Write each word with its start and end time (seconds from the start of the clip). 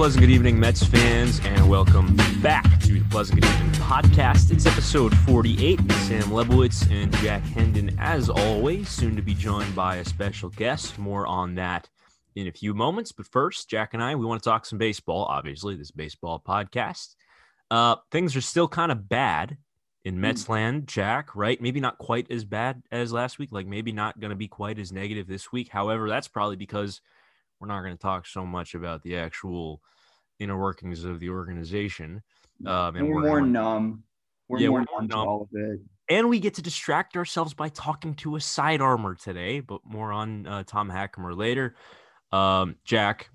pleasant 0.00 0.22
good 0.22 0.30
evening, 0.30 0.58
Mets 0.58 0.82
fans, 0.82 1.42
and 1.44 1.68
welcome 1.68 2.16
back 2.40 2.80
to 2.80 3.00
the 3.00 3.04
Pleasant 3.10 3.38
Good 3.38 3.50
Evening 3.50 3.72
podcast. 3.72 4.50
It's 4.50 4.64
episode 4.64 5.14
48. 5.14 5.78
Sam 5.78 6.22
Lebowitz 6.22 6.90
and 6.90 7.14
Jack 7.16 7.42
Hendon, 7.42 7.94
as 7.98 8.30
always, 8.30 8.88
soon 8.88 9.14
to 9.14 9.20
be 9.20 9.34
joined 9.34 9.76
by 9.76 9.96
a 9.96 10.04
special 10.06 10.48
guest. 10.48 10.98
More 10.98 11.26
on 11.26 11.54
that 11.56 11.90
in 12.34 12.48
a 12.48 12.50
few 12.50 12.72
moments. 12.72 13.12
But 13.12 13.26
first, 13.26 13.68
Jack 13.68 13.92
and 13.92 14.02
I, 14.02 14.14
we 14.14 14.24
want 14.24 14.42
to 14.42 14.48
talk 14.48 14.64
some 14.64 14.78
baseball. 14.78 15.26
Obviously, 15.26 15.76
this 15.76 15.90
baseball 15.90 16.42
podcast. 16.42 17.14
Uh, 17.70 17.96
things 18.10 18.34
are 18.34 18.40
still 18.40 18.68
kind 18.68 18.90
of 18.90 19.06
bad 19.06 19.58
in 20.06 20.14
Hmm. 20.14 20.22
Mets 20.22 20.48
land, 20.48 20.88
Jack, 20.88 21.36
right? 21.36 21.60
Maybe 21.60 21.78
not 21.78 21.98
quite 21.98 22.30
as 22.30 22.46
bad 22.46 22.82
as 22.90 23.12
last 23.12 23.38
week. 23.38 23.50
Like 23.52 23.66
maybe 23.66 23.92
not 23.92 24.18
going 24.18 24.30
to 24.30 24.34
be 24.34 24.48
quite 24.48 24.78
as 24.78 24.92
negative 24.92 25.26
this 25.26 25.52
week. 25.52 25.68
However, 25.68 26.08
that's 26.08 26.26
probably 26.26 26.56
because 26.56 27.02
we're 27.60 27.68
not 27.68 27.82
going 27.82 27.94
to 27.96 28.00
talk 28.00 28.26
so 28.26 28.44
much 28.44 28.74
about 28.74 29.02
the 29.02 29.16
actual 29.16 29.82
inner 30.38 30.58
workings 30.58 31.04
of 31.04 31.20
the 31.20 31.28
organization. 31.28 32.22
Um, 32.66 32.96
and 32.96 33.08
we're, 33.08 33.14
we're 33.16 33.20
more 33.28 33.40
going- 33.40 33.52
numb. 33.52 34.02
We're 34.48 34.58
Yeah, 34.58 34.68
more 34.70 34.80
we're 34.80 35.00
numb 35.00 35.08
to 35.10 35.16
numb. 35.16 35.28
all 35.28 35.42
of 35.42 35.48
it. 35.52 35.80
and 36.08 36.28
we 36.28 36.40
get 36.40 36.54
to 36.54 36.62
distract 36.62 37.16
ourselves 37.16 37.54
by 37.54 37.68
talking 37.68 38.14
to 38.16 38.34
a 38.36 38.40
side 38.40 38.80
armor 38.80 39.14
today, 39.14 39.60
but 39.60 39.80
more 39.84 40.10
on 40.12 40.46
uh, 40.46 40.64
Tom 40.66 40.90
Hackimer 40.90 41.36
later. 41.36 41.76
Um, 42.32 42.76
Jack, 42.84 43.30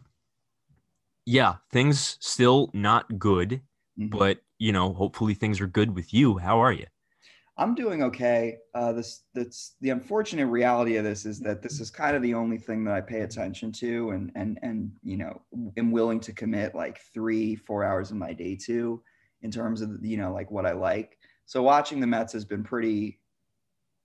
yeah, 1.26 1.56
things 1.72 2.18
still 2.20 2.70
not 2.74 3.18
good, 3.18 3.62
Mhm. 3.98 4.10
but 4.18 4.40
you 4.58 4.72
know, 4.72 4.94
hopefully 4.94 5.34
things 5.36 5.60
are 5.62 5.68
good 5.68 5.94
with 5.96 6.14
you. 6.14 6.38
How 6.38 6.60
are 6.60 6.72
you? 6.74 6.86
I'm 7.58 7.74
doing 7.74 8.04
okay. 8.04 8.58
Uh, 8.74 8.92
this 8.92 9.24
that's 9.34 9.76
the 9.80 9.92
unfortunate 9.92 10.48
reality 10.48 10.98
of 10.98 11.06
this 11.06 11.26
is 11.26 11.40
that 11.40 11.62
this 11.62 11.80
is 11.80 11.90
kind 11.90 12.16
of 12.16 12.22
the 12.22 12.34
only 12.34 12.58
thing 12.58 12.84
that 12.84 12.94
I 12.94 13.02
pay 13.02 13.22
attention 13.22 13.72
to, 13.74 14.10
and 14.12 14.32
and 14.36 14.60
and 14.62 14.92
you 15.04 15.16
know, 15.18 15.42
am 15.78 15.92
willing 15.92 16.20
to 16.22 16.34
commit 16.34 16.76
like 16.76 17.00
three, 17.14 17.56
four 17.56 17.86
hours 17.86 18.12
of 18.12 18.18
my 18.18 18.34
day 18.34 18.58
to, 18.66 19.02
in 19.42 19.52
terms 19.52 19.82
of 19.82 20.04
you 20.04 20.18
know 20.18 20.34
like 20.34 20.52
what 20.52 20.66
I 20.66 20.74
like. 20.74 21.18
So 21.46 21.64
watching 21.64 22.02
the 22.02 22.08
Mets 22.08 22.34
has 22.34 22.44
been 22.44 22.64
pretty 22.64 23.20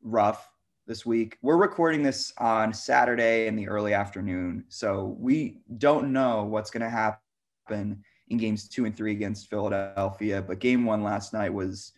rough 0.02 0.48
this 0.86 1.04
week. 1.04 1.36
We're 1.42 1.56
recording 1.56 2.04
this 2.04 2.32
on 2.38 2.72
Saturday 2.72 3.48
in 3.48 3.56
the 3.56 3.68
early 3.68 3.94
afternoon, 3.94 4.64
so 4.68 5.16
we 5.18 5.62
don't 5.78 6.12
know 6.12 6.44
what's 6.44 6.70
going 6.70 6.82
to 6.82 6.90
happen 6.90 8.04
in 8.28 8.38
games 8.38 8.68
two 8.68 8.84
and 8.84 8.96
three 8.96 9.10
against 9.10 9.50
Philadelphia. 9.50 10.40
But 10.40 10.60
game 10.60 10.84
one 10.84 11.02
last 11.02 11.32
night 11.32 11.52
was 11.52 11.94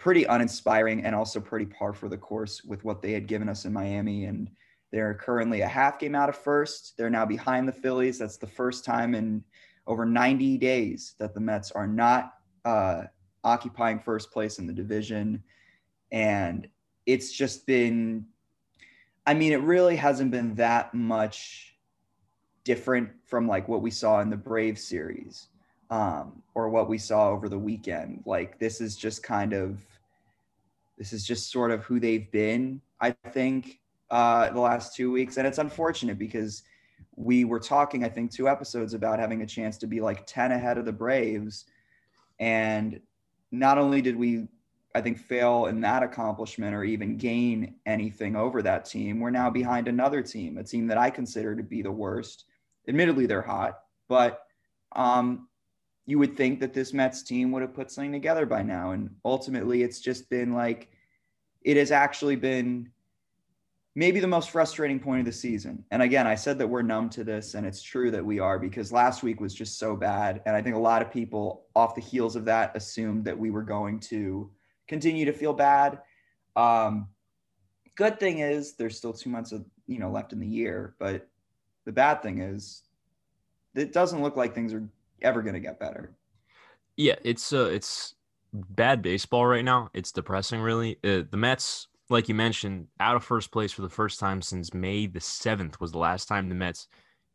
pretty 0.00 0.24
uninspiring 0.24 1.04
and 1.04 1.14
also 1.14 1.38
pretty 1.38 1.66
par 1.66 1.92
for 1.92 2.08
the 2.08 2.16
course 2.16 2.64
with 2.64 2.82
what 2.84 3.02
they 3.02 3.12
had 3.12 3.26
given 3.26 3.50
us 3.50 3.66
in 3.66 3.72
Miami. 3.72 4.24
And 4.24 4.50
they're 4.90 5.14
currently 5.14 5.60
a 5.60 5.68
half 5.68 5.98
game 5.98 6.14
out 6.14 6.30
of 6.30 6.36
first. 6.36 6.94
They're 6.96 7.10
now 7.10 7.26
behind 7.26 7.68
the 7.68 7.72
Phillies. 7.72 8.18
That's 8.18 8.38
the 8.38 8.46
first 8.46 8.82
time 8.82 9.14
in 9.14 9.44
over 9.86 10.06
90 10.06 10.56
days 10.56 11.14
that 11.18 11.34
the 11.34 11.40
Mets 11.40 11.70
are 11.72 11.86
not 11.86 12.32
uh, 12.64 13.02
occupying 13.44 14.00
first 14.00 14.32
place 14.32 14.58
in 14.58 14.66
the 14.66 14.72
division. 14.72 15.42
And 16.10 16.66
it's 17.04 17.30
just 17.30 17.66
been, 17.66 18.24
I 19.26 19.34
mean, 19.34 19.52
it 19.52 19.60
really 19.60 19.96
hasn't 19.96 20.30
been 20.30 20.54
that 20.54 20.94
much 20.94 21.76
different 22.64 23.10
from 23.26 23.46
like 23.46 23.68
what 23.68 23.82
we 23.82 23.90
saw 23.90 24.20
in 24.20 24.30
the 24.30 24.36
Brave 24.36 24.78
series 24.78 25.48
um, 25.90 26.42
or 26.54 26.70
what 26.70 26.88
we 26.88 26.96
saw 26.96 27.28
over 27.28 27.50
the 27.50 27.58
weekend. 27.58 28.22
Like 28.24 28.58
this 28.58 28.80
is 28.80 28.96
just 28.96 29.22
kind 29.22 29.52
of, 29.52 29.84
this 31.00 31.14
is 31.14 31.24
just 31.24 31.50
sort 31.50 31.70
of 31.70 31.82
who 31.84 31.98
they've 31.98 32.30
been, 32.30 32.78
I 33.00 33.12
think, 33.12 33.80
uh, 34.10 34.50
the 34.50 34.60
last 34.60 34.94
two 34.94 35.10
weeks. 35.10 35.38
And 35.38 35.46
it's 35.46 35.56
unfortunate 35.56 36.18
because 36.18 36.62
we 37.16 37.46
were 37.46 37.58
talking, 37.58 38.04
I 38.04 38.10
think, 38.10 38.30
two 38.30 38.50
episodes 38.50 38.92
about 38.92 39.18
having 39.18 39.40
a 39.40 39.46
chance 39.46 39.78
to 39.78 39.86
be 39.86 40.02
like 40.02 40.26
10 40.26 40.52
ahead 40.52 40.76
of 40.76 40.84
the 40.84 40.92
Braves. 40.92 41.64
And 42.38 43.00
not 43.50 43.78
only 43.78 44.02
did 44.02 44.14
we, 44.14 44.46
I 44.94 45.00
think, 45.00 45.18
fail 45.18 45.66
in 45.66 45.80
that 45.80 46.02
accomplishment 46.02 46.74
or 46.74 46.84
even 46.84 47.16
gain 47.16 47.76
anything 47.86 48.36
over 48.36 48.60
that 48.60 48.84
team, 48.84 49.20
we're 49.20 49.30
now 49.30 49.48
behind 49.48 49.88
another 49.88 50.20
team, 50.20 50.58
a 50.58 50.64
team 50.64 50.86
that 50.88 50.98
I 50.98 51.08
consider 51.08 51.56
to 51.56 51.62
be 51.62 51.80
the 51.80 51.90
worst. 51.90 52.44
Admittedly, 52.86 53.24
they're 53.24 53.40
hot, 53.40 53.78
but 54.06 54.42
um, 54.92 55.48
you 56.10 56.18
would 56.18 56.36
think 56.36 56.58
that 56.58 56.74
this 56.74 56.92
Mets 56.92 57.22
team 57.22 57.52
would 57.52 57.62
have 57.62 57.72
put 57.72 57.88
something 57.88 58.10
together 58.10 58.44
by 58.44 58.64
now. 58.64 58.90
And 58.90 59.10
ultimately, 59.24 59.84
it's 59.84 60.00
just 60.00 60.28
been 60.28 60.52
like, 60.52 60.88
it 61.62 61.76
has 61.76 61.92
actually 61.92 62.34
been 62.34 62.90
maybe 63.94 64.18
the 64.18 64.26
most 64.26 64.50
frustrating 64.50 64.98
point 64.98 65.20
of 65.20 65.26
the 65.26 65.32
season. 65.32 65.84
And 65.92 66.02
again, 66.02 66.26
I 66.26 66.34
said 66.34 66.58
that 66.58 66.66
we're 66.66 66.82
numb 66.82 67.10
to 67.10 67.22
this, 67.22 67.54
and 67.54 67.64
it's 67.64 67.80
true 67.80 68.10
that 68.10 68.26
we 68.26 68.40
are 68.40 68.58
because 68.58 68.90
last 68.90 69.22
week 69.22 69.40
was 69.40 69.54
just 69.54 69.78
so 69.78 69.94
bad. 69.94 70.42
And 70.46 70.56
I 70.56 70.62
think 70.62 70.74
a 70.74 70.80
lot 70.80 71.00
of 71.00 71.12
people 71.12 71.66
off 71.76 71.94
the 71.94 72.00
heels 72.00 72.34
of 72.34 72.44
that 72.46 72.76
assumed 72.76 73.24
that 73.26 73.38
we 73.38 73.52
were 73.52 73.62
going 73.62 74.00
to 74.00 74.50
continue 74.88 75.24
to 75.26 75.32
feel 75.32 75.52
bad. 75.52 76.00
Um, 76.56 77.06
good 77.94 78.18
thing 78.18 78.40
is 78.40 78.74
there's 78.74 78.96
still 78.96 79.12
two 79.12 79.30
months 79.30 79.52
of 79.52 79.64
you 79.86 80.00
know 80.00 80.10
left 80.10 80.32
in 80.32 80.40
the 80.40 80.48
year, 80.48 80.96
but 80.98 81.28
the 81.84 81.92
bad 81.92 82.20
thing 82.20 82.40
is 82.40 82.82
it 83.76 83.92
doesn't 83.92 84.22
look 84.22 84.36
like 84.36 84.56
things 84.56 84.74
are 84.74 84.88
ever 85.22 85.42
going 85.42 85.54
to 85.54 85.60
get 85.60 85.80
better. 85.80 86.12
Yeah, 86.96 87.16
it's 87.24 87.52
uh, 87.52 87.66
it's 87.66 88.14
bad 88.52 89.02
baseball 89.02 89.46
right 89.46 89.64
now. 89.64 89.90
It's 89.94 90.12
depressing, 90.12 90.60
really. 90.60 90.98
Uh, 91.04 91.22
the 91.30 91.36
Mets, 91.36 91.88
like 92.08 92.28
you 92.28 92.34
mentioned, 92.34 92.88
out 92.98 93.16
of 93.16 93.24
first 93.24 93.52
place 93.52 93.72
for 93.72 93.82
the 93.82 93.88
first 93.88 94.20
time 94.20 94.42
since 94.42 94.74
May 94.74 95.06
the 95.06 95.20
seventh 95.20 95.80
was 95.80 95.92
the 95.92 95.98
last 95.98 96.26
time 96.26 96.48
the 96.48 96.54
Mets 96.54 96.88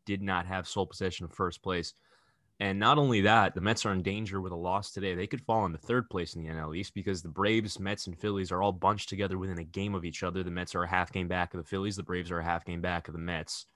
did 0.04 0.22
not 0.22 0.46
have 0.46 0.68
sole 0.68 0.86
possession 0.86 1.24
of 1.24 1.32
first 1.32 1.62
place. 1.62 1.94
And 2.58 2.78
not 2.78 2.96
only 2.96 3.20
that, 3.22 3.54
the 3.54 3.60
Mets 3.60 3.84
are 3.84 3.92
in 3.92 4.02
danger 4.02 4.40
with 4.40 4.52
a 4.52 4.56
loss 4.56 4.90
today. 4.90 5.14
They 5.14 5.26
could 5.26 5.42
fall 5.42 5.66
into 5.66 5.76
third 5.76 6.08
place 6.08 6.34
in 6.34 6.42
the 6.42 6.48
NL 6.48 6.74
East 6.74 6.94
because 6.94 7.20
the 7.20 7.28
Braves, 7.28 7.78
Mets, 7.78 8.06
and 8.06 8.18
Phillies 8.18 8.50
are 8.50 8.62
all 8.62 8.72
bunched 8.72 9.10
together 9.10 9.36
within 9.36 9.58
a 9.58 9.64
game 9.64 9.94
of 9.94 10.06
each 10.06 10.22
other. 10.22 10.42
The 10.42 10.50
Mets 10.50 10.74
are 10.74 10.84
a 10.84 10.88
half 10.88 11.12
game 11.12 11.28
back 11.28 11.52
of 11.52 11.58
the 11.58 11.68
Phillies. 11.68 11.96
The 11.96 12.02
Braves 12.02 12.30
are 12.30 12.38
a 12.38 12.44
half 12.44 12.64
game 12.64 12.80
back 12.80 13.08
of 13.08 13.12
the 13.12 13.20
Mets. 13.20 13.66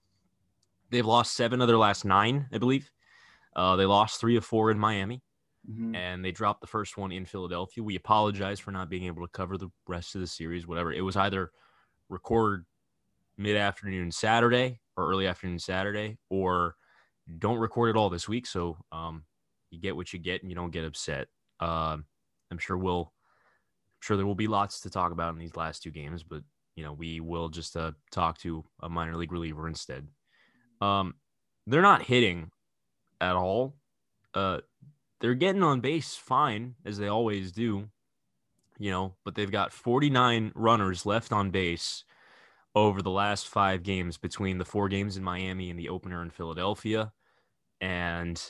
They've 0.88 1.04
lost 1.04 1.34
seven 1.34 1.60
of 1.60 1.69
their 1.69 1.77
last 1.77 2.06
nine, 2.06 2.47
I 2.53 2.59
believe. 2.59 2.91
Uh, 3.56 3.76
they 3.76 3.84
lost 3.86 4.20
three 4.20 4.36
of 4.36 4.44
four 4.44 4.70
in 4.70 4.78
Miami 4.78 5.22
Mhm. 5.68 5.94
and 5.94 6.24
they 6.24 6.32
dropped 6.32 6.60
the 6.60 6.66
first 6.66 6.96
one 6.96 7.12
in 7.12 7.26
Philadelphia. 7.26 7.82
We 7.84 7.96
apologize 7.96 8.58
for 8.60 8.70
not 8.70 8.88
being 8.88 9.04
able 9.04 9.22
to 9.26 9.30
cover 9.32 9.58
the 9.58 9.68
rest 9.86 10.14
of 10.14 10.20
the 10.20 10.26
series, 10.26 10.66
whatever. 10.66 10.92
It 10.92 11.02
was 11.02 11.16
either 11.16 11.52
record 12.08 12.64
mid 13.36 13.56
afternoon 13.56 14.10
Saturday 14.12 14.80
or 14.96 15.08
early 15.10 15.26
afternoon 15.26 15.58
Saturday, 15.58 16.18
or 16.28 16.76
don't 17.38 17.58
record 17.58 17.90
at 17.90 17.96
all 17.96 18.10
this 18.10 18.28
week. 18.28 18.46
So 18.46 18.78
um, 18.92 19.24
you 19.70 19.78
get 19.80 19.96
what 19.96 20.12
you 20.12 20.18
get 20.18 20.42
and 20.42 20.50
you 20.50 20.54
don't 20.54 20.70
get 20.72 20.84
upset. 20.84 21.28
Um, 21.60 22.06
I'm 22.50 22.58
sure 22.58 22.76
we'll, 22.78 23.12
I'm 23.12 24.00
sure 24.00 24.16
there 24.16 24.26
will 24.26 24.34
be 24.34 24.48
lots 24.48 24.80
to 24.80 24.90
talk 24.90 25.12
about 25.12 25.32
in 25.34 25.38
these 25.38 25.56
last 25.56 25.82
two 25.82 25.90
games, 25.90 26.22
but 26.22 26.42
you 26.76 26.84
know 26.84 26.92
we 26.92 27.20
will 27.20 27.48
just 27.48 27.76
uh, 27.76 27.92
talk 28.10 28.38
to 28.38 28.64
a 28.80 28.88
minor 28.88 29.16
league 29.16 29.32
reliever 29.32 29.68
instead. 29.68 30.08
Um, 30.80 31.14
they're 31.66 31.82
not 31.82 32.02
hitting 32.02 32.50
at 33.20 33.36
all. 33.36 33.75
Uh, 34.34 34.58
they're 35.20 35.34
getting 35.34 35.62
on 35.62 35.81
base 35.81 36.14
fine 36.16 36.75
as 36.84 36.98
they 36.98 37.08
always 37.08 37.53
do, 37.53 37.88
you 38.78 38.91
know, 38.91 39.14
but 39.25 39.34
they've 39.34 39.50
got 39.50 39.72
49 39.72 40.53
runners 40.54 41.04
left 41.04 41.32
on 41.32 41.50
base 41.50 42.04
over 42.75 43.03
the 43.03 43.10
last 43.10 43.48
five 43.48 43.82
games 43.82 44.16
between 44.16 44.59
the 44.59 44.64
four 44.64 44.88
games 44.88 45.16
in 45.16 45.25
Miami 45.25 45.70
and 45.70 45.78
the 45.78 45.88
opener 45.88 46.22
in 46.22 46.30
Philadelphia. 46.30 47.12
And 47.80 48.41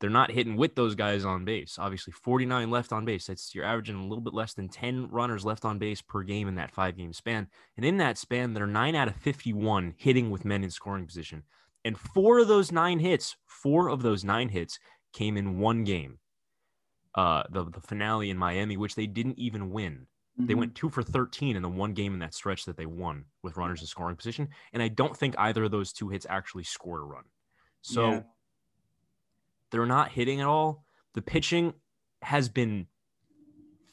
they're 0.00 0.10
not 0.10 0.30
hitting 0.30 0.56
with 0.56 0.74
those 0.74 0.94
guys 0.94 1.24
on 1.24 1.44
base. 1.44 1.76
Obviously, 1.78 2.12
49 2.12 2.70
left 2.70 2.92
on 2.92 3.04
base. 3.04 3.26
That's 3.26 3.54
you're 3.54 3.64
averaging 3.64 3.96
a 3.96 4.06
little 4.06 4.22
bit 4.22 4.34
less 4.34 4.54
than 4.54 4.68
10 4.68 5.08
runners 5.10 5.44
left 5.44 5.64
on 5.64 5.78
base 5.78 6.00
per 6.00 6.22
game 6.22 6.48
in 6.48 6.54
that 6.56 6.72
five 6.72 6.96
game 6.96 7.12
span. 7.12 7.48
And 7.76 7.84
in 7.84 7.98
that 7.98 8.18
span, 8.18 8.54
they're 8.54 8.66
nine 8.66 8.94
out 8.94 9.08
of 9.08 9.16
51 9.16 9.94
hitting 9.98 10.30
with 10.30 10.44
men 10.44 10.64
in 10.64 10.70
scoring 10.70 11.06
position. 11.06 11.44
And 11.84 11.98
four 11.98 12.38
of 12.38 12.48
those 12.48 12.70
nine 12.72 12.98
hits, 12.98 13.36
four 13.46 13.88
of 13.88 14.02
those 14.02 14.24
nine 14.24 14.48
hits 14.48 14.78
came 15.12 15.36
in 15.36 15.58
one 15.58 15.84
game. 15.84 16.18
Uh, 17.14 17.42
the, 17.50 17.64
the 17.64 17.80
finale 17.80 18.30
in 18.30 18.36
Miami, 18.36 18.76
which 18.76 18.94
they 18.94 19.06
didn't 19.06 19.38
even 19.38 19.70
win. 19.70 20.06
They 20.38 20.54
Mhm. 20.54 20.58
went 20.58 20.74
two 20.76 20.88
for 20.90 21.02
13 21.02 21.56
in 21.56 21.62
the 21.62 21.68
one 21.68 21.92
game 21.92 22.12
in 22.14 22.20
that 22.20 22.34
stretch 22.34 22.64
that 22.66 22.76
they 22.76 22.86
won 22.86 23.24
with 23.42 23.56
runners 23.56 23.80
in 23.80 23.86
scoring 23.88 24.16
position. 24.16 24.48
And 24.72 24.82
I 24.82 24.88
don't 24.88 25.16
think 25.16 25.34
either 25.38 25.64
of 25.64 25.70
those 25.70 25.92
two 25.92 26.08
hits 26.08 26.24
actually 26.30 26.64
scored 26.64 27.00
a 27.00 27.04
run. 27.04 27.24
So 27.82 28.10
Yeah. 28.10 28.22
they're 29.70 29.86
not 29.86 30.12
hitting 30.12 30.40
at 30.40 30.46
all. 30.46 30.84
The 31.14 31.22
pitching 31.22 31.74
has 32.22 32.48
been 32.48 32.86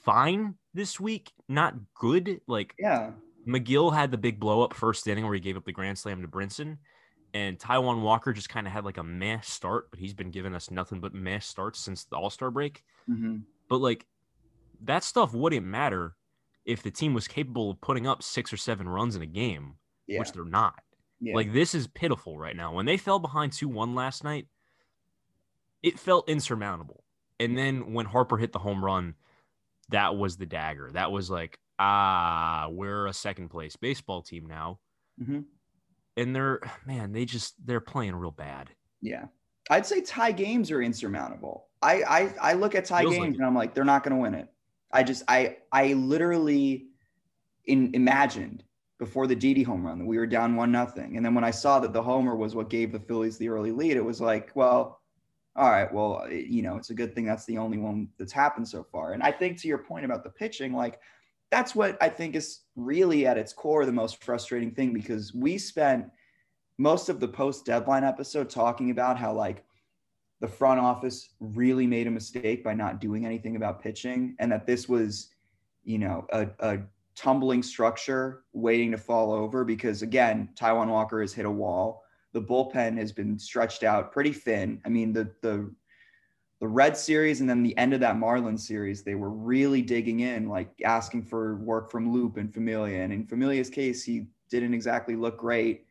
fine 0.04 0.57
this 0.74 1.00
week, 1.00 1.34
not 1.48 1.74
good. 1.95 2.42
Like 2.48 2.75
yeah. 2.78 3.13
McGill 3.48 3.94
had 3.94 4.12
the 4.12 4.18
big 4.18 4.39
blow 4.39 4.62
up 4.62 4.74
first 4.74 5.07
inning 5.07 5.24
where 5.25 5.34
he 5.34 5.39
gave 5.39 5.57
up 5.57 5.66
the 5.66 5.72
grand 5.72 5.98
slam 5.98 6.22
to 6.22 6.28
Brinson. 6.28 6.78
And 7.33 7.59
Taijuan 7.59 8.01
Walker 8.01 8.33
just 8.33 8.50
kind 8.50 8.65
of 8.68 8.74
had 8.74 8.85
like 8.85 8.97
a 8.97 9.03
meh 9.03 9.41
start, 9.41 9.89
but 9.91 10.00
he's 10.00 10.13
been 10.13 10.31
giving 10.31 10.56
us 10.56 10.71
nothing 10.71 11.00
but 11.01 11.13
meh 11.13 11.39
starts 11.39 11.79
since 11.79 12.06
the 12.06 12.15
All 12.15 12.29
Star 12.29 12.50
break. 12.51 12.83
hmm 13.06 13.38
But 13.69 13.77
like 13.81 14.06
that 14.81 15.03
stuff 15.03 15.33
wouldn't 15.33 15.65
matter 15.65 16.15
if 16.65 16.83
the 16.83 16.91
team 16.91 17.13
was 17.13 17.27
capable 17.27 17.71
of 17.71 17.81
putting 17.81 18.07
up 18.07 18.21
six 18.24 18.51
or 18.53 18.57
seven 18.57 18.88
runs 18.89 19.15
in 19.15 19.21
a 19.21 19.25
game, 19.27 19.75
Yeah. 20.07 20.19
which 20.19 20.31
they're 20.31 20.45
not. 20.45 20.81
yeah. 21.19 21.35
Like 21.35 21.53
this 21.53 21.74
is 21.75 21.88
pitiful 21.88 22.38
right 22.38 22.56
now. 22.56 22.74
When 22.74 22.85
they 22.85 22.97
fell 22.97 23.19
behind 23.19 23.53
2 23.53 23.68
1 23.68 23.95
last 23.95 24.24
night, 24.24 24.47
it 25.83 26.00
felt 26.00 26.27
insurmountable. 26.29 27.03
And 27.39 27.57
then 27.57 27.94
when 27.94 28.06
Harper 28.06 28.38
hit 28.38 28.51
the 28.51 28.59
home 28.59 28.83
run, 28.83 29.15
that 29.89 30.15
was 30.18 30.38
the 30.38 30.45
dagger. 30.45 30.89
That 30.94 31.12
was 31.12 31.29
like, 31.29 31.59
ah, 31.79 32.68
we're 32.71 33.06
a 33.07 33.13
second 33.13 33.50
place 33.50 33.75
baseball 33.75 34.21
team 34.21 34.45
now. 34.47 34.79
Mhm. 35.21 35.45
And 36.18 36.36
they're 36.36 36.60
man, 36.86 37.14
they 37.14 37.25
just 37.25 37.56
they're 37.66 37.80
playing 37.80 38.16
real 38.16 38.31
bad. 38.31 38.69
Yeah. 39.02 39.25
I'd 39.69 39.86
say 39.86 40.02
tie 40.02 40.31
games 40.31 40.72
are 40.72 40.81
insurmountable. 40.81 41.68
I 41.81 42.04
I, 42.04 42.34
I 42.42 42.54
look 42.54 42.75
at 42.75 42.86
tie 42.86 43.02
Feels 43.02 43.14
games 43.16 43.34
like 43.34 43.38
and 43.38 43.46
I'm 43.46 43.56
like, 43.56 43.74
they're 43.74 43.86
not 43.86 44.04
going 44.04 44.16
to 44.16 44.22
win 44.22 44.34
it. 44.34 44.48
I 44.92 45.04
just 45.04 45.24
I 45.28 45.58
I 45.72 45.94
literally 45.94 46.88
in 47.66 47.94
imagined 47.94 48.64
before 49.00 49.28
the 49.28 49.36
Didi 49.36 49.62
home 49.62 49.86
run 49.86 50.00
that 50.00 50.06
we 50.06 50.18
were 50.18 50.25
down 50.25 50.56
one 50.56 50.72
nothing, 50.72 51.18
and 51.18 51.25
then 51.25 51.36
when 51.36 51.44
I 51.44 51.52
saw 51.52 51.80
that 51.80 51.94
the 51.94 52.02
homer 52.02 52.36
was 52.36 52.56
what 52.56 52.70
gave 52.70 52.92
the 52.92 53.00
Phillies 53.00 53.38
the 53.38 53.50
early 53.50 53.72
lead, 53.72 53.96
it 53.96 54.04
was 54.04 54.20
like, 54.20 54.52
well, 54.56 55.02
all 55.56 55.70
right, 55.70 55.92
well, 55.92 56.25
you 56.31 56.62
know, 56.62 56.78
it's 56.78 56.92
a 56.92 56.96
good 56.96 57.13
thing 57.13 57.25
that's 57.25 57.46
the 57.46 57.58
only 57.58 57.78
one 57.78 58.08
that's 58.18 58.31
happened 58.31 58.68
so 58.68 58.84
far. 58.84 59.13
And 59.13 59.24
I 59.24 59.31
think 59.31 59.60
to 59.62 59.68
your 59.68 59.80
point 59.80 60.06
about 60.06 60.24
the 60.24 60.30
pitching, 60.30 60.74
like 60.74 61.00
that's 61.50 61.76
what 61.76 61.98
I 62.02 62.10
think 62.10 62.36
is 62.36 62.62
really 62.76 63.26
at 63.26 63.38
its 63.38 63.54
core 63.54 63.86
the 63.86 63.92
most 63.92 64.24
frustrating 64.24 64.72
thing 64.72 64.94
because 64.94 65.34
we 65.34 65.58
spent 65.58 66.06
most 66.78 67.10
of 67.10 67.20
the 67.20 67.28
post 67.28 67.66
deadline 67.66 68.04
episode 68.04 68.50
talking 68.50 68.92
about 68.92 69.18
how 69.18 69.34
like 69.34 69.64
the 70.40 70.48
front 70.48 70.80
office 70.80 71.30
really 71.40 71.88
made 71.88 72.08
a 72.08 72.12
mistake 72.12 72.64
by 72.64 72.74
not 72.74 73.02
doing 73.02 73.26
anything 73.26 73.56
about 73.56 73.82
pitching 73.82 74.36
and 74.40 74.52
that 74.52 74.68
this 74.68 74.88
was 74.88 75.30
you 75.84 75.98
know 75.98 76.28
a, 76.32 76.48
a 76.60 76.80
tumbling 77.16 77.64
structure 77.64 78.44
waiting 78.54 78.92
to 78.92 78.98
fall 78.98 79.32
over 79.32 79.64
because 79.64 80.02
again 80.02 80.50
taijuan 80.56 80.88
walker 80.88 81.22
has 81.22 81.34
hit 81.34 81.46
a 81.46 81.52
wall. 81.52 82.04
The 82.34 82.42
bullpen 82.42 82.98
has 82.98 83.12
been 83.12 83.40
stretched 83.40 83.84
out 83.84 84.12
pretty 84.12 84.34
thin. 84.34 84.80
I 84.86 84.90
mean 84.90 85.14
the 85.14 85.32
the 85.42 85.74
the 86.59 86.68
red 86.68 86.98
series 86.98 87.42
and 87.42 87.50
then 87.50 87.63
the 87.63 87.77
end 87.77 87.94
of 87.94 88.00
that 88.00 88.18
marlin 88.18 88.57
series 88.57 89.04
they 89.04 89.15
were 89.15 89.30
really 89.30 89.81
digging 89.81 90.21
in 90.21 90.50
like 90.50 90.69
asking 90.83 91.24
for 91.24 91.57
work 91.57 91.92
from 91.92 92.12
Loup 92.12 92.38
and 92.38 92.54
familia 92.54 93.01
and 93.01 93.13
in 93.13 93.25
familia's 93.25 93.69
case 93.69 94.04
he 94.04 94.27
didn't 94.50 94.74
exactly 94.74 95.15
look 95.15 95.38
great 95.38 95.88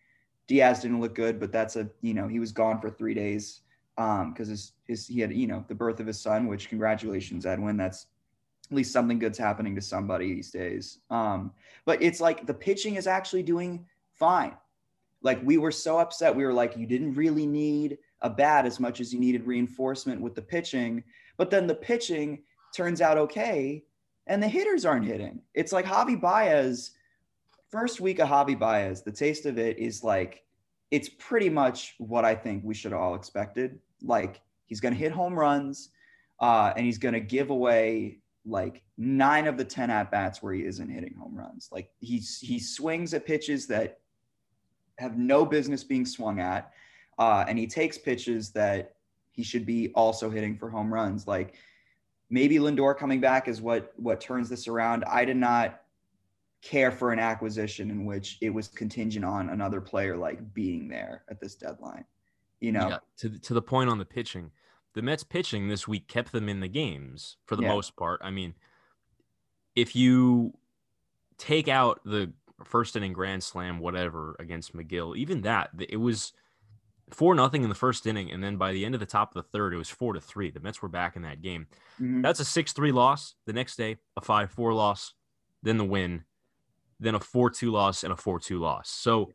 Diaz 0.46 0.80
didn't 0.82 1.00
look 1.00 1.14
good, 1.14 1.40
but 1.40 1.52
that's 1.52 1.76
a 1.76 1.88
you 2.02 2.14
know 2.14 2.28
he 2.28 2.38
was 2.38 2.52
gone 2.52 2.80
for 2.80 2.90
three 2.90 3.14
days 3.14 3.62
um 3.98 4.32
because 4.32 4.48
his 4.48 4.72
his 4.86 5.06
he 5.06 5.20
had 5.20 5.32
you 5.32 5.46
know 5.46 5.64
the 5.68 5.74
birth 5.74 6.00
of 6.00 6.06
his 6.06 6.20
son, 6.20 6.46
which 6.46 6.68
congratulations 6.68 7.46
Edwin. 7.46 7.76
That's 7.76 8.06
at 8.70 8.76
least 8.76 8.92
something 8.92 9.18
good's 9.18 9.38
happening 9.38 9.74
to 9.74 9.80
somebody 9.80 10.34
these 10.34 10.50
days. 10.50 10.98
Um, 11.10 11.52
but 11.84 12.02
it's 12.02 12.20
like 12.20 12.46
the 12.46 12.54
pitching 12.54 12.96
is 12.96 13.06
actually 13.06 13.44
doing 13.44 13.86
fine. 14.12 14.56
Like 15.22 15.40
we 15.44 15.56
were 15.56 15.70
so 15.70 15.98
upset, 15.98 16.34
we 16.34 16.44
were 16.44 16.52
like, 16.52 16.76
you 16.76 16.86
didn't 16.86 17.14
really 17.14 17.46
need 17.46 17.98
a 18.26 18.30
bat 18.30 18.66
as 18.66 18.80
much 18.80 19.00
as 19.00 19.12
you 19.12 19.20
needed 19.20 19.46
reinforcement 19.46 20.20
with 20.20 20.34
the 20.34 20.42
pitching, 20.42 21.04
but 21.36 21.50
then 21.50 21.66
the 21.66 21.74
pitching 21.74 22.42
turns 22.74 23.00
out 23.00 23.16
okay, 23.16 23.84
and 24.26 24.42
the 24.42 24.48
hitters 24.48 24.84
aren't 24.84 25.06
hitting. 25.06 25.40
It's 25.54 25.72
like 25.72 25.86
Javi 25.86 26.20
Baez 26.20 26.90
first 27.70 28.00
week 28.00 28.18
of 28.18 28.28
Javi 28.28 28.58
Baez, 28.58 29.02
the 29.02 29.12
taste 29.12 29.46
of 29.46 29.58
it 29.58 29.78
is 29.78 30.02
like 30.02 30.42
it's 30.90 31.08
pretty 31.08 31.50
much 31.50 31.94
what 31.98 32.24
I 32.24 32.34
think 32.34 32.62
we 32.64 32.74
should 32.74 32.92
all 32.92 33.14
expected. 33.14 33.78
Like 34.02 34.40
he's 34.66 34.80
going 34.80 34.94
to 34.94 35.00
hit 35.00 35.12
home 35.12 35.38
runs, 35.38 35.90
uh, 36.40 36.72
and 36.76 36.86
he's 36.86 36.98
going 36.98 37.14
to 37.14 37.20
give 37.20 37.50
away 37.50 38.20
like 38.44 38.82
nine 38.96 39.46
of 39.46 39.56
the 39.56 39.64
ten 39.64 39.90
at 39.90 40.10
bats 40.10 40.42
where 40.42 40.54
he 40.54 40.64
isn't 40.64 40.88
hitting 40.88 41.14
home 41.14 41.36
runs. 41.36 41.68
Like 41.72 41.90
he's 41.98 42.38
he 42.38 42.58
swings 42.58 43.14
at 43.14 43.26
pitches 43.26 43.66
that 43.68 43.98
have 44.98 45.18
no 45.18 45.44
business 45.44 45.84
being 45.84 46.06
swung 46.06 46.40
at, 46.40 46.72
uh, 47.18 47.44
and 47.48 47.58
he 47.58 47.66
takes 47.66 47.98
pitches 47.98 48.50
that 48.50 48.94
he 49.32 49.42
should 49.42 49.66
be 49.66 49.92
also 49.94 50.30
hitting 50.30 50.56
for 50.56 50.70
home 50.70 50.92
runs. 50.92 51.26
Like 51.26 51.54
maybe 52.30 52.56
Lindor 52.56 52.96
coming 52.96 53.20
back 53.20 53.48
is 53.48 53.60
what 53.60 53.92
what 53.96 54.20
turns 54.20 54.48
this 54.48 54.68
around. 54.68 55.04
I 55.04 55.24
did 55.24 55.36
not 55.36 55.82
care 56.62 56.90
for 56.90 57.12
an 57.12 57.18
acquisition 57.18 57.90
in 57.90 58.04
which 58.04 58.38
it 58.40 58.50
was 58.50 58.68
contingent 58.68 59.24
on 59.24 59.50
another 59.50 59.80
player 59.80 60.16
like 60.16 60.52
being 60.54 60.88
there 60.88 61.22
at 61.28 61.40
this 61.40 61.54
deadline. 61.54 62.04
You 62.60 62.72
know, 62.72 62.88
Yeah, 62.88 62.98
to 63.18 63.28
the- 63.28 63.38
to 63.40 63.54
the 63.54 63.62
point 63.62 63.90
on 63.90 63.98
the 63.98 64.04
pitching, 64.06 64.50
the 64.94 65.02
Mets 65.02 65.22
pitching 65.22 65.68
this 65.68 65.86
week 65.86 66.08
kept 66.08 66.32
them 66.32 66.48
in 66.48 66.60
the 66.60 66.68
games 66.68 67.36
for 67.44 67.54
the 67.56 67.62
Yeah. 67.62 67.74
most 67.74 67.94
part. 67.96 68.20
I 68.24 68.30
mean, 68.30 68.54
if 69.74 69.94
you 69.94 70.56
take 71.36 71.68
out 71.68 72.00
the 72.04 72.32
first 72.64 72.96
inning 72.96 73.12
grand 73.12 73.44
slam, 73.44 73.78
whatever 73.78 74.34
against 74.38 74.74
McGill, 74.74 75.16
even 75.16 75.42
that 75.42 75.70
it 75.78 75.98
was 75.98 76.32
four 77.10 77.34
nothing 77.34 77.62
in 77.62 77.68
the 77.68 77.74
first 77.74 78.06
inning, 78.06 78.30
and 78.32 78.42
then 78.42 78.56
by 78.56 78.72
the 78.72 78.84
end 78.84 78.94
of 78.94 79.00
the 79.00 79.06
top 79.06 79.34
of 79.34 79.42
the 79.42 79.48
third, 79.50 79.72
it 79.72 79.78
was 79.78 79.88
four 79.88 80.12
to 80.12 80.20
three. 80.20 80.50
The 80.50 80.60
Mets 80.60 80.82
were 80.82 80.88
back 80.88 81.16
in 81.16 81.22
that 81.22 81.40
game. 81.42 81.66
Mhm. 82.00 82.22
That's 82.22 82.40
a 82.40 82.44
six 82.44 82.72
three 82.72 82.92
loss. 82.92 83.34
The 83.46 83.52
next 83.52 83.76
day, 83.76 83.98
a 84.16 84.20
five 84.20 84.50
four 84.50 84.74
loss, 84.74 85.14
then 85.62 85.78
the 85.78 85.84
win, 85.84 86.24
then 86.98 87.14
a 87.14 87.20
four 87.20 87.50
two 87.50 87.70
loss 87.70 88.02
and 88.04 88.12
a 88.12 88.16
four 88.16 88.40
two 88.40 88.58
loss. 88.58 88.90
So 88.90 89.32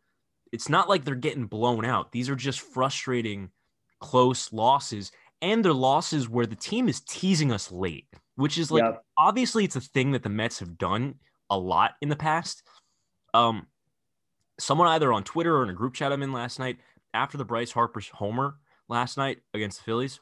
it's 0.52 0.68
not 0.68 0.90
like 0.90 1.06
they're 1.06 1.16
getting 1.16 1.46
blown 1.46 1.86
out. 1.86 2.12
These 2.12 2.30
are 2.30 2.36
just 2.36 2.60
frustrating, 2.60 3.52
close 4.00 4.52
losses, 4.52 5.12
and 5.42 5.64
they're 5.64 5.74
losses 5.74 6.28
where 6.28 6.46
the 6.46 6.56
team 6.56 6.90
is 6.90 7.00
teasing 7.02 7.52
us 7.54 7.72
late, 7.72 8.08
which 8.36 8.58
is 8.58 8.70
like 8.70 8.84
obviously 9.18 9.64
it's 9.64 9.78
a 9.78 9.82
thing 9.82 10.12
that 10.12 10.24
the 10.24 10.30
Mets 10.30 10.60
have 10.60 10.78
done 10.78 11.16
a 11.50 11.58
lot 11.58 11.96
in 12.02 12.10
the 12.10 12.16
past. 12.18 12.64
Um, 13.34 13.68
someone 14.60 14.88
either 14.90 15.12
on 15.14 15.24
Twitter 15.24 15.58
or 15.58 15.64
in 15.64 15.70
a 15.70 15.74
group 15.74 15.94
chat 15.94 16.12
I'm 16.12 16.22
in 16.22 16.34
last 16.34 16.60
night 16.60 16.78
after 17.14 17.38
the 17.38 17.46
Bryce 17.46 17.72
Harper 17.72 18.02
homer 18.14 18.56
last 18.88 19.18
night 19.18 19.40
against 19.54 19.78
the 19.80 19.84
Phillies, 19.84 20.20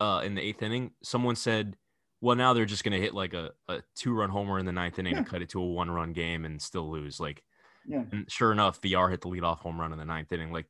uh, 0.00 0.22
in 0.24 0.34
the 0.34 0.42
eighth 0.42 0.62
inning, 0.62 0.92
someone 1.02 1.36
said, 1.36 1.76
"Well, 2.20 2.36
now 2.36 2.52
they're 2.52 2.64
just 2.64 2.84
going 2.84 2.92
to 2.92 3.00
hit 3.00 3.14
like 3.14 3.34
a, 3.34 3.52
a 3.68 3.82
two 3.94 4.12
run 4.14 4.30
homer 4.30 4.58
in 4.58 4.66
the 4.66 4.72
ninth 4.72 4.98
inning 4.98 5.14
Yeah. 5.14 5.22
to 5.22 5.30
cut 5.30 5.42
it 5.42 5.48
to 5.50 5.60
a 5.60 5.66
one 5.66 5.90
run 5.90 6.12
game 6.12 6.44
and 6.44 6.60
still 6.60 6.90
lose." 6.90 7.20
Like, 7.20 7.42
Yeah. 7.86 8.04
and 8.12 8.30
sure 8.30 8.52
enough, 8.52 8.80
Villar 8.82 9.08
hit 9.10 9.20
the 9.20 9.28
leadoff 9.28 9.58
home 9.60 9.80
run 9.80 9.92
in 9.92 9.98
the 9.98 10.04
ninth 10.04 10.32
inning. 10.32 10.52
Like, 10.52 10.66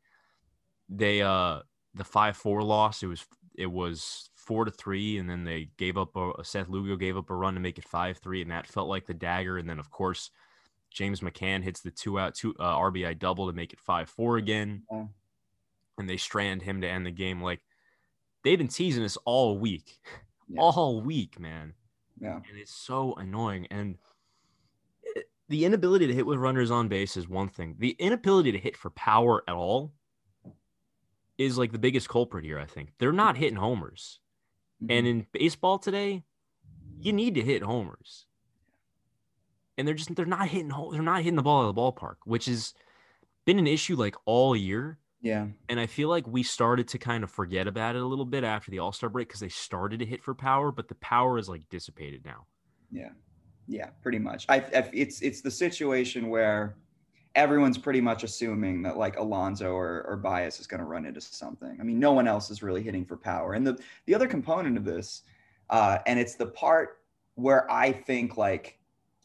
they 0.88 1.22
uh 1.22 1.60
the 1.94 2.04
five 2.04 2.36
four 2.36 2.62
loss, 2.62 3.02
it 3.02 3.06
was 3.06 3.24
it 3.56 3.66
was 3.70 4.28
four 4.34 4.64
to 4.64 4.70
three, 4.70 5.18
and 5.18 5.30
then 5.30 5.44
they 5.44 5.70
gave 5.78 5.96
up 5.96 6.14
a 6.16 6.44
Seth 6.44 6.68
Lugo 6.68 6.96
gave 6.96 7.16
up 7.16 7.30
a 7.30 7.34
run 7.34 7.54
to 7.54 7.60
make 7.60 7.78
it 7.78 7.84
five 7.84 8.18
three, 8.18 8.42
and 8.42 8.50
that 8.50 8.66
felt 8.66 8.88
like 8.88 9.06
the 9.06 9.14
dagger. 9.14 9.56
And 9.58 9.68
then 9.68 9.78
of 9.78 9.90
course, 9.90 10.30
James 10.90 11.20
McCann 11.20 11.62
hits 11.62 11.80
the 11.80 11.90
two 11.90 12.18
out 12.18 12.34
two 12.34 12.54
uh, 12.58 12.76
RBI 12.76 13.18
double 13.18 13.46
to 13.46 13.52
make 13.54 13.72
it 13.72 13.80
five 13.80 14.08
four 14.10 14.36
again, 14.36 14.82
Yeah. 14.92 15.04
And 15.98 16.08
they 16.08 16.16
strand 16.16 16.62
him 16.62 16.80
to 16.80 16.88
end 16.88 17.06
the 17.06 17.10
game. 17.10 17.42
Like 17.42 17.60
they've 18.42 18.58
been 18.58 18.68
teasing 18.68 19.04
us 19.04 19.16
all 19.24 19.58
week, 19.58 20.00
Yeah. 20.48 20.60
all 20.60 21.00
week, 21.00 21.38
man, 21.40 21.74
Yeah. 22.20 22.36
and 22.48 22.58
it's 22.58 22.74
so 22.74 23.14
annoying. 23.14 23.66
And 23.70 23.98
it- 25.02 25.30
the 25.48 25.64
inability 25.64 26.06
to 26.06 26.14
hit 26.14 26.26
with 26.26 26.38
runners 26.38 26.70
on 26.70 26.88
base 26.88 27.16
is 27.16 27.28
one 27.28 27.48
thing. 27.48 27.76
The 27.78 27.90
inability 27.98 28.52
to 28.52 28.58
hit 28.58 28.76
for 28.76 28.90
power 28.90 29.42
at 29.48 29.54
all 29.54 29.92
is 31.36 31.58
like 31.58 31.72
the 31.72 31.78
biggest 31.78 32.08
culprit 32.08 32.44
here. 32.44 32.58
I 32.58 32.66
think 32.66 32.92
they're 32.98 33.12
not 33.12 33.36
hitting 33.36 33.56
homers. 33.56 34.20
And 34.88 35.06
Mhm. 35.06 35.10
in 35.10 35.26
baseball 35.32 35.78
today, 35.78 36.24
you 36.98 37.12
need 37.12 37.34
to 37.34 37.42
hit 37.42 37.62
homers. 37.62 38.26
And 39.76 39.86
they're 39.88 39.94
just 39.94 40.14
they're 40.14 40.24
not 40.26 40.48
hitting 40.48 40.68
they're 40.68 41.02
not 41.02 41.22
hitting 41.22 41.36
the 41.36 41.42
ball 41.42 41.62
out 41.64 41.68
of 41.68 41.74
the 41.74 41.80
ballpark, 41.80 42.16
which 42.24 42.46
has 42.46 42.74
been 43.44 43.58
an 43.58 43.66
issue 43.66 43.96
like 43.96 44.14
all 44.26 44.54
year. 44.54 44.98
Yeah. 45.24 45.46
And 45.70 45.80
I 45.80 45.86
feel 45.86 46.10
like 46.10 46.26
we 46.26 46.42
started 46.42 46.86
to 46.88 46.98
kind 46.98 47.24
of 47.24 47.30
forget 47.30 47.66
about 47.66 47.96
it 47.96 48.02
a 48.02 48.06
little 48.06 48.26
bit 48.26 48.44
after 48.44 48.70
the 48.70 48.78
All 48.78 48.92
Star 48.92 49.08
break 49.08 49.26
because 49.28 49.40
they 49.40 49.48
started 49.48 50.00
to 50.00 50.06
hit 50.06 50.22
for 50.22 50.34
power, 50.34 50.70
but 50.70 50.86
the 50.86 50.96
power 50.96 51.38
is 51.38 51.48
like 51.48 51.66
dissipated 51.70 52.26
now. 52.26 52.44
Yeah, 52.92 53.08
yeah, 53.66 53.86
pretty 54.02 54.18
much. 54.18 54.44
I, 54.50 54.56
I 54.56 54.90
it's 54.92 55.22
it's 55.22 55.40
the 55.40 55.50
situation 55.50 56.28
where 56.28 56.76
everyone's 57.34 57.78
pretty 57.78 58.02
much 58.02 58.22
assuming 58.22 58.82
that 58.82 58.98
like 58.98 59.18
Alonso 59.18 59.72
or, 59.72 60.04
or 60.06 60.18
Baez 60.18 60.60
is 60.60 60.66
going 60.66 60.80
to 60.80 60.84
run 60.84 61.06
into 61.06 61.22
something. 61.22 61.78
I 61.80 61.84
mean, 61.84 61.98
no 61.98 62.12
one 62.12 62.28
else 62.28 62.50
is 62.50 62.62
really 62.62 62.82
hitting 62.82 63.06
for 63.06 63.16
power. 63.16 63.54
And 63.54 63.66
the 63.66 63.78
the 64.04 64.14
other 64.14 64.28
component 64.28 64.76
of 64.76 64.84
this, 64.84 65.22
uh, 65.70 65.98
and 66.06 66.18
it's 66.18 66.34
the 66.34 66.46
part 66.48 66.98
where 67.36 67.68
I 67.72 67.92
think 67.92 68.36
like 68.36 68.78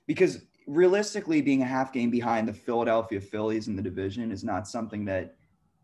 because 0.07 0.45
realistically, 0.65 1.41
being 1.41 1.61
a 1.61 1.65
half 1.65 1.91
game 1.91 2.09
behind 2.09 2.47
the 2.47 2.53
Philadelphia 2.53 3.19
Phillies 3.19 3.67
in 3.67 3.75
the 3.75 3.81
division 3.81 4.31
is 4.31 4.45
not 4.45 4.65
something 4.65 5.03
that 5.03 5.35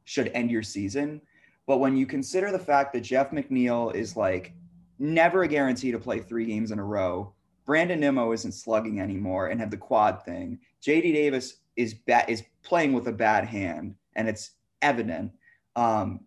should 0.06 0.32
end 0.34 0.50
your 0.50 0.64
season. 0.64 1.22
But 1.68 1.80
when 1.80 1.98
you 1.98 2.06
consider 2.06 2.52
the 2.52 2.60
fact 2.60 2.94
that 2.94 3.02
Jeff 3.02 3.32
McNeil 3.32 3.94
is 3.94 4.16
like 4.16 4.54
never 5.00 5.44
a 5.44 5.48
guarantee 5.48 5.92
to 5.92 6.00
play 6.00 6.20
three 6.20 6.46
games 6.46 6.72
in 6.72 6.80
a 6.80 6.84
row, 6.84 7.34
Brandon 7.66 8.00
Nimmo 8.00 8.32
isn't 8.32 8.54
slugging 8.54 9.00
anymore 9.02 9.48
and 9.48 9.60
had 9.60 9.72
the 9.72 9.78
quad 9.78 10.24
thing. 10.24 10.60
JD 10.84 11.14
Davis 11.14 11.58
is 11.76 11.94
ba- 11.94 12.30
is 12.30 12.44
playing 12.64 12.94
with 12.94 13.08
a 13.08 13.12
bad 13.12 13.46
hand, 13.46 13.96
and 14.16 14.30
it's 14.30 14.52
evident. 14.82 15.32
Um, 15.76 16.22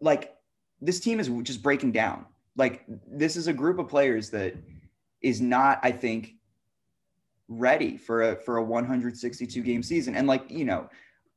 like 0.00 0.36
this 0.80 1.00
team 1.00 1.18
is 1.18 1.28
just 1.42 1.62
breaking 1.62 1.92
down. 1.92 2.26
Like 2.56 2.84
this 3.08 3.36
is 3.36 3.46
a 3.46 3.52
group 3.52 3.78
of 3.78 3.88
players 3.88 4.30
that 4.30 4.54
is 5.22 5.40
not, 5.40 5.80
I 5.82 5.90
think, 5.90 6.34
ready 7.48 7.96
for 7.96 8.22
a 8.22 8.36
for 8.36 8.58
a 8.58 8.62
162 8.62 9.62
game 9.62 9.82
season. 9.82 10.14
And 10.14 10.26
like 10.26 10.50
you 10.50 10.66
know, 10.66 10.88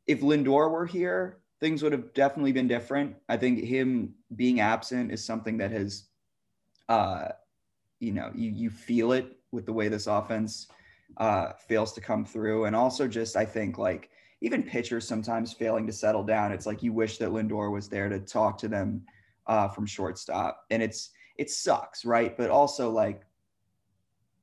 if 0.07 0.21
Lindor 0.21 0.71
were 0.71 0.85
here, 0.85 1.39
things 1.59 1.83
would 1.83 1.91
have 1.91 2.13
definitely 2.13 2.51
been 2.53 2.67
different. 2.67 3.15
I 3.29 3.37
think 3.37 3.63
him 3.63 4.13
being 4.35 4.59
absent 4.59 5.11
is 5.11 5.23
something 5.23 5.57
that 5.57 5.71
has, 5.71 6.05
uh, 6.89 7.29
you 7.99 8.13
know, 8.13 8.31
you 8.33 8.49
you 8.51 8.69
feel 8.69 9.11
it 9.11 9.37
with 9.51 9.65
the 9.65 9.73
way 9.73 9.87
this 9.87 10.07
offense 10.07 10.67
uh, 11.17 11.53
fails 11.67 11.93
to 11.93 12.01
come 12.01 12.25
through, 12.25 12.65
and 12.65 12.75
also 12.75 13.07
just 13.07 13.35
I 13.35 13.45
think 13.45 13.77
like 13.77 14.09
even 14.41 14.63
pitchers 14.63 15.07
sometimes 15.07 15.51
failing 15.51 15.87
to 15.87 15.93
settle 15.93 16.23
down. 16.23 16.51
It's 16.51 16.65
like 16.65 16.83
you 16.83 16.93
wish 16.93 17.17
that 17.17 17.29
Lindor 17.29 17.71
was 17.71 17.89
there 17.89 18.07
to 18.07 18.19
talk 18.19 18.57
to 18.59 18.67
them 18.67 19.03
uh, 19.47 19.67
from 19.67 19.85
shortstop, 19.85 20.65
and 20.69 20.81
it's 20.81 21.11
it 21.37 21.49
sucks, 21.49 22.05
right? 22.05 22.37
But 22.37 22.49
also 22.49 22.89
like, 22.91 23.23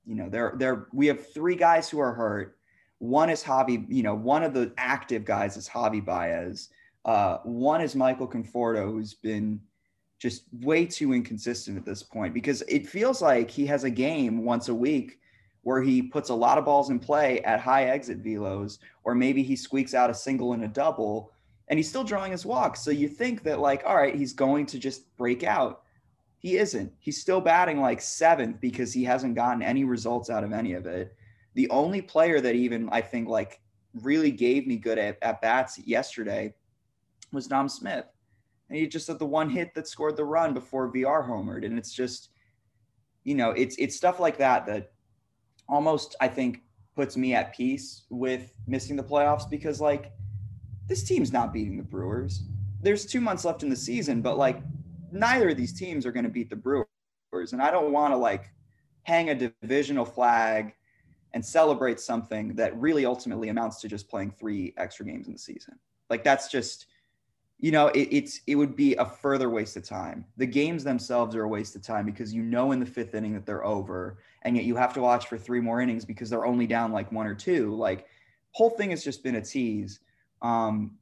you 0.05 0.15
know, 0.15 0.29
there 0.29 0.55
there 0.59 0.89
we 0.93 1.07
have 1.07 1.33
three 1.33 1.57
guys 1.57 1.89
who 1.89 2.01
are 2.01 2.13
hurt. 2.13 2.59
One 2.99 3.31
is 3.31 3.43
Javi, 3.43 3.85
you 3.89 4.03
know, 4.03 4.15
one 4.15 4.43
of 4.43 4.55
the 4.55 4.73
active 4.79 5.25
guys 5.25 5.57
is 5.57 5.69
Javi 5.69 6.05
Baez. 6.05 6.71
Uh, 7.05 7.39
one 7.45 7.81
is 7.81 7.95
Michael 7.95 8.29
Conforto, 8.29 8.91
who's 8.91 9.15
been 9.15 9.61
just 10.19 10.45
way 10.61 10.87
too 10.87 11.13
inconsistent 11.13 11.77
at 11.77 11.85
this 11.85 12.03
point 12.03 12.33
because 12.33 12.63
it 12.63 12.89
feels 12.89 13.21
like 13.21 13.51
he 13.51 13.67
has 13.67 13.85
a 13.85 13.91
game 13.91 14.45
once 14.45 14.69
a 14.69 14.75
week 14.75 15.19
where 15.65 15.83
he 15.83 16.01
puts 16.01 16.29
a 16.29 16.35
lot 16.35 16.57
of 16.59 16.65
balls 16.65 16.91
in 16.91 16.99
play 16.99 17.41
at 17.41 17.61
high 17.61 17.85
exit 17.85 18.23
velos, 18.23 18.79
or 19.03 19.15
maybe 19.15 19.43
he 19.43 19.57
squeaks 19.57 19.95
out 19.95 20.11
a 20.11 20.15
single 20.15 20.53
and 20.53 20.63
a 20.63 20.69
double, 20.69 21.33
and 21.69 21.79
he's 21.79 21.89
still 21.89 22.05
drawing 22.05 22.33
his 22.33 22.47
walks. 22.47 22.81
So 22.81 22.91
you 22.91 23.09
think 23.09 23.43
that, 23.45 23.59
like, 23.59 23.83
all 23.87 23.97
right, 23.97 24.15
he's 24.15 24.35
going 24.35 24.67
to 24.67 24.79
just 24.79 25.15
break 25.17 25.43
out. 25.43 25.83
He 26.39 26.59
isn't. 26.59 26.93
He's 26.99 27.21
still 27.21 27.41
batting 27.41 27.81
like 27.81 28.03
seventh 28.03 28.61
because 28.61 28.93
he 28.93 29.05
hasn't 29.05 29.35
gotten 29.35 29.63
any 29.63 29.85
results 29.85 30.29
out 30.29 30.45
of 30.45 30.53
any 30.53 30.75
of 30.75 30.85
it. 30.85 31.17
The 31.55 31.71
only 31.71 32.03
player 32.03 32.41
that 32.41 32.55
even 32.55 32.89
I 32.91 33.01
think 33.01 33.29
like 33.29 33.61
really 34.03 34.31
gave 34.31 34.67
me 34.67 34.77
good 34.77 34.99
at, 34.99 35.19
at 35.23 35.41
bats 35.41 35.79
yesterday 35.79 36.55
was 37.33 37.47
Dom 37.47 37.69
Smith. 37.69 38.07
And 38.69 38.79
he 38.79 38.87
just 38.87 39.07
had 39.07 39.19
the 39.19 39.27
one 39.27 39.51
hit 39.51 39.75
that 39.75 39.89
scored 39.89 40.17
the 40.17 40.25
run 40.25 40.55
before 40.55 40.89
Villar 40.89 41.23
homered. 41.23 41.65
And 41.65 41.79
it's 41.79 41.93
just, 41.93 42.31
you 43.25 43.35
know, 43.35 43.51
it's 43.51 43.77
it's 43.77 43.97
stuff 43.97 44.19
like 44.19 44.39
that 44.39 44.67
that 44.67 44.93
almost 45.69 46.17
I 46.21 46.29
think 46.29 46.63
puts 46.97 47.17
me 47.17 47.35
at 47.35 47.55
peace 47.55 48.05
with 48.11 48.53
missing 48.67 48.97
the 48.97 49.03
playoffs 49.03 49.49
because 49.49 49.81
like 49.81 50.13
this 50.87 51.03
team's 51.03 51.33
not 51.33 51.53
beating 51.53 51.77
the 51.77 51.83
Brewers. 51.83 52.45
There's 52.81 53.07
two 53.07 53.21
months 53.21 53.45
left 53.45 53.63
in 53.63 53.71
the 53.71 53.77
season, 53.77 54.21
but 54.23 54.39
like 54.39 54.63
neither 55.11 55.51
of 55.51 55.57
these 55.57 55.73
teams 55.73 56.05
are 56.05 56.13
going 56.13 56.25
to 56.25 56.31
beat 56.31 56.51
the 56.51 56.57
Brewers. 56.57 57.53
And 57.53 57.63
I 57.63 57.71
don't 57.71 57.93
want 57.93 58.13
to 58.13 58.17
like 58.17 58.51
hang 59.03 59.31
a 59.31 59.35
divisional 59.35 60.05
flag 60.05 60.75
and 61.35 61.45
celebrate 61.45 62.01
something 62.01 62.55
that 62.55 62.75
really 62.81 63.05
ultimately 63.05 63.51
amounts 63.51 63.81
to 63.83 63.89
just 63.89 64.09
playing 64.09 64.31
three 64.31 64.73
extra 64.79 65.05
games 65.05 65.27
in 65.27 65.35
the 65.35 65.39
season. 65.39 65.79
Like 66.09 66.25
that's 66.25 66.49
just 66.49 66.87
you 67.61 67.71
know, 67.71 67.87
it, 67.89 68.09
it's 68.11 68.41
it 68.47 68.57
would 68.57 68.77
be 68.77 68.95
a 68.97 69.05
further 69.05 69.49
waste 69.49 69.77
of 69.77 69.85
time. 69.85 70.25
The 70.37 70.47
games 70.47 70.85
themselves 70.85 71.37
are 71.37 71.45
a 71.45 71.49
waste 71.49 71.77
of 71.77 71.83
time 71.83 72.05
because 72.05 72.35
you 72.35 72.43
know 72.43 72.73
in 72.73 72.81
the 72.81 72.87
fifth 72.87 73.15
inning 73.15 73.33
that 73.35 73.47
they're 73.47 73.65
over, 73.65 74.19
and 74.43 74.57
yet 74.57 74.65
you 74.65 74.77
have 74.77 74.93
to 74.95 75.01
watch 75.01 75.29
for 75.29 75.39
three 75.39 75.61
more 75.61 75.81
innings 75.81 76.05
because 76.05 76.29
they're 76.29 76.47
only 76.47 76.67
down 76.67 76.93
like 76.93 77.11
one 77.13 77.27
or 77.27 77.35
two. 77.35 77.75
Like, 77.75 78.07
whole 78.51 78.71
thing 78.71 78.91
has 78.91 79.05
just 79.05 79.23
been 79.23 79.37
a 79.37 79.41
tease. 79.41 80.01
Um, 80.43 80.97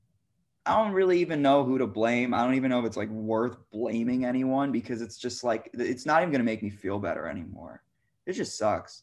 I 0.64 0.76
don't 0.76 0.92
really 0.92 1.18
even 1.20 1.42
know 1.42 1.64
who 1.64 1.78
to 1.78 1.86
blame. 1.86 2.32
I 2.32 2.44
don't 2.44 2.54
even 2.54 2.70
know 2.70 2.78
if 2.78 2.84
it's 2.84 2.96
like 2.96 3.10
worth 3.10 3.56
blaming 3.70 4.24
anyone 4.24 4.70
because 4.70 5.02
it's 5.02 5.18
just 5.18 5.42
like 5.42 5.70
it's 5.72 6.06
not 6.06 6.22
even 6.22 6.30
going 6.30 6.40
to 6.40 6.44
make 6.44 6.62
me 6.62 6.70
feel 6.70 6.98
better 6.98 7.26
anymore. 7.26 7.82
It 8.26 8.34
just 8.34 8.56
sucks. 8.56 9.02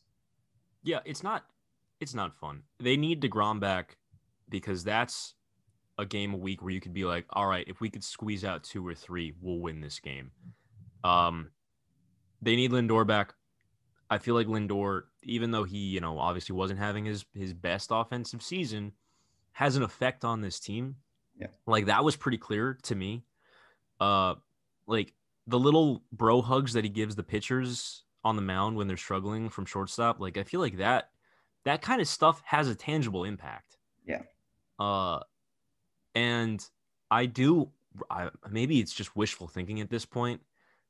Yeah, 0.84 1.00
it's 1.06 1.24
not. 1.24 1.46
It's 2.00 2.16
not 2.16 2.36
fun. 2.36 2.64
They 2.80 2.96
need 2.98 3.22
Degrom 3.22 3.60
back 3.60 3.98
because 4.48 4.84
that's 4.84 5.36
a 5.98 6.06
game 6.06 6.34
a 6.34 6.38
week 6.38 6.62
where 6.62 6.72
you 6.72 6.80
could 6.80 6.94
be 6.94 7.04
like, 7.04 7.26
all 7.32 7.46
right, 7.46 7.66
if 7.68 7.82
we 7.82 7.90
could 7.90 8.04
squeeze 8.04 8.46
out 8.46 8.64
two 8.64 8.86
or 8.88 8.96
three, 8.96 9.34
we'll 9.42 9.60
win 9.60 9.82
this 9.82 10.00
game. 10.00 10.32
Um, 11.04 11.52
they 12.42 12.56
need 12.56 12.72
Lindor 12.72 13.06
back. 13.06 13.34
I 14.10 14.18
feel 14.18 14.34
like 14.34 14.48
Lindor, 14.48 15.04
even 15.24 15.52
though 15.52 15.66
he, 15.66 15.78
you 15.78 16.00
know, 16.00 16.18
obviously 16.18 16.56
wasn't 16.56 16.80
having 16.80 17.06
his 17.06 17.26
his 17.34 17.54
best 17.54 17.90
offensive 17.92 18.42
season, 18.42 18.94
has 19.52 19.76
an 19.76 19.84
effect 19.84 20.26
on 20.26 20.42
this 20.42 20.60
team. 20.60 20.96
Yeah. 21.38 21.48
Like 21.68 21.86
that 21.86 22.04
was 22.04 22.16
pretty 22.16 22.38
clear 22.38 22.78
to 22.84 22.96
me. 22.96 23.24
Uh 24.00 24.36
like 24.88 25.14
the 25.48 25.60
little 25.60 26.04
bro 26.12 26.42
hugs 26.42 26.74
that 26.74 26.84
he 26.84 26.90
gives 26.90 27.16
the 27.16 27.24
pitchers 27.24 28.04
on 28.24 28.36
the 28.36 28.42
mound 28.42 28.76
when 28.76 28.88
they're 28.88 28.98
struggling 28.98 29.50
from 29.50 29.66
shortstop, 29.66 30.20
like 30.20 30.38
I 30.38 30.44
feel 30.44 30.60
like 30.60 30.78
that 30.78 31.10
that 31.66 31.82
kind 31.82 32.02
of 32.02 32.08
stuff 32.08 32.42
has 32.46 32.68
a 32.68 32.76
tangible 32.76 33.24
impact. 33.24 33.78
Yeah. 34.06 34.22
Uh 34.78 35.20
and 36.16 36.64
I 37.12 37.26
do, 37.26 37.70
I, 38.10 38.30
maybe 38.50 38.80
it's 38.80 38.94
just 38.94 39.16
wishful 39.16 39.48
thinking 39.48 39.80
at 39.82 39.90
this 39.90 40.06
point 40.06 40.42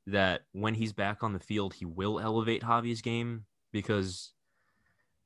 that 0.07 0.41
when 0.53 0.73
he's 0.73 0.93
back 0.93 1.23
on 1.23 1.33
the 1.33 1.39
field, 1.39 1.73
he 1.73 1.85
will 1.85 2.19
elevate 2.19 2.63
Javi's 2.63 3.01
game 3.01 3.45
because 3.71 4.33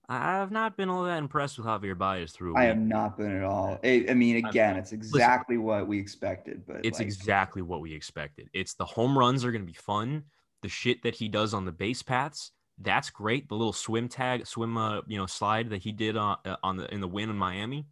I've 0.10 0.52
not 0.52 0.76
been 0.76 0.90
all 0.90 1.04
that 1.06 1.18
impressed 1.18 1.58
with 1.58 1.66
Javier 1.66 1.98
Baez 1.98 2.32
through. 2.32 2.58
I 2.58 2.66
have 2.66 2.78
not 2.78 3.18
been 3.18 3.38
at 3.38 3.44
all. 3.44 3.80
I, 3.84 4.06
I 4.10 4.14
mean, 4.14 4.46
again, 4.46 4.76
it's 4.76 4.92
exactly 4.92 5.56
Listen, 5.56 5.66
what 5.66 5.88
we 5.88 5.98
expected, 5.98 6.64
but 6.68 6.82
it's 6.84 7.00
like, 7.00 7.08
exactly 7.08 7.62
what 7.62 7.80
we 7.80 7.94
expected. 7.94 8.50
It's 8.54 8.74
the 8.74 8.86
home 8.86 9.18
runs 9.18 9.46
are 9.46 9.52
going 9.52 9.66
to 9.66 9.72
be 9.72 9.78
fun. 9.78 10.24
The 10.64 10.70
shit 10.70 11.04
that 11.04 11.16
he 11.16 11.28
does 11.28 11.54
on 11.54 11.66
the 11.66 11.72
base 11.72 12.02
paths, 12.02 12.52
that's 12.80 13.10
great. 13.10 13.48
The 13.48 13.56
little 13.56 13.74
swim 13.74 14.10
tag, 14.10 14.48
swim, 14.48 14.78
uh, 14.78 15.02
you 15.08 15.18
know, 15.18 15.28
slide 15.28 15.70
that 15.70 15.84
he 15.84 15.92
did 15.92 16.18
on, 16.18 16.38
uh, 16.46 16.56
on 16.64 16.78
the 16.78 16.92
in 16.92 17.02
the 17.02 17.08
win 17.08 17.30
in 17.30 17.38
Miami, 17.38 17.86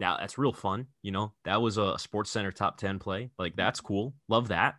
now 0.00 0.16
that's 0.16 0.38
real 0.38 0.52
fun. 0.52 0.86
You 1.02 1.12
know, 1.12 1.32
that 1.44 1.60
was 1.60 1.78
a 1.78 1.98
Sports 1.98 2.30
Center 2.30 2.52
top 2.52 2.78
10 2.78 2.98
play. 2.98 3.30
Like 3.38 3.56
that's 3.56 3.80
cool. 3.80 4.14
Love 4.28 4.48
that. 4.48 4.76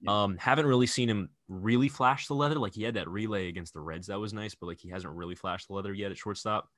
Yeah. 0.00 0.22
Um, 0.22 0.36
haven't 0.38 0.66
really 0.66 0.86
seen 0.86 1.08
him 1.08 1.30
really 1.48 1.88
flash 1.88 2.26
the 2.26 2.34
leather. 2.34 2.56
Like 2.56 2.74
he 2.74 2.82
had 2.82 2.94
that 2.94 3.08
relay 3.08 3.48
against 3.48 3.74
the 3.74 3.80
Reds. 3.80 4.06
That 4.08 4.20
was 4.20 4.32
nice, 4.32 4.54
but 4.54 4.66
like 4.66 4.80
he 4.80 4.88
hasn't 4.88 5.14
really 5.14 5.34
flashed 5.34 5.68
the 5.68 5.74
leather 5.74 5.92
yet 5.92 6.10
at 6.10 6.18
shortstop. 6.18 6.68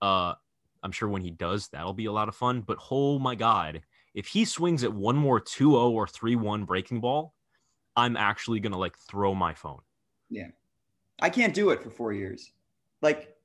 Uh, 0.00 0.34
I'm 0.82 0.92
sure 0.92 1.08
when 1.08 1.22
he 1.22 1.30
does, 1.30 1.68
that'll 1.68 1.92
be 1.92 2.06
a 2.06 2.12
lot 2.12 2.28
of 2.28 2.34
fun. 2.34 2.62
But 2.62 2.78
oh 2.90 3.18
my 3.18 3.34
God, 3.34 3.82
if 4.14 4.26
he 4.26 4.44
swings 4.44 4.84
at 4.84 4.92
one 4.92 5.16
more 5.16 5.40
2 5.40 5.70
0 5.70 5.90
or 5.90 6.06
3 6.06 6.36
1 6.36 6.64
breaking 6.64 7.00
ball, 7.00 7.34
I'm 7.96 8.16
actually 8.16 8.60
to 8.60 8.78
like 8.78 8.96
throw 8.98 9.34
my 9.34 9.54
phone. 9.54 9.80
Yeah. 10.30 10.48
I 11.20 11.30
can't 11.30 11.54
do 11.54 11.70
it 11.70 11.82
for 11.82 11.90
four 11.90 12.12
years. 12.12 12.52
Like, 13.00 13.36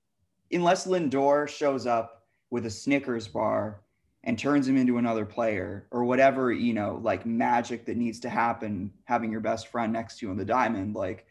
unless 0.51 0.87
Lindor 0.87 1.47
shows 1.47 1.85
up 1.85 2.25
with 2.49 2.65
a 2.65 2.69
Snickers 2.69 3.27
bar 3.27 3.81
and 4.23 4.37
turns 4.37 4.67
him 4.67 4.77
into 4.77 4.97
another 4.97 5.25
player 5.25 5.87
or 5.91 6.03
whatever, 6.03 6.51
you 6.51 6.73
know, 6.73 6.99
like 7.03 7.25
magic 7.25 7.85
that 7.85 7.97
needs 7.97 8.19
to 8.21 8.29
happen 8.29 8.91
having 9.05 9.31
your 9.31 9.41
best 9.41 9.67
friend 9.67 9.93
next 9.93 10.19
to 10.19 10.25
you 10.25 10.31
on 10.31 10.37
the 10.37 10.45
diamond, 10.45 10.95
like 10.95 11.25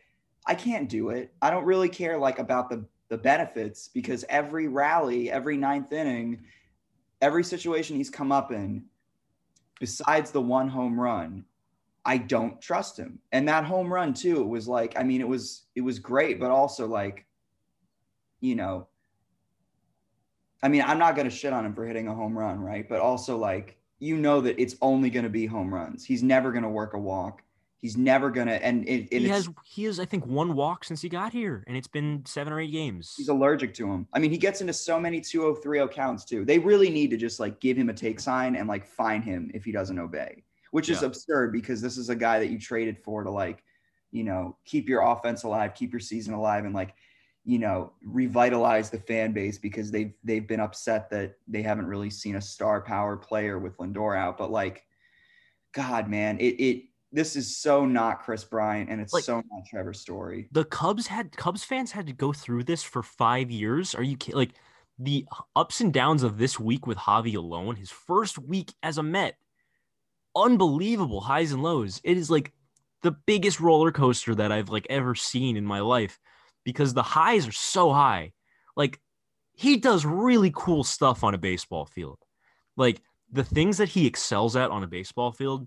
I 0.47 0.55
can't 0.55 0.89
do 0.89 1.11
it. 1.11 1.33
I 1.43 1.51
don't 1.51 1.65
really 1.65 1.89
care 1.89 2.19
like 2.19 2.39
about 2.39 2.71
the 2.71 2.85
the 3.09 3.19
benefits 3.19 3.89
because 3.89 4.25
every 4.29 4.67
rally, 4.67 5.31
every 5.31 5.57
ninth 5.57 5.93
inning, 5.93 6.45
every 7.21 7.45
situation 7.45 7.97
he's 7.97 8.11
come 8.11 8.33
up 8.33 8.51
in, 8.51 8.85
besides 9.79 10.31
the 10.31 10.41
one 10.41 10.69
home 10.69 10.99
run, 10.99 11.45
I 12.07 12.19
don't 12.19 12.61
trust 12.61 12.97
him. 12.97 13.19
And 13.33 13.49
that 13.49 13.65
home 13.65 13.93
run 13.93 14.15
too, 14.15 14.41
it 14.41 14.49
was 14.49 14.69
like, 14.69 14.95
I 14.97 15.03
mean, 15.03 15.21
it 15.21 15.29
was 15.29 15.65
it 15.75 15.83
was 15.83 15.99
great, 15.99 16.41
but 16.41 16.51
also 16.51 16.87
like, 16.87 17.27
you 18.41 18.55
know, 18.55 18.87
I 20.63 20.69
mean, 20.69 20.83
I'm 20.83 20.99
not 20.99 21.17
going 21.17 21.29
to 21.29 21.35
shit 21.35 21.53
on 21.53 21.67
him 21.67 21.75
for 21.75 21.85
hitting 21.85 22.09
a 22.09 22.15
home 22.15 22.37
run, 22.37 22.61
right? 22.61 22.89
But 22.89 23.01
also, 23.01 23.37
like, 23.37 23.77
you 23.99 24.17
know 24.17 24.41
that 24.41 24.61
it's 24.61 24.77
only 24.81 25.11
going 25.11 25.25
to 25.25 25.31
be 25.31 25.47
home 25.47 25.73
runs. 25.73 26.05
He's 26.05 26.23
never 26.23 26.53
going 26.53 26.63
to 26.63 26.69
work 26.69 26.95
a 26.95 26.99
walk. 26.99 27.43
He's 27.79 27.97
never 27.97 28.31
going 28.31 28.47
to. 28.47 28.65
And 28.65 28.89
it, 28.89 29.13
he 29.13 29.29
has, 29.29 29.49
he 29.65 29.85
has, 29.85 30.01
I 30.01 30.07
think, 30.07 30.27
one 30.27 30.55
walk 30.55 30.85
since 30.85 31.03
he 31.03 31.09
got 31.09 31.33
here, 31.33 31.63
and 31.67 31.77
it's 31.77 31.89
been 31.89 32.23
seven 32.25 32.53
or 32.53 32.61
eight 32.61 32.73
games. 32.73 33.15
He's 33.17 33.29
allergic 33.29 33.75
to 33.75 33.87
him. 33.87 34.07
I 34.13 34.19
mean, 34.19 34.31
he 34.31 34.39
gets 34.39 34.61
into 34.61 34.73
so 34.73 34.99
many 34.99 35.21
203 35.21 35.87
counts 35.89 36.25
too. 36.25 36.45
They 36.45 36.59
really 36.59 36.91
need 36.91 37.11
to 37.11 37.17
just 37.17 37.39
like 37.39 37.61
give 37.61 37.77
him 37.77 37.91
a 37.91 37.95
take 37.95 38.19
sign 38.19 38.57
and 38.57 38.67
like 38.67 38.87
fine 38.87 39.23
him 39.23 39.51
if 39.55 39.65
he 39.65 39.73
doesn't 39.73 39.99
obey, 39.99 40.43
which 40.77 40.91
is 40.91 41.03
absurd 41.03 41.53
because 41.53 41.81
this 41.81 41.97
is 41.97 42.11
a 42.11 42.15
guy 42.15 42.39
that 42.39 42.49
you 42.49 42.59
traded 42.59 42.99
for 42.99 43.25
to 43.25 43.31
like, 43.31 43.65
you 44.11 44.23
know, 44.23 44.59
keep 44.67 44.91
your 44.91 45.01
offense 45.01 45.43
alive, 45.43 45.75
keep 45.75 45.91
your 45.91 46.01
season 46.01 46.35
alive, 46.35 46.67
and 46.67 46.75
like 46.75 46.95
you 47.47 47.59
know, 47.61 47.93
revitalize 48.05 48.91
the 48.91 48.99
fan 48.99 49.33
base 49.33 49.57
because 49.57 49.91
they've 49.91 50.13
they've 50.23 50.47
been 50.47 50.61
upset 50.61 51.09
that 51.09 51.37
they 51.49 51.63
haven't 51.63 51.87
really 51.87 52.11
seen 52.11 52.37
a 52.37 52.41
star 52.41 52.83
power 52.83 53.17
player 53.17 53.59
with 53.59 53.79
Lindor 53.79 54.19
out. 54.19 54.37
But 54.37 54.51
like, 54.51 54.85
God, 55.73 56.11
man, 56.11 56.39
it 56.41 56.61
it 56.61 56.83
this 57.11 57.37
is 57.37 57.57
so 57.57 57.87
not 57.87 58.21
Kris 58.21 58.45
Bryant 58.45 58.91
and 58.91 59.01
it's 59.01 59.15
like, 59.15 59.25
so 59.25 59.37
not 59.37 59.65
Trevor 59.71 59.95
Story. 59.95 60.49
The 60.53 60.65
Cubs 60.65 61.07
had 61.07 61.35
Cubs 61.37 61.65
fans 61.65 61.93
had 61.93 62.07
to 62.09 62.13
go 62.13 62.35
through 62.35 62.65
this 62.65 62.83
for 62.83 63.03
five 63.03 63.51
years. 63.51 63.95
Are 63.95 64.03
you 64.03 64.19
like 64.33 64.51
the 64.99 65.25
ups 65.55 65.81
and 65.81 65.91
downs 65.91 66.23
of 66.23 66.37
this 66.37 66.61
week 66.61 66.87
with 66.87 66.99
Javi 66.99 67.37
alone? 67.37 67.77
His 67.77 67.91
first 67.91 68.39
week 68.39 68.75
as 68.83 68.99
a 68.99 69.03
Met, 69.05 69.39
unbelievable 70.37 71.21
highs 71.21 71.53
and 71.53 71.63
lows. 71.63 72.01
It 72.05 72.17
is 72.17 72.31
like 72.31 72.53
the 73.03 73.13
biggest 73.13 73.61
roller 73.61 73.91
coaster 73.91 74.35
that 74.35 74.53
I've 74.53 74.69
like 74.69 74.87
ever 74.91 75.15
seen 75.15 75.57
in 75.57 75.65
my 75.65 75.81
life 75.81 76.19
because 76.65 76.93
the 76.93 77.03
highs 77.03 77.49
are 77.49 77.53
so 77.53 77.93
high. 77.93 78.33
Like 78.77 79.01
he 79.55 79.79
does 79.79 80.05
really 80.05 80.53
cool 80.55 80.85
stuff 80.85 81.25
on 81.25 81.35
a 81.35 81.39
baseball 81.39 81.87
field. 81.87 82.19
Like 82.77 83.01
the 83.33 83.45
things 83.45 83.79
that 83.79 83.89
he 83.89 84.07
excels 84.07 84.55
at 84.57 84.71
on 84.71 84.83
a 84.83 84.89
baseball 84.89 85.33
field, 85.33 85.67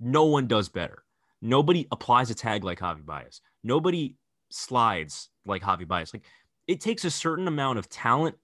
no 0.00 0.24
one 0.24 0.46
does 0.46 0.68
better. 0.68 1.04
Nobody 1.40 1.86
applies 1.92 2.30
a 2.30 2.34
tag 2.34 2.64
like 2.64 2.80
Javi 2.80 3.04
Baez. 3.04 3.40
Nobody 3.62 4.16
slides 4.50 5.28
like 5.46 5.62
Javi 5.62 5.86
Baez. 5.86 6.12
Like 6.12 6.24
it 6.66 6.80
takes 6.80 7.04
a 7.04 7.10
certain 7.10 7.46
amount 7.46 7.78
of 7.78 7.88
talent 7.88 8.36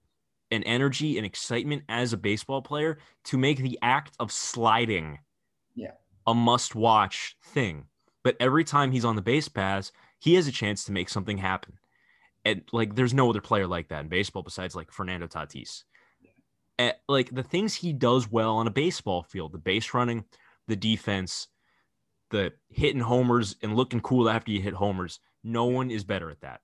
and 0.50 0.64
energy 0.66 1.16
and 1.16 1.26
excitement 1.26 1.84
as 1.88 2.12
a 2.12 2.16
baseball 2.16 2.62
player 2.62 2.98
to 3.24 3.38
make 3.38 3.58
the 3.58 3.78
act 3.82 4.14
of 4.18 4.32
sliding 4.32 5.18
yeah. 5.74 5.92
a 6.26 6.34
must 6.34 6.74
watch 6.74 7.36
thing. 7.42 7.84
But 8.22 8.36
every 8.40 8.64
time 8.64 8.92
he's 8.92 9.04
on 9.04 9.16
the 9.16 9.22
base 9.22 9.48
pass, 9.48 9.92
he 10.18 10.34
has 10.34 10.46
a 10.46 10.52
chance 10.52 10.84
to 10.84 10.92
make 10.92 11.08
something 11.08 11.38
happen. 11.38 11.78
And 12.44 12.62
like 12.72 12.94
there's 12.94 13.14
no 13.14 13.30
other 13.30 13.40
player 13.40 13.66
like 13.66 13.88
that 13.88 14.00
in 14.00 14.08
baseball 14.08 14.42
besides 14.42 14.74
like 14.74 14.92
Fernando 14.92 15.26
Tatis. 15.26 15.84
Yeah. 16.20 16.30
And, 16.78 16.94
like 17.08 17.34
the 17.34 17.42
things 17.42 17.74
he 17.74 17.92
does 17.92 18.30
well 18.30 18.56
on 18.56 18.66
a 18.66 18.70
baseball 18.70 19.22
field, 19.22 19.52
the 19.52 19.58
base 19.58 19.92
running, 19.94 20.24
the 20.66 20.76
defense, 20.76 21.48
the 22.30 22.52
hitting 22.68 23.00
homers 23.00 23.56
and 23.62 23.76
looking 23.76 24.00
cool 24.00 24.28
after 24.28 24.50
you 24.50 24.60
hit 24.60 24.74
homers. 24.74 25.20
No 25.42 25.66
one 25.66 25.90
is 25.90 26.04
better 26.04 26.30
at 26.30 26.40
that. 26.40 26.60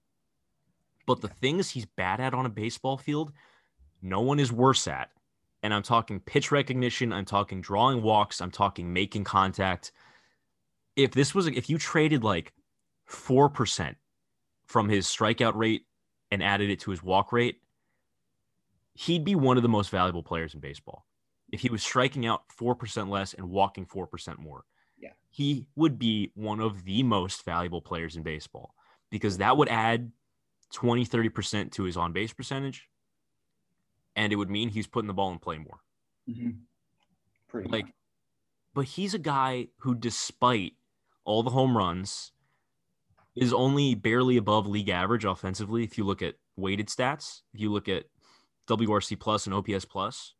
But 1.06 1.20
the 1.20 1.28
things 1.28 1.70
he's 1.70 1.86
bad 1.86 2.20
at 2.20 2.34
on 2.34 2.46
a 2.46 2.50
baseball 2.50 2.96
field, 2.96 3.32
no 4.06 4.20
one 4.20 4.40
is 4.40 4.52
worse 4.52 4.86
at. 4.88 5.10
And 5.62 5.74
I'm 5.74 5.82
talking 5.82 6.20
pitch 6.20 6.52
recognition, 6.52 7.12
I'm 7.12 7.24
talking 7.24 7.60
drawing 7.60 8.02
walks, 8.02 8.40
I'm 8.40 8.50
talking 8.50 8.92
making 8.92 9.24
contact. 9.24 9.92
If 10.94 11.12
this 11.12 11.34
was 11.34 11.46
if 11.46 11.68
you 11.68 11.78
traded 11.78 12.22
like 12.22 12.52
4% 13.10 13.96
from 14.66 14.88
his 14.88 15.06
strikeout 15.06 15.54
rate 15.54 15.86
and 16.30 16.42
added 16.42 16.70
it 16.70 16.80
to 16.80 16.90
his 16.90 17.02
walk 17.02 17.32
rate, 17.32 17.60
he'd 18.94 19.24
be 19.24 19.34
one 19.34 19.56
of 19.56 19.62
the 19.62 19.68
most 19.68 19.90
valuable 19.90 20.22
players 20.22 20.54
in 20.54 20.60
baseball. 20.60 21.06
If 21.52 21.60
he 21.60 21.68
was 21.68 21.82
striking 21.82 22.26
out 22.26 22.42
4% 22.58 23.08
less 23.08 23.34
and 23.34 23.48
walking 23.48 23.86
4% 23.86 24.38
more 24.38 24.64
yeah. 24.98 25.10
he 25.30 25.66
would 25.76 25.98
be 25.98 26.30
one 26.34 26.60
of 26.60 26.84
the 26.84 27.02
most 27.02 27.44
valuable 27.44 27.80
players 27.80 28.16
in 28.16 28.22
baseball 28.22 28.74
because 29.10 29.38
that 29.38 29.56
would 29.56 29.68
add 29.68 30.10
20, 30.72 31.06
30% 31.06 31.72
to 31.72 31.84
his 31.84 31.96
on 31.96 32.12
base 32.12 32.32
percentage. 32.32 32.88
And 34.16 34.32
it 34.32 34.36
would 34.36 34.50
mean 34.50 34.70
he's 34.70 34.86
putting 34.86 35.08
the 35.08 35.14
ball 35.14 35.30
in 35.30 35.38
play 35.38 35.58
more. 35.58 35.80
Mm-hmm. 36.28 36.50
Pretty 37.48 37.68
like, 37.68 37.84
much. 37.84 37.94
but 38.74 38.84
he's 38.86 39.14
a 39.14 39.18
guy 39.18 39.68
who, 39.78 39.94
despite 39.94 40.72
all 41.24 41.42
the 41.42 41.50
home 41.50 41.76
runs, 41.76 42.32
is 43.36 43.52
only 43.52 43.94
barely 43.94 44.36
above 44.36 44.66
league 44.66 44.88
average 44.88 45.24
offensively. 45.24 45.84
If 45.84 45.98
you 45.98 46.04
look 46.04 46.22
at 46.22 46.36
weighted 46.56 46.88
stats, 46.88 47.42
if 47.52 47.60
you 47.60 47.70
look 47.70 47.88
at 47.88 48.06
WRC 48.66 49.18
plus 49.20 49.46
and 49.46 49.54
OPS 49.54 49.84
plus, 49.84 50.34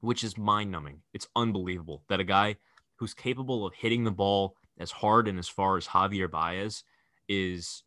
which 0.00 0.22
is 0.22 0.38
mind 0.38 0.70
numbing. 0.70 1.00
It's 1.12 1.28
unbelievable 1.34 2.04
that 2.08 2.20
a 2.20 2.24
guy 2.24 2.56
who's 2.96 3.14
capable 3.14 3.66
of 3.66 3.74
hitting 3.74 4.04
the 4.04 4.10
ball 4.10 4.56
as 4.78 4.90
hard 4.90 5.28
and 5.28 5.38
as 5.38 5.48
far 5.48 5.76
as 5.76 5.88
Javier 5.88 6.30
Baez 6.30 6.84
is 7.28 7.82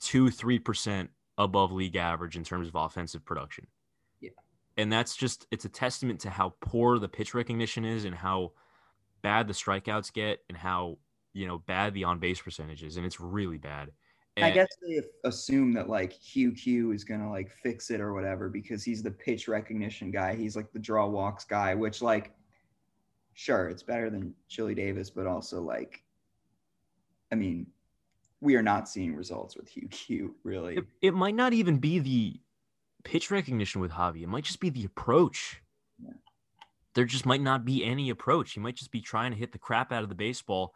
two, 0.00 0.30
three 0.30 0.58
percent 0.58 1.10
above 1.36 1.72
league 1.72 1.96
average 1.96 2.36
in 2.36 2.44
terms 2.44 2.68
of 2.68 2.74
offensive 2.76 3.24
production. 3.24 3.66
And 4.76 4.92
that's 4.92 5.16
just 5.16 5.46
it's 5.50 5.64
a 5.64 5.68
testament 5.68 6.20
to 6.20 6.30
how 6.30 6.54
poor 6.60 6.98
the 6.98 7.08
pitch 7.08 7.34
recognition 7.34 7.84
is 7.84 8.04
and 8.04 8.14
how 8.14 8.52
bad 9.22 9.46
the 9.46 9.54
strikeouts 9.54 10.12
get 10.12 10.40
and 10.48 10.58
how, 10.58 10.98
you 11.32 11.46
know, 11.46 11.58
bad 11.58 11.94
the 11.94 12.04
on 12.04 12.18
base 12.18 12.40
percentage 12.40 12.82
is. 12.82 12.96
And 12.96 13.06
it's 13.06 13.20
really 13.20 13.58
bad. 13.58 13.90
And 14.36 14.44
I 14.44 14.50
guess 14.50 14.68
they 14.82 15.00
assume 15.24 15.72
that 15.74 15.88
like 15.88 16.12
Hugh 16.12 16.52
Q 16.52 16.90
is 16.90 17.04
gonna 17.04 17.30
like 17.30 17.52
fix 17.62 17.90
it 17.90 18.00
or 18.00 18.12
whatever 18.12 18.48
because 18.48 18.82
he's 18.82 19.02
the 19.02 19.10
pitch 19.10 19.46
recognition 19.46 20.10
guy. 20.10 20.34
He's 20.34 20.56
like 20.56 20.72
the 20.72 20.78
draw 20.80 21.06
walks 21.06 21.44
guy, 21.44 21.74
which 21.74 22.02
like 22.02 22.32
sure, 23.34 23.68
it's 23.68 23.82
better 23.82 24.10
than 24.10 24.34
Chili 24.48 24.74
Davis, 24.74 25.10
but 25.10 25.26
also 25.26 25.60
like, 25.60 26.02
I 27.30 27.36
mean, 27.36 27.66
we 28.40 28.56
are 28.56 28.62
not 28.62 28.88
seeing 28.88 29.14
results 29.14 29.56
with 29.56 29.68
Hugh 29.68 29.88
Q 29.88 30.34
really. 30.42 30.78
It, 30.78 30.84
it 31.00 31.14
might 31.14 31.36
not 31.36 31.52
even 31.52 31.78
be 31.78 32.00
the 32.00 32.40
pitch 33.04 33.30
recognition 33.30 33.80
with 33.80 33.92
Javi. 33.92 34.22
It 34.22 34.28
might 34.28 34.44
just 34.44 34.60
be 34.60 34.70
the 34.70 34.84
approach. 34.84 35.62
Yeah. 36.02 36.12
There 36.94 37.04
just 37.04 37.26
might 37.26 37.40
not 37.40 37.64
be 37.64 37.84
any 37.84 38.10
approach. 38.10 38.52
He 38.52 38.60
might 38.60 38.76
just 38.76 38.90
be 38.90 39.00
trying 39.00 39.32
to 39.32 39.38
hit 39.38 39.52
the 39.52 39.58
crap 39.58 39.92
out 39.92 40.02
of 40.02 40.08
the 40.08 40.14
baseball 40.14 40.74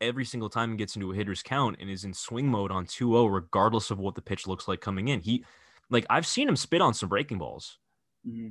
every 0.00 0.24
single 0.24 0.48
time 0.48 0.72
he 0.72 0.76
gets 0.76 0.96
into 0.96 1.12
a 1.12 1.14
hitter's 1.14 1.42
count 1.42 1.76
and 1.80 1.88
is 1.88 2.04
in 2.04 2.12
swing 2.12 2.48
mode 2.48 2.72
on 2.72 2.86
2-0 2.86 3.32
regardless 3.32 3.90
of 3.90 3.98
what 3.98 4.16
the 4.16 4.22
pitch 4.22 4.46
looks 4.46 4.66
like 4.66 4.80
coming 4.80 5.08
in. 5.08 5.20
He 5.20 5.44
like 5.90 6.06
I've 6.10 6.26
seen 6.26 6.48
him 6.48 6.56
spit 6.56 6.80
on 6.80 6.94
some 6.94 7.08
breaking 7.08 7.38
balls. 7.38 7.78
Mm-hmm 8.26 8.48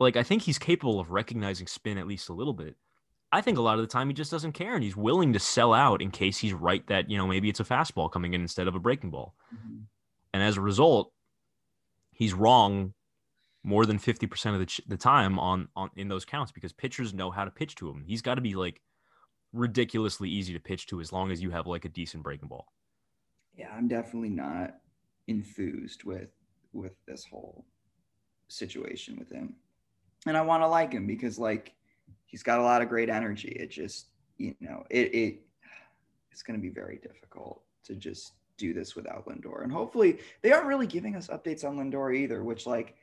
like 0.00 0.16
I 0.16 0.24
think 0.24 0.42
he's 0.42 0.58
capable 0.58 0.98
of 0.98 1.12
recognizing 1.12 1.68
spin 1.68 1.98
at 1.98 2.08
least 2.08 2.30
a 2.30 2.32
little 2.32 2.54
bit. 2.54 2.74
I 3.30 3.42
think 3.42 3.58
a 3.58 3.62
lot 3.62 3.78
of 3.78 3.82
the 3.82 3.86
time 3.86 4.08
he 4.08 4.14
just 4.14 4.30
doesn't 4.30 4.52
care 4.52 4.74
and 4.74 4.82
he's 4.82 4.96
willing 4.96 5.34
to 5.34 5.38
sell 5.38 5.72
out 5.72 6.02
in 6.02 6.10
case 6.10 6.38
he's 6.38 6.54
right 6.54 6.84
that, 6.88 7.08
you 7.08 7.16
know, 7.16 7.28
maybe 7.28 7.48
it's 7.48 7.60
a 7.60 7.64
fastball 7.64 8.10
coming 8.10 8.34
in 8.34 8.40
instead 8.40 8.66
of 8.66 8.74
a 8.74 8.80
breaking 8.80 9.10
ball. 9.10 9.34
Mm-hmm. 9.54 9.82
And 10.34 10.42
as 10.42 10.56
a 10.56 10.60
result, 10.60 11.12
he's 12.20 12.34
wrong 12.34 12.94
more 13.64 13.84
than 13.84 13.98
50% 13.98 14.54
of 14.54 14.60
the, 14.60 14.82
the 14.86 14.96
time 14.96 15.38
on, 15.38 15.68
on 15.74 15.90
in 15.96 16.08
those 16.08 16.24
counts 16.24 16.52
because 16.52 16.72
pitchers 16.72 17.12
know 17.12 17.30
how 17.30 17.44
to 17.44 17.50
pitch 17.50 17.74
to 17.76 17.90
him. 17.90 18.04
He's 18.06 18.22
got 18.22 18.36
to 18.36 18.40
be 18.40 18.54
like 18.54 18.80
ridiculously 19.52 20.30
easy 20.30 20.52
to 20.52 20.60
pitch 20.60 20.86
to 20.86 21.00
as 21.00 21.12
long 21.12 21.32
as 21.32 21.42
you 21.42 21.50
have 21.50 21.66
like 21.66 21.84
a 21.84 21.88
decent 21.88 22.22
breaking 22.22 22.48
ball. 22.48 22.66
Yeah, 23.56 23.70
I'm 23.76 23.88
definitely 23.88 24.30
not 24.30 24.76
enthused 25.26 26.04
with 26.04 26.30
with 26.72 26.94
this 27.06 27.24
whole 27.24 27.64
situation 28.48 29.16
with 29.18 29.30
him 29.30 29.54
and 30.26 30.36
I 30.36 30.42
want 30.42 30.62
to 30.62 30.68
like 30.68 30.92
him 30.92 31.06
because 31.06 31.38
like 31.38 31.74
he's 32.26 32.42
got 32.42 32.58
a 32.58 32.62
lot 32.62 32.82
of 32.82 32.88
great 32.88 33.08
energy. 33.08 33.48
It 33.48 33.70
just 33.70 34.06
you 34.38 34.54
know 34.60 34.84
it 34.90 35.14
it 35.14 35.40
it's 36.30 36.42
going 36.42 36.58
to 36.58 36.62
be 36.62 36.72
very 36.72 36.98
difficult 37.02 37.62
to 37.84 37.94
just 37.94 38.32
do 38.60 38.74
this 38.74 38.94
without 38.94 39.26
Lindor, 39.26 39.62
and 39.62 39.72
hopefully 39.72 40.18
they 40.42 40.52
aren't 40.52 40.66
really 40.66 40.86
giving 40.86 41.16
us 41.16 41.28
updates 41.28 41.64
on 41.64 41.76
Lindor 41.76 42.16
either, 42.16 42.42
which 42.44 42.66
like 42.66 42.96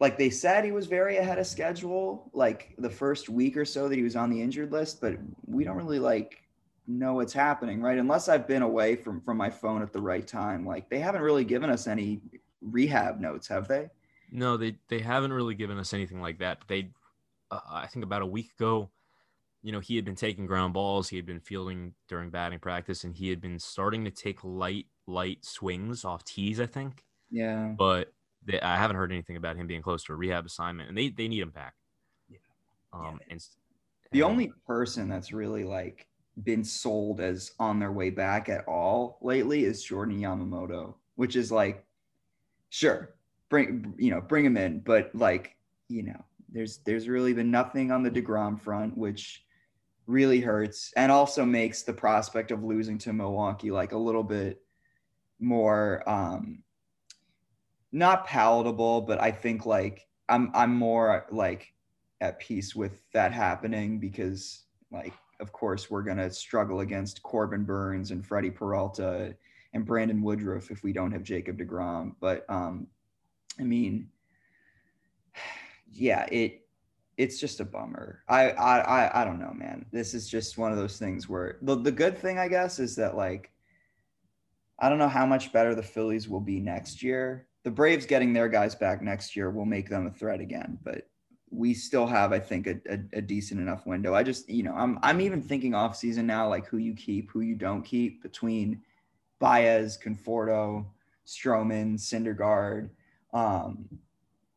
like 0.00 0.18
they 0.18 0.30
said 0.30 0.64
he 0.64 0.72
was 0.72 0.86
very 0.86 1.16
ahead 1.16 1.38
of 1.38 1.46
schedule 1.46 2.30
like 2.34 2.74
the 2.78 2.90
first 2.90 3.28
week 3.28 3.56
or 3.56 3.64
so 3.64 3.88
that 3.88 3.96
he 3.96 4.02
was 4.02 4.16
on 4.16 4.28
the 4.28 4.42
injured 4.42 4.72
list 4.72 5.00
but 5.00 5.14
we 5.46 5.62
don't 5.62 5.76
really 5.76 6.00
like 6.00 6.42
know 6.88 7.14
what's 7.14 7.32
happening 7.32 7.80
right? 7.80 7.96
Unless 7.96 8.28
i've 8.28 8.48
been 8.48 8.62
away 8.62 8.96
from 8.96 9.20
from 9.20 9.36
my 9.36 9.48
phone 9.48 9.82
at 9.82 9.92
the 9.92 10.00
right 10.00 10.26
time 10.26 10.66
like 10.66 10.90
they 10.90 10.98
haven't 10.98 11.22
really 11.22 11.44
given 11.44 11.70
us 11.70 11.86
any 11.86 12.20
rehab 12.64 13.20
notes 13.20 13.48
have 13.48 13.68
they? 13.68 13.88
No, 14.30 14.56
they 14.56 14.76
they 14.88 15.00
haven't 15.00 15.32
really 15.32 15.54
given 15.54 15.78
us 15.78 15.92
anything 15.92 16.20
like 16.20 16.38
that. 16.38 16.58
They, 16.66 16.90
uh, 17.50 17.60
I 17.70 17.86
think 17.86 18.04
about 18.04 18.22
a 18.22 18.26
week 18.26 18.50
ago, 18.58 18.90
you 19.64 19.72
know, 19.72 19.80
he 19.80 19.96
had 19.96 20.04
been 20.04 20.14
taking 20.14 20.44
ground 20.44 20.74
balls. 20.74 21.08
He 21.08 21.16
had 21.16 21.24
been 21.24 21.40
fielding 21.40 21.94
during 22.06 22.28
batting 22.28 22.58
practice, 22.58 23.02
and 23.04 23.16
he 23.16 23.30
had 23.30 23.40
been 23.40 23.58
starting 23.58 24.04
to 24.04 24.10
take 24.10 24.44
light 24.44 24.84
light 25.06 25.42
swings 25.42 26.04
off 26.04 26.22
tees. 26.22 26.60
I 26.60 26.66
think. 26.66 27.02
Yeah. 27.30 27.72
But 27.76 28.12
they, 28.44 28.60
I 28.60 28.76
haven't 28.76 28.96
heard 28.96 29.10
anything 29.10 29.38
about 29.38 29.56
him 29.56 29.66
being 29.66 29.80
close 29.80 30.04
to 30.04 30.12
a 30.12 30.16
rehab 30.16 30.44
assignment, 30.44 30.90
and 30.90 30.98
they 30.98 31.08
they 31.08 31.28
need 31.28 31.40
him 31.40 31.48
back. 31.48 31.72
Yeah. 32.28 32.38
Um, 32.92 33.18
yeah. 33.22 33.32
and 33.32 33.46
the 34.12 34.20
and, 34.20 34.30
only 34.30 34.52
person 34.66 35.08
that's 35.08 35.32
really 35.32 35.64
like 35.64 36.08
been 36.42 36.62
sold 36.62 37.22
as 37.22 37.52
on 37.58 37.78
their 37.78 37.92
way 37.92 38.10
back 38.10 38.50
at 38.50 38.68
all 38.68 39.18
lately 39.22 39.64
is 39.64 39.82
Jordan 39.82 40.20
Yamamoto, 40.20 40.94
which 41.14 41.36
is 41.36 41.50
like, 41.50 41.86
sure, 42.68 43.14
bring 43.48 43.94
you 43.96 44.10
know 44.10 44.20
bring 44.20 44.44
him 44.44 44.58
in, 44.58 44.80
but 44.80 45.10
like 45.14 45.56
you 45.88 46.02
know 46.02 46.22
there's 46.50 46.80
there's 46.84 47.08
really 47.08 47.32
been 47.32 47.50
nothing 47.50 47.90
on 47.90 48.02
the 48.02 48.10
Degrom 48.10 48.60
front, 48.60 48.94
which 48.98 49.43
really 50.06 50.40
hurts, 50.40 50.92
and 50.96 51.10
also 51.10 51.44
makes 51.44 51.82
the 51.82 51.92
prospect 51.92 52.50
of 52.50 52.62
losing 52.62 52.98
to 52.98 53.12
Milwaukee 53.12 53.70
like 53.70 53.92
a 53.92 53.98
little 53.98 54.22
bit 54.22 54.60
more 55.40 56.08
um 56.08 56.62
not 57.92 58.26
palatable, 58.26 59.02
but 59.02 59.20
I 59.20 59.30
think 59.30 59.66
like 59.66 60.08
I'm 60.28 60.50
I'm 60.54 60.74
more 60.74 61.26
like 61.30 61.72
at 62.20 62.40
peace 62.40 62.74
with 62.74 63.02
that 63.12 63.32
happening 63.32 63.98
because 63.98 64.64
like 64.90 65.12
of 65.40 65.52
course 65.52 65.90
we're 65.90 66.02
gonna 66.02 66.30
struggle 66.30 66.80
against 66.80 67.22
Corbin 67.22 67.64
Burnes 67.64 68.10
and 68.10 68.26
Freddie 68.26 68.50
Peralta 68.50 69.36
and 69.74 69.86
Brandon 69.86 70.22
Woodruff 70.22 70.70
if 70.70 70.82
we 70.82 70.92
don't 70.92 71.12
have 71.12 71.22
Jacob 71.22 71.58
DeGrom. 71.58 72.14
But 72.20 72.44
um, 72.48 72.88
I 73.60 73.62
mean, 73.62 74.08
yeah, 75.92 76.26
it 76.32 76.63
it's 77.16 77.38
just 77.38 77.60
a 77.60 77.64
bummer. 77.64 78.22
I 78.28 78.50
I 78.50 78.78
I 78.78 79.22
I 79.22 79.24
don't 79.24 79.40
know, 79.40 79.52
man. 79.52 79.86
This 79.92 80.14
is 80.14 80.28
just 80.28 80.58
one 80.58 80.72
of 80.72 80.78
those 80.78 80.98
things 80.98 81.28
where 81.28 81.58
the 81.62 81.76
the 81.76 81.92
good 81.92 82.18
thing 82.18 82.38
I 82.38 82.48
guess 82.48 82.78
is 82.78 82.96
that 82.96 83.16
like 83.16 83.50
I 84.78 84.88
don't 84.88 84.98
know 84.98 85.08
how 85.08 85.26
much 85.26 85.52
better 85.52 85.74
the 85.74 85.82
Phillies 85.82 86.28
will 86.28 86.40
be 86.40 86.60
next 86.60 87.02
year. 87.02 87.46
The 87.62 87.70
Braves 87.70 88.06
getting 88.06 88.32
their 88.32 88.48
guys 88.48 88.74
back 88.74 89.02
next 89.02 89.36
year 89.36 89.50
will 89.50 89.64
make 89.64 89.88
them 89.88 90.06
a 90.06 90.10
threat 90.10 90.40
again, 90.40 90.78
but 90.82 91.08
we 91.50 91.72
still 91.72 92.06
have, 92.06 92.32
I 92.32 92.40
think, 92.40 92.66
a, 92.66 92.80
a, 92.90 92.98
a 93.18 93.22
decent 93.22 93.60
enough 93.60 93.86
window. 93.86 94.14
I 94.14 94.22
just, 94.22 94.48
you 94.48 94.62
know, 94.62 94.74
I'm 94.74 94.98
I'm 95.02 95.20
even 95.20 95.40
thinking 95.40 95.74
off 95.74 95.96
season 95.96 96.26
now, 96.26 96.48
like 96.48 96.66
who 96.66 96.78
you 96.78 96.94
keep, 96.94 97.30
who 97.30 97.40
you 97.40 97.54
don't 97.54 97.82
keep 97.82 98.22
between 98.22 98.82
Baez, 99.38 99.96
Conforto, 99.96 100.86
Stroman, 101.26 101.94
Syndergaard. 101.94 102.90
Um, 103.32 103.88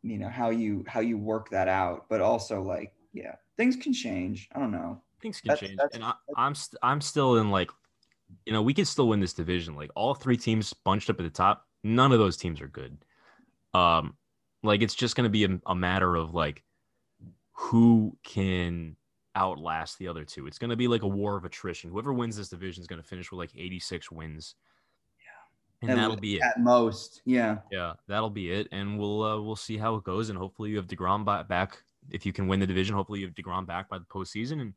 you 0.04 0.18
know 0.18 0.30
how 0.30 0.50
you 0.50 0.86
how 0.88 1.00
you 1.00 1.18
work 1.18 1.50
that 1.50 1.68
out. 1.68 2.06
But 2.10 2.22
also 2.22 2.62
like 2.62 2.94
yeah, 3.14 3.36
things 3.58 3.76
can 3.76 3.94
change. 3.94 4.48
I 4.54 4.60
don't 4.60 4.72
know. 4.72 5.02
Things 5.22 5.42
can 5.42 5.50
that's, 5.50 5.62
change, 5.62 5.76
that's, 5.78 5.96
and 5.96 6.04
I, 6.04 6.14
I'm 6.36 6.54
st- 6.54 6.80
I'm 6.84 7.02
still 7.02 7.38
in 7.38 7.50
like, 7.50 7.72
you 8.46 8.54
know, 8.54 8.62
we 8.62 8.74
can 8.74 8.86
still 8.86 9.08
win 9.08 9.20
this 9.20 9.34
division. 9.34 9.76
Like 9.76 9.90
all 9.96 10.14
three 10.14 10.38
teams 10.38 10.72
bunched 10.74 11.10
up 11.10 11.20
at 11.20 11.24
the 11.24 11.30
top, 11.30 11.66
none 11.84 12.12
of 12.12 12.20
those 12.20 12.38
teams 12.38 12.62
are 12.62 12.68
good. 12.68 12.98
Um, 13.74 14.16
like 14.64 14.82
it's 14.82 14.94
just 14.96 15.16
going 15.16 15.26
to 15.26 15.30
be 15.30 15.46
a, 15.46 15.60
a 15.66 15.76
matter 15.76 16.16
of 16.16 16.34
like 16.34 16.64
who 17.54 18.16
can 18.24 18.96
outlast 19.36 19.98
the 19.98 20.08
other 20.08 20.24
two. 20.24 20.48
It's 20.48 20.60
going 20.60 20.70
to 20.70 20.76
be 20.76 20.88
like 20.88 21.02
a 21.02 21.08
war 21.08 21.36
of 21.36 21.46
attrition. 21.46 21.90
Whoever 21.90 22.14
wins 22.14 22.38
this 22.38 22.50
division 22.50 22.82
is 22.82 22.88
going 22.88 23.02
to 23.02 23.08
finish 23.08 23.32
with 23.32 23.40
like 23.40 23.52
86 23.56 24.12
wins. 24.12 24.56
Yeah. 25.82 25.92
And 25.92 26.00
that'll 26.00 26.18
be 26.18 26.36
it. 26.38 26.42
At 26.42 26.60
most. 26.60 27.22
Yeah. 27.26 27.60
Yeah, 27.72 27.94
that'll 28.08 28.32
be 28.32 28.52
it. 28.52 28.68
And 28.72 28.98
we'll 28.98 29.24
uh, 29.24 29.42
we'll 29.42 29.56
see 29.56 29.78
how 29.78 29.96
it 29.96 30.04
goes. 30.04 30.30
And 30.30 30.38
hopefully 30.38 30.72
you 30.72 30.78
have 30.78 30.88
DeGrom 30.88 31.48
back. 31.48 31.84
If 32.10 32.26
you 32.26 32.34
can 32.34 32.48
win 32.48 32.60
the 32.60 32.68
division, 32.68 32.96
hopefully 32.96 33.20
you 33.20 33.28
have 33.28 33.36
DeGrom 33.36 33.68
back 33.68 33.90
by 33.90 34.00
the 34.00 34.06
postseason. 34.06 34.62
And 34.62 34.74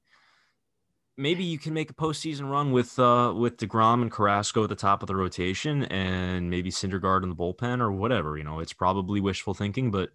maybe 1.16 1.44
you 1.44 1.58
can 1.58 1.72
make 1.72 1.90
a 1.90 1.94
postseason 1.94 2.50
run 2.50 2.72
with 2.72 2.98
uh 2.98 3.32
with 3.36 3.56
Degrom 3.56 4.02
and 4.02 4.10
Carrasco 4.10 4.62
at 4.64 4.68
the 4.68 4.74
top 4.74 5.02
of 5.02 5.06
the 5.06 5.16
rotation, 5.16 5.84
and 5.84 6.50
maybe 6.50 6.70
Syndergaard 6.70 7.22
in 7.22 7.28
the 7.30 7.36
bullpen 7.36 7.80
or 7.80 7.92
whatever. 7.92 8.36
You 8.36 8.44
know, 8.44 8.60
it's 8.60 8.72
probably 8.72 9.20
wishful 9.20 9.54
thinking, 9.54 9.90
but 9.90 10.10
mm. 10.10 10.14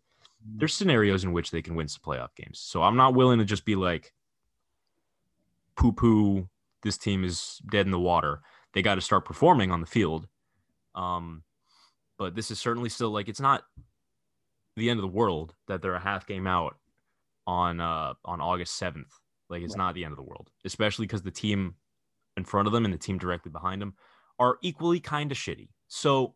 there's 0.57 0.73
scenarios 0.73 1.23
in 1.23 1.31
which 1.31 1.51
they 1.51 1.61
can 1.61 1.75
win 1.75 1.87
some 1.87 2.01
playoff 2.05 2.35
games. 2.35 2.59
So 2.59 2.83
I'm 2.83 2.95
not 2.95 3.15
willing 3.15 3.39
to 3.39 3.45
just 3.45 3.65
be 3.65 3.75
like 3.75 4.13
poo 5.75 5.91
poo. 5.91 6.47
This 6.83 6.97
team 6.99 7.23
is 7.23 7.59
dead 7.71 7.87
in 7.87 7.91
the 7.91 7.99
water. 7.99 8.41
They 8.73 8.83
got 8.83 8.95
to 8.95 9.01
start 9.01 9.25
performing 9.25 9.71
on 9.71 9.81
the 9.81 9.87
field. 9.87 10.27
Um, 10.95 11.43
but 12.17 12.35
this 12.35 12.49
is 12.51 12.59
certainly 12.59 12.89
still 12.89 13.11
like 13.11 13.29
it's 13.29 13.41
not 13.41 13.63
the 14.77 14.89
end 14.89 14.99
of 14.99 15.01
the 15.01 15.07
world 15.07 15.53
that 15.67 15.81
they're 15.81 15.95
a 15.95 15.99
half 15.99 16.25
game 16.25 16.47
out 16.47 16.75
on 17.47 17.79
uh 17.79 18.13
on 18.23 18.41
August 18.41 18.81
7th 18.81 19.11
like 19.49 19.61
it's 19.61 19.75
not 19.75 19.93
the 19.95 20.03
end 20.03 20.11
of 20.11 20.17
the 20.17 20.23
world, 20.23 20.49
especially 20.65 21.05
because 21.05 21.21
the 21.21 21.31
team 21.31 21.75
in 22.37 22.43
front 22.43 22.67
of 22.67 22.73
them 22.73 22.85
and 22.85 22.93
the 22.93 22.97
team 22.97 23.17
directly 23.17 23.51
behind 23.51 23.81
them 23.81 23.93
are 24.39 24.57
equally 24.61 24.99
kind 24.99 25.31
of 25.31 25.37
shitty. 25.37 25.69
So, 25.87 26.35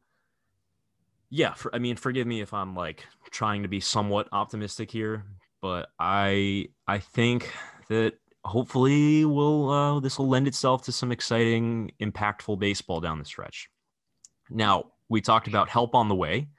yeah, 1.29 1.53
for, 1.53 1.73
I 1.73 1.79
mean, 1.79 1.95
forgive 1.95 2.27
me 2.27 2.41
if 2.41 2.53
I'm 2.53 2.75
like 2.75 3.05
trying 3.31 3.63
to 3.63 3.67
be 3.67 3.79
somewhat 3.79 4.27
optimistic 4.31 4.91
here, 4.91 5.25
but 5.61 5.89
I 5.99 6.67
I 6.87 6.99
think 6.99 7.51
that 7.89 8.13
hopefully 8.45 9.25
will 9.25 9.69
uh, 9.69 9.99
this 9.99 10.17
will 10.17 10.29
lend 10.29 10.47
itself 10.47 10.83
to 10.83 10.91
some 10.91 11.11
exciting, 11.11 11.91
impactful 11.99 12.59
baseball 12.59 13.01
down 13.01 13.19
the 13.19 13.25
stretch. 13.25 13.69
Now 14.49 14.91
we 15.09 15.21
talked 15.21 15.47
about 15.47 15.69
help 15.69 15.95
on 15.95 16.09
the 16.09 16.15
way. 16.15 16.49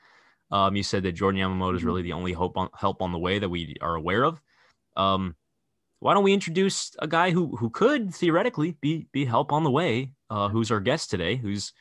Um, 0.50 0.74
you 0.74 0.82
said 0.82 1.04
that 1.04 1.12
Jordan 1.12 1.40
Yamamoto 1.40 1.74
is 1.74 1.78
mm-hmm. 1.78 1.86
really 1.86 2.02
the 2.02 2.12
only 2.12 2.32
hope 2.32 2.56
on 2.56 2.68
help 2.76 3.02
on 3.02 3.12
the 3.12 3.18
way 3.18 3.38
that 3.38 3.48
we 3.48 3.76
are 3.80 3.94
aware 3.94 4.24
of. 4.24 4.40
Um, 4.96 5.36
why 6.00 6.14
don't 6.14 6.24
we 6.24 6.32
introduce 6.32 6.92
a 6.98 7.06
guy 7.06 7.30
who 7.30 7.56
who 7.56 7.70
could 7.70 8.14
theoretically 8.14 8.76
be 8.80 9.06
be 9.12 9.24
help 9.24 9.52
on 9.52 9.64
the 9.64 9.70
way? 9.70 10.12
Uh, 10.28 10.48
who's 10.48 10.70
our 10.70 10.80
guest 10.80 11.10
today? 11.10 11.36
Who's 11.36 11.72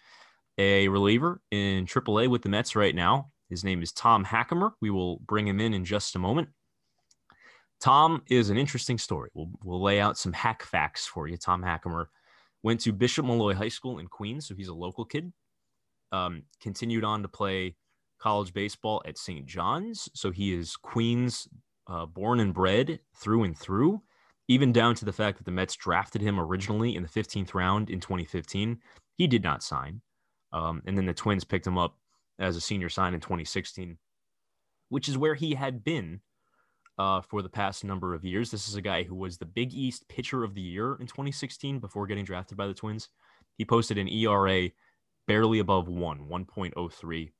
a 0.59 0.89
reliever 0.89 1.41
in 1.51 1.85
AAA 1.85 2.27
with 2.27 2.41
the 2.41 2.49
Mets 2.49 2.75
right 2.75 2.93
now. 2.93 3.31
His 3.49 3.63
name 3.63 3.81
is 3.81 3.93
Tom 3.93 4.25
Hackimer. 4.25 4.73
We 4.81 4.89
will 4.89 5.17
bring 5.19 5.47
him 5.47 5.61
in 5.61 5.73
in 5.73 5.85
just 5.85 6.15
a 6.17 6.19
moment. 6.19 6.49
Tom 7.79 8.21
is 8.29 8.49
an 8.49 8.57
interesting 8.57 8.97
story. 8.97 9.29
We'll, 9.33 9.49
we'll 9.63 9.81
lay 9.81 10.01
out 10.01 10.17
some 10.17 10.33
hack 10.33 10.63
facts 10.63 11.07
for 11.07 11.27
you. 11.27 11.37
Tom 11.37 11.63
Hackimer 11.63 12.07
went 12.61 12.81
to 12.81 12.91
Bishop 12.91 13.25
Molloy 13.25 13.53
High 13.53 13.69
School 13.69 13.99
in 13.99 14.07
Queens, 14.07 14.47
so 14.47 14.53
he's 14.53 14.67
a 14.67 14.73
local 14.73 15.05
kid. 15.05 15.31
Um, 16.11 16.43
continued 16.61 17.03
on 17.03 17.21
to 17.21 17.27
play 17.27 17.75
college 18.19 18.53
baseball 18.53 19.01
at 19.05 19.17
St. 19.17 19.45
John's, 19.45 20.09
so 20.13 20.31
he 20.31 20.53
is 20.53 20.75
Queens 20.75 21.47
uh, 21.87 22.05
born 22.05 22.39
and 22.39 22.53
bred 22.53 22.99
through 23.15 23.43
and 23.43 23.57
through 23.57 24.01
even 24.49 24.73
down 24.73 24.95
to 24.95 25.05
the 25.05 25.13
fact 25.13 25.37
that 25.37 25.45
the 25.45 25.51
Mets 25.51 25.75
drafted 25.75 26.21
him 26.21 26.39
originally 26.39 26.95
in 26.95 27.03
the 27.03 27.07
15th 27.07 27.53
round 27.53 27.89
in 27.89 27.99
2015. 27.99 28.79
He 29.15 29.27
did 29.27 29.43
not 29.43 29.63
sign. 29.63 30.01
Um, 30.51 30.81
and 30.87 30.97
then 30.97 31.05
the 31.05 31.13
Twins 31.13 31.43
picked 31.43 31.67
him 31.67 31.77
up 31.77 31.95
as 32.39 32.55
a 32.55 32.61
senior 32.61 32.89
sign 32.89 33.13
in 33.13 33.19
2016, 33.19 33.97
which 34.89 35.07
is 35.07 35.19
where 35.19 35.35
he 35.35 35.53
had 35.53 35.83
been 35.83 36.21
uh, 36.97 37.21
for 37.21 37.43
the 37.43 37.49
past 37.49 37.83
number 37.83 38.15
of 38.15 38.25
years. 38.25 38.49
This 38.49 38.67
is 38.67 38.75
a 38.75 38.81
guy 38.81 39.03
who 39.03 39.13
was 39.13 39.37
the 39.37 39.45
Big 39.45 39.71
East 39.71 40.07
pitcher 40.09 40.43
of 40.43 40.55
the 40.55 40.61
year 40.61 40.97
in 40.99 41.05
2016 41.05 41.77
before 41.77 42.07
getting 42.07 42.25
drafted 42.25 42.57
by 42.57 42.65
the 42.65 42.73
Twins. 42.73 43.09
He 43.59 43.65
posted 43.65 43.99
an 43.99 44.09
ERA 44.09 44.69
barely 45.29 45.59
above 45.59 45.87
one, 45.87 46.27
1.03. 46.27 47.31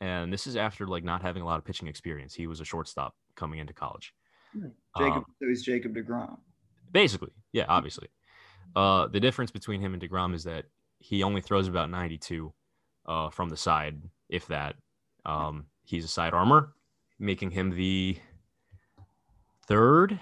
And 0.00 0.32
this 0.32 0.46
is 0.46 0.56
after 0.56 0.86
like 0.86 1.04
not 1.04 1.20
having 1.20 1.42
a 1.42 1.44
lot 1.44 1.58
of 1.58 1.64
pitching 1.64 1.86
experience. 1.86 2.32
He 2.32 2.46
was 2.46 2.60
a 2.60 2.64
shortstop 2.64 3.14
coming 3.36 3.58
into 3.58 3.74
college. 3.74 4.14
Jacob, 4.96 5.18
um, 5.18 5.24
so 5.38 5.46
he's 5.46 5.62
Jacob 5.62 5.94
Degrom. 5.94 6.38
Basically, 6.90 7.30
yeah, 7.52 7.66
obviously. 7.68 8.08
Uh, 8.74 9.08
the 9.08 9.20
difference 9.20 9.50
between 9.50 9.82
him 9.82 9.92
and 9.92 10.02
Degrom 10.02 10.34
is 10.34 10.44
that 10.44 10.64
he 11.00 11.22
only 11.22 11.42
throws 11.42 11.68
about 11.68 11.90
92 11.90 12.50
uh, 13.04 13.28
from 13.28 13.50
the 13.50 13.56
side, 13.58 14.00
if 14.30 14.46
that. 14.46 14.76
Um, 15.26 15.66
he's 15.84 16.06
a 16.06 16.08
side 16.08 16.32
armor, 16.32 16.72
making 17.18 17.50
him 17.50 17.70
the 17.70 18.16
third 19.66 20.18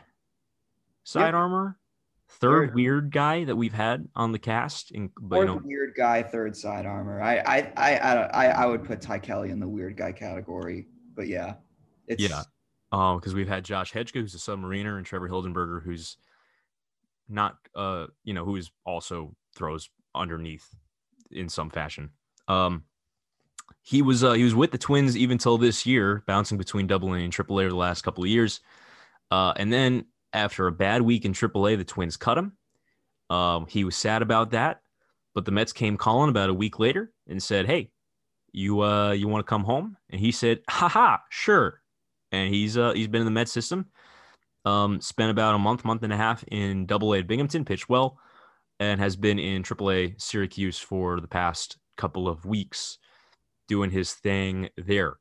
side 1.04 1.26
yep. 1.26 1.34
armor, 1.34 1.78
third, 2.28 2.74
weird 2.74 3.10
guy 3.10 3.44
that 3.44 3.56
we've 3.56 3.72
had 3.72 4.08
on 4.14 4.32
the 4.32 4.38
cast. 4.38 4.90
In, 4.90 5.10
but, 5.20 5.40
you 5.40 5.46
know, 5.46 5.60
weird 5.64 5.94
guy, 5.96 6.22
third 6.22 6.56
side 6.56 6.86
armor. 6.86 7.22
I 7.22 7.38
I 7.38 7.72
I 7.76 7.98
I 7.98 8.46
I 8.46 8.66
would 8.66 8.84
put 8.84 9.00
Ty 9.00 9.18
Kelly 9.18 9.50
in 9.50 9.60
the 9.60 9.68
weird 9.68 9.96
guy 9.96 10.12
category, 10.12 10.86
but 11.14 11.26
yeah, 11.26 11.54
it's 12.06 12.22
yeah 12.22 12.42
because 12.90 13.32
um, 13.32 13.34
we've 13.34 13.48
had 13.48 13.64
Josh 13.64 13.92
Hejka, 13.92 14.20
who's 14.20 14.34
a 14.34 14.38
submariner, 14.38 14.96
and 14.96 15.04
Trevor 15.04 15.28
Hildenberger, 15.28 15.82
who's 15.82 16.16
not, 17.28 17.56
uh, 17.74 18.06
you 18.24 18.32
know, 18.32 18.44
who 18.44 18.56
is 18.56 18.70
also 18.84 19.34
throws 19.54 19.90
underneath 20.14 20.68
in 21.30 21.48
some 21.48 21.70
fashion. 21.70 22.10
Um, 22.48 22.84
he 23.82 24.02
was 24.02 24.22
uh, 24.22 24.32
he 24.32 24.44
was 24.44 24.54
with 24.54 24.70
the 24.70 24.78
Twins 24.78 25.16
even 25.16 25.38
till 25.38 25.58
this 25.58 25.84
year, 25.84 26.22
bouncing 26.26 26.58
between 26.58 26.86
Double 26.86 27.12
A 27.14 27.18
and 27.18 27.32
Triple 27.32 27.60
A 27.60 27.68
the 27.68 27.74
last 27.74 28.02
couple 28.02 28.24
of 28.24 28.30
years, 28.30 28.60
uh, 29.30 29.52
and 29.56 29.72
then 29.72 30.06
after 30.32 30.66
a 30.66 30.72
bad 30.72 31.02
week 31.02 31.24
in 31.24 31.32
AAA, 31.32 31.78
the 31.78 31.84
Twins 31.84 32.16
cut 32.16 32.38
him. 32.38 32.52
Um, 33.30 33.66
he 33.66 33.84
was 33.84 33.96
sad 33.96 34.22
about 34.22 34.50
that, 34.50 34.80
but 35.34 35.44
the 35.44 35.52
Mets 35.52 35.72
came 35.72 35.96
calling 35.96 36.30
about 36.30 36.50
a 36.50 36.54
week 36.54 36.78
later 36.78 37.12
and 37.26 37.42
said, 37.42 37.66
"Hey, 37.66 37.90
you 38.52 38.82
uh, 38.82 39.12
you 39.12 39.28
want 39.28 39.44
to 39.44 39.50
come 39.50 39.64
home?" 39.64 39.96
And 40.10 40.20
he 40.20 40.32
said, 40.32 40.60
"Haha, 40.68 41.18
sure." 41.30 41.82
and 42.32 42.52
he's 42.52 42.76
uh, 42.76 42.92
he's 42.92 43.08
been 43.08 43.22
in 43.22 43.26
the 43.26 43.30
Met 43.30 43.48
system. 43.48 43.86
Um, 44.64 45.00
spent 45.00 45.30
about 45.30 45.54
a 45.54 45.58
month, 45.58 45.84
month 45.84 46.02
and 46.02 46.12
a 46.12 46.16
half 46.16 46.44
in 46.48 46.86
Double 46.86 47.14
A 47.14 47.18
at 47.18 47.28
Binghamton, 47.28 47.64
pitched 47.64 47.88
well, 47.88 48.18
and 48.80 49.00
has 49.00 49.16
been 49.16 49.38
in 49.38 49.62
Triple 49.62 49.90
A 49.90 50.14
Syracuse 50.18 50.78
for 50.78 51.20
the 51.20 51.28
past 51.28 51.78
couple 51.96 52.28
of 52.28 52.44
weeks, 52.44 52.98
doing 53.68 53.90
his 53.90 54.12
thing 54.12 54.68
there. 54.76 55.14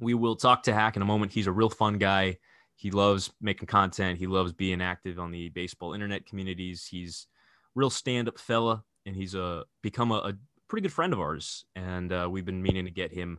We 0.00 0.14
will 0.14 0.36
talk 0.36 0.62
to 0.64 0.74
Hack 0.74 0.96
in 0.96 1.02
a 1.02 1.06
moment. 1.06 1.32
He's 1.32 1.46
a 1.46 1.52
real 1.52 1.70
fun 1.70 1.98
guy. 1.98 2.38
He 2.76 2.90
loves 2.90 3.32
making 3.40 3.66
content. 3.66 4.18
He 4.18 4.26
loves 4.26 4.52
being 4.52 4.82
active 4.82 5.18
on 5.18 5.30
the 5.30 5.48
baseball 5.50 5.94
internet 5.94 6.26
communities. 6.26 6.86
He's 6.86 7.26
real 7.74 7.90
stand-up 7.90 8.38
fella, 8.38 8.84
and 9.06 9.14
he's 9.16 9.34
a 9.34 9.44
uh, 9.44 9.62
become 9.82 10.10
a, 10.12 10.16
a 10.16 10.32
pretty 10.68 10.82
good 10.82 10.92
friend 10.92 11.12
of 11.12 11.20
ours. 11.20 11.64
And 11.76 12.12
uh, 12.12 12.28
we've 12.30 12.44
been 12.44 12.62
meaning 12.62 12.84
to 12.84 12.90
get 12.90 13.12
him 13.12 13.38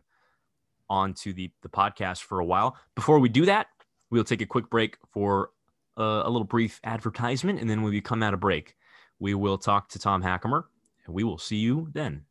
onto 0.88 1.32
the, 1.32 1.50
the 1.62 1.68
podcast 1.68 2.22
for 2.22 2.40
a 2.40 2.44
while. 2.44 2.76
Before 2.94 3.18
we 3.18 3.28
do 3.28 3.46
that, 3.46 3.66
we'll 4.10 4.24
take 4.24 4.40
a 4.40 4.46
quick 4.46 4.70
break 4.70 4.96
for 5.12 5.50
uh, 5.98 6.22
a 6.24 6.30
little 6.30 6.44
brief 6.44 6.80
advertisement. 6.84 7.60
And 7.60 7.68
then 7.68 7.82
when 7.82 7.92
we 7.92 8.00
come 8.00 8.22
out 8.22 8.34
of 8.34 8.40
break, 8.40 8.74
we 9.18 9.34
will 9.34 9.58
talk 9.58 9.88
to 9.90 9.98
Tom 9.98 10.22
Hackimer, 10.22 10.64
and 11.06 11.14
we 11.14 11.24
will 11.24 11.38
see 11.38 11.56
you 11.56 11.88
then. 11.92 12.24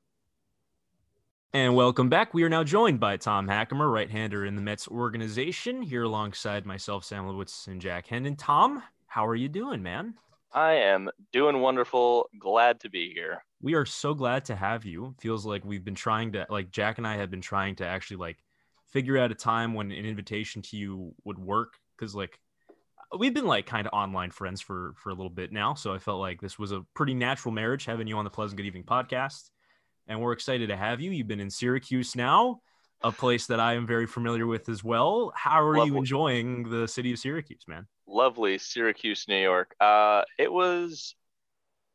And 1.56 1.74
welcome 1.74 2.10
back. 2.10 2.34
We 2.34 2.44
are 2.44 2.50
now 2.50 2.65
joined 2.65 3.00
by 3.00 3.15
Tom 3.15 3.48
Hackimer, 3.48 3.89
right 3.89 4.12
hander 4.12 4.46
in 4.46 4.58
the 4.58 4.62
Mets 4.62 4.89
organization, 4.89 5.82
here 5.82 6.04
alongside 6.04 6.65
myself, 6.65 7.06
Sam 7.06 7.30
Lewitz, 7.30 7.68
and 7.68 7.80
Jack 7.80 8.08
Hendon. 8.08 8.36
Tom, 8.36 8.84
how 9.08 9.26
are 9.26 9.36
you 9.36 9.48
doing, 9.48 9.82
man? 9.82 10.15
I 10.52 10.74
am 10.74 11.10
doing 11.32 11.62
wonderful. 11.62 12.28
Glad 12.38 12.82
to 12.82 12.89
be 12.89 13.13
here. 13.13 13.41
We 13.62 13.74
are 13.76 13.86
so 13.86 14.13
glad 14.13 14.44
to 14.46 14.56
have 14.58 14.84
you. 14.84 15.15
Feels 15.22 15.46
like 15.46 15.63
we've 15.63 15.86
been 15.86 15.96
trying 15.96 16.34
to, 16.34 16.46
like, 16.50 16.72
Jack 16.72 16.98
and 16.98 17.08
I 17.08 17.15
have 17.15 17.32
been 17.32 17.39
trying 17.39 17.78
to 17.78 17.88
actually, 17.88 18.18
like, 18.18 18.44
figure 18.91 19.18
out 19.18 19.32
a 19.32 19.36
time 19.36 19.74
when 19.74 19.94
an 19.94 20.06
invitation 20.06 20.62
to 20.63 20.76
you 20.76 21.13
would 21.24 21.39
work 21.39 21.76
because 21.98 22.13
like 22.13 22.38
we've 23.18 23.34
been 23.34 23.46
like 23.46 23.65
kind 23.65 23.88
of 23.88 23.94
online 23.94 24.32
friends 24.32 24.60
for 24.60 24.94
for 24.98 25.10
a 25.10 25.13
little 25.13 25.30
bit 25.30 25.52
now 25.52 25.74
so 25.74 25.94
i 25.94 25.98
felt 25.98 26.20
like 26.20 26.39
this 26.39 26.58
was 26.58 26.72
a 26.72 26.82
pretty 26.94 27.13
natural 27.13 27.54
marriage 27.54 27.84
having 27.84 28.08
you 28.08 28.18
on 28.18 28.24
the 28.24 28.30
pleasant 28.30 28.56
good 28.56 28.65
evening 28.65 28.84
podcast 28.84 29.50
and 30.08 30.22
we're 30.22 30.34
excited 30.34 30.70
to 30.70 30.76
have 30.76 31.02
you. 31.02 31.12
You've 31.12 31.28
been 31.28 31.39
in 31.39 31.50
syracuse 31.50 32.15
now 32.15 32.62
a 33.02 33.12
place 33.12 33.46
that 33.48 33.60
i 33.60 33.74
am 33.74 33.86
very 33.86 34.08
familiar 34.08 34.48
with 34.48 34.70
as 34.70 34.84
well. 34.84 35.32
How 35.36 35.62
are 35.62 35.78
lovely. 35.78 35.91
you 35.91 35.98
enjoying 35.98 36.70
the 36.70 36.88
city 36.88 37.12
of 37.12 37.20
syracuse 37.20 37.65
man? 37.68 37.88
Lovely. 38.08 38.58
Syracuse 38.58 39.26
new 39.28 39.41
york. 39.41 39.76
Uh 39.80 40.24
it 40.39 40.52
was 40.52 41.15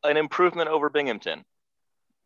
an 0.04 0.16
improvement 0.16 0.68
over 0.68 0.88
binghamton. 0.88 1.44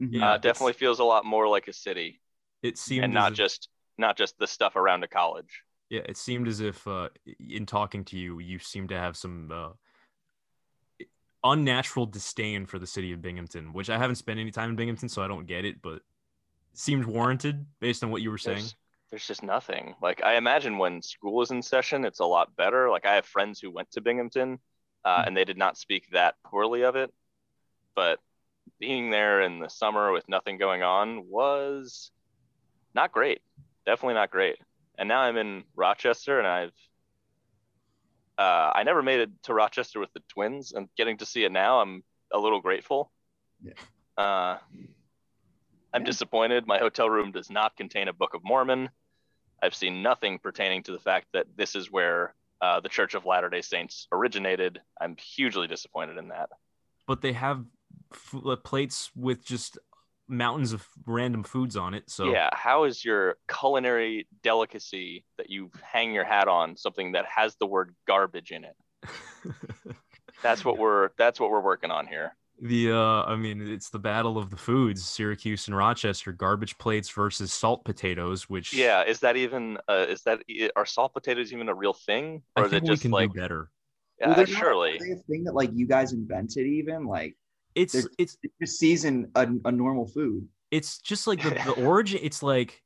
Yeah 0.00 0.32
uh, 0.32 0.38
definitely 0.38 0.74
feels 0.74 0.98
a 0.98 1.04
lot 1.04 1.24
more 1.24 1.48
like 1.48 1.68
a 1.68 1.72
city 1.72 2.20
it 2.62 2.78
seems 2.78 3.04
and 3.04 3.14
not 3.14 3.34
just 3.34 3.68
not 3.98 4.16
just 4.16 4.38
the 4.38 4.46
stuff 4.46 4.74
around 4.76 5.04
a 5.04 5.08
college. 5.08 5.62
Yeah, 5.90 6.00
it 6.06 6.16
seemed 6.16 6.48
as 6.48 6.60
if 6.60 6.86
uh, 6.88 7.10
in 7.38 7.66
talking 7.66 8.04
to 8.06 8.18
you, 8.18 8.40
you 8.40 8.58
seem 8.58 8.88
to 8.88 8.98
have 8.98 9.16
some 9.16 9.50
uh, 9.52 9.68
unnatural 11.44 12.06
disdain 12.06 12.66
for 12.66 12.78
the 12.78 12.86
city 12.86 13.12
of 13.12 13.22
Binghamton, 13.22 13.72
which 13.72 13.90
I 13.90 13.98
haven't 13.98 14.16
spent 14.16 14.40
any 14.40 14.50
time 14.50 14.70
in 14.70 14.76
Binghamton, 14.76 15.08
so 15.08 15.22
I 15.22 15.28
don't 15.28 15.46
get 15.46 15.64
it, 15.64 15.82
but 15.82 16.00
seemed 16.72 17.04
warranted 17.04 17.66
based 17.80 18.02
on 18.02 18.10
what 18.10 18.22
you 18.22 18.30
were 18.30 18.38
saying. 18.38 18.58
There's, 18.58 18.76
there's 19.10 19.26
just 19.26 19.42
nothing. 19.42 19.94
Like 20.02 20.24
I 20.24 20.36
imagine 20.36 20.78
when 20.78 21.02
school 21.02 21.42
is 21.42 21.50
in 21.50 21.62
session, 21.62 22.04
it's 22.04 22.20
a 22.20 22.24
lot 22.24 22.56
better. 22.56 22.90
Like 22.90 23.06
I 23.06 23.14
have 23.14 23.26
friends 23.26 23.60
who 23.60 23.70
went 23.70 23.90
to 23.92 24.00
Binghamton, 24.00 24.58
uh, 25.04 25.18
mm-hmm. 25.18 25.28
and 25.28 25.36
they 25.36 25.44
did 25.44 25.58
not 25.58 25.76
speak 25.76 26.10
that 26.10 26.34
poorly 26.44 26.82
of 26.82 26.96
it, 26.96 27.12
but 27.94 28.18
being 28.80 29.10
there 29.10 29.42
in 29.42 29.60
the 29.60 29.68
summer 29.68 30.10
with 30.12 30.28
nothing 30.28 30.58
going 30.58 30.82
on 30.82 31.28
was 31.28 32.10
not 32.94 33.12
great. 33.12 33.40
Definitely 33.86 34.14
not 34.14 34.30
great. 34.30 34.56
And 34.96 35.08
now 35.08 35.20
I'm 35.20 35.36
in 35.36 35.64
Rochester, 35.76 36.38
and 36.38 36.46
I've 36.46 36.72
uh, 38.38 38.72
I 38.74 38.82
never 38.82 39.02
made 39.02 39.20
it 39.20 39.30
to 39.44 39.54
Rochester 39.54 40.00
with 40.00 40.12
the 40.12 40.22
Twins, 40.28 40.72
and 40.72 40.88
getting 40.96 41.18
to 41.18 41.26
see 41.26 41.44
it 41.44 41.52
now, 41.52 41.80
I'm 41.80 42.02
a 42.32 42.38
little 42.38 42.60
grateful. 42.60 43.12
Yeah. 43.62 43.72
Uh, 44.16 44.58
I'm 45.92 46.02
yeah. 46.02 46.06
disappointed. 46.06 46.66
My 46.66 46.78
hotel 46.78 47.08
room 47.08 47.30
does 47.30 47.50
not 47.50 47.76
contain 47.76 48.08
a 48.08 48.12
Book 48.12 48.34
of 48.34 48.42
Mormon. 48.44 48.90
I've 49.62 49.74
seen 49.74 50.02
nothing 50.02 50.38
pertaining 50.38 50.82
to 50.84 50.92
the 50.92 50.98
fact 50.98 51.26
that 51.32 51.46
this 51.56 51.74
is 51.74 51.90
where 51.90 52.34
uh, 52.60 52.80
the 52.80 52.88
Church 52.88 53.14
of 53.14 53.24
Latter 53.24 53.48
Day 53.48 53.60
Saints 53.60 54.08
originated. 54.12 54.80
I'm 55.00 55.16
hugely 55.16 55.66
disappointed 55.66 56.18
in 56.18 56.28
that. 56.28 56.48
But 57.06 57.20
they 57.20 57.32
have 57.32 57.64
f- 58.12 58.62
plates 58.64 59.10
with 59.14 59.44
just 59.44 59.78
mountains 60.28 60.72
of 60.72 60.86
random 61.06 61.42
foods 61.42 61.76
on 61.76 61.94
it. 61.94 62.08
So 62.08 62.32
yeah, 62.32 62.48
how 62.52 62.84
is 62.84 63.04
your 63.04 63.36
culinary 63.48 64.26
delicacy 64.42 65.24
that 65.36 65.50
you 65.50 65.70
hang 65.82 66.12
your 66.12 66.24
hat 66.24 66.48
on 66.48 66.76
something 66.76 67.12
that 67.12 67.26
has 67.26 67.56
the 67.56 67.66
word 67.66 67.94
garbage 68.06 68.50
in 68.50 68.64
it? 68.64 68.76
that's 70.42 70.64
what 70.64 70.78
we're 70.78 71.10
that's 71.18 71.38
what 71.38 71.50
we're 71.50 71.60
working 71.60 71.90
on 71.90 72.06
here. 72.06 72.36
The 72.60 72.92
uh 72.92 73.24
I 73.24 73.36
mean 73.36 73.66
it's 73.68 73.90
the 73.90 73.98
battle 73.98 74.38
of 74.38 74.50
the 74.50 74.56
foods, 74.56 75.04
Syracuse 75.04 75.66
and 75.66 75.76
Rochester, 75.76 76.32
garbage 76.32 76.78
plates 76.78 77.10
versus 77.10 77.52
salt 77.52 77.84
potatoes, 77.84 78.48
which 78.48 78.72
Yeah, 78.72 79.02
is 79.02 79.20
that 79.20 79.36
even 79.36 79.78
uh 79.88 80.06
is 80.08 80.22
that 80.22 80.42
are 80.76 80.86
salt 80.86 81.12
potatoes 81.12 81.52
even 81.52 81.68
a 81.68 81.74
real 81.74 81.94
thing? 81.94 82.42
Or 82.56 82.66
is 82.66 82.72
it 82.72 82.84
just 82.84 83.04
like 83.06 83.34
better? 83.34 83.70
Yeah, 84.20 84.36
well, 84.36 84.46
surely. 84.46 84.96
a 84.96 85.16
thing 85.28 85.44
that 85.44 85.54
like 85.54 85.70
you 85.74 85.86
guys 85.86 86.12
invented 86.12 86.66
even 86.66 87.04
like 87.06 87.36
it's 87.74 88.06
it's 88.18 88.36
just 88.60 88.78
season 88.78 89.30
a, 89.34 89.48
a 89.64 89.72
normal 89.72 90.06
food. 90.06 90.48
It's 90.70 90.98
just 90.98 91.26
like 91.26 91.42
the, 91.42 91.50
the 91.50 91.72
origin. 91.84 92.20
It's 92.22 92.42
like 92.42 92.82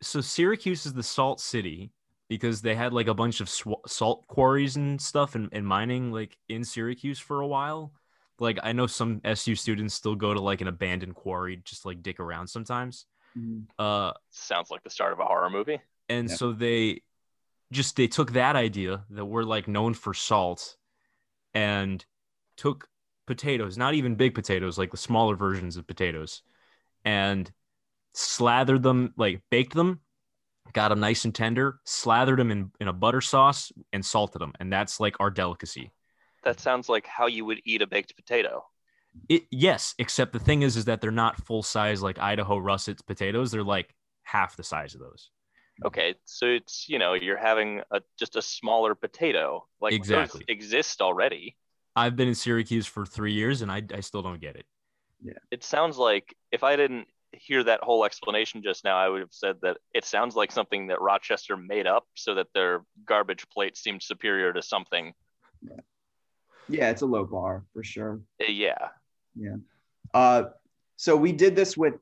so 0.00 0.20
Syracuse 0.20 0.86
is 0.86 0.92
the 0.92 1.02
salt 1.02 1.40
city 1.40 1.92
because 2.28 2.62
they 2.62 2.74
had 2.74 2.92
like 2.92 3.08
a 3.08 3.14
bunch 3.14 3.40
of 3.40 3.48
sw- 3.48 3.86
salt 3.86 4.26
quarries 4.26 4.76
and 4.76 5.00
stuff 5.00 5.34
and, 5.34 5.48
and 5.52 5.66
mining 5.66 6.12
like 6.12 6.36
in 6.48 6.64
Syracuse 6.64 7.18
for 7.18 7.40
a 7.40 7.46
while. 7.46 7.92
Like 8.38 8.58
I 8.62 8.72
know 8.72 8.86
some 8.86 9.20
SU 9.24 9.54
students 9.54 9.94
still 9.94 10.14
go 10.14 10.34
to 10.34 10.40
like 10.40 10.60
an 10.60 10.68
abandoned 10.68 11.14
quarry 11.14 11.60
just 11.64 11.84
like 11.84 12.02
dick 12.02 12.20
around 12.20 12.48
sometimes. 12.48 13.06
Mm-hmm. 13.38 13.60
Uh, 13.78 14.12
sounds 14.30 14.70
like 14.70 14.82
the 14.82 14.90
start 14.90 15.12
of 15.12 15.20
a 15.20 15.24
horror 15.24 15.50
movie. 15.50 15.80
And 16.08 16.28
yeah. 16.28 16.34
so 16.34 16.52
they 16.52 17.02
just 17.70 17.96
they 17.96 18.06
took 18.06 18.32
that 18.32 18.56
idea 18.56 19.04
that 19.10 19.24
we're 19.24 19.44
like 19.44 19.68
known 19.68 19.94
for 19.94 20.14
salt 20.14 20.76
and 21.54 22.04
took 22.56 22.88
potatoes, 23.26 23.78
not 23.78 23.94
even 23.94 24.14
big 24.14 24.34
potatoes, 24.34 24.78
like 24.78 24.90
the 24.90 24.96
smaller 24.96 25.36
versions 25.36 25.76
of 25.76 25.86
potatoes, 25.86 26.42
and 27.04 27.50
slathered 28.14 28.82
them, 28.82 29.14
like 29.16 29.42
baked 29.50 29.74
them, 29.74 30.00
got 30.72 30.88
them 30.88 31.00
nice 31.00 31.24
and 31.24 31.34
tender, 31.34 31.80
slathered 31.84 32.38
them 32.38 32.50
in, 32.50 32.70
in 32.80 32.88
a 32.88 32.92
butter 32.92 33.20
sauce, 33.20 33.72
and 33.92 34.04
salted 34.04 34.40
them. 34.40 34.52
And 34.60 34.72
that's 34.72 35.00
like 35.00 35.16
our 35.20 35.30
delicacy. 35.30 35.90
That 36.44 36.60
sounds 36.60 36.88
like 36.88 37.06
how 37.06 37.26
you 37.26 37.44
would 37.44 37.60
eat 37.64 37.82
a 37.82 37.86
baked 37.86 38.16
potato. 38.16 38.64
It, 39.28 39.44
yes, 39.50 39.94
except 39.98 40.32
the 40.32 40.38
thing 40.38 40.62
is, 40.62 40.76
is 40.76 40.86
that 40.86 41.00
they're 41.00 41.10
not 41.10 41.44
full 41.44 41.62
size 41.62 42.02
like 42.02 42.18
Idaho 42.18 42.56
russet 42.58 43.04
potatoes. 43.06 43.52
They're 43.52 43.62
like 43.62 43.94
half 44.22 44.56
the 44.56 44.64
size 44.64 44.94
of 44.94 45.00
those. 45.00 45.30
Okay, 45.84 46.14
so 46.24 46.46
it's 46.46 46.88
you 46.88 46.98
know 46.98 47.14
you're 47.14 47.36
having 47.36 47.82
a 47.90 48.00
just 48.18 48.36
a 48.36 48.42
smaller 48.42 48.94
potato. 48.94 49.66
Like 49.80 49.92
exactly 49.92 50.44
exist 50.48 51.00
already. 51.00 51.56
I've 51.94 52.16
been 52.16 52.28
in 52.28 52.34
Syracuse 52.34 52.86
for 52.86 53.04
three 53.04 53.32
years 53.32 53.62
and 53.62 53.70
I, 53.70 53.82
I 53.92 54.00
still 54.00 54.22
don't 54.22 54.40
get 54.40 54.56
it. 54.56 54.66
Yeah. 55.22 55.34
It 55.50 55.62
sounds 55.62 55.98
like 55.98 56.34
if 56.50 56.64
I 56.64 56.76
didn't 56.76 57.06
hear 57.32 57.64
that 57.64 57.80
whole 57.82 58.04
explanation 58.04 58.62
just 58.62 58.84
now, 58.84 58.96
I 58.96 59.08
would 59.08 59.20
have 59.20 59.32
said 59.32 59.56
that 59.62 59.78
it 59.94 60.04
sounds 60.04 60.34
like 60.34 60.52
something 60.52 60.88
that 60.88 61.00
Rochester 61.00 61.56
made 61.56 61.86
up 61.86 62.04
so 62.14 62.34
that 62.34 62.48
their 62.54 62.84
garbage 63.06 63.48
plate 63.50 63.76
seemed 63.76 64.02
superior 64.02 64.52
to 64.52 64.62
something. 64.62 65.12
Yeah, 65.62 65.80
yeah 66.68 66.90
it's 66.90 67.02
a 67.02 67.06
low 67.06 67.24
bar 67.24 67.64
for 67.72 67.82
sure. 67.82 68.20
Uh, 68.40 68.50
yeah. 68.50 68.88
Yeah. 69.34 69.56
Uh, 70.12 70.44
so 70.96 71.16
we 71.16 71.32
did 71.32 71.56
this 71.56 71.76
with 71.76 71.94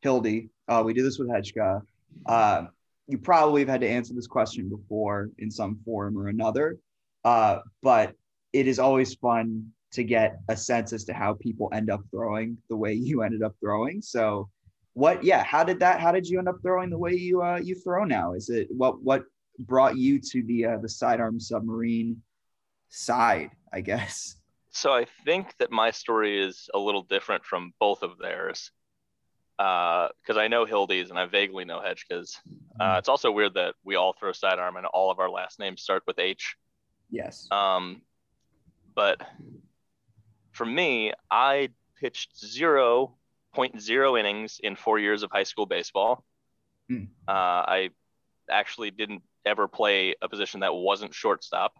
Hildy. 0.00 0.50
Uh, 0.68 0.82
we 0.84 0.94
did 0.94 1.04
this 1.04 1.18
with 1.18 1.28
Hejka. 1.28 1.82
Uh, 2.26 2.66
you 3.06 3.18
probably 3.18 3.62
have 3.62 3.68
had 3.68 3.80
to 3.80 3.88
answer 3.88 4.14
this 4.14 4.26
question 4.26 4.68
before 4.68 5.30
in 5.38 5.50
some 5.50 5.78
form 5.84 6.16
or 6.16 6.28
another. 6.28 6.78
Uh, 7.24 7.60
but 7.82 8.14
it 8.52 8.66
is 8.66 8.78
always 8.78 9.14
fun 9.14 9.72
to 9.92 10.04
get 10.04 10.40
a 10.48 10.56
sense 10.56 10.92
as 10.92 11.04
to 11.04 11.14
how 11.14 11.34
people 11.34 11.70
end 11.72 11.90
up 11.90 12.02
throwing 12.10 12.58
the 12.68 12.76
way 12.76 12.92
you 12.92 13.22
ended 13.24 13.42
up 13.42 13.54
throwing. 13.60 14.02
So 14.02 14.48
what 14.94 15.22
yeah, 15.22 15.44
how 15.44 15.64
did 15.64 15.80
that 15.80 16.00
how 16.00 16.12
did 16.12 16.26
you 16.26 16.38
end 16.38 16.48
up 16.48 16.56
throwing 16.62 16.90
the 16.90 16.98
way 16.98 17.14
you 17.14 17.42
uh 17.42 17.60
you 17.62 17.74
throw 17.74 18.04
now? 18.04 18.34
Is 18.34 18.48
it 18.48 18.68
what 18.70 19.02
what 19.02 19.24
brought 19.58 19.96
you 19.96 20.18
to 20.20 20.42
the 20.42 20.66
uh, 20.66 20.78
the 20.78 20.88
sidearm 20.88 21.40
submarine 21.40 22.22
side, 22.88 23.50
I 23.72 23.80
guess? 23.80 24.36
So 24.70 24.92
I 24.92 25.06
think 25.24 25.54
that 25.58 25.70
my 25.70 25.90
story 25.90 26.40
is 26.40 26.68
a 26.74 26.78
little 26.78 27.02
different 27.02 27.44
from 27.44 27.72
both 27.80 28.02
of 28.02 28.18
theirs. 28.18 28.70
Because 29.56 30.36
uh, 30.36 30.40
I 30.40 30.46
know 30.46 30.66
Hildy's 30.66 31.10
and 31.10 31.18
I 31.18 31.26
vaguely 31.26 31.64
know 31.64 31.80
Hejka's. 31.80 32.38
Uh, 32.78 32.84
mm-hmm. 32.84 32.98
it's 32.98 33.08
also 33.08 33.32
weird 33.32 33.54
that 33.54 33.74
we 33.82 33.96
all 33.96 34.12
throw 34.12 34.30
sidearm 34.30 34.76
and 34.76 34.86
all 34.86 35.10
of 35.10 35.18
our 35.18 35.28
last 35.28 35.58
names 35.58 35.82
start 35.82 36.04
with 36.06 36.20
H. 36.20 36.54
Yes. 37.10 37.48
Um, 37.50 38.02
but 38.98 39.22
for 40.50 40.66
me, 40.66 41.12
I 41.30 41.68
pitched 42.00 42.34
0.0 42.34 44.20
innings 44.20 44.60
in 44.60 44.74
four 44.74 44.98
years 44.98 45.22
of 45.22 45.30
high 45.30 45.44
school 45.44 45.66
baseball. 45.66 46.24
Hmm. 46.88 47.04
Uh, 47.28 47.30
I 47.30 47.90
actually 48.50 48.90
didn't 48.90 49.22
ever 49.46 49.68
play 49.68 50.16
a 50.20 50.28
position 50.28 50.60
that 50.60 50.74
wasn't 50.74 51.14
shortstop. 51.14 51.74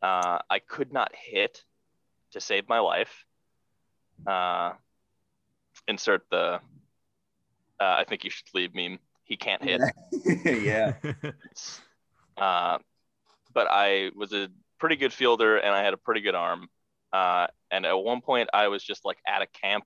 Uh, 0.00 0.38
I 0.48 0.60
could 0.60 0.92
not 0.92 1.10
hit 1.16 1.64
to 2.30 2.40
save 2.40 2.68
my 2.68 2.78
life. 2.78 3.24
Uh, 4.24 4.74
insert 5.88 6.22
the 6.30 6.60
uh, 7.80 7.94
I 7.98 8.04
think 8.08 8.22
you 8.22 8.30
should 8.30 8.46
leave 8.54 8.72
meme. 8.72 9.00
He 9.24 9.36
can't 9.36 9.64
hit. 9.64 9.80
yeah. 10.62 10.94
uh, 12.36 12.78
but 13.52 13.66
I 13.68 14.12
was 14.14 14.32
a 14.32 14.48
pretty 14.80 14.96
good 14.96 15.12
fielder 15.12 15.58
and 15.58 15.74
I 15.74 15.84
had 15.84 15.94
a 15.94 15.98
pretty 15.98 16.22
good 16.22 16.34
arm. 16.34 16.68
Uh, 17.12 17.46
and 17.70 17.86
at 17.86 17.92
one 17.94 18.20
point, 18.20 18.48
I 18.52 18.68
was 18.68 18.82
just 18.82 19.04
like 19.04 19.18
at 19.26 19.42
a 19.42 19.46
camp 19.46 19.84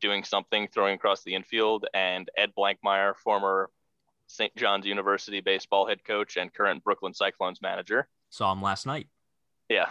doing 0.00 0.24
something, 0.24 0.68
throwing 0.68 0.94
across 0.94 1.22
the 1.22 1.34
infield, 1.34 1.86
and 1.94 2.28
Ed 2.36 2.52
Blankmeyer, 2.56 3.14
former 3.16 3.70
St. 4.26 4.54
John's 4.56 4.86
University 4.86 5.40
baseball 5.40 5.86
head 5.86 6.04
coach 6.04 6.36
and 6.36 6.52
current 6.52 6.82
Brooklyn 6.82 7.12
Cyclones 7.12 7.60
manager, 7.60 8.08
saw 8.30 8.52
him 8.52 8.62
last 8.62 8.86
night. 8.86 9.08
Yeah, 9.68 9.90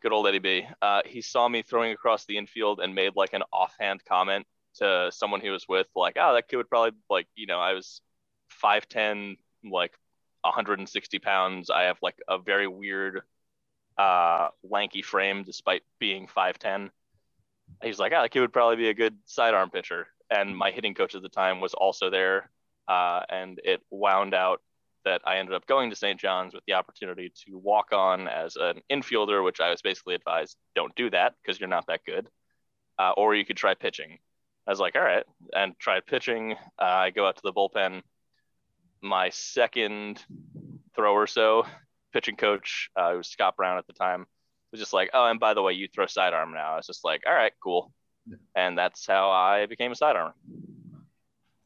good 0.00 0.12
old 0.12 0.26
Eddie 0.26 0.38
B. 0.38 0.66
Uh, 0.80 1.02
he 1.04 1.22
saw 1.22 1.48
me 1.48 1.62
throwing 1.62 1.92
across 1.92 2.24
the 2.26 2.38
infield 2.38 2.80
and 2.80 2.94
made 2.94 3.12
like 3.16 3.32
an 3.32 3.42
offhand 3.52 4.04
comment 4.04 4.46
to 4.76 5.10
someone 5.10 5.40
he 5.40 5.50
was 5.50 5.66
with, 5.68 5.86
like, 5.96 6.16
"Oh, 6.20 6.34
that 6.34 6.48
kid 6.48 6.56
would 6.56 6.68
probably 6.68 6.92
like, 7.10 7.26
you 7.34 7.46
know, 7.46 7.58
I 7.58 7.72
was 7.72 8.00
five 8.48 8.88
ten, 8.88 9.36
like 9.64 9.92
160 10.42 11.18
pounds. 11.18 11.70
I 11.70 11.84
have 11.84 11.98
like 12.02 12.16
a 12.28 12.38
very 12.38 12.68
weird 12.68 13.22
uh, 13.98 14.48
lanky 14.62 15.02
frame 15.02 15.42
despite 15.42 15.82
being 15.98 16.26
5'10. 16.26 16.90
He's 17.82 17.98
like, 17.98 18.12
oh, 18.12 18.22
that 18.22 18.30
kid 18.30 18.40
would 18.40 18.52
probably 18.52 18.76
be 18.76 18.88
a 18.88 18.94
good 18.94 19.16
sidearm 19.26 19.70
pitcher. 19.70 20.06
And 20.30 20.56
my 20.56 20.70
hitting 20.70 20.94
coach 20.94 21.14
at 21.14 21.22
the 21.22 21.28
time 21.28 21.60
was 21.60 21.74
also 21.74 22.10
there. 22.10 22.50
Uh, 22.88 23.22
and 23.28 23.60
it 23.64 23.80
wound 23.90 24.34
out 24.34 24.60
that 25.04 25.20
I 25.24 25.36
ended 25.38 25.54
up 25.54 25.66
going 25.66 25.90
to 25.90 25.96
St. 25.96 26.18
John's 26.18 26.52
with 26.52 26.64
the 26.66 26.74
opportunity 26.74 27.32
to 27.46 27.56
walk 27.56 27.92
on 27.92 28.28
as 28.28 28.56
an 28.56 28.80
infielder, 28.90 29.42
which 29.42 29.60
I 29.60 29.70
was 29.70 29.80
basically 29.80 30.14
advised 30.14 30.56
don't 30.74 30.94
do 30.96 31.10
that 31.10 31.34
because 31.40 31.58
you're 31.58 31.68
not 31.68 31.86
that 31.86 32.04
good. 32.04 32.28
Uh, 32.98 33.12
or 33.16 33.34
you 33.34 33.44
could 33.44 33.56
try 33.56 33.74
pitching. 33.74 34.18
I 34.66 34.70
was 34.70 34.80
like, 34.80 34.96
all 34.96 35.02
right, 35.02 35.24
and 35.54 35.78
tried 35.78 36.06
pitching. 36.06 36.54
Uh, 36.80 36.84
I 36.84 37.10
go 37.10 37.26
out 37.26 37.36
to 37.36 37.42
the 37.44 37.52
bullpen. 37.52 38.02
My 39.00 39.30
second 39.30 40.24
throw 40.96 41.12
or 41.12 41.28
so, 41.28 41.66
pitching 42.16 42.36
coach, 42.36 42.88
uh, 42.98 43.12
it 43.12 43.16
was 43.18 43.28
Scott 43.28 43.56
Brown 43.56 43.76
at 43.76 43.86
the 43.86 43.92
time, 43.92 44.24
was 44.72 44.80
just 44.80 44.94
like, 44.94 45.10
oh, 45.12 45.26
and 45.26 45.38
by 45.38 45.52
the 45.52 45.60
way, 45.60 45.74
you 45.74 45.86
throw 45.94 46.06
sidearm 46.06 46.54
now. 46.54 46.72
I 46.72 46.76
was 46.76 46.86
just 46.86 47.04
like, 47.04 47.22
all 47.26 47.34
right, 47.34 47.52
cool. 47.62 47.92
And 48.54 48.76
that's 48.78 49.06
how 49.06 49.30
I 49.30 49.66
became 49.66 49.92
a 49.92 49.94
sidearm. 49.94 50.32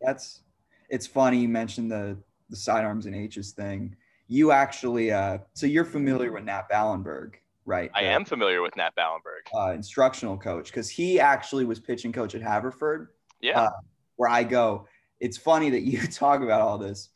That's 0.01 0.43
it's 0.89 1.07
funny 1.07 1.39
you 1.39 1.49
mentioned 1.49 1.91
the 1.91 2.19
the 2.49 2.57
sidearms 2.57 3.07
and 3.07 3.15
H's 3.15 3.53
thing. 3.53 3.95
you 4.27 4.51
actually 4.51 5.13
uh 5.13 5.39
so 5.55 5.67
you're 5.67 5.85
familiar 5.85 6.33
with 6.33 6.45
Nat 6.45 6.65
Ballenberg, 6.71 7.35
right? 7.65 7.91
I 7.95 8.03
The, 8.03 8.09
am 8.09 8.25
familiar 8.25 8.61
with 8.61 8.75
Nat 8.77 8.91
Ballenberg. 8.99 9.45
uh, 9.55 9.73
instructional 9.73 10.37
coach 10.37 10.67
because 10.67 10.89
he 10.89 11.21
actually 11.21 11.65
was 11.65 11.79
pitching 11.81 12.13
coach 12.13 12.35
at 12.35 12.43
Haverford, 12.43 13.09
Yeah. 13.41 13.61
uh, 13.61 13.71
where 14.17 14.29
I 14.31 14.43
go. 14.43 14.87
It's 15.21 15.37
funny 15.39 15.71
that 15.71 15.83
you 15.83 15.99
talk 16.25 16.43
about 16.43 16.61
all 16.61 16.79
this. 16.79 17.11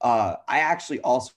Uh, 0.00 0.36
I 0.48 0.60
actually 0.60 1.00
also 1.00 1.32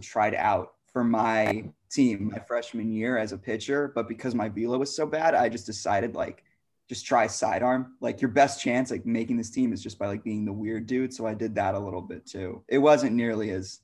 tried 0.00 0.34
out 0.34 0.72
for 0.96 1.04
my 1.04 1.62
team 1.90 2.30
my 2.32 2.38
freshman 2.38 2.90
year 2.90 3.18
as 3.18 3.32
a 3.32 3.36
pitcher, 3.36 3.92
but 3.94 4.08
because 4.08 4.34
my 4.34 4.48
velo 4.48 4.78
was 4.78 4.96
so 4.96 5.04
bad, 5.04 5.34
I 5.34 5.50
just 5.50 5.66
decided 5.66 6.14
like 6.14 6.42
just 6.88 7.04
try 7.04 7.26
sidearm. 7.26 7.96
Like 8.00 8.22
your 8.22 8.30
best 8.30 8.62
chance 8.62 8.90
like 8.90 9.04
making 9.04 9.36
this 9.36 9.50
team 9.50 9.74
is 9.74 9.82
just 9.82 9.98
by 9.98 10.06
like 10.06 10.24
being 10.24 10.46
the 10.46 10.54
weird 10.54 10.86
dude. 10.86 11.12
So 11.12 11.26
I 11.26 11.34
did 11.34 11.54
that 11.56 11.74
a 11.74 11.78
little 11.78 12.00
bit 12.00 12.24
too. 12.24 12.62
It 12.66 12.78
wasn't 12.78 13.12
nearly 13.12 13.50
as 13.50 13.80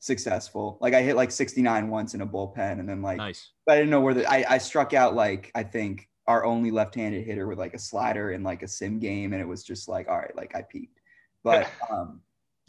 successful. 0.00 0.78
Like 0.80 0.94
I 0.94 1.02
hit 1.02 1.14
like 1.14 1.30
69 1.30 1.88
once 1.88 2.14
in 2.14 2.22
a 2.22 2.26
bullpen 2.26 2.80
and 2.80 2.88
then 2.88 3.02
like 3.02 3.18
Nice. 3.18 3.52
but 3.64 3.74
I 3.74 3.76
didn't 3.76 3.90
know 3.90 4.00
where 4.00 4.14
the 4.14 4.28
I, 4.28 4.54
I 4.54 4.58
struck 4.58 4.94
out 4.94 5.14
like 5.14 5.52
I 5.54 5.62
think 5.62 6.08
our 6.26 6.44
only 6.44 6.72
left-handed 6.72 7.24
hitter 7.24 7.46
with 7.46 7.60
like 7.60 7.74
a 7.74 7.78
slider 7.78 8.32
in 8.32 8.42
like 8.42 8.64
a 8.64 8.68
sim 8.68 8.98
game, 8.98 9.32
and 9.32 9.40
it 9.40 9.46
was 9.46 9.62
just 9.62 9.88
like, 9.88 10.08
all 10.08 10.18
right, 10.18 10.34
like 10.34 10.56
I 10.56 10.62
peaked. 10.62 10.98
But 11.44 11.70
um 11.88 12.20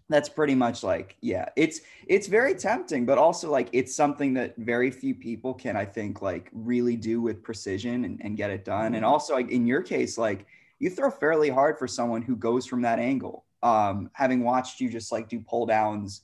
that's 0.09 0.29
pretty 0.29 0.55
much 0.55 0.83
like, 0.83 1.15
yeah, 1.21 1.49
it's 1.55 1.81
it's 2.07 2.27
very 2.27 2.55
tempting, 2.55 3.05
but 3.05 3.17
also 3.17 3.49
like 3.49 3.69
it's 3.71 3.95
something 3.95 4.33
that 4.33 4.55
very 4.57 4.91
few 4.91 5.15
people 5.15 5.53
can, 5.53 5.77
I 5.77 5.85
think, 5.85 6.21
like 6.21 6.49
really 6.51 6.95
do 6.95 7.21
with 7.21 7.43
precision 7.43 8.05
and, 8.05 8.19
and 8.23 8.35
get 8.35 8.49
it 8.49 8.65
done. 8.65 8.95
And 8.95 9.05
also 9.05 9.35
like 9.35 9.49
in 9.49 9.67
your 9.67 9.81
case, 9.81 10.17
like 10.17 10.47
you 10.79 10.89
throw 10.89 11.11
fairly 11.11 11.49
hard 11.49 11.77
for 11.77 11.87
someone 11.87 12.21
who 12.21 12.35
goes 12.35 12.65
from 12.65 12.81
that 12.81 12.99
angle. 12.99 13.45
Um, 13.61 14.09
having 14.13 14.43
watched 14.43 14.79
you 14.79 14.89
just 14.89 15.11
like 15.11 15.29
do 15.29 15.39
pull 15.41 15.65
downs 15.65 16.21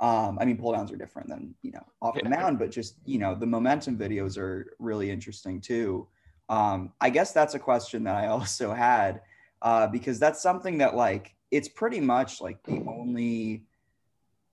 um, 0.00 0.38
I 0.40 0.44
mean, 0.44 0.56
pull 0.56 0.72
downs 0.72 0.92
are 0.92 0.96
different 0.96 1.28
than 1.28 1.54
you 1.62 1.72
know 1.72 1.84
off 2.00 2.14
the 2.14 2.28
mound, 2.28 2.58
but 2.58 2.70
just 2.70 2.96
you 3.04 3.18
know 3.18 3.34
the 3.34 3.46
momentum 3.46 3.98
videos 3.98 4.38
are 4.38 4.74
really 4.78 5.10
interesting 5.10 5.60
too. 5.60 6.06
Um, 6.48 6.92
I 7.00 7.10
guess 7.10 7.32
that's 7.32 7.54
a 7.54 7.58
question 7.58 8.04
that 8.04 8.14
I 8.14 8.26
also 8.28 8.72
had 8.72 9.22
uh, 9.60 9.88
because 9.88 10.18
that's 10.18 10.40
something 10.40 10.78
that 10.78 10.94
like 10.94 11.34
it's 11.50 11.68
pretty 11.68 12.00
much 12.00 12.40
like 12.40 12.62
the 12.64 12.82
only 12.86 13.64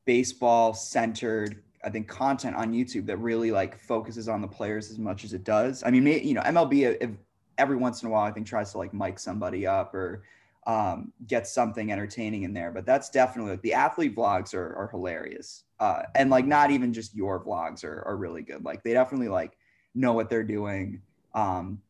baseball 0.06 0.74
centered 0.74 1.64
I 1.84 1.90
think 1.90 2.08
content 2.08 2.56
on 2.56 2.74
YouTube 2.74 3.06
that 3.06 3.18
really 3.18 3.52
like 3.52 3.80
focuses 3.80 4.28
on 4.28 4.42
the 4.42 4.48
players 4.48 4.90
as 4.90 4.98
much 4.98 5.24
as 5.24 5.34
it 5.34 5.44
does. 5.44 5.84
I 5.86 5.92
mean, 5.92 6.08
you 6.08 6.34
know, 6.34 6.42
MLB 6.42 6.98
if, 7.00 7.12
every 7.58 7.76
once 7.76 8.02
in 8.02 8.08
a 8.08 8.12
while 8.12 8.24
I 8.24 8.32
think 8.32 8.48
tries 8.48 8.72
to 8.72 8.80
like 8.80 8.94
mic 8.94 9.20
somebody 9.20 9.68
up 9.68 9.94
or 9.94 10.24
um, 10.66 11.14
get 11.28 11.48
something 11.48 11.92
entertaining 11.92 12.42
in 12.44 12.54
there. 12.54 12.72
But 12.72 12.88
that's 12.88 13.10
definitely 13.10 13.52
like 13.52 13.62
the 13.62 13.76
athlete 13.76 14.16
vlogs 14.16 14.56
are, 14.56 14.76
are 14.76 14.88
hilarious. 14.88 15.64
Uh, 15.80 16.04
and 16.16 16.30
like 16.30 16.46
not 16.46 16.72
even 16.72 16.92
just 16.92 17.16
your 17.16 17.44
vlogs 17.44 17.84
are, 17.84 18.02
are 18.08 18.18
really 18.18 18.42
good. 18.42 18.66
Like 18.66 18.84
they 18.84 18.94
definitely 18.94 19.28
like 19.28 19.58
know 19.94 20.14
what 20.14 20.30
they're 20.30 20.44
doing. 20.44 21.02
Um, 21.36 21.82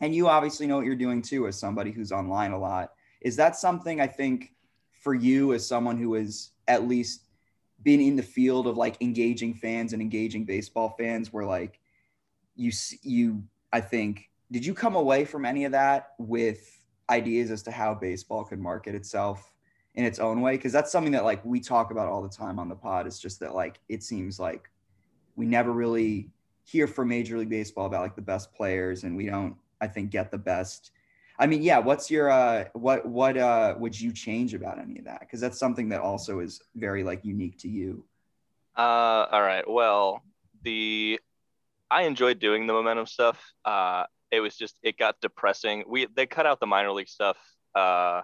and 0.00 0.14
you 0.14 0.28
obviously 0.28 0.66
know 0.66 0.76
what 0.76 0.86
you're 0.86 0.94
doing 0.94 1.22
too 1.22 1.48
as 1.48 1.58
somebody 1.58 1.90
who's 1.90 2.12
online 2.12 2.52
a 2.52 2.58
lot. 2.58 2.92
Is 3.24 3.36
that 3.36 3.56
something 3.56 4.00
I 4.00 4.06
think 4.06 4.52
for 4.92 5.14
you 5.14 5.52
as 5.54 5.66
someone 5.66 5.98
who 5.98 6.14
has 6.14 6.50
at 6.68 6.86
least 6.86 7.24
been 7.82 8.00
in 8.00 8.16
the 8.16 8.22
field 8.22 8.66
of 8.66 8.76
like 8.76 8.96
engaging 9.00 9.54
fans 9.54 9.92
and 9.92 10.00
engaging 10.00 10.44
baseball 10.44 10.94
fans 10.96 11.32
where 11.32 11.44
like 11.44 11.80
you 12.54 12.70
you 13.02 13.42
I 13.72 13.80
think 13.80 14.30
did 14.52 14.64
you 14.64 14.74
come 14.74 14.94
away 14.94 15.24
from 15.24 15.44
any 15.44 15.64
of 15.64 15.72
that 15.72 16.12
with 16.18 16.78
ideas 17.10 17.50
as 17.50 17.62
to 17.64 17.70
how 17.70 17.94
baseball 17.94 18.44
could 18.44 18.60
market 18.60 18.94
itself 18.94 19.52
in 19.94 20.04
its 20.04 20.18
own 20.18 20.40
way? 20.40 20.56
Because 20.56 20.72
that's 20.72 20.92
something 20.92 21.12
that 21.12 21.24
like 21.24 21.44
we 21.44 21.60
talk 21.60 21.90
about 21.90 22.08
all 22.08 22.22
the 22.22 22.28
time 22.28 22.58
on 22.58 22.68
the 22.68 22.76
pod 22.76 23.06
it's 23.06 23.18
just 23.18 23.40
that 23.40 23.54
like 23.54 23.80
it 23.88 24.02
seems 24.02 24.38
like 24.38 24.70
we 25.36 25.46
never 25.46 25.72
really 25.72 26.30
hear 26.64 26.86
from 26.86 27.08
major 27.08 27.38
league 27.38 27.50
baseball 27.50 27.86
about 27.86 28.02
like 28.02 28.16
the 28.16 28.22
best 28.22 28.52
players 28.54 29.04
and 29.04 29.16
we 29.16 29.26
don't 29.26 29.54
i 29.80 29.86
think 29.86 30.10
get 30.10 30.30
the 30.30 30.38
best 30.38 30.92
i 31.38 31.46
mean 31.46 31.62
yeah 31.62 31.78
what's 31.78 32.10
your 32.10 32.30
uh 32.30 32.64
what 32.74 33.06
what 33.06 33.36
uh 33.36 33.74
would 33.78 33.98
you 33.98 34.12
change 34.12 34.54
about 34.54 34.78
any 34.78 34.98
of 34.98 35.04
that 35.04 35.20
because 35.20 35.40
that's 35.40 35.58
something 35.58 35.88
that 35.88 36.00
also 36.00 36.40
is 36.40 36.60
very 36.74 37.02
like 37.04 37.24
unique 37.24 37.58
to 37.58 37.68
you 37.68 38.04
Uh, 38.76 39.26
all 39.30 39.42
right. 39.42 39.62
Well, 39.70 40.22
the 40.62 41.20
I 41.90 42.02
enjoyed 42.02 42.40
doing 42.40 42.66
the 42.66 42.72
momentum 42.72 43.06
stuff. 43.06 43.38
Uh, 43.64 44.04
it 44.32 44.40
was 44.40 44.56
just 44.56 44.74
it 44.82 44.98
got 44.98 45.20
depressing. 45.20 45.84
We 45.86 46.08
they 46.16 46.26
cut 46.26 46.46
out 46.46 46.58
the 46.58 46.66
minor 46.66 46.90
league 46.90 47.08
stuff 47.08 47.38
uh, 47.76 48.22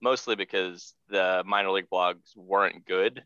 mostly 0.00 0.34
because 0.34 0.94
the 1.08 1.42
minor 1.46 1.70
league 1.70 1.86
blogs 1.88 2.34
weren't 2.36 2.84
good 2.84 3.22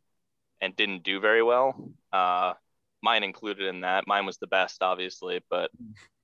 and 0.61 0.77
didn't 0.77 1.03
do 1.03 1.19
very 1.21 1.43
well. 1.43 1.91
Uh, 2.13 2.53
mine 3.03 3.23
included 3.25 3.67
in 3.69 3.81
that. 3.83 4.05
Mine 4.07 4.27
was 4.27 4.37
the 4.37 4.47
best, 4.47 4.83
obviously, 4.83 5.41
but 5.49 5.71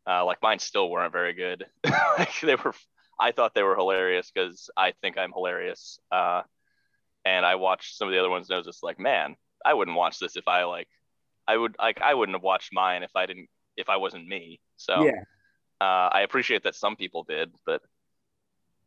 uh, 0.08 0.24
like 0.24 0.42
mine 0.42 0.58
still 0.58 0.90
weren't 0.90 1.12
very 1.12 1.32
good. 1.32 1.66
like 2.18 2.40
they 2.40 2.54
were. 2.54 2.74
I 3.18 3.32
thought 3.32 3.54
they 3.54 3.62
were 3.62 3.76
hilarious 3.76 4.30
because 4.30 4.68
I 4.76 4.92
think 5.00 5.16
I'm 5.16 5.32
hilarious. 5.32 5.98
Uh, 6.12 6.42
and 7.24 7.46
I 7.46 7.54
watched 7.54 7.96
some 7.96 8.08
of 8.08 8.12
the 8.12 8.20
other 8.20 8.28
ones 8.28 8.48
and 8.48 8.54
I 8.54 8.58
was 8.58 8.66
just 8.66 8.82
like, 8.82 9.00
man, 9.00 9.36
I 9.64 9.74
wouldn't 9.74 9.96
watch 9.96 10.18
this 10.18 10.36
if 10.36 10.46
I 10.46 10.64
like 10.64 10.88
I 11.48 11.56
would 11.56 11.76
like 11.78 12.00
I 12.00 12.14
wouldn't 12.14 12.36
have 12.36 12.42
watched 12.42 12.72
mine 12.72 13.02
if 13.02 13.14
I 13.16 13.26
didn't 13.26 13.48
if 13.76 13.88
I 13.88 13.96
wasn't 13.96 14.28
me. 14.28 14.60
So 14.76 15.04
yeah 15.04 15.22
uh, 15.80 16.08
I 16.10 16.22
appreciate 16.22 16.62
that 16.64 16.74
some 16.74 16.96
people 16.96 17.24
did, 17.24 17.52
but 17.64 17.82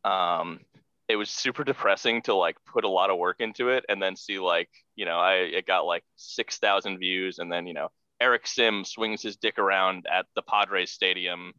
um 0.08 0.60
it 1.08 1.16
was 1.16 1.30
super 1.30 1.64
depressing 1.72 2.22
to 2.22 2.34
like 2.34 2.56
put 2.64 2.84
a 2.84 2.88
lot 2.88 3.10
of 3.10 3.18
work 3.18 3.40
into 3.40 3.68
it 3.68 3.84
and 3.88 4.02
then 4.02 4.16
see 4.16 4.38
like, 4.38 4.70
you 4.96 5.04
know, 5.04 5.18
I 5.18 5.34
it 5.34 5.66
got 5.66 5.86
like 5.86 6.04
6,000 6.16 6.98
views 6.98 7.38
and 7.38 7.50
then, 7.52 7.66
you 7.66 7.74
know, 7.74 7.90
Eric 8.20 8.46
Sim 8.46 8.84
swings 8.84 9.22
his 9.22 9.36
dick 9.36 9.58
around 9.58 10.06
at 10.10 10.26
the 10.34 10.42
Padres 10.42 10.90
stadium 10.90 11.52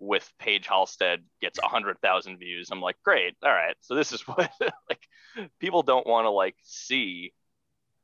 with 0.00 0.30
Paige 0.38 0.66
Halstead 0.66 1.24
gets 1.40 1.60
100,000 1.60 2.38
views. 2.38 2.68
I'm 2.70 2.80
like, 2.80 2.96
great. 3.04 3.36
All 3.42 3.52
right. 3.52 3.76
So 3.80 3.94
this 3.94 4.12
is 4.12 4.22
what 4.28 4.50
like 4.60 5.08
people 5.58 5.82
don't 5.82 6.06
want 6.06 6.24
to 6.26 6.30
like 6.30 6.56
see 6.62 7.32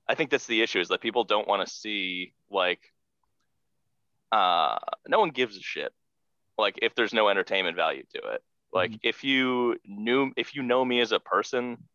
I 0.06 0.14
think 0.14 0.30
that's 0.30 0.46
the 0.46 0.60
issue 0.62 0.80
is 0.80 0.88
that 0.88 1.00
people 1.00 1.24
don't 1.24 1.48
want 1.48 1.66
to 1.66 1.72
see 1.72 2.34
like 2.50 2.80
uh 4.32 4.78
no 5.08 5.20
one 5.20 5.30
gives 5.30 5.56
a 5.56 5.60
shit 5.62 5.92
like 6.58 6.78
if 6.82 6.94
there's 6.94 7.14
no 7.14 7.28
entertainment 7.28 7.76
value 7.76 8.04
to 8.14 8.18
it. 8.34 8.42
Like 8.72 8.92
Mhm. 8.92 9.00
if 9.02 9.24
you 9.24 9.78
knew 9.86 10.32
if 10.36 10.54
you 10.54 10.62
know 10.62 10.84
me 10.84 11.00
as 11.00 11.12
a 11.12 11.20
person, 11.20 11.88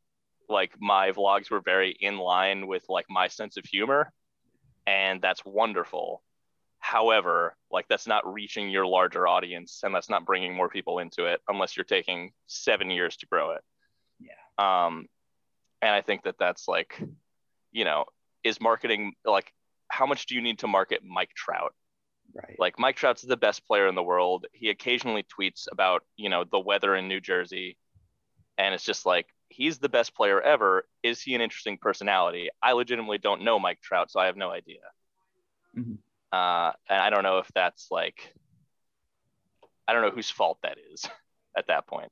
like 0.48 0.72
my 0.80 1.12
vlogs 1.12 1.52
were 1.52 1.62
very 1.62 1.92
in 1.92 2.18
line 2.18 2.68
with 2.68 2.84
like 2.90 3.06
my 3.10 3.28
sense 3.28 3.58
of 3.58 3.66
humor 3.66 4.12
and 4.90 5.22
that's 5.22 5.46
wonderful. 5.46 6.24
However, 6.80 7.56
like 7.70 7.88
that's 7.88 8.08
not 8.08 8.32
reaching 8.32 8.70
your 8.70 8.88
larger 8.88 9.28
audience 9.28 9.82
and 9.84 9.94
that's 9.94 10.10
not 10.10 10.26
bringing 10.26 10.56
more 10.56 10.68
people 10.68 10.98
into 10.98 11.26
it 11.26 11.42
unless 11.48 11.78
you're 11.78 11.84
taking 11.84 12.32
7 12.48 12.90
years 12.90 13.16
to 13.18 13.28
grow 13.28 13.52
it. 13.52 13.62
Yeah. 14.20 14.86
Um 14.86 15.06
and 15.82 15.92
I 15.92 16.02
think 16.02 16.24
that 16.24 16.40
that's 16.40 16.68
like 16.68 17.02
you 17.72 17.86
know, 17.86 18.06
is 18.44 18.60
marketing 18.60 19.14
like 19.24 19.54
how 19.90 20.08
much 20.08 20.26
do 20.26 20.34
you 20.34 20.42
need 20.42 20.60
to 20.60 20.68
market 20.68 21.02
Mike 21.04 21.34
Trout? 21.36 21.76
right 22.34 22.56
Like 22.58 22.80
Mike 22.80 22.96
Trout's 22.96 23.22
the 23.22 23.38
best 23.38 23.68
player 23.68 23.88
in 23.88 23.96
the 23.96 24.04
world. 24.04 24.48
He 24.54 24.70
occasionally 24.70 25.24
tweets 25.24 25.68
about, 25.72 26.04
you 26.18 26.30
know, 26.30 26.46
the 26.50 26.60
weather 26.60 26.96
in 26.96 27.08
New 27.08 27.20
Jersey. 27.20 27.78
And 28.58 28.74
it's 28.74 28.84
just 28.84 29.06
like, 29.06 29.28
he's 29.50 29.80
the 29.80 29.90
best 29.90 30.16
player 30.16 30.40
ever. 30.42 30.86
Is 31.04 31.22
he 31.22 31.36
an 31.36 31.42
interesting 31.42 31.78
personality? 31.78 32.50
I 32.62 32.74
legitimately 32.74 33.18
don't 33.18 33.44
know 33.44 33.60
Mike 33.60 33.82
Trout, 33.82 34.12
so 34.12 34.20
I 34.20 34.28
have 34.28 34.38
no 34.38 34.50
idea. 34.50 34.80
Mhm. 35.76 35.98
Uh, 36.32 36.74
and 36.88 37.02
I 37.02 37.10
don't 37.10 37.24
know 37.24 37.40
if 37.40 37.48
that's 37.54 37.88
like, 37.90 38.34
I 39.88 39.94
don't 39.94 40.04
know 40.04 40.12
whose 40.12 40.30
fault 40.30 40.60
that 40.62 40.78
is 40.94 41.08
at 41.58 41.68
that 41.68 41.88
point. 41.88 42.12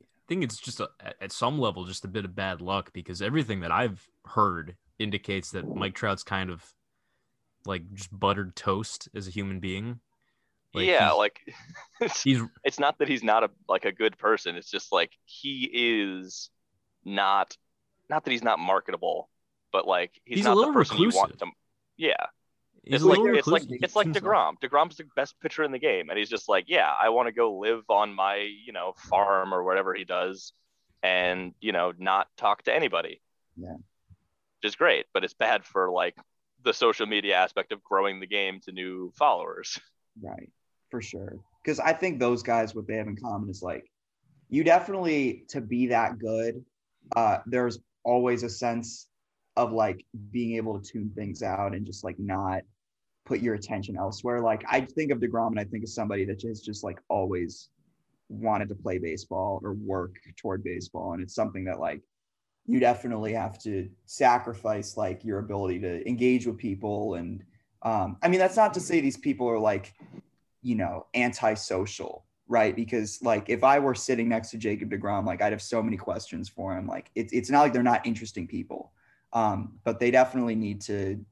I 0.00 0.24
think 0.28 0.44
it's 0.44 0.58
just 0.58 0.80
a, 0.80 0.88
at 1.20 1.32
some 1.32 1.58
level 1.58 1.84
just 1.84 2.04
a 2.04 2.08
bit 2.08 2.24
of 2.24 2.34
bad 2.34 2.60
luck 2.60 2.92
because 2.92 3.20
everything 3.20 3.60
that 3.60 3.70
I've 3.70 4.08
heard 4.24 4.76
indicates 4.98 5.50
that 5.50 5.74
Mike 5.74 5.94
Trout's 5.94 6.22
kind 6.22 6.48
of 6.48 6.72
like 7.66 7.92
just 7.92 8.18
buttered 8.18 8.56
toast 8.56 9.08
as 9.14 9.28
a 9.28 9.30
human 9.30 9.60
being. 9.60 10.00
Like, 10.74 10.86
yeah, 10.86 11.06
he's- 11.08 11.18
like 11.18 11.40
it's, 12.00 12.22
he's 12.22 12.40
it's 12.64 12.78
not 12.78 12.98
that 12.98 13.08
he's 13.08 13.22
not 13.22 13.44
a 13.44 13.50
like 13.68 13.84
a 13.84 13.92
good 13.92 14.16
person. 14.18 14.56
It's 14.56 14.70
just 14.70 14.92
like 14.92 15.12
he 15.24 15.68
is 15.72 16.50
not 17.04 17.56
not 18.08 18.24
that 18.24 18.30
he's 18.30 18.42
not 18.44 18.58
marketable, 18.58 19.28
but 19.72 19.86
like 19.86 20.12
he's, 20.24 20.38
He's 20.38 20.46
a 20.46 20.48
not 20.50 20.54
the 20.54 20.58
little 20.60 20.74
person 20.74 20.96
you 20.98 21.10
want 21.10 21.32
reclusive. 21.32 21.38
to. 21.40 21.46
Yeah, 21.98 22.14
he's 22.84 22.94
it's 22.94 23.04
like 23.04 23.18
little 23.18 23.36
it's 23.36 23.46
like 23.46 23.62
it's 23.68 23.94
like 23.96 24.06
Himself. 24.06 24.24
DeGrom. 24.24 24.54
DeGrom's 24.62 24.96
the 24.96 25.04
best 25.14 25.38
pitcher 25.40 25.62
in 25.62 25.72
the 25.72 25.78
game, 25.78 26.08
and 26.10 26.18
he's 26.18 26.28
just 26.30 26.48
like, 26.48 26.64
yeah, 26.68 26.90
I 27.00 27.10
want 27.10 27.28
to 27.28 27.32
go 27.32 27.54
live 27.58 27.82
on 27.88 28.14
my 28.14 28.36
you 28.36 28.72
know 28.72 28.94
farm 28.96 29.52
or 29.52 29.62
whatever 29.64 29.94
he 29.94 30.04
does, 30.04 30.52
and 31.02 31.52
you 31.60 31.72
know 31.72 31.92
not 31.98 32.28
talk 32.36 32.62
to 32.64 32.74
anybody. 32.74 33.20
Yeah. 33.56 33.74
which 33.74 34.70
is 34.70 34.76
great, 34.76 35.04
but 35.12 35.24
it's 35.24 35.34
bad 35.34 35.64
for 35.64 35.90
like 35.90 36.16
the 36.64 36.72
social 36.72 37.06
media 37.06 37.36
aspect 37.36 37.72
of 37.72 37.82
growing 37.84 38.20
the 38.20 38.26
game 38.26 38.60
to 38.60 38.72
new 38.72 39.12
followers. 39.16 39.78
Right, 40.22 40.50
for 40.92 41.00
sure. 41.00 41.38
Because 41.64 41.80
I 41.80 41.94
think 41.94 42.20
those 42.20 42.42
guys, 42.42 42.74
what 42.74 42.86
they 42.86 42.96
have 42.96 43.08
in 43.08 43.16
common 43.16 43.48
is 43.48 43.62
like, 43.62 43.90
you 44.50 44.62
definitely 44.62 45.44
to 45.48 45.62
be 45.62 45.86
that 45.86 46.18
good. 46.18 46.62
Uh, 47.16 47.38
there's 47.46 47.78
always 48.04 48.42
a 48.42 48.50
sense 48.50 49.08
of 49.56 49.72
like 49.72 50.04
being 50.30 50.56
able 50.56 50.78
to 50.78 50.92
tune 50.92 51.10
things 51.16 51.42
out 51.42 51.74
and 51.74 51.86
just 51.86 52.04
like 52.04 52.18
not 52.18 52.62
put 53.24 53.40
your 53.40 53.54
attention 53.54 53.96
elsewhere. 53.96 54.40
Like 54.40 54.64
I 54.68 54.82
think 54.82 55.10
of 55.10 55.18
DeGrom 55.18 55.52
and 55.52 55.60
I 55.60 55.64
think 55.64 55.82
of 55.82 55.88
somebody 55.88 56.26
that 56.26 56.38
just 56.38 56.84
like 56.84 57.00
always 57.08 57.70
wanted 58.28 58.68
to 58.68 58.74
play 58.74 58.98
baseball 58.98 59.60
or 59.64 59.72
work 59.72 60.16
toward 60.36 60.62
baseball. 60.62 61.14
And 61.14 61.22
it's 61.22 61.34
something 61.34 61.64
that 61.64 61.80
like 61.80 62.02
you 62.66 62.80
definitely 62.80 63.32
have 63.32 63.58
to 63.62 63.88
sacrifice 64.04 64.96
like 64.98 65.24
your 65.24 65.38
ability 65.38 65.80
to 65.80 66.06
engage 66.06 66.46
with 66.46 66.58
people. 66.58 67.14
And 67.14 67.42
um, 67.82 68.18
I 68.22 68.28
mean, 68.28 68.38
that's 68.38 68.56
not 68.56 68.74
to 68.74 68.80
say 68.80 69.00
these 69.00 69.16
people 69.16 69.48
are 69.48 69.58
like, 69.58 69.94
you 70.62 70.76
know, 70.76 71.06
antisocial, 71.14 72.24
right? 72.48 72.74
Because 72.74 73.20
like 73.22 73.48
if 73.48 73.64
I 73.64 73.78
were 73.78 73.94
sitting 73.94 74.28
next 74.28 74.50
to 74.50 74.58
Jacob 74.58 74.90
DeGrom, 74.90 75.26
like 75.26 75.42
I'd 75.42 75.52
have 75.52 75.62
so 75.62 75.82
many 75.82 75.96
questions 75.96 76.48
for 76.48 76.76
him. 76.76 76.86
Like 76.86 77.10
it's 77.14 77.32
it's 77.32 77.50
not 77.50 77.60
like 77.60 77.72
they're 77.72 77.82
not 77.82 78.06
interesting 78.06 78.46
people. 78.46 78.92
Um, 79.32 79.78
but 79.84 79.98
they 79.98 80.10
definitely 80.10 80.54
need 80.54 80.82
to 80.82 81.24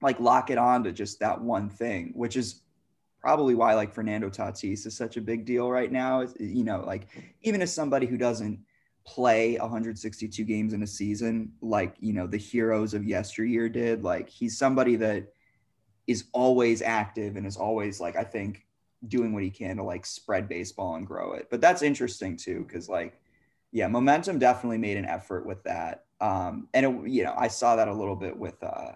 like 0.00 0.18
lock 0.20 0.50
it 0.50 0.58
on 0.58 0.84
to 0.84 0.92
just 0.92 1.20
that 1.20 1.40
one 1.40 1.68
thing, 1.68 2.12
which 2.14 2.36
is 2.36 2.62
probably 3.20 3.54
why 3.54 3.74
like 3.74 3.92
Fernando 3.92 4.30
Tatis 4.30 4.86
is 4.86 4.96
such 4.96 5.16
a 5.16 5.20
big 5.20 5.44
deal 5.44 5.70
right 5.70 5.92
now. 5.92 6.22
Is 6.22 6.34
you 6.40 6.64
know, 6.64 6.82
like 6.86 7.06
even 7.42 7.62
as 7.62 7.72
somebody 7.72 8.06
who 8.06 8.16
doesn't 8.16 8.58
play 9.06 9.56
162 9.58 10.44
games 10.44 10.72
in 10.74 10.82
a 10.82 10.86
season 10.86 11.50
like 11.62 11.96
you 12.00 12.12
know 12.12 12.26
the 12.26 12.36
heroes 12.36 12.94
of 12.94 13.04
yesteryear 13.04 13.68
did, 13.68 14.02
like 14.02 14.28
he's 14.28 14.58
somebody 14.58 14.96
that 14.96 15.28
is 16.10 16.24
always 16.32 16.82
active 16.82 17.36
and 17.36 17.46
is 17.46 17.56
always 17.56 18.00
like 18.00 18.16
I 18.16 18.24
think 18.24 18.66
doing 19.06 19.32
what 19.32 19.44
he 19.44 19.50
can 19.50 19.76
to 19.76 19.84
like 19.84 20.04
spread 20.04 20.48
baseball 20.48 20.96
and 20.96 21.06
grow 21.06 21.34
it. 21.34 21.46
But 21.50 21.60
that's 21.60 21.82
interesting 21.82 22.36
too, 22.36 22.64
because 22.66 22.88
like 22.88 23.20
yeah, 23.70 23.86
momentum 23.86 24.40
definitely 24.40 24.78
made 24.78 24.96
an 24.96 25.04
effort 25.04 25.46
with 25.46 25.62
that. 25.62 26.06
Um, 26.20 26.66
and 26.74 26.84
it, 26.84 27.08
you 27.08 27.22
know, 27.22 27.34
I 27.38 27.46
saw 27.46 27.76
that 27.76 27.86
a 27.86 27.94
little 27.94 28.16
bit 28.16 28.36
with 28.36 28.60
uh 28.60 28.92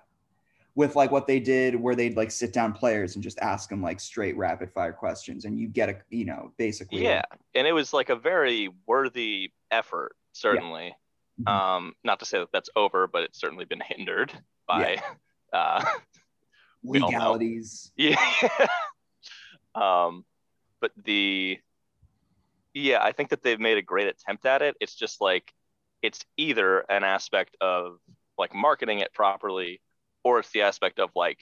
with 0.74 0.96
like 0.96 1.12
what 1.12 1.28
they 1.28 1.38
did 1.38 1.76
where 1.76 1.94
they'd 1.94 2.16
like 2.16 2.32
sit 2.32 2.52
down 2.52 2.72
players 2.72 3.14
and 3.14 3.22
just 3.22 3.38
ask 3.38 3.68
them 3.68 3.80
like 3.80 4.00
straight 4.00 4.36
rapid 4.36 4.72
fire 4.72 4.92
questions 4.92 5.44
and 5.44 5.56
you 5.56 5.68
get 5.68 5.88
a 5.88 5.96
you 6.10 6.24
know 6.24 6.52
basically 6.58 7.00
yeah 7.00 7.22
and 7.54 7.64
it 7.68 7.72
was 7.72 7.92
like 7.92 8.10
a 8.10 8.16
very 8.16 8.68
worthy 8.84 9.52
effort 9.70 10.16
certainly 10.32 10.92
yeah. 11.38 11.44
mm-hmm. 11.44 11.76
um 11.76 11.94
not 12.02 12.18
to 12.18 12.26
say 12.26 12.40
that 12.40 12.48
that's 12.52 12.70
over 12.74 13.06
but 13.06 13.22
it's 13.22 13.40
certainly 13.40 13.64
been 13.64 13.82
hindered 13.86 14.32
by 14.66 14.94
yeah. 14.94 15.02
uh 15.52 15.84
legalities. 16.84 17.92
Yeah. 17.96 18.16
Um 19.74 20.24
but 20.80 20.92
the 21.02 21.58
yeah 22.74 23.02
i 23.02 23.10
think 23.10 23.30
that 23.30 23.42
they've 23.42 23.58
made 23.58 23.78
a 23.78 23.82
great 23.82 24.06
attempt 24.06 24.46
at 24.46 24.62
it. 24.62 24.76
It's 24.80 24.94
just 24.94 25.20
like 25.20 25.52
it's 26.02 26.24
either 26.36 26.80
an 26.90 27.02
aspect 27.02 27.56
of 27.60 27.98
like 28.36 28.54
marketing 28.54 28.98
it 28.98 29.12
properly 29.12 29.80
or 30.22 30.38
it's 30.38 30.50
the 30.50 30.62
aspect 30.62 30.98
of 30.98 31.10
like 31.16 31.38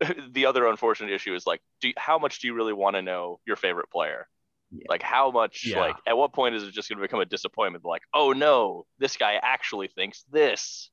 the 0.32 0.46
other 0.46 0.66
unfortunate 0.66 1.12
issue 1.12 1.34
is 1.34 1.46
like 1.46 1.60
do 1.80 1.88
you, 1.88 1.94
how 1.96 2.18
much 2.18 2.40
do 2.40 2.48
you 2.48 2.54
really 2.54 2.72
want 2.72 2.96
to 2.96 3.02
know 3.02 3.38
your 3.46 3.56
favorite 3.56 3.90
player? 3.90 4.26
Yeah. 4.74 4.86
like 4.88 5.02
how 5.02 5.30
much 5.30 5.66
yeah. 5.66 5.80
like 5.80 5.96
at 6.06 6.16
what 6.16 6.32
point 6.32 6.54
is 6.54 6.64
it 6.64 6.72
just 6.72 6.88
going 6.88 6.98
to 6.98 7.02
become 7.02 7.20
a 7.20 7.24
disappointment? 7.24 7.84
Like 7.84 8.02
oh 8.12 8.32
no 8.32 8.84
this 8.98 9.16
guy 9.16 9.38
actually 9.40 9.88
thinks 9.88 10.24
this 10.30 10.90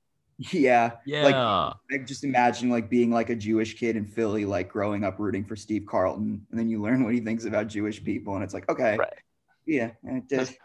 yeah 0.52 0.92
yeah 1.06 1.24
like 1.24 1.36
I 1.36 2.04
just 2.06 2.24
imagine 2.24 2.70
like 2.70 2.90
being 2.90 3.12
like 3.12 3.30
a 3.30 3.36
jewish 3.36 3.78
kid 3.78 3.98
in 3.98 4.06
philly 4.06 4.46
like 4.46 4.70
growing 4.70 5.04
up 5.04 5.20
rooting 5.20 5.44
for 5.44 5.58
steve 5.58 5.86
carlton 5.86 6.46
and 6.50 6.60
then 6.60 6.70
you 6.70 6.82
learn 6.82 7.04
what 7.04 7.14
he 7.14 7.20
thinks 7.20 7.44
about 7.44 7.68
jewish 7.68 8.02
people 8.04 8.36
and 8.36 8.44
it's 8.44 8.54
like 8.54 8.70
okay 8.70 8.96
right 8.96 9.14
yeah 9.66 9.92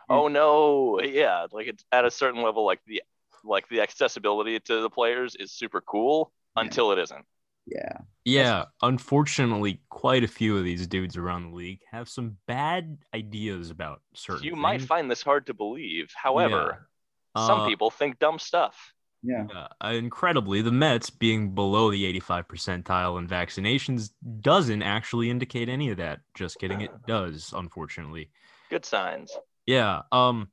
oh 0.09 0.29
no 0.29 1.01
yeah 1.01 1.47
like 1.51 1.66
it's 1.66 1.85
at 1.91 2.05
a 2.05 2.11
certain 2.11 2.43
level 2.43 2.64
like 2.64 2.81
the 2.87 3.03
like 3.45 3.68
the 3.68 3.81
accessibility 3.81 4.59
to 4.59 4.81
the 4.81 4.91
players 4.91 5.37
is 5.37 5.53
super 5.53 5.81
cool 5.81 6.33
yeah. 6.57 6.62
until 6.62 6.93
it 6.93 6.99
isn't. 6.99 7.25
Yeah. 7.66 7.99
Yeah. 8.25 8.64
Unfortunately, 8.83 9.81
quite 9.89 10.25
a 10.25 10.29
few 10.29 10.57
of 10.57 10.64
these 10.64 10.87
dudes 10.87 11.16
around 11.16 11.51
the 11.51 11.57
league 11.57 11.81
have 11.91 12.09
some 12.09 12.37
bad 12.47 12.99
ideas 13.14 13.70
about 13.70 14.03
certain. 14.14 14.45
You 14.45 14.53
things. 14.53 14.62
might 14.62 14.83
find 14.83 15.11
this 15.11 15.22
hard 15.22 15.47
to 15.47 15.55
believe. 15.55 16.12
However, 16.14 16.89
yeah. 17.37 17.47
some 17.47 17.61
uh, 17.61 17.66
people 17.66 17.91
think 17.91 18.18
dumb 18.18 18.39
stuff. 18.39 18.93
Yeah. 19.25 19.47
Uh, 19.81 19.89
incredibly, 19.89 20.61
the 20.61 20.70
Mets 20.70 21.09
being 21.09 21.55
below 21.55 21.91
the 21.91 22.05
85 22.05 22.47
percentile 22.47 23.18
in 23.18 23.27
vaccinations 23.27 24.11
doesn't 24.41 24.83
actually 24.83 25.31
indicate 25.31 25.68
any 25.70 25.89
of 25.91 25.97
that. 25.97 26.20
Just 26.35 26.59
kidding, 26.59 26.83
it 26.83 26.91
does, 27.07 27.55
unfortunately. 27.57 28.29
Good 28.68 28.85
signs. 28.85 29.33
Yeah. 29.66 30.03
Um, 30.12 30.49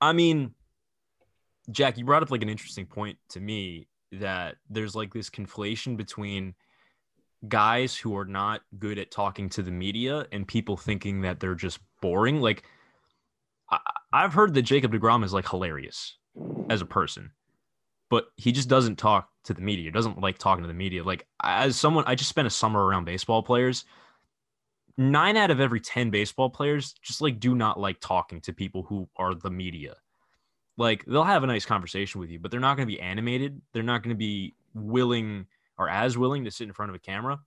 I 0.00 0.12
mean, 0.12 0.54
Jack, 1.70 1.96
you 1.96 2.04
brought 2.04 2.22
up 2.22 2.30
like 2.30 2.42
an 2.42 2.48
interesting 2.50 2.84
point 2.86 3.18
to 3.30 3.40
me 3.40 3.88
that 4.12 4.56
there's 4.68 4.94
like 4.94 5.14
this 5.14 5.30
conflation 5.30 5.96
between 5.96 6.54
guys 7.48 7.96
who 7.96 8.16
are 8.16 8.26
not 8.26 8.60
good 8.78 8.98
at 8.98 9.10
talking 9.10 9.48
to 9.48 9.62
the 9.62 9.70
media 9.70 10.26
and 10.32 10.46
people 10.46 10.76
thinking 10.76 11.22
that 11.22 11.40
they're 11.40 11.54
just 11.54 11.78
boring. 12.02 12.40
Like, 12.40 12.62
I- 13.70 13.80
I've 14.12 14.34
heard 14.34 14.52
that 14.54 14.62
Jacob 14.62 14.92
DeGrom 14.92 15.24
is 15.24 15.32
like 15.32 15.48
hilarious 15.48 16.18
as 16.68 16.82
a 16.82 16.86
person, 16.86 17.30
but 18.12 18.26
he 18.36 18.52
just 18.52 18.68
doesn't 18.68 18.96
talk 18.96 19.30
to 19.44 19.54
the 19.54 19.62
media, 19.62 19.90
doesn't 19.90 20.20
like 20.20 20.36
talking 20.36 20.62
to 20.64 20.68
the 20.68 20.74
media. 20.74 21.02
Like, 21.02 21.26
as 21.42 21.76
someone, 21.76 22.04
I 22.06 22.14
just 22.14 22.28
spent 22.28 22.46
a 22.46 22.50
summer 22.50 22.84
around 22.84 23.06
baseball 23.06 23.42
players. 23.42 23.86
Nine 24.98 25.38
out 25.38 25.50
of 25.50 25.60
every 25.60 25.80
10 25.80 26.10
baseball 26.10 26.50
players 26.50 26.94
just 27.00 27.22
like 27.22 27.40
do 27.40 27.54
not 27.54 27.80
like 27.80 27.98
talking 28.00 28.42
to 28.42 28.52
people 28.52 28.82
who 28.82 29.08
are 29.16 29.34
the 29.34 29.50
media 29.50 29.96
like 30.76 31.04
they'll 31.04 31.24
have 31.24 31.44
a 31.44 31.46
nice 31.46 31.64
conversation 31.64 32.20
with 32.20 32.30
you, 32.30 32.38
but 32.38 32.50
they're 32.50 32.60
not 32.60 32.76
going 32.76 32.88
to 32.88 32.92
be 32.92 33.00
animated. 33.00 33.60
They're 33.72 33.82
not 33.82 34.02
going 34.02 34.14
to 34.14 34.18
be 34.18 34.54
willing 34.74 35.46
or 35.78 35.88
as 35.88 36.16
willing 36.16 36.44
to 36.44 36.50
sit 36.50 36.66
in 36.66 36.72
front 36.72 36.90
of 36.90 36.96
a 36.96 36.98
camera. 36.98 37.40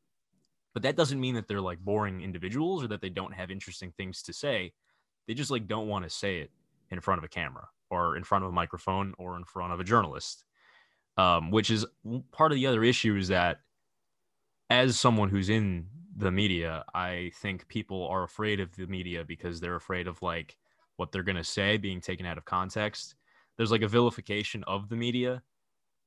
But 0.74 0.84
that 0.84 0.97
doesn't 0.97 1.20
mean 1.20 1.36
that 1.36 1.47
they're 1.47 1.61
like 1.61 1.80
boring 1.80 2.22
individuals 2.22 2.84
or 2.84 2.88
that 2.88 3.01
they 3.01 3.09
don't 3.09 3.34
have 3.34 3.49
interesting 3.49 3.93
things 3.97 4.22
to 4.24 4.34
say. 4.34 4.74
They 5.28 5.34
just 5.34 5.51
like 5.51 5.68
don't 5.68 5.88
want 5.88 6.03
to 6.03 6.09
say 6.09 6.39
it 6.39 6.51
in 6.91 6.99
front 6.99 7.18
of 7.18 7.24
a 7.24 7.30
camera 7.30 7.68
or 7.89 8.18
in 8.18 8.24
front 8.24 8.43
of 8.43 8.49
a 8.49 8.53
microphone 8.53 9.13
or 9.18 9.38
in 9.38 9.45
front 9.45 9.74
of 9.74 9.80
a 9.80 9.84
journalist. 9.84 10.43
Um, 11.18 11.49
which 11.49 11.72
is 11.72 11.86
part 12.32 12.51
of 12.51 12.57
the 12.57 12.68
other 12.68 12.84
issue 12.84 13.16
is 13.16 13.30
that 13.30 13.61
as 14.70 14.99
someone 14.99 15.30
who's 15.30 15.49
in 15.49 15.88
the 16.18 16.32
media, 16.32 16.84
I 16.93 17.32
think 17.41 17.68
people 17.68 18.07
are 18.07 18.24
afraid 18.24 18.59
of 18.59 18.76
the 18.76 18.88
media 18.88 19.24
because 19.24 19.59
they're 19.59 19.76
afraid 19.76 20.07
of 20.07 20.22
like 20.22 20.57
what 20.97 21.11
they're 21.11 21.24
going 21.24 21.36
to 21.38 21.43
say 21.43 21.78
being 21.78 22.01
taken 22.01 22.26
out 22.26 22.38
of 22.38 22.45
context. 22.45 23.16
There's 23.57 23.72
like 23.72 23.82
a 23.82 23.88
vilification 23.88 24.63
of 24.66 24.89
the 24.89 24.95
media, 24.95 25.41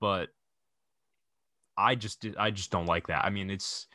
but 0.01 0.29
I 1.77 1.95
just 1.95 2.27
I 2.39 2.51
just 2.51 2.71
don't 2.71 2.87
like 2.87 3.07
that. 3.07 3.25
I 3.25 3.31
mean, 3.31 3.51
it's 3.51 3.87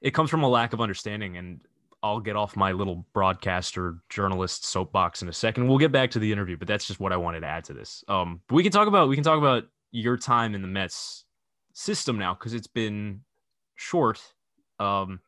it 0.00 0.12
comes 0.12 0.30
from 0.30 0.42
a 0.42 0.48
lack 0.48 0.72
of 0.72 0.80
understanding 0.80 1.36
and 1.36 1.60
I'll 2.02 2.20
get 2.20 2.34
off 2.34 2.56
my 2.56 2.72
little 2.72 3.06
broadcaster 3.12 3.98
journalist 4.08 4.64
soapbox 4.64 5.22
in 5.22 5.28
a 5.28 5.32
second. 5.32 5.68
We'll 5.68 5.78
get 5.78 5.92
back 5.92 6.10
to 6.12 6.18
the 6.18 6.32
interview, 6.32 6.56
but 6.56 6.66
that's 6.66 6.86
just 6.86 6.98
what 6.98 7.12
I 7.12 7.16
wanted 7.16 7.40
to 7.40 7.46
add 7.46 7.64
to 7.66 7.74
this. 7.74 8.02
Um, 8.08 8.40
we 8.50 8.64
can 8.64 8.72
talk 8.72 8.88
about 8.88 9.08
we 9.08 9.14
can 9.14 9.22
talk 9.22 9.38
about 9.38 9.64
your 9.92 10.16
time 10.16 10.54
in 10.54 10.62
the 10.62 10.68
Mets 10.68 11.24
system 11.74 12.18
now 12.18 12.34
because 12.34 12.54
it's 12.54 12.66
been 12.66 13.20
short. 13.76 14.20
Um, 14.80 15.20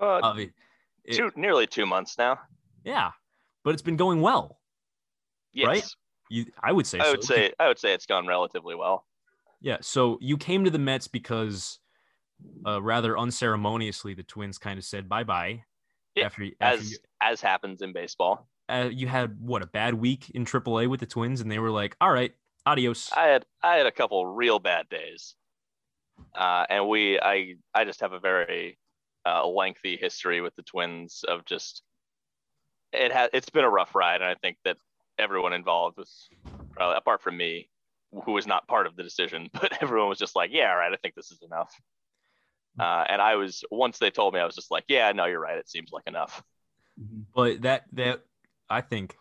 uh, 0.00 0.34
it, 0.36 0.52
two 1.12 1.30
nearly 1.36 1.66
two 1.66 1.86
months 1.86 2.18
now. 2.18 2.38
Yeah, 2.84 3.12
but 3.64 3.72
it's 3.72 3.82
been 3.82 3.96
going 3.96 4.20
well. 4.20 4.58
Yes. 5.52 5.66
Right? 5.66 5.84
You, 6.30 6.44
I 6.62 6.72
would 6.72 6.86
say. 6.86 6.98
I 6.98 7.10
would 7.10 7.24
so. 7.24 7.34
say. 7.34 7.52
I 7.58 7.68
would 7.68 7.78
say 7.78 7.94
it's 7.94 8.06
gone 8.06 8.26
relatively 8.26 8.74
well. 8.74 9.06
Yeah. 9.60 9.78
So 9.80 10.18
you 10.20 10.36
came 10.36 10.64
to 10.64 10.70
the 10.70 10.78
Mets 10.78 11.08
because, 11.08 11.78
uh, 12.66 12.82
rather 12.82 13.18
unceremoniously, 13.18 14.14
the 14.14 14.22
Twins 14.22 14.58
kind 14.58 14.78
of 14.78 14.84
said 14.84 15.08
bye 15.08 15.24
bye. 15.24 15.64
Yeah, 16.14 16.26
after, 16.26 16.44
after 16.60 16.82
as 16.82 16.90
you, 16.90 16.98
as 17.22 17.40
happens 17.40 17.82
in 17.82 17.92
baseball. 17.92 18.48
Uh, 18.68 18.90
you 18.92 19.06
had 19.06 19.40
what 19.40 19.62
a 19.62 19.66
bad 19.66 19.94
week 19.94 20.28
in 20.30 20.44
AAA 20.44 20.88
with 20.88 21.00
the 21.00 21.06
Twins, 21.06 21.40
and 21.40 21.50
they 21.50 21.58
were 21.58 21.70
like, 21.70 21.96
"All 22.02 22.12
right, 22.12 22.34
adios." 22.68 23.10
I 23.14 23.26
had 23.26 23.46
I 23.62 23.76
had 23.76 23.86
a 23.86 23.92
couple 23.92 24.26
real 24.26 24.58
bad 24.58 24.88
days, 24.88 25.34
uh, 26.34 26.64
and 26.68 26.88
we 26.88 27.18
I 27.20 27.56
I 27.74 27.84
just 27.84 28.00
have 28.00 28.12
a 28.12 28.20
very 28.20 28.78
uh, 29.26 29.46
lengthy 29.46 29.96
history 29.96 30.40
with 30.40 30.54
the 30.56 30.62
Twins 30.62 31.24
of 31.26 31.44
just 31.44 31.82
it 32.92 33.12
has 33.12 33.30
it's 33.32 33.50
been 33.50 33.64
a 33.64 33.70
rough 33.70 33.94
ride, 33.94 34.20
and 34.20 34.30
I 34.30 34.34
think 34.34 34.56
that 34.64 34.76
everyone 35.18 35.52
involved 35.52 35.98
was 35.98 36.28
probably 36.72 36.96
apart 36.96 37.22
from 37.22 37.36
me, 37.36 37.68
who 38.24 38.32
was 38.32 38.46
not 38.46 38.66
part 38.68 38.86
of 38.86 38.96
the 38.96 39.02
decision, 39.02 39.48
but 39.60 39.82
everyone 39.82 40.08
was 40.08 40.18
just 40.18 40.36
like, 40.36 40.50
"Yeah, 40.52 40.70
all 40.70 40.78
right, 40.78 40.92
I 40.92 40.96
think 40.96 41.14
this 41.14 41.30
is 41.30 41.42
enough." 41.42 41.74
Uh, 42.78 43.04
and 43.08 43.20
I 43.20 43.34
was 43.34 43.64
once 43.70 43.98
they 43.98 44.10
told 44.10 44.34
me, 44.34 44.40
I 44.40 44.46
was 44.46 44.54
just 44.54 44.70
like, 44.70 44.84
"Yeah, 44.88 45.10
no, 45.12 45.26
you're 45.26 45.40
right. 45.40 45.58
It 45.58 45.68
seems 45.68 45.90
like 45.92 46.06
enough." 46.06 46.42
But 47.34 47.62
that 47.62 47.84
that 47.92 48.20
I 48.70 48.80
think 48.80 49.16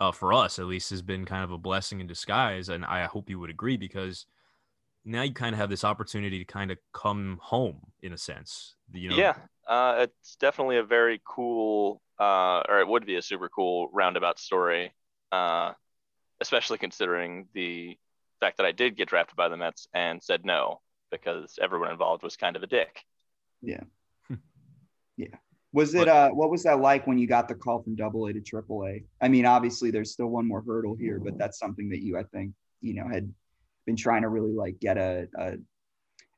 uh, 0.00 0.12
for 0.12 0.32
us 0.32 0.58
at 0.58 0.66
least 0.66 0.90
has 0.90 1.02
been 1.02 1.24
kind 1.24 1.44
of 1.44 1.52
a 1.52 1.58
blessing 1.58 2.00
in 2.00 2.06
disguise, 2.06 2.68
and 2.68 2.84
I 2.84 3.04
hope 3.04 3.30
you 3.30 3.38
would 3.38 3.50
agree 3.50 3.76
because 3.76 4.26
now 5.04 5.22
you 5.22 5.32
kind 5.32 5.54
of 5.54 5.58
have 5.58 5.70
this 5.70 5.84
opportunity 5.84 6.38
to 6.38 6.44
kind 6.44 6.70
of 6.70 6.78
come 6.92 7.38
home 7.42 7.80
in 8.02 8.12
a 8.12 8.18
sense. 8.18 8.74
You 8.92 9.10
know? 9.10 9.16
Yeah, 9.16 9.34
uh, 9.68 9.94
it's 10.00 10.36
definitely 10.36 10.78
a 10.78 10.84
very 10.84 11.20
cool 11.24 12.00
uh, 12.20 12.62
or 12.68 12.80
it 12.80 12.86
would 12.86 13.06
be 13.06 13.16
a 13.16 13.22
super 13.22 13.48
cool 13.48 13.88
roundabout 13.92 14.38
story, 14.38 14.92
uh, 15.32 15.72
especially 16.40 16.76
considering 16.76 17.48
the 17.54 17.96
fact 18.40 18.58
that 18.58 18.66
I 18.66 18.72
did 18.72 18.96
get 18.96 19.08
drafted 19.08 19.36
by 19.36 19.48
the 19.48 19.56
Mets 19.56 19.88
and 19.94 20.22
said 20.22 20.44
no 20.44 20.80
because 21.10 21.58
everyone 21.60 21.90
involved 21.90 22.22
was 22.22 22.36
kind 22.36 22.56
of 22.56 22.62
a 22.62 22.66
dick. 22.66 23.04
Yeah. 23.62 23.80
yeah. 25.16 25.36
Was 25.72 25.94
it 25.94 26.08
uh 26.08 26.30
what 26.30 26.50
was 26.50 26.64
that 26.64 26.80
like 26.80 27.06
when 27.06 27.18
you 27.18 27.26
got 27.28 27.46
the 27.46 27.54
call 27.54 27.82
from 27.82 27.94
double 27.94 28.26
A 28.26 28.32
to 28.32 28.40
triple 28.40 28.84
A? 28.86 29.04
I 29.20 29.28
mean, 29.28 29.46
obviously 29.46 29.90
there's 29.90 30.12
still 30.12 30.26
one 30.26 30.46
more 30.46 30.62
hurdle 30.66 30.96
here, 30.96 31.20
but 31.20 31.38
that's 31.38 31.58
something 31.58 31.88
that 31.90 32.02
you 32.02 32.18
I 32.18 32.24
think, 32.24 32.52
you 32.80 32.94
know, 32.94 33.08
had 33.08 33.32
been 33.86 33.96
trying 33.96 34.22
to 34.22 34.28
really 34.28 34.52
like 34.52 34.80
get 34.80 34.98
a 34.98 35.28
a, 35.38 35.52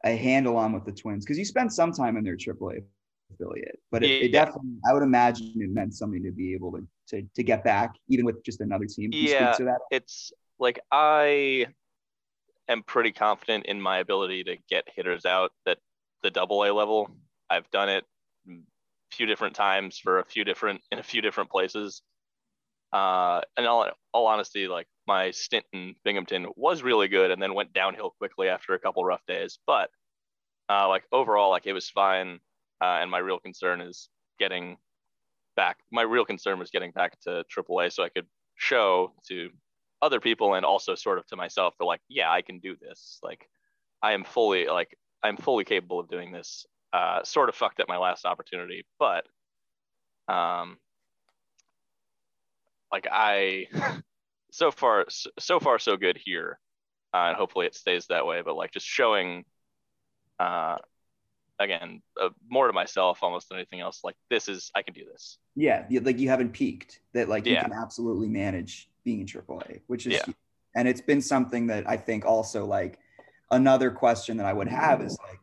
a 0.04 0.16
handle 0.16 0.56
on 0.56 0.72
with 0.72 0.84
the 0.84 0.92
twins 0.92 1.24
because 1.24 1.38
you 1.38 1.44
spent 1.46 1.72
some 1.72 1.92
time 1.92 2.16
in 2.18 2.24
their 2.24 2.36
triple 2.36 2.70
A 2.70 2.74
affiliate. 3.32 3.78
But 3.90 4.04
it, 4.04 4.10
Yeah. 4.10 4.26
it 4.26 4.32
definitely 4.32 4.72
I 4.88 4.92
would 4.92 5.02
imagine 5.02 5.52
it 5.56 5.70
meant 5.70 5.94
something 5.94 6.22
to 6.22 6.30
be 6.32 6.52
able 6.52 6.72
to 6.72 6.86
to, 7.08 7.22
to 7.34 7.42
get 7.42 7.64
back 7.64 7.94
even 8.08 8.26
with 8.26 8.44
just 8.44 8.60
another 8.60 8.84
team. 8.84 9.12
Can 9.12 9.22
you 9.22 9.28
speak 9.28 9.38
Yeah. 9.38 9.52
to 9.56 9.64
that? 9.64 9.78
It's 9.90 10.32
like 10.58 10.78
I 10.92 11.68
am 12.68 12.82
pretty 12.82 13.12
confident 13.12 13.64
in 13.64 13.80
my 13.80 13.98
ability 13.98 14.44
to 14.44 14.56
get 14.68 14.84
hitters 14.94 15.24
out 15.24 15.52
at 15.66 15.78
the 16.22 16.30
double 16.30 16.64
A 16.64 16.70
level. 16.72 17.10
I've 17.48 17.70
done 17.70 17.88
it 17.88 18.04
few 19.12 19.26
different 19.26 19.54
times 19.54 19.98
for 19.98 20.18
a 20.18 20.24
few 20.24 20.44
different 20.44 20.80
in 20.90 20.98
a 20.98 21.02
few 21.02 21.20
different 21.20 21.50
places. 21.50 22.02
Uh, 22.92 23.40
and 23.56 23.66
all, 23.66 23.88
all 24.12 24.26
honesty, 24.26 24.68
like 24.68 24.86
my 25.06 25.30
stint 25.30 25.64
in 25.72 25.94
Binghamton 26.04 26.46
was 26.56 26.82
really 26.82 27.08
good, 27.08 27.30
and 27.30 27.40
then 27.40 27.54
went 27.54 27.72
downhill 27.72 28.10
quickly 28.18 28.48
after 28.48 28.74
a 28.74 28.78
couple 28.78 29.04
rough 29.04 29.24
days. 29.26 29.58
But 29.66 29.90
uh, 30.68 30.88
like 30.88 31.04
overall, 31.12 31.50
like 31.50 31.66
it 31.66 31.72
was 31.72 31.88
fine. 31.88 32.40
Uh, 32.80 32.98
and 33.00 33.10
my 33.10 33.18
real 33.18 33.38
concern 33.38 33.80
is 33.80 34.08
getting 34.38 34.76
back. 35.56 35.78
My 35.90 36.02
real 36.02 36.24
concern 36.24 36.58
was 36.58 36.70
getting 36.70 36.90
back 36.90 37.18
to 37.20 37.44
AAA 37.56 37.92
so 37.92 38.02
I 38.02 38.08
could 38.08 38.26
show 38.56 39.12
to 39.28 39.50
other 40.02 40.20
people 40.20 40.54
and 40.54 40.66
also 40.66 40.94
sort 40.94 41.18
of 41.18 41.26
to 41.28 41.36
myself 41.36 41.74
that 41.78 41.84
like, 41.84 42.00
yeah, 42.08 42.30
I 42.30 42.42
can 42.42 42.58
do 42.58 42.76
this. 42.76 43.20
Like, 43.22 43.48
I 44.02 44.12
am 44.12 44.24
fully 44.24 44.66
like 44.66 44.98
I'm 45.22 45.36
fully 45.36 45.64
capable 45.64 46.00
of 46.00 46.08
doing 46.08 46.32
this. 46.32 46.66
Uh, 46.92 47.22
sort 47.24 47.48
of 47.48 47.54
fucked 47.54 47.80
up 47.80 47.88
my 47.88 47.96
last 47.96 48.26
opportunity, 48.26 48.84
but 48.98 49.26
um, 50.28 50.76
like 52.92 53.06
I, 53.10 53.66
so 54.52 54.70
far, 54.70 55.06
so 55.38 55.58
far, 55.58 55.78
so 55.78 55.96
good 55.96 56.18
here, 56.22 56.58
uh, 57.14 57.28
and 57.28 57.36
hopefully 57.36 57.66
it 57.66 57.74
stays 57.74 58.06
that 58.08 58.26
way. 58.26 58.42
But 58.44 58.56
like 58.56 58.72
just 58.72 58.86
showing, 58.86 59.44
uh, 60.38 60.76
again, 61.58 62.02
uh, 62.20 62.28
more 62.46 62.66
to 62.66 62.74
myself 62.74 63.20
almost 63.22 63.48
than 63.48 63.56
anything 63.56 63.80
else. 63.80 64.00
Like 64.04 64.16
this 64.28 64.48
is 64.48 64.70
I 64.74 64.82
can 64.82 64.92
do 64.92 65.04
this. 65.10 65.38
Yeah, 65.54 65.86
like 66.02 66.18
you 66.18 66.28
haven't 66.28 66.52
peaked. 66.52 67.00
That 67.14 67.28
like 67.30 67.46
you 67.46 67.52
Yeah. 67.52 67.62
can 67.62 67.72
absolutely 67.72 68.28
manage 68.28 68.90
being 69.04 69.20
in 69.20 69.26
AAA, 69.26 69.80
which 69.86 70.06
is, 70.06 70.12
Yeah. 70.12 70.34
and 70.76 70.86
it's 70.86 71.00
been 71.00 71.22
something 71.22 71.68
that 71.68 71.88
I 71.88 71.96
think 71.96 72.26
also 72.26 72.66
like 72.66 72.98
another 73.50 73.90
question 73.90 74.36
that 74.36 74.46
I 74.46 74.52
would 74.52 74.68
have 74.68 75.00
is 75.00 75.18
like 75.26 75.38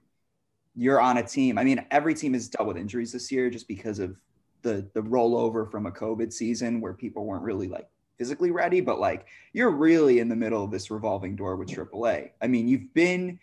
you're 0.76 1.02
on 1.02 1.18
a 1.18 1.24
team. 1.24 1.58
I 1.58 1.64
mean, 1.64 1.86
every 1.92 2.14
team 2.14 2.34
has 2.34 2.48
dealt 2.48 2.68
with 2.68 2.78
injuries 2.78 3.12
this 3.12 3.32
year 3.32 3.50
just 3.50 3.68
because 3.68 4.00
of 4.00 4.20
the 4.62 4.90
the 4.94 5.02
rollover 5.02 5.70
from 5.70 5.86
a 5.86 5.92
COVID 5.92 6.34
season 6.34 6.82
where 6.82 6.94
people 6.94 7.26
weren't 7.26 7.44
really 7.44 7.68
like 7.68 7.88
physically 8.18 8.52
ready, 8.52 8.82
but 8.82 9.00
like 9.00 9.26
you're 9.54 9.72
really 9.72 10.20
in 10.20 10.30
the 10.30 10.36
middle 10.36 10.64
of 10.64 10.72
this 10.72 10.92
revolving 10.92 11.36
door 11.36 11.56
with 11.56 11.70
AAA. 11.70 12.32
I 12.42 12.48
mean, 12.48 12.68
you've 12.68 12.94
been 12.94 13.40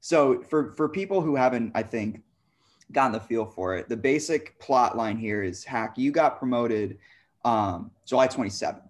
so 0.00 0.42
for 0.42 0.74
for 0.74 0.88
people 0.88 1.20
who 1.20 1.34
haven't, 1.34 1.72
I 1.74 1.82
think, 1.82 2.22
gotten 2.92 3.12
the 3.12 3.20
feel 3.20 3.46
for 3.46 3.76
it. 3.76 3.88
The 3.88 3.96
basic 3.96 4.58
plot 4.60 4.96
line 4.96 5.16
here 5.16 5.42
is 5.42 5.64
Hack, 5.64 5.96
you 5.96 6.10
got 6.10 6.38
promoted 6.38 6.98
um, 7.44 7.90
July 8.06 8.28
27th. 8.28 8.82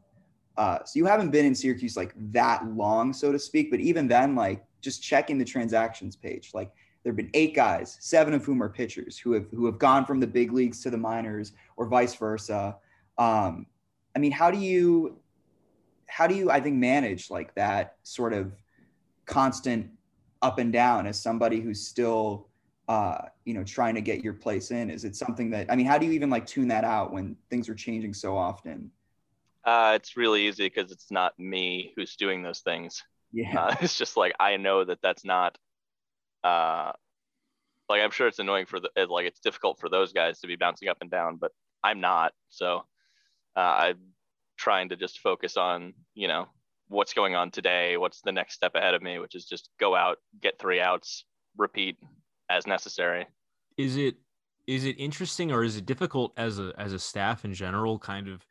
Uh, 0.56 0.84
so 0.84 0.98
you 0.98 1.06
haven't 1.06 1.30
been 1.30 1.46
in 1.46 1.54
Syracuse 1.54 1.96
like 1.96 2.14
that 2.32 2.66
long, 2.74 3.12
so 3.12 3.30
to 3.30 3.38
speak. 3.38 3.70
But 3.70 3.80
even 3.80 4.08
then, 4.08 4.34
like 4.34 4.64
just 4.80 5.02
checking 5.02 5.38
the 5.38 5.44
transactions 5.44 6.16
page, 6.16 6.50
like 6.52 6.72
there 7.08 7.12
have 7.12 7.16
been 7.16 7.30
eight 7.32 7.54
guys, 7.54 7.96
seven 8.00 8.34
of 8.34 8.44
whom 8.44 8.62
are 8.62 8.68
pitchers 8.68 9.16
who 9.16 9.32
have 9.32 9.46
who 9.50 9.64
have 9.64 9.78
gone 9.78 10.04
from 10.04 10.20
the 10.20 10.26
big 10.26 10.52
leagues 10.52 10.82
to 10.82 10.90
the 10.90 10.98
minors 10.98 11.52
or 11.78 11.86
vice 11.86 12.14
versa. 12.14 12.76
Um, 13.16 13.64
I 14.14 14.18
mean, 14.18 14.30
how 14.30 14.50
do 14.50 14.58
you 14.58 15.18
how 16.06 16.26
do 16.26 16.34
you 16.34 16.50
I 16.50 16.60
think 16.60 16.76
manage 16.76 17.30
like 17.30 17.54
that 17.54 17.96
sort 18.02 18.34
of 18.34 18.52
constant 19.24 19.88
up 20.42 20.58
and 20.58 20.70
down 20.70 21.06
as 21.06 21.18
somebody 21.18 21.60
who's 21.60 21.86
still 21.86 22.48
uh, 22.88 23.22
you 23.46 23.54
know, 23.54 23.64
trying 23.64 23.94
to 23.94 24.02
get 24.02 24.22
your 24.22 24.34
place 24.34 24.70
in? 24.70 24.90
Is 24.90 25.06
it 25.06 25.16
something 25.16 25.48
that 25.52 25.72
I 25.72 25.76
mean, 25.76 25.86
how 25.86 25.96
do 25.96 26.04
you 26.04 26.12
even 26.12 26.28
like 26.28 26.44
tune 26.44 26.68
that 26.68 26.84
out 26.84 27.10
when 27.10 27.36
things 27.48 27.70
are 27.70 27.74
changing 27.74 28.12
so 28.12 28.36
often? 28.36 28.90
Uh, 29.64 29.92
it's 29.94 30.14
really 30.14 30.46
easy 30.46 30.66
because 30.66 30.92
it's 30.92 31.10
not 31.10 31.38
me 31.38 31.94
who's 31.96 32.16
doing 32.16 32.42
those 32.42 32.60
things. 32.60 33.02
Yeah, 33.32 33.58
Uh, 33.58 33.76
it's 33.80 33.96
just 33.96 34.18
like 34.18 34.34
I 34.38 34.58
know 34.58 34.84
that 34.84 34.98
that's 35.00 35.24
not. 35.24 35.56
Uh, 36.44 36.92
like 37.88 38.02
I'm 38.02 38.10
sure 38.10 38.28
it's 38.28 38.38
annoying 38.38 38.66
for 38.66 38.80
the 38.80 38.90
like 39.08 39.26
it's 39.26 39.40
difficult 39.40 39.78
for 39.80 39.88
those 39.88 40.12
guys 40.12 40.40
to 40.40 40.46
be 40.46 40.56
bouncing 40.56 40.88
up 40.88 40.98
and 41.00 41.10
down, 41.10 41.36
but 41.36 41.52
I'm 41.82 42.00
not. 42.00 42.32
So 42.50 42.84
uh, 43.56 43.60
I'm 43.60 43.98
trying 44.56 44.90
to 44.90 44.96
just 44.96 45.20
focus 45.20 45.56
on 45.56 45.94
you 46.14 46.28
know 46.28 46.48
what's 46.88 47.12
going 47.12 47.34
on 47.34 47.50
today, 47.50 47.96
what's 47.96 48.20
the 48.22 48.32
next 48.32 48.54
step 48.54 48.74
ahead 48.74 48.94
of 48.94 49.02
me, 49.02 49.18
which 49.18 49.34
is 49.34 49.44
just 49.44 49.70
go 49.78 49.94
out, 49.94 50.18
get 50.40 50.58
three 50.58 50.80
outs, 50.80 51.24
repeat 51.56 51.96
as 52.50 52.66
necessary. 52.66 53.26
is 53.76 53.96
it 53.96 54.16
is 54.66 54.84
it 54.84 54.96
interesting 54.98 55.50
or 55.50 55.64
is 55.64 55.76
it 55.76 55.86
difficult 55.86 56.32
as 56.36 56.58
a 56.58 56.72
as 56.76 56.92
a 56.92 56.98
staff 56.98 57.44
in 57.44 57.54
general 57.54 57.98
kind 57.98 58.28
of 58.28 58.42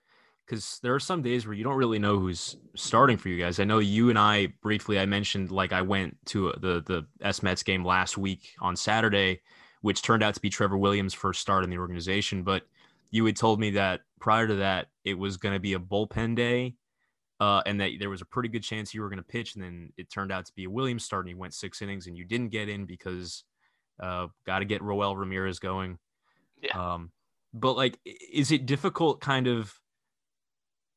because 0.48 0.80
there 0.82 0.96
are 0.96 1.00
some 1.00 1.22
days 1.22 1.46
where 1.46 1.54
you 1.54 1.64
don't 1.64 1.76
really 1.76 2.00
know 2.00 2.18
who's 2.18 2.56
starting 2.76 3.18
for 3.18 3.30
you 3.30 3.42
guys 3.42 3.60
i 3.60 3.64
know 3.64 3.80
you 3.80 4.10
and 4.10 4.18
i 4.18 4.48
briefly 4.62 5.00
i 5.00 5.06
mentioned 5.06 5.52
like 5.52 5.74
i 5.74 5.82
went 5.82 6.18
to 6.26 6.54
the 6.60 6.82
the 6.86 7.06
s 7.22 7.44
mets 7.44 7.64
game 7.64 7.84
last 7.84 8.18
week 8.18 8.56
on 8.62 8.76
saturday 8.76 9.40
which 9.82 10.02
turned 10.02 10.24
out 10.24 10.34
to 10.34 10.42
be 10.42 10.50
trevor 10.50 10.78
williams 10.78 11.14
first 11.14 11.42
start 11.42 11.64
in 11.64 11.70
the 11.70 11.78
organization 11.78 12.44
but 12.44 12.64
you 13.12 13.26
had 13.26 13.36
told 13.36 13.60
me 13.60 13.72
that 13.72 14.02
prior 14.20 14.48
to 14.48 14.56
that 14.56 14.88
it 15.04 15.18
was 15.18 15.38
going 15.38 15.54
to 15.54 15.60
be 15.60 15.74
a 15.74 15.80
bullpen 15.80 16.36
day 16.36 16.76
uh, 17.40 17.62
and 17.68 17.80
that 17.80 17.92
there 18.00 18.10
was 18.10 18.22
a 18.22 18.26
pretty 18.26 18.50
good 18.50 18.64
chance 18.64 18.96
you 18.96 19.02
were 19.02 19.10
going 19.10 19.18
to 19.18 19.24
pitch 19.24 19.54
and 19.54 19.64
then 19.64 19.94
it 19.96 20.10
turned 20.10 20.32
out 20.32 20.46
to 20.46 20.52
be 20.56 20.64
a 20.64 20.70
williams 20.70 21.06
start 21.06 21.26
and 21.26 21.30
he 21.30 21.36
went 21.36 21.54
six 21.54 21.82
innings 21.84 22.08
and 22.08 22.18
you 22.18 22.26
didn't 22.26 22.50
get 22.50 22.68
in 22.68 22.86
because 22.86 23.44
uh, 24.00 24.28
got 24.46 24.60
to 24.60 24.66
get 24.66 24.82
Roel 24.82 25.16
Ramirez 25.16 25.60
going. 25.60 25.98
Yeah. 26.62 26.94
Um, 26.94 27.12
but 27.54 27.76
like, 27.76 28.00
is 28.06 28.52
it 28.52 28.66
difficult 28.66 29.22
kind 29.22 29.48
of 29.48 29.74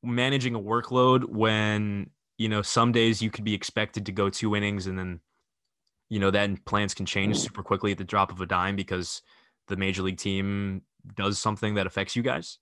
managing 0.02 0.54
a 0.54 0.60
workload 0.60 1.24
when, 1.24 2.10
you 2.38 2.48
know, 2.48 2.62
some 2.62 2.92
days 2.92 3.20
you 3.20 3.30
could 3.30 3.44
be 3.44 3.54
expected 3.54 4.06
to 4.06 4.12
go 4.12 4.30
two 4.30 4.56
innings 4.56 4.86
and 4.86 4.98
then, 4.98 5.20
you 6.08 6.18
know, 6.18 6.30
then 6.30 6.56
plans 6.56 6.94
can 6.94 7.06
change 7.06 7.38
super 7.38 7.62
quickly 7.62 7.92
at 7.92 7.98
the 7.98 8.04
drop 8.04 8.32
of 8.32 8.40
a 8.40 8.46
dime 8.46 8.76
because 8.76 9.22
the 9.68 9.76
major 9.76 10.02
league 10.02 10.18
team 10.18 10.82
does 11.14 11.38
something 11.38 11.74
that 11.74 11.86
affects 11.86 12.16
you 12.16 12.22
guys? 12.22 12.58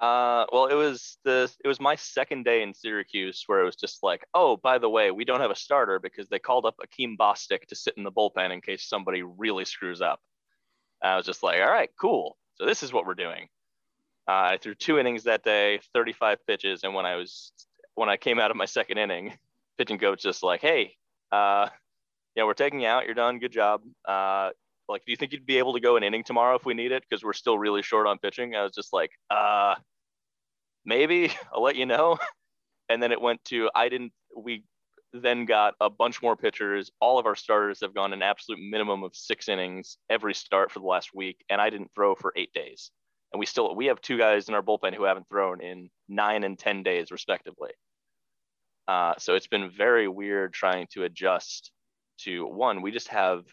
Uh, 0.00 0.46
well, 0.50 0.66
it 0.66 0.74
was 0.74 1.18
the 1.24 1.50
it 1.62 1.68
was 1.68 1.78
my 1.78 1.94
second 1.94 2.42
day 2.42 2.62
in 2.62 2.72
Syracuse 2.72 3.44
where 3.46 3.60
it 3.60 3.66
was 3.66 3.76
just 3.76 4.02
like, 4.02 4.24
oh, 4.32 4.56
by 4.56 4.78
the 4.78 4.88
way, 4.88 5.10
we 5.10 5.26
don't 5.26 5.42
have 5.42 5.50
a 5.50 5.56
starter 5.56 5.98
because 5.98 6.26
they 6.30 6.38
called 6.38 6.64
up 6.64 6.76
Akeem 6.78 7.16
Bostic 7.18 7.66
to 7.66 7.74
sit 7.74 7.94
in 7.98 8.04
the 8.04 8.10
bullpen 8.10 8.50
in 8.50 8.62
case 8.62 8.88
somebody 8.88 9.22
really 9.22 9.66
screws 9.66 10.00
up. 10.00 10.20
I 11.02 11.16
was 11.16 11.26
just 11.26 11.42
like, 11.42 11.60
all 11.60 11.70
right, 11.70 11.90
cool. 12.00 12.38
So 12.54 12.64
this 12.64 12.82
is 12.82 12.94
what 12.94 13.04
we're 13.06 13.14
doing. 13.14 13.48
I 14.26 14.58
threw 14.58 14.74
two 14.74 14.98
innings 14.98 15.24
that 15.24 15.42
day, 15.42 15.80
35 15.94 16.38
pitches, 16.46 16.84
and 16.84 16.94
when 16.94 17.06
I 17.06 17.16
was 17.16 17.52
when 17.94 18.08
I 18.08 18.16
came 18.16 18.38
out 18.38 18.50
of 18.50 18.56
my 18.56 18.64
second 18.64 18.98
inning, 18.98 19.34
pitching 19.78 19.98
coach 19.98 20.22
just 20.22 20.42
like, 20.42 20.60
hey, 20.60 20.94
uh, 21.32 21.68
yeah, 22.36 22.44
we're 22.44 22.54
taking 22.54 22.80
you 22.80 22.86
out. 22.86 23.06
You're 23.06 23.14
done. 23.14 23.38
Good 23.38 23.52
job. 23.52 23.82
Uh, 24.06 24.50
like, 24.88 25.04
do 25.04 25.12
you 25.12 25.16
think 25.16 25.32
you'd 25.32 25.46
be 25.46 25.58
able 25.58 25.72
to 25.74 25.80
go 25.80 25.96
an 25.96 26.02
inning 26.02 26.24
tomorrow 26.24 26.56
if 26.56 26.64
we 26.64 26.74
need 26.74 26.92
it? 26.92 27.04
Because 27.08 27.24
we're 27.24 27.32
still 27.32 27.58
really 27.58 27.82
short 27.82 28.06
on 28.06 28.18
pitching. 28.18 28.54
I 28.54 28.62
was 28.62 28.72
just 28.72 28.92
like, 28.92 29.10
uh, 29.30 29.74
maybe 30.84 31.32
I'll 31.52 31.62
let 31.62 31.76
you 31.76 31.86
know. 31.86 32.18
And 32.88 33.00
then 33.00 33.12
it 33.12 33.20
went 33.20 33.44
to 33.44 33.70
I 33.72 33.88
didn't. 33.88 34.12
We 34.36 34.64
then 35.12 35.44
got 35.44 35.74
a 35.80 35.88
bunch 35.88 36.20
more 36.22 36.34
pitchers. 36.36 36.90
All 37.00 37.20
of 37.20 37.26
our 37.26 37.36
starters 37.36 37.82
have 37.82 37.94
gone 37.94 38.12
an 38.12 38.20
absolute 38.20 38.60
minimum 38.60 39.04
of 39.04 39.14
six 39.14 39.48
innings 39.48 39.96
every 40.08 40.34
start 40.34 40.72
for 40.72 40.80
the 40.80 40.86
last 40.86 41.10
week, 41.14 41.44
and 41.48 41.60
I 41.60 41.70
didn't 41.70 41.92
throw 41.94 42.16
for 42.16 42.32
eight 42.34 42.52
days. 42.52 42.90
And 43.32 43.38
we 43.40 43.46
still 43.46 43.74
we 43.74 43.86
have 43.86 44.00
two 44.00 44.18
guys 44.18 44.48
in 44.48 44.54
our 44.54 44.62
bullpen 44.62 44.94
who 44.94 45.04
haven't 45.04 45.28
thrown 45.28 45.60
in 45.60 45.88
nine 46.08 46.44
and 46.44 46.58
ten 46.58 46.82
days 46.82 47.10
respectively. 47.10 47.70
Uh, 48.88 49.14
so 49.18 49.34
it's 49.34 49.46
been 49.46 49.70
very 49.70 50.08
weird 50.08 50.52
trying 50.52 50.86
to 50.92 51.04
adjust 51.04 51.70
to 52.18 52.46
one. 52.46 52.82
We 52.82 52.90
just 52.90 53.08
have 53.08 53.44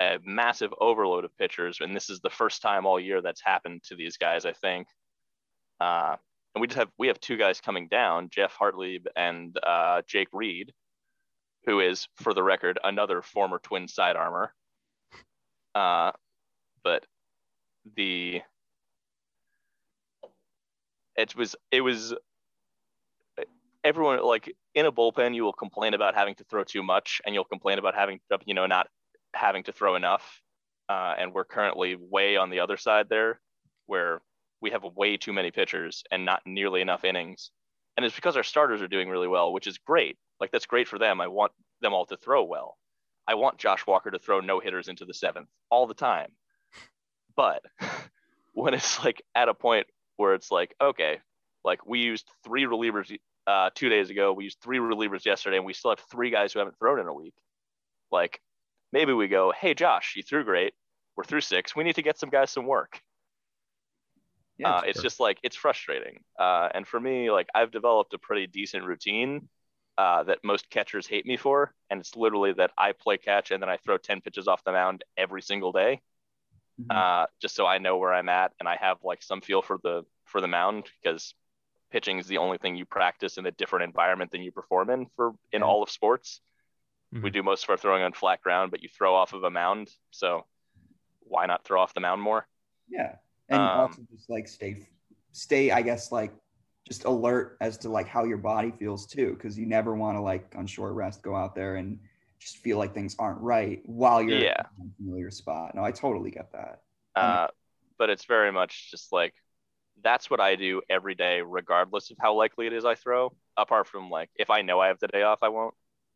a 0.00 0.18
massive 0.24 0.72
overload 0.80 1.24
of 1.24 1.36
pitchers, 1.38 1.78
and 1.80 1.96
this 1.96 2.10
is 2.10 2.20
the 2.20 2.30
first 2.30 2.60
time 2.60 2.84
all 2.84 3.00
year 3.00 3.22
that's 3.22 3.40
happened 3.42 3.82
to 3.84 3.96
these 3.96 4.16
guys. 4.16 4.44
I 4.44 4.52
think. 4.52 4.86
Uh, 5.80 6.16
and 6.54 6.60
we 6.60 6.66
just 6.66 6.78
have 6.78 6.90
we 6.98 7.08
have 7.08 7.20
two 7.20 7.36
guys 7.36 7.60
coming 7.60 7.88
down, 7.88 8.28
Geoff 8.30 8.56
Hartlieb 8.56 9.06
and 9.16 9.56
uh, 9.62 10.02
Jake 10.06 10.28
Reed, 10.32 10.72
who 11.64 11.80
is, 11.80 12.08
for 12.16 12.34
the 12.34 12.42
record, 12.42 12.78
another 12.84 13.22
former 13.22 13.58
Twin 13.58 13.88
side 13.88 14.16
armor. 14.16 14.52
Uh, 15.74 16.12
but 16.84 17.06
the 17.96 18.42
it 21.16 21.36
was 21.36 21.56
it 21.70 21.80
was 21.80 22.14
everyone 23.84 24.22
like 24.22 24.52
in 24.74 24.86
a 24.86 24.92
bullpen, 24.92 25.34
you 25.34 25.44
will 25.44 25.52
complain 25.52 25.94
about 25.94 26.14
having 26.14 26.34
to 26.36 26.44
throw 26.44 26.64
too 26.64 26.82
much, 26.82 27.20
and 27.26 27.34
you'll 27.34 27.44
complain 27.44 27.78
about 27.78 27.94
having, 27.94 28.20
you 28.44 28.54
know, 28.54 28.66
not 28.66 28.88
having 29.34 29.62
to 29.64 29.72
throw 29.72 29.96
enough. 29.96 30.40
Uh, 30.88 31.14
and 31.18 31.32
we're 31.32 31.44
currently 31.44 31.96
way 31.96 32.36
on 32.36 32.50
the 32.50 32.60
other 32.60 32.76
side 32.76 33.08
there, 33.08 33.40
where 33.86 34.20
we 34.60 34.70
have 34.70 34.84
way 34.96 35.16
too 35.16 35.32
many 35.32 35.50
pitchers 35.50 36.04
and 36.10 36.24
not 36.24 36.42
nearly 36.46 36.80
enough 36.80 37.04
innings. 37.04 37.50
And 37.96 38.06
it's 38.06 38.14
because 38.14 38.36
our 38.36 38.42
starters 38.42 38.82
are 38.82 38.88
doing 38.88 39.08
really 39.08 39.28
well, 39.28 39.52
which 39.52 39.66
is 39.66 39.78
great. 39.78 40.16
Like 40.40 40.50
that's 40.50 40.66
great 40.66 40.88
for 40.88 40.98
them. 40.98 41.20
I 41.20 41.28
want 41.28 41.52
them 41.80 41.92
all 41.92 42.06
to 42.06 42.16
throw 42.16 42.44
well. 42.44 42.76
I 43.26 43.34
want 43.34 43.58
Josh 43.58 43.86
Walker 43.86 44.10
to 44.10 44.18
throw 44.18 44.40
no 44.40 44.60
hitters 44.60 44.88
into 44.88 45.04
the 45.04 45.14
seventh 45.14 45.48
all 45.70 45.86
the 45.86 45.94
time. 45.94 46.32
But 47.36 47.62
when 48.52 48.74
it's 48.74 49.04
like 49.04 49.22
at 49.34 49.48
a 49.48 49.54
point 49.54 49.86
where 50.22 50.34
it's 50.34 50.50
like, 50.50 50.74
okay, 50.80 51.18
like 51.64 51.84
we 51.86 51.98
used 51.98 52.30
three 52.44 52.64
relievers 52.64 53.14
uh, 53.46 53.70
two 53.74 53.88
days 53.88 54.08
ago, 54.08 54.32
we 54.32 54.44
used 54.44 54.58
three 54.62 54.78
relievers 54.78 55.24
yesterday, 55.24 55.56
and 55.56 55.66
we 55.66 55.74
still 55.74 55.90
have 55.90 56.00
three 56.10 56.30
guys 56.30 56.52
who 56.52 56.60
haven't 56.60 56.78
thrown 56.78 57.00
in 57.00 57.08
a 57.08 57.12
week. 57.14 57.34
Like 58.10 58.40
maybe 58.92 59.12
we 59.12 59.28
go, 59.28 59.52
hey 59.58 59.74
Josh, 59.74 60.14
you 60.16 60.22
threw 60.22 60.44
great. 60.44 60.74
We're 61.16 61.24
through 61.24 61.40
six. 61.40 61.76
We 61.76 61.84
need 61.84 61.96
to 61.96 62.02
get 62.02 62.18
some 62.18 62.30
guys 62.30 62.50
some 62.50 62.66
work. 62.66 63.00
Yeah, 64.58 64.76
uh, 64.76 64.82
it's 64.86 65.02
just 65.02 65.18
like 65.18 65.38
it's 65.42 65.56
frustrating. 65.56 66.20
Uh, 66.38 66.68
and 66.72 66.86
for 66.86 67.00
me, 67.00 67.30
like 67.30 67.48
I've 67.54 67.72
developed 67.72 68.14
a 68.14 68.18
pretty 68.18 68.46
decent 68.46 68.84
routine 68.84 69.48
uh, 69.98 70.22
that 70.24 70.38
most 70.44 70.70
catchers 70.70 71.06
hate 71.06 71.26
me 71.26 71.36
for, 71.36 71.74
and 71.90 72.00
it's 72.00 72.14
literally 72.16 72.52
that 72.54 72.70
I 72.78 72.92
play 72.92 73.18
catch 73.18 73.50
and 73.50 73.62
then 73.62 73.68
I 73.68 73.76
throw 73.78 73.98
ten 73.98 74.20
pitches 74.20 74.46
off 74.48 74.64
the 74.64 74.72
mound 74.72 75.04
every 75.16 75.42
single 75.42 75.72
day, 75.72 76.00
mm-hmm. 76.80 76.96
uh, 76.96 77.26
just 77.40 77.54
so 77.54 77.66
I 77.66 77.78
know 77.78 77.98
where 77.98 78.14
I'm 78.14 78.28
at 78.28 78.52
and 78.60 78.68
I 78.68 78.76
have 78.76 78.98
like 79.02 79.22
some 79.22 79.40
feel 79.40 79.62
for 79.62 79.78
the 79.82 80.04
for 80.32 80.40
the 80.40 80.48
mound 80.48 80.86
because 81.00 81.34
pitching 81.92 82.18
is 82.18 82.26
the 82.26 82.38
only 82.38 82.58
thing 82.58 82.74
you 82.74 82.86
practice 82.86 83.36
in 83.36 83.46
a 83.46 83.50
different 83.52 83.84
environment 83.84 84.32
than 84.32 84.42
you 84.42 84.50
perform 84.50 84.90
in 84.90 85.06
for 85.14 85.32
in 85.52 85.60
yeah. 85.60 85.66
all 85.66 85.82
of 85.82 85.90
sports. 85.90 86.40
Mm-hmm. 87.14 87.24
We 87.24 87.30
do 87.30 87.42
most 87.42 87.64
of 87.64 87.70
our 87.70 87.76
throwing 87.76 88.02
on 88.02 88.12
flat 88.14 88.40
ground, 88.42 88.70
but 88.70 88.82
you 88.82 88.88
throw 88.88 89.14
off 89.14 89.34
of 89.34 89.44
a 89.44 89.50
mound, 89.50 89.90
so 90.10 90.46
why 91.20 91.46
not 91.46 91.64
throw 91.64 91.80
off 91.80 91.94
the 91.94 92.00
mound 92.00 92.22
more? 92.22 92.48
Yeah, 92.88 93.16
and 93.48 93.60
um, 93.60 93.80
also 93.80 94.02
just 94.10 94.30
like 94.30 94.48
stay, 94.48 94.88
stay. 95.32 95.70
I 95.70 95.82
guess 95.82 96.10
like 96.10 96.32
just 96.88 97.04
alert 97.04 97.58
as 97.60 97.76
to 97.78 97.90
like 97.90 98.08
how 98.08 98.24
your 98.24 98.38
body 98.38 98.72
feels 98.78 99.06
too, 99.06 99.34
because 99.34 99.58
you 99.58 99.66
never 99.66 99.94
want 99.94 100.16
to 100.16 100.22
like 100.22 100.54
on 100.56 100.66
short 100.66 100.94
rest 100.94 101.22
go 101.22 101.36
out 101.36 101.54
there 101.54 101.76
and 101.76 101.98
just 102.40 102.56
feel 102.58 102.78
like 102.78 102.94
things 102.94 103.14
aren't 103.18 103.40
right 103.40 103.82
while 103.84 104.22
you're 104.22 104.38
yeah. 104.38 104.62
in 104.80 104.86
a 104.86 104.96
familiar 104.96 105.30
spot. 105.30 105.74
No, 105.74 105.84
I 105.84 105.92
totally 105.92 106.30
get 106.30 106.50
that. 106.52 106.80
Uh, 107.14 107.46
but 107.98 108.10
it's 108.10 108.24
very 108.24 108.50
much 108.50 108.90
just 108.90 109.12
like 109.12 109.34
that's 110.02 110.30
what 110.30 110.40
I 110.40 110.56
do 110.56 110.82
every 110.88 111.14
day, 111.14 111.40
regardless 111.40 112.10
of 112.10 112.16
how 112.20 112.34
likely 112.34 112.66
it 112.66 112.72
is 112.72 112.84
I 112.84 112.94
throw. 112.94 113.32
Apart 113.56 113.86
from 113.86 114.10
like 114.10 114.30
if 114.36 114.50
I 114.50 114.62
know 114.62 114.80
I 114.80 114.88
have 114.88 114.98
the 115.00 115.08
day 115.08 115.22
off, 115.22 115.38
I 115.42 115.48
won't. 115.48 115.74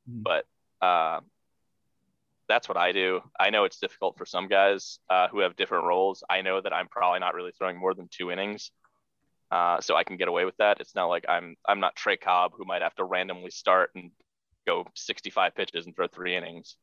Mm-hmm. 0.09 0.23
But 0.23 0.47
uh, 0.85 1.21
that's 2.49 2.69
what 2.69 2.77
I 2.77 2.93
do. 2.93 3.21
I 3.39 3.51
know 3.51 3.65
it's 3.65 3.79
difficult 3.79 4.17
for 4.17 4.27
some 4.27 4.49
guys 4.49 4.99
uh, 5.11 5.29
who 5.29 5.41
have 5.41 5.57
different 5.57 5.85
roles. 5.85 6.23
I 6.29 6.43
know 6.43 6.61
that 6.61 6.73
I'm 6.73 6.89
probably 6.89 7.21
not 7.21 7.35
really 7.35 7.53
throwing 7.57 7.79
more 7.79 7.95
than 7.95 8.09
two 8.11 8.31
innings, 8.31 8.71
uh, 9.51 9.81
so 9.81 9.97
I 9.97 10.05
can 10.05 10.17
get 10.17 10.29
away 10.29 10.45
with 10.45 10.57
that. 10.59 10.81
It's 10.81 10.95
not 10.95 11.07
like 11.07 11.25
I'm 11.29 11.57
I'm 11.67 11.81
not 11.81 11.97
Trey 11.97 12.17
Cobb 12.17 12.53
who 12.57 12.65
might 12.65 12.83
have 12.83 12.95
to 12.97 13.05
randomly 13.05 13.51
start 13.51 13.91
and 13.95 14.11
go 14.67 14.87
65 14.95 15.55
pitches 15.55 15.87
and 15.87 15.95
throw 15.95 16.09
three 16.09 16.37
innings. 16.37 16.77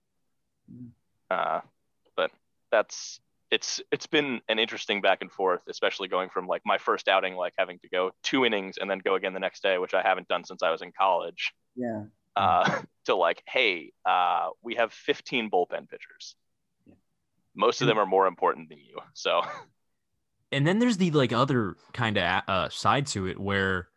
Uh, 1.30 1.62
but 2.16 2.32
that's 2.72 3.20
it's 3.54 3.82
it's 3.92 4.08
been 4.08 4.42
an 4.50 4.60
interesting 4.60 5.02
back 5.02 5.20
and 5.22 5.32
forth, 5.32 5.62
especially 5.70 6.08
going 6.08 6.30
from 6.30 6.48
like 6.48 6.62
my 6.66 6.78
first 6.78 7.08
outing, 7.08 7.36
like 7.36 7.54
having 7.58 7.80
to 7.80 7.90
go 7.90 8.12
two 8.24 8.46
innings 8.46 8.78
and 8.80 8.90
then 8.90 9.00
go 9.00 9.16
again 9.16 9.34
the 9.34 9.40
next 9.40 9.64
day, 9.64 9.78
which 9.78 9.94
I 9.94 10.02
haven't 10.02 10.28
done 10.28 10.44
since 10.44 10.64
I 10.64 10.72
was 10.72 10.82
in 10.82 10.92
college. 10.98 11.54
Yeah 11.76 12.04
uh, 12.36 12.82
to 13.06 13.16
like, 13.16 13.44
hey, 13.48 13.92
uh, 14.06 14.50
we 14.62 14.76
have 14.76 14.94
15 14.94 15.50
bullpen 15.50 15.90
pitchers. 15.90 16.36
Most 17.56 17.82
of 17.82 17.88
them 17.88 18.00
are 18.00 18.06
more 18.06 18.28
important 18.28 18.70
than 18.70 18.80
you. 18.80 18.98
So, 19.14 19.42
and 20.52 20.66
then 20.66 20.80
there's 20.80 20.98
the 20.98 21.12
like 21.12 21.34
other 21.34 21.76
kind 21.94 22.18
of 22.18 22.44
uh, 22.48 22.70
side 22.70 23.08
to 23.08 23.28
it 23.28 23.40
where 23.40 23.90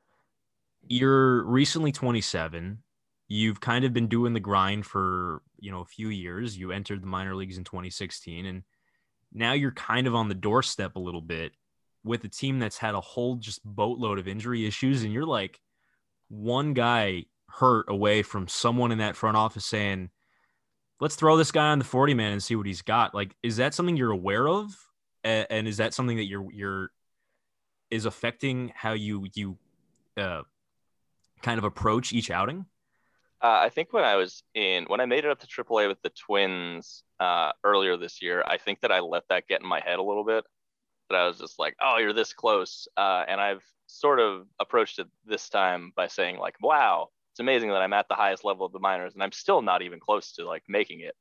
you're 0.87 1.45
recently 1.45 1.93
27. 1.93 2.79
You've 3.29 3.61
kind 3.61 3.85
of 3.85 3.93
been 3.93 4.07
doing 4.07 4.35
the 4.35 4.41
grind 4.41 4.87
for 4.87 5.43
you 5.59 5.73
know 5.73 5.81
a 5.81 5.87
few 5.87 6.11
years. 6.11 6.57
You 6.57 6.71
entered 6.71 7.03
the 7.03 7.09
minor 7.09 7.35
leagues 7.35 7.59
in 7.59 7.65
2016, 7.65 8.47
and 8.47 8.63
now 9.37 9.53
you're 9.53 9.73
kind 9.73 10.07
of 10.07 10.15
on 10.15 10.29
the 10.29 10.35
doorstep 10.35 10.97
a 10.97 11.01
little 11.01 11.21
bit 11.21 11.53
with 12.03 12.25
a 12.25 12.29
team 12.29 12.59
that's 12.59 12.79
had 12.79 12.95
a 12.95 13.01
whole 13.01 13.37
just 13.37 13.61
boatload 13.65 14.19
of 14.19 14.27
injury 14.27 14.67
issues, 14.67 15.03
and 15.03 15.13
you're 15.13 15.27
like 15.27 15.61
one 16.29 16.73
guy 16.73 17.25
hurt 17.49 17.87
away 17.89 18.23
from 18.23 18.49
someone 18.49 18.93
in 18.93 18.99
that 18.99 19.17
front 19.17 19.37
office 19.37 19.65
saying, 19.65 20.11
let's 21.01 21.17
throw 21.17 21.37
this 21.37 21.53
guy 21.53 21.69
on 21.69 21.79
the 21.79 21.85
40 21.85 22.15
man 22.15 22.33
and 22.33 22.43
see 22.43 22.57
what 22.57 22.67
he's 22.67 22.83
got. 22.83 23.15
Like, 23.15 23.35
is 23.43 23.59
that 23.59 23.75
something 23.75 23.97
you're 23.97 24.11
aware 24.11 24.49
of? 24.49 24.75
And, 25.25 25.67
is 25.67 25.79
that 25.79 25.93
something 25.93 26.17
that 26.19 26.27
you're, 26.27 26.51
you're, 26.53 26.91
is 27.91 28.07
affecting 28.07 28.73
how 28.75 28.93
you, 28.93 29.27
you, 29.35 29.59
uh, 30.17 30.43
kind 31.43 31.59
of 31.59 31.65
approach 31.65 32.13
each 32.13 32.31
outing? 32.31 32.67
Uh, 33.47 33.61
I 33.63 33.69
think 33.69 33.93
when 33.93 34.03
I 34.03 34.17
was 34.17 34.43
in, 34.55 34.87
when 34.87 35.01
I 35.01 35.07
made 35.07 35.25
it 35.25 35.31
up 35.31 35.39
to 35.39 35.47
AAA 35.47 35.87
with 35.87 36.03
the 36.03 36.11
Twins 36.11 37.05
uh, 37.21 37.53
earlier 37.63 37.97
this 37.97 38.21
year, 38.21 38.43
I 38.45 38.59
think 38.59 38.81
that 38.81 38.91
I 38.91 38.99
let 38.99 39.23
that 39.29 39.47
get 39.47 39.61
in 39.61 39.69
my 39.69 39.79
head 39.79 40.01
a 40.01 40.03
little 40.03 40.25
bit. 40.25 40.45
That 41.09 41.17
I 41.17 41.29
was 41.29 41.39
just 41.39 41.57
like, 41.57 41.77
oh, 41.81 41.99
you're 41.99 42.13
this 42.13 42.33
close. 42.33 42.89
Uh, 42.97 43.23
and 43.29 43.41
I've 43.41 43.63
sort 43.87 44.19
of 44.19 44.49
approached 44.59 44.99
it 44.99 45.07
this 45.25 45.49
time 45.49 45.93
by 45.95 46.09
saying, 46.09 46.39
like, 46.39 46.57
wow, 46.61 47.11
it's 47.33 47.39
amazing 47.39 47.69
that 47.69 47.83
I'm 47.83 47.93
at 47.93 48.09
the 48.09 48.17
highest 48.17 48.45
level 48.45 48.67
of 48.67 48.73
the 48.73 48.81
minors 48.81 49.15
and 49.15 49.23
I'm 49.23 49.31
still 49.31 49.63
not 49.63 49.81
even 49.83 50.01
close 50.01 50.33
to 50.33 50.45
like 50.45 50.65
making 50.67 51.03
it 51.03 51.15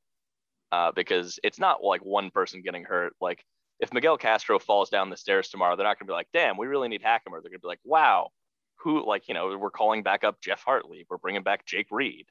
uh, 0.72 0.90
because 0.96 1.38
it's 1.44 1.60
not 1.60 1.84
like 1.84 2.04
one 2.04 2.32
person 2.32 2.60
getting 2.60 2.82
hurt. 2.82 3.12
Like 3.20 3.44
if 3.78 3.92
Miguel 3.92 4.18
Castro 4.18 4.58
falls 4.58 4.90
down 4.90 5.10
the 5.10 5.16
stairs 5.16 5.48
tomorrow, 5.48 5.76
they're 5.76 5.86
not 5.86 5.96
going 6.00 6.08
to 6.08 6.10
be 6.10 6.16
like, 6.16 6.32
damn, 6.32 6.56
we 6.56 6.66
really 6.66 6.88
need 6.88 7.02
Hackimer. 7.04 7.40
They're 7.40 7.52
going 7.52 7.52
to 7.52 7.58
be 7.60 7.68
like, 7.68 7.78
wow, 7.84 8.30
who 8.76 9.06
like, 9.06 9.28
you 9.28 9.34
know, 9.34 9.56
we're 9.58 9.70
calling 9.70 10.02
back 10.02 10.24
up 10.24 10.40
Geoff 10.40 10.64
Hartlieb. 10.64 11.06
We're 11.10 11.18
bringing 11.18 11.42
back 11.42 11.66
Jake 11.66 11.88
Reed. 11.90 12.26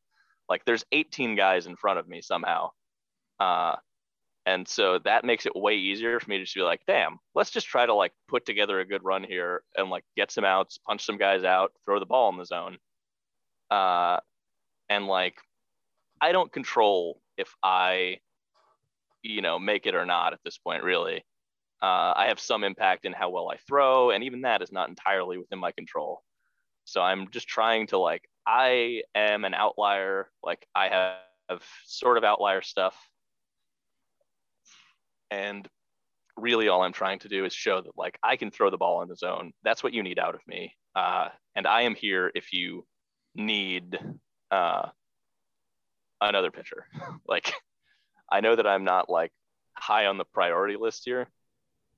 Like 0.48 0.64
there's 0.66 0.86
18 0.92 1.36
guys 1.36 1.66
in 1.66 1.76
front 1.76 2.00
of 2.00 2.08
me 2.08 2.22
somehow. 2.22 2.72
Uh, 3.40 3.76
and 4.46 4.68
so 4.68 5.00
that 5.06 5.26
makes 5.26 5.46
it 5.48 5.56
way 5.56 5.76
easier 5.76 6.20
for 6.20 6.30
me 6.30 6.38
to 6.38 6.44
just 6.44 6.56
be 6.56 6.62
like, 6.62 6.82
damn, 6.86 7.18
let's 7.34 7.50
just 7.50 7.68
try 7.68 7.86
to 7.86 7.96
like 7.96 8.12
put 8.28 8.46
together 8.46 8.80
a 8.80 8.86
good 8.86 9.04
run 9.04 9.24
here 9.24 9.64
and 9.76 9.90
like 9.90 10.04
get 10.16 10.32
some 10.32 10.46
outs, 10.46 10.78
punch 10.78 11.04
some 11.04 11.18
guys 11.18 11.44
out, 11.44 11.72
throw 11.84 12.00
the 12.00 12.06
ball 12.06 12.30
in 12.30 12.38
the 12.38 12.46
zone. 12.46 12.78
Uh, 13.72 14.20
and 14.88 15.08
like, 15.08 15.36
I 16.22 16.32
don't 16.32 16.52
control 16.52 17.20
if 17.38 17.54
I, 17.64 18.20
you 19.24 19.42
know, 19.42 19.58
make 19.58 19.88
it 19.88 19.96
or 19.96 20.06
not 20.06 20.34
at 20.34 20.40
this 20.46 20.60
point, 20.60 20.84
really. 20.84 21.24
Uh, 21.82 22.14
I 22.16 22.26
have 22.28 22.40
some 22.40 22.64
impact 22.64 23.06
in 23.06 23.14
how 23.14 23.32
well 23.32 23.50
I 23.50 23.58
throw, 23.68 24.12
and 24.12 24.24
even 24.24 24.42
that 24.42 24.62
is 24.62 24.72
not 24.72 24.90
entirely 24.90 25.38
within 25.38 25.60
my 25.60 25.72
control. 25.72 26.22
So 26.86 27.02
I'm 27.02 27.30
just 27.32 27.48
trying 27.48 27.88
to 27.88 27.98
like, 27.98 28.30
I 28.48 29.02
am 29.14 29.44
an 29.44 29.54
outlier. 29.54 30.30
Like 30.44 30.66
I 30.74 30.88
have, 31.50 31.62
sort 31.86 32.18
of 32.18 32.24
outlier 32.24 32.62
stuff. 32.62 32.96
And 35.30 35.68
really 36.38 36.68
all 36.68 36.82
I'm 36.82 36.94
trying 36.94 37.20
to 37.20 37.30
do 37.30 37.46
is 37.46 37.54
show 37.54 37.82
that 37.82 37.98
like 37.98 38.18
I 38.24 38.36
can 38.36 38.52
throw 38.52 38.70
the 38.70 38.78
ball 38.78 39.02
in 39.02 39.10
the 39.10 39.16
zone. 39.16 39.54
That's 39.64 39.84
what 39.84 39.94
you 39.94 40.02
need 40.04 40.20
out 40.20 40.36
of 40.36 40.42
me. 40.48 40.74
Uh, 40.96 41.30
and 41.56 41.68
I 41.68 41.82
am 41.82 41.96
here 41.96 42.32
if 42.34 42.54
you 42.54 42.86
need 43.36 44.00
uh, 44.52 44.90
another 46.22 46.52
pitcher. 46.52 46.88
like, 47.28 47.54
I 48.32 48.42
know 48.42 48.56
that 48.56 48.68
I'm 48.68 48.84
not 48.84 49.10
like 49.10 49.32
high 49.74 50.08
on 50.08 50.18
the 50.18 50.26
priority 50.26 50.78
list 50.78 51.04
here. 51.06 51.28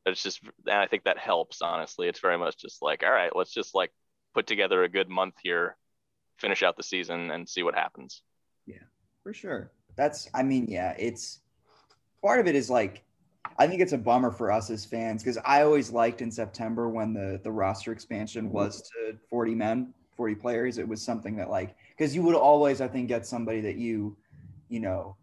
But 0.03 0.11
it's 0.11 0.23
just, 0.23 0.41
and 0.41 0.77
I 0.77 0.87
think 0.87 1.03
that 1.03 1.17
helps. 1.17 1.61
Honestly, 1.61 2.07
it's 2.07 2.19
very 2.19 2.37
much 2.37 2.57
just 2.57 2.81
like, 2.81 3.03
all 3.03 3.11
right, 3.11 3.35
let's 3.35 3.53
just 3.53 3.75
like 3.75 3.91
put 4.37 4.45
together 4.45 4.83
a 4.83 4.89
good 4.89 5.09
month 5.09 5.33
here, 5.41 5.75
finish 6.37 6.61
out 6.61 6.77
the 6.77 6.83
season, 6.83 7.31
and 7.31 7.49
see 7.49 7.63
what 7.63 7.73
happens. 7.73 8.21
Yeah, 8.67 8.85
for 9.23 9.33
sure. 9.33 9.71
That's, 9.95 10.29
I 10.35 10.43
mean, 10.43 10.67
yeah, 10.69 10.93
it's 10.99 11.39
part 12.21 12.39
of 12.39 12.45
it 12.45 12.53
is 12.53 12.69
like 12.69 13.03
I 13.57 13.65
think 13.65 13.81
it's 13.81 13.93
a 13.93 13.97
bummer 13.97 14.29
for 14.29 14.51
us 14.51 14.69
as 14.69 14.85
fans 14.85 15.23
because 15.23 15.39
I 15.43 15.63
always 15.63 15.89
liked 15.89 16.21
in 16.21 16.29
September 16.29 16.87
when 16.87 17.13
the 17.13 17.39
the 17.43 17.51
roster 17.51 17.91
expansion 17.91 18.51
was 18.51 18.83
to 18.91 19.17
40 19.29 19.55
men 19.55 19.93
40 20.17 20.35
players, 20.35 20.77
it 20.79 20.87
was 20.87 21.01
something 21.01 21.37
that 21.37 21.49
like 21.49 21.75
because 21.95 22.13
you 22.15 22.23
would 22.23 22.35
always, 22.35 22.81
I 22.81 22.87
think, 22.87 23.07
get 23.07 23.25
somebody 23.25 23.61
that 23.61 23.77
you, 23.77 24.17
you 24.67 24.79
know, 24.79 25.15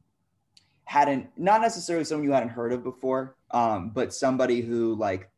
hadn't 0.84 1.28
not 1.36 1.60
necessarily 1.60 2.04
someone 2.04 2.26
you 2.26 2.32
hadn't 2.32 2.50
heard 2.50 2.72
of 2.72 2.82
before, 2.82 3.36
um, 3.50 3.90
but 3.90 4.14
somebody 4.14 4.60
who 4.60 4.94
like 4.94 5.28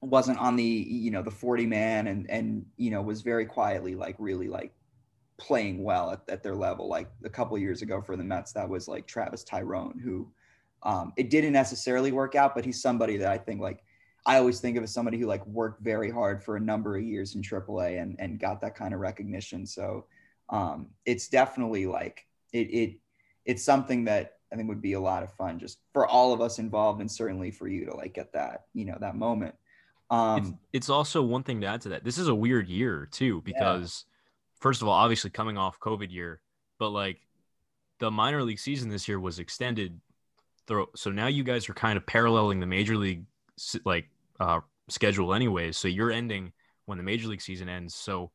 wasn't 0.00 0.38
on 0.38 0.56
the 0.56 0.62
you 0.62 1.10
know 1.10 1.22
the 1.22 1.30
40 1.30 1.66
man 1.66 2.06
and 2.06 2.30
and 2.30 2.66
you 2.76 2.90
know 2.90 3.02
was 3.02 3.22
very 3.22 3.46
quietly 3.46 3.94
like 3.94 4.14
really 4.18 4.48
like 4.48 4.72
playing 5.38 5.82
well 5.82 6.10
at, 6.12 6.22
at 6.28 6.42
their 6.42 6.54
level 6.54 6.88
like 6.88 7.10
a 7.24 7.30
couple 7.30 7.56
years 7.58 7.82
ago 7.82 8.00
for 8.00 8.16
the 8.16 8.24
mets 8.24 8.52
that 8.52 8.68
was 8.68 8.88
like 8.88 9.06
travis 9.06 9.44
taijeron 9.44 10.00
who 10.00 10.30
um, 10.82 11.12
it 11.16 11.30
didn't 11.30 11.52
necessarily 11.52 12.12
work 12.12 12.34
out 12.34 12.54
but 12.54 12.64
he's 12.64 12.80
somebody 12.80 13.16
that 13.16 13.30
i 13.32 13.38
think 13.38 13.60
like 13.60 13.82
I 14.26 14.38
always 14.38 14.58
think 14.58 14.76
of 14.76 14.82
as 14.82 14.92
somebody 14.92 15.18
who 15.18 15.26
like 15.26 15.46
worked 15.46 15.80
very 15.82 16.10
hard 16.10 16.42
for 16.42 16.56
a 16.56 16.60
number 16.60 16.96
of 16.96 17.04
years 17.04 17.36
in 17.36 17.42
AAA 17.42 18.02
and 18.02 18.16
and 18.18 18.40
got 18.40 18.60
that 18.60 18.74
kind 18.74 18.92
of 18.92 18.98
recognition. 18.98 19.64
So 19.64 20.06
um, 20.50 20.88
it's 21.04 21.28
definitely 21.28 21.86
like 21.86 22.26
it, 22.52 22.66
it 22.72 22.98
it's 23.44 23.62
something 23.62 24.04
that 24.06 24.38
I 24.52 24.56
think 24.56 24.68
would 24.68 24.82
be 24.82 24.94
a 24.94 25.00
lot 25.00 25.22
of 25.22 25.32
fun 25.32 25.60
just 25.60 25.78
for 25.92 26.08
all 26.08 26.32
of 26.32 26.40
us 26.40 26.58
involved 26.58 27.00
and 27.00 27.10
certainly 27.10 27.52
for 27.52 27.68
you 27.68 27.86
to 27.86 27.94
like 27.94 28.14
get 28.14 28.32
that, 28.32 28.64
you 28.74 28.84
know, 28.84 28.98
that 29.00 29.14
moment. 29.14 29.54
Um, 30.08 30.38
it's, 30.38 30.52
it's 30.72 30.90
also 30.90 31.22
one 31.22 31.42
thing 31.42 31.60
to 31.62 31.66
add 31.66 31.80
to 31.82 31.90
that. 31.90 32.04
This 32.04 32.18
is 32.18 32.28
a 32.28 32.34
weird 32.34 32.68
year 32.68 33.08
too, 33.10 33.42
because 33.42 34.04
yeah. 34.06 34.60
first 34.60 34.82
of 34.82 34.88
all, 34.88 34.94
obviously 34.94 35.30
coming 35.30 35.58
off 35.58 35.80
COVID 35.80 36.12
year, 36.12 36.40
but 36.78 36.90
like 36.90 37.20
the 37.98 38.10
minor 38.10 38.42
league 38.42 38.58
season 38.58 38.88
this 38.88 39.08
year 39.08 39.18
was 39.18 39.38
extended. 39.38 40.00
Through, 40.66 40.88
so 40.96 41.10
now 41.10 41.28
you 41.28 41.44
guys 41.44 41.68
are 41.68 41.74
kind 41.74 41.96
of 41.96 42.04
paralleling 42.06 42.58
the 42.58 42.66
major 42.66 42.96
league 42.96 43.24
like 43.84 44.08
uh, 44.40 44.60
schedule 44.88 45.32
anyways. 45.32 45.76
So 45.76 45.88
you're 45.88 46.10
ending 46.10 46.52
when 46.86 46.98
the 46.98 47.04
major 47.04 47.28
league 47.28 47.40
season 47.40 47.68
ends. 47.68 47.94
So 47.94 48.30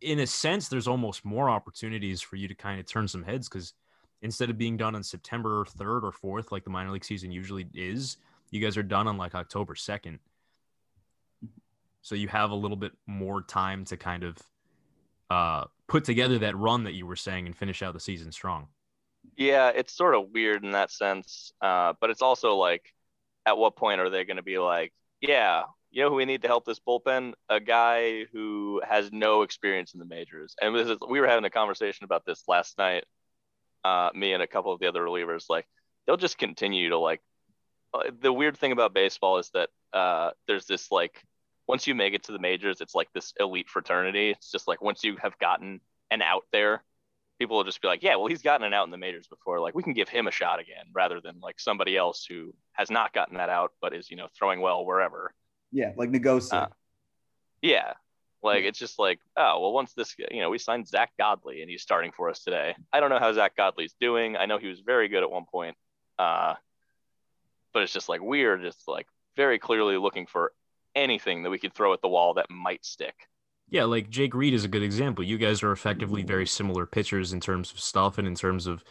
in 0.00 0.20
a 0.20 0.26
sense, 0.26 0.68
there's 0.68 0.88
almost 0.88 1.24
more 1.24 1.50
opportunities 1.50 2.20
for 2.20 2.36
you 2.36 2.48
to 2.48 2.54
kind 2.54 2.80
of 2.80 2.86
turn 2.86 3.06
some 3.06 3.22
heads 3.22 3.48
because 3.48 3.74
instead 4.22 4.50
of 4.50 4.58
being 4.58 4.76
done 4.76 4.94
on 4.94 5.02
September 5.02 5.64
3rd 5.64 6.02
or 6.02 6.42
4th, 6.42 6.52
like 6.52 6.64
the 6.64 6.70
minor 6.70 6.90
league 6.90 7.04
season 7.04 7.30
usually 7.30 7.66
is, 7.74 8.16
you 8.50 8.60
guys 8.60 8.76
are 8.76 8.82
done 8.82 9.06
on 9.06 9.16
like 9.16 9.34
October 9.34 9.74
2nd. 9.74 10.18
So 12.02 12.14
you 12.14 12.28
have 12.28 12.50
a 12.50 12.54
little 12.54 12.76
bit 12.76 12.92
more 13.06 13.42
time 13.42 13.84
to 13.86 13.96
kind 13.96 14.24
of 14.24 14.38
uh, 15.30 15.64
put 15.86 16.04
together 16.04 16.38
that 16.38 16.56
run 16.56 16.84
that 16.84 16.94
you 16.94 17.06
were 17.06 17.16
saying 17.16 17.46
and 17.46 17.56
finish 17.56 17.82
out 17.82 17.94
the 17.94 18.00
season 18.00 18.32
strong. 18.32 18.68
Yeah, 19.36 19.68
it's 19.68 19.94
sort 19.94 20.14
of 20.14 20.30
weird 20.32 20.64
in 20.64 20.72
that 20.72 20.90
sense. 20.90 21.52
Uh, 21.60 21.94
but 22.00 22.10
it's 22.10 22.22
also 22.22 22.56
like, 22.56 22.84
at 23.46 23.56
what 23.56 23.76
point 23.76 24.00
are 24.00 24.10
they 24.10 24.24
going 24.24 24.36
to 24.36 24.42
be 24.42 24.58
like, 24.58 24.92
yeah, 25.20 25.62
you 25.90 26.02
know 26.02 26.10
who 26.10 26.16
we 26.16 26.24
need 26.24 26.42
to 26.42 26.48
help 26.48 26.64
this 26.64 26.80
bullpen? 26.80 27.32
A 27.48 27.60
guy 27.60 28.24
who 28.32 28.80
has 28.86 29.10
no 29.12 29.42
experience 29.42 29.94
in 29.94 30.00
the 30.00 30.06
majors. 30.06 30.54
And 30.60 30.76
is, 30.76 30.90
we 31.08 31.20
were 31.20 31.26
having 31.26 31.44
a 31.44 31.50
conversation 31.50 32.04
about 32.04 32.24
this 32.24 32.44
last 32.48 32.78
night 32.78 33.04
uh, 33.84 34.10
me 34.14 34.32
and 34.32 34.42
a 34.42 34.46
couple 34.46 34.72
of 34.72 34.80
the 34.80 34.86
other 34.86 35.02
relievers, 35.02 35.44
like 35.48 35.66
they'll 36.06 36.16
just 36.16 36.38
continue 36.38 36.90
to 36.90 36.98
like. 36.98 37.20
Uh, 37.92 38.10
the 38.20 38.32
weird 38.32 38.56
thing 38.56 38.72
about 38.72 38.94
baseball 38.94 39.38
is 39.38 39.50
that 39.52 39.68
uh, 39.92 40.30
there's 40.46 40.66
this 40.66 40.92
like 40.92 41.22
once 41.70 41.86
you 41.86 41.94
make 41.94 42.14
it 42.14 42.24
to 42.24 42.32
the 42.32 42.38
majors, 42.40 42.80
it's 42.80 42.96
like 42.96 43.08
this 43.12 43.32
elite 43.38 43.68
fraternity. 43.68 44.30
It's 44.30 44.50
just 44.50 44.66
like 44.66 44.82
once 44.82 45.04
you 45.04 45.16
have 45.22 45.38
gotten 45.38 45.80
an 46.10 46.20
out 46.20 46.42
there, 46.50 46.82
people 47.38 47.56
will 47.56 47.62
just 47.62 47.80
be 47.80 47.86
like, 47.86 48.02
yeah, 48.02 48.16
well, 48.16 48.26
he's 48.26 48.42
gotten 48.42 48.66
an 48.66 48.74
out 48.74 48.86
in 48.86 48.90
the 48.90 48.98
majors 48.98 49.28
before. 49.28 49.60
Like 49.60 49.76
we 49.76 49.84
can 49.84 49.92
give 49.92 50.08
him 50.08 50.26
a 50.26 50.32
shot 50.32 50.58
again, 50.58 50.86
rather 50.92 51.20
than 51.20 51.38
like 51.40 51.60
somebody 51.60 51.96
else 51.96 52.26
who 52.28 52.52
has 52.72 52.90
not 52.90 53.12
gotten 53.12 53.36
that 53.36 53.50
out 53.50 53.70
but 53.80 53.94
is 53.94 54.10
you 54.10 54.16
know 54.16 54.26
throwing 54.36 54.60
well 54.60 54.84
wherever. 54.84 55.32
Yeah, 55.70 55.92
like 55.96 56.10
Nogosek. 56.10 56.52
Uh, 56.52 56.66
yeah, 57.62 57.92
like 58.42 58.64
it's 58.64 58.78
just 58.80 58.98
like, 58.98 59.20
oh 59.36 59.60
well, 59.60 59.72
once 59.72 59.92
this, 59.92 60.16
you 60.28 60.40
know, 60.40 60.50
we 60.50 60.58
signed 60.58 60.88
Zack 60.88 61.12
Godley 61.18 61.60
and 61.60 61.70
he's 61.70 61.82
starting 61.82 62.10
for 62.10 62.28
us 62.30 62.42
today. 62.42 62.74
I 62.92 62.98
don't 62.98 63.10
know 63.10 63.20
how 63.20 63.32
Zack 63.32 63.56
Godley's 63.56 63.94
doing. 64.00 64.36
I 64.36 64.46
know 64.46 64.58
he 64.58 64.66
was 64.66 64.80
very 64.80 65.06
good 65.06 65.22
at 65.22 65.30
one 65.30 65.44
point, 65.44 65.76
uh, 66.18 66.54
but 67.72 67.84
it's 67.84 67.92
just 67.92 68.08
like 68.08 68.20
we 68.20 68.42
are 68.42 68.58
just 68.58 68.88
like 68.88 69.06
very 69.36 69.60
clearly 69.60 69.96
looking 69.98 70.26
for 70.26 70.52
anything 70.94 71.42
that 71.42 71.50
we 71.50 71.58
could 71.58 71.74
throw 71.74 71.92
at 71.92 72.02
the 72.02 72.08
wall 72.08 72.34
that 72.34 72.50
might 72.50 72.84
stick. 72.84 73.14
Yeah, 73.68 73.84
like 73.84 74.10
Jake 74.10 74.34
Reed 74.34 74.52
is 74.52 74.64
a 74.64 74.68
good 74.68 74.82
example. 74.82 75.24
You 75.24 75.38
guys 75.38 75.62
are 75.62 75.70
effectively 75.70 76.22
very 76.22 76.46
similar 76.46 76.86
pitchers 76.86 77.32
in 77.32 77.40
terms 77.40 77.70
of 77.70 77.78
stuff 77.78 78.18
and 78.18 78.26
in 78.26 78.34
terms 78.34 78.66
of 78.66 78.82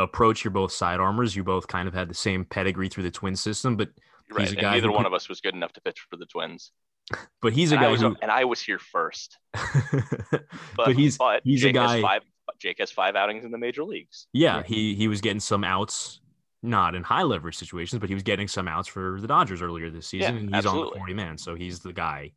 approach. 0.00 0.44
You're 0.44 0.50
both 0.50 0.72
side 0.72 0.98
armors. 0.98 1.36
You 1.36 1.44
both 1.44 1.68
kind 1.68 1.86
of 1.86 1.94
had 1.94 2.08
the 2.08 2.14
same 2.14 2.44
pedigree 2.44 2.88
through 2.88 3.04
the 3.04 3.10
twin 3.10 3.36
system, 3.36 3.76
but 3.76 3.90
right. 4.32 4.48
and 4.48 4.60
neither 4.60 4.90
one 4.90 5.06
of 5.06 5.14
us 5.14 5.28
was 5.28 5.40
good 5.40 5.54
enough 5.54 5.72
to 5.74 5.80
pitch 5.80 6.06
for 6.10 6.16
the 6.16 6.26
Twins. 6.26 6.72
But 7.40 7.52
he's 7.52 7.70
a 7.70 7.76
and 7.76 7.84
guy 7.84 7.90
was, 7.92 8.00
who, 8.00 8.16
and 8.20 8.32
I 8.32 8.44
was 8.46 8.60
here 8.60 8.80
first. 8.80 9.38
but, 9.52 10.42
but, 10.76 10.96
he's 10.96 11.16
but 11.16 11.42
he's 11.44 11.60
Jake 11.62 11.70
a 11.70 11.74
guy. 11.74 12.02
Five, 12.02 12.22
Jake 12.58 12.78
has 12.80 12.90
five 12.90 13.14
outings 13.14 13.44
in 13.44 13.52
the 13.52 13.58
major 13.58 13.84
leagues. 13.84 14.26
Yeah, 14.32 14.64
he 14.64 14.96
he 14.96 15.06
was 15.06 15.20
getting 15.20 15.38
some 15.38 15.62
outs, 15.62 16.20
not 16.62 16.94
in 16.94 17.02
high 17.02 17.22
leverage 17.22 17.56
situations, 17.56 18.00
but 18.00 18.08
he 18.08 18.14
was 18.14 18.22
getting 18.22 18.48
some 18.48 18.68
outs 18.68 18.88
for 18.88 19.20
the 19.20 19.26
Dodgers 19.26 19.62
earlier 19.62 19.90
this 19.90 20.06
season. 20.06 20.34
Yeah, 20.34 20.40
and 20.40 20.48
he's 20.48 20.58
absolutely. 20.64 20.82
on 20.82 20.90
the 20.92 20.98
forty 20.98 21.14
man, 21.14 21.38
so 21.38 21.54
he's 21.54 21.80
the 21.80 21.92
guy. 21.92 22.32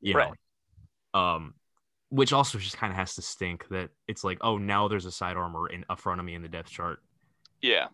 You 0.00 0.14
know, 0.14 0.32
right. 1.14 1.34
um, 1.34 1.54
which 2.10 2.32
also 2.32 2.58
just 2.58 2.76
kind 2.76 2.92
of 2.92 2.96
has 2.96 3.14
to 3.16 3.22
stink 3.22 3.66
that 3.68 3.90
it's 4.06 4.24
like, 4.24 4.38
oh, 4.40 4.58
now 4.58 4.88
there's 4.88 5.06
a 5.06 5.12
side 5.12 5.36
armor 5.36 5.68
in 5.68 5.84
up 5.88 6.00
front 6.00 6.20
of 6.20 6.26
me 6.26 6.34
in 6.34 6.42
the 6.42 6.48
depth 6.48 6.70
chart. 6.70 7.00
Yeah, 7.60 7.88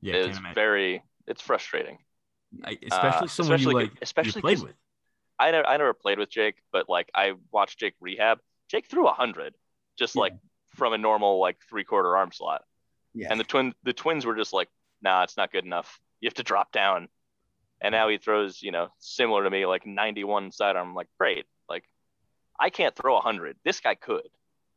yeah, 0.00 0.14
it's 0.14 0.38
very 0.54 1.02
it's 1.26 1.42
frustrating. 1.42 1.98
I, 2.64 2.78
especially 2.90 3.26
uh, 3.26 3.26
someone 3.26 3.54
especially, 3.54 3.74
you 3.74 3.80
like, 3.90 3.92
especially 4.02 4.38
you 4.38 4.42
played 4.42 4.60
with. 4.60 4.74
I 5.38 5.50
never, 5.50 5.66
I 5.66 5.76
never 5.76 5.94
played 5.94 6.18
with 6.18 6.30
Jake, 6.30 6.56
but 6.72 6.88
like 6.88 7.10
I 7.14 7.34
watched 7.52 7.78
Jake 7.78 7.94
rehab. 8.00 8.38
Jake 8.68 8.86
threw 8.86 9.06
a 9.06 9.12
hundred, 9.12 9.54
just 9.98 10.14
yeah. 10.16 10.22
like 10.22 10.32
from 10.74 10.92
a 10.92 10.98
normal 10.98 11.38
like 11.38 11.58
three 11.68 11.84
quarter 11.84 12.16
arm 12.16 12.32
slot. 12.32 12.62
Yeah. 13.16 13.28
And 13.30 13.40
the 13.40 13.44
twin, 13.44 13.74
the 13.82 13.94
twins 13.94 14.26
were 14.26 14.36
just 14.36 14.52
like, 14.52 14.68
nah, 15.02 15.22
it's 15.22 15.36
not 15.36 15.50
good 15.50 15.64
enough. 15.64 15.98
You 16.20 16.26
have 16.26 16.34
to 16.34 16.42
drop 16.42 16.70
down. 16.70 17.08
And 17.80 17.92
now 17.92 18.08
he 18.08 18.18
throws, 18.18 18.62
you 18.62 18.72
know, 18.72 18.88
similar 18.98 19.42
to 19.44 19.50
me, 19.50 19.66
like 19.66 19.86
91 19.86 20.52
sidearm. 20.52 20.90
I'm 20.90 20.94
like, 20.94 21.08
great. 21.18 21.46
Like, 21.68 21.84
I 22.60 22.70
can't 22.70 22.94
throw 22.94 23.16
a 23.16 23.20
hundred. 23.20 23.56
This 23.64 23.80
guy 23.80 23.94
could. 23.94 24.28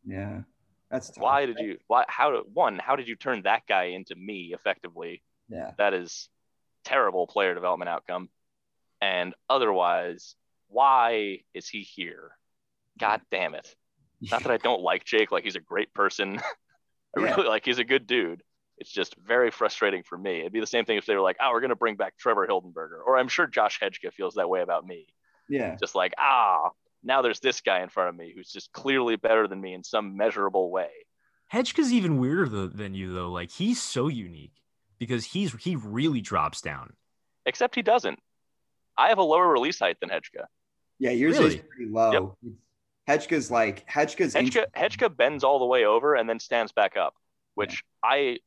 Yeah. 0.05 0.41
That's 0.89 1.09
tough. 1.09 1.21
why 1.21 1.45
did 1.45 1.59
you? 1.59 1.77
Why? 1.87 2.05
How? 2.07 2.31
Did 2.31 2.43
one, 2.53 2.79
how 2.79 2.95
did 2.95 3.07
you 3.07 3.15
turn 3.15 3.43
that 3.43 3.63
guy 3.67 3.85
into 3.85 4.15
me 4.15 4.51
effectively? 4.53 5.21
Yeah. 5.47 5.71
That 5.77 5.93
is 5.93 6.29
terrible 6.83 7.27
player 7.27 7.53
development 7.53 7.89
outcome. 7.89 8.29
And 9.01 9.33
otherwise, 9.49 10.35
why 10.67 11.39
is 11.53 11.67
he 11.67 11.81
here? 11.81 12.31
God 12.97 13.21
damn 13.31 13.53
it. 13.53 13.75
Not 14.31 14.43
that 14.43 14.51
I 14.51 14.57
don't 14.57 14.81
like 14.81 15.05
Jake, 15.05 15.31
like 15.31 15.43
he's 15.43 15.55
a 15.55 15.61
great 15.61 15.93
person. 15.93 16.41
I 17.17 17.21
yeah. 17.21 17.35
really 17.35 17.47
like 17.47 17.65
he's 17.65 17.79
a 17.79 17.83
good 17.83 18.07
dude. 18.07 18.43
It's 18.77 18.91
just 18.91 19.15
very 19.17 19.51
frustrating 19.51 20.03
for 20.03 20.17
me. 20.17 20.39
It'd 20.39 20.53
be 20.53 20.61
the 20.61 20.67
same 20.67 20.85
thing 20.85 20.97
if 20.97 21.05
they 21.05 21.15
were 21.15 21.21
like, 21.21 21.37
oh, 21.41 21.51
we're 21.51 21.61
gonna 21.61 21.75
bring 21.75 21.95
back 21.95 22.17
Trevor 22.17 22.47
Hildenberger. 22.47 22.99
Or 23.05 23.17
I'm 23.17 23.27
sure 23.27 23.47
Josh 23.47 23.79
Hejka 23.79 24.13
feels 24.13 24.35
that 24.35 24.49
way 24.49 24.61
about 24.61 24.85
me. 24.85 25.07
Yeah. 25.49 25.75
Just 25.79 25.95
like, 25.95 26.13
ah, 26.17 26.69
now 27.03 27.21
there's 27.21 27.39
this 27.39 27.61
guy 27.61 27.81
in 27.81 27.89
front 27.89 28.09
of 28.09 28.15
me 28.15 28.33
who's 28.35 28.49
just 28.49 28.71
clearly 28.71 29.15
better 29.15 29.47
than 29.47 29.59
me 29.59 29.73
in 29.73 29.83
some 29.83 30.15
measurable 30.15 30.71
way. 30.71 30.89
Hejka's 31.53 31.91
even 31.91 32.19
weirder 32.19 32.67
than 32.67 32.93
you 32.93 33.13
though. 33.13 33.31
Like 33.31 33.51
he's 33.51 33.81
so 33.81 34.07
unique 34.07 34.61
because 34.97 35.25
he's 35.25 35.53
he 35.55 35.75
really 35.75 36.21
drops 36.21 36.61
down. 36.61 36.93
Except 37.45 37.75
he 37.75 37.81
doesn't. 37.81 38.19
I 38.97 39.09
have 39.09 39.17
a 39.17 39.23
lower 39.23 39.47
release 39.47 39.79
height 39.79 39.97
than 39.99 40.09
Hejka. 40.09 40.45
Yeah, 40.99 41.11
yours 41.11 41.37
really? 41.39 41.55
is 41.55 41.61
pretty 41.61 41.91
low. 41.91 42.11
Yep. 42.11 42.53
Hejka's 43.09 43.49
like 43.49 43.89
Hejka's 43.89 44.35
Hejka, 44.35 44.65
Hejka 44.77 45.15
bends 45.15 45.43
all 45.43 45.57
the 45.57 45.65
way 45.65 45.85
over 45.85 46.13
and 46.13 46.29
then 46.29 46.39
stands 46.39 46.71
back 46.71 46.95
up, 46.95 47.15
which 47.55 47.83
yeah. 48.03 48.09
I 48.09 48.37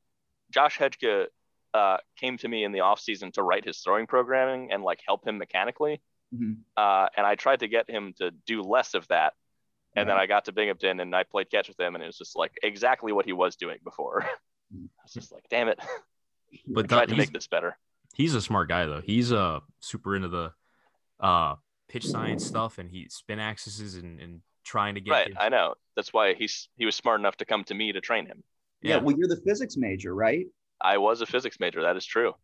Josh 0.52 0.78
Hejka 0.78 1.26
uh, 1.74 1.96
came 2.16 2.38
to 2.38 2.48
me 2.48 2.62
in 2.62 2.70
the 2.70 2.80
off 2.80 3.00
season 3.00 3.32
to 3.32 3.42
write 3.42 3.64
his 3.64 3.78
throwing 3.80 4.06
programming 4.06 4.70
and 4.70 4.84
like 4.84 5.00
help 5.04 5.26
him 5.26 5.38
mechanically. 5.38 6.00
Mm-hmm. 6.32 6.52
Uh, 6.76 7.08
and 7.16 7.26
I 7.26 7.34
tried 7.34 7.60
to 7.60 7.68
get 7.68 7.90
him 7.90 8.14
to 8.18 8.30
do 8.46 8.62
less 8.62 8.94
of 8.94 9.08
that. 9.08 9.32
And 9.94 10.08
then 10.08 10.16
I 10.16 10.24
got 10.24 10.46
to 10.46 10.52
Binghamton 10.52 11.00
and 11.00 11.14
I 11.14 11.22
played 11.24 11.50
catch 11.50 11.68
with 11.68 11.78
him, 11.78 11.94
and 11.94 12.02
it 12.02 12.06
was 12.06 12.16
just 12.16 12.34
like 12.34 12.52
exactly 12.62 13.12
what 13.12 13.26
he 13.26 13.34
was 13.34 13.56
doing 13.56 13.76
before. 13.84 14.22
I 14.72 14.88
was 15.02 15.12
just 15.12 15.32
like, 15.32 15.44
damn 15.50 15.68
it. 15.68 15.78
But 16.66 16.84
I 16.92 16.96
tried 16.96 17.08
to 17.10 17.16
make 17.16 17.32
this 17.32 17.46
better. 17.46 17.76
He's 18.14 18.34
a 18.34 18.40
smart 18.40 18.70
guy 18.70 18.86
though. 18.86 19.02
He's 19.04 19.32
uh 19.32 19.60
super 19.80 20.16
into 20.16 20.28
the 20.28 20.52
uh 21.20 21.56
pitch 21.90 22.06
science 22.06 22.46
stuff 22.46 22.78
and 22.78 22.88
he 22.90 23.06
spin 23.10 23.38
axes 23.38 23.96
and, 23.96 24.18
and 24.18 24.40
trying 24.64 24.94
to 24.94 25.00
get 25.00 25.10
right. 25.10 25.28
His... 25.28 25.36
I 25.38 25.48
know. 25.48 25.74
That's 25.96 26.12
why 26.12 26.34
he's 26.34 26.68
he 26.76 26.86
was 26.86 26.94
smart 26.94 27.20
enough 27.20 27.36
to 27.38 27.44
come 27.44 27.64
to 27.64 27.74
me 27.74 27.92
to 27.92 28.00
train 28.00 28.26
him. 28.26 28.42
Yeah. 28.82 28.96
yeah. 28.96 29.02
Well, 29.02 29.16
you're 29.16 29.28
the 29.28 29.40
physics 29.46 29.76
major, 29.76 30.14
right? 30.14 30.46
I 30.80 30.98
was 30.98 31.20
a 31.20 31.26
physics 31.26 31.58
major. 31.60 31.82
That 31.82 31.96
is 31.96 32.04
true. 32.04 32.34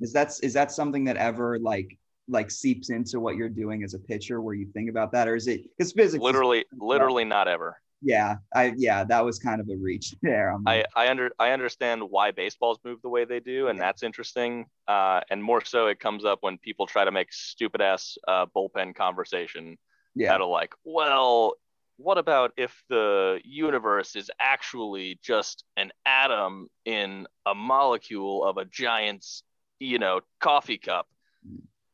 Is 0.00 0.12
that 0.12 0.32
is 0.42 0.52
that 0.54 0.72
something 0.72 1.04
that 1.04 1.16
ever 1.16 1.58
like 1.58 1.98
like 2.28 2.50
seeps 2.50 2.90
into 2.90 3.20
what 3.20 3.36
you're 3.36 3.48
doing 3.48 3.84
as 3.84 3.94
a 3.94 3.98
pitcher, 3.98 4.40
where 4.40 4.54
you 4.54 4.66
think 4.72 4.90
about 4.90 5.12
that, 5.12 5.28
or 5.28 5.36
is 5.36 5.46
it 5.46 5.62
because 5.76 5.92
physics? 5.92 6.22
Literally, 6.22 6.60
is, 6.60 6.64
literally 6.78 7.24
not 7.24 7.48
ever 7.48 7.76
yeah, 8.04 8.36
I 8.54 8.74
yeah, 8.76 9.02
that 9.04 9.24
was 9.24 9.38
kind 9.38 9.60
of 9.60 9.68
a 9.70 9.76
reach 9.76 10.14
there. 10.22 10.50
I'm 10.52 10.62
I 10.66 10.84
I 10.94 11.08
under 11.08 11.30
I 11.38 11.50
understand 11.50 12.02
why 12.02 12.30
baseballs 12.30 12.78
move 12.84 13.00
the 13.02 13.08
way 13.08 13.24
they 13.24 13.40
do, 13.40 13.68
and 13.68 13.80
that's 13.80 14.02
interesting. 14.02 14.66
Uh, 14.86 15.20
and 15.30 15.42
more 15.42 15.64
so, 15.64 15.86
it 15.86 15.98
comes 15.98 16.24
up 16.24 16.38
when 16.42 16.58
people 16.58 16.86
try 16.86 17.04
to 17.04 17.10
make 17.10 17.32
stupid 17.32 17.80
ass 17.80 18.16
uh, 18.28 18.46
bullpen 18.54 18.94
conversation. 18.94 19.78
Yeah. 20.16 20.32
Out 20.32 20.42
of 20.42 20.48
like, 20.48 20.72
well, 20.84 21.54
what 21.96 22.18
about 22.18 22.52
if 22.56 22.82
the 22.88 23.40
universe 23.44 24.16
is 24.16 24.30
actually 24.40 25.18
just 25.22 25.64
an 25.76 25.92
atom 26.04 26.68
in 26.84 27.26
a 27.46 27.54
molecule 27.54 28.44
of 28.44 28.56
a 28.56 28.64
giant's, 28.64 29.42
you 29.78 29.98
know, 29.98 30.20
coffee 30.40 30.78
cup? 30.78 31.06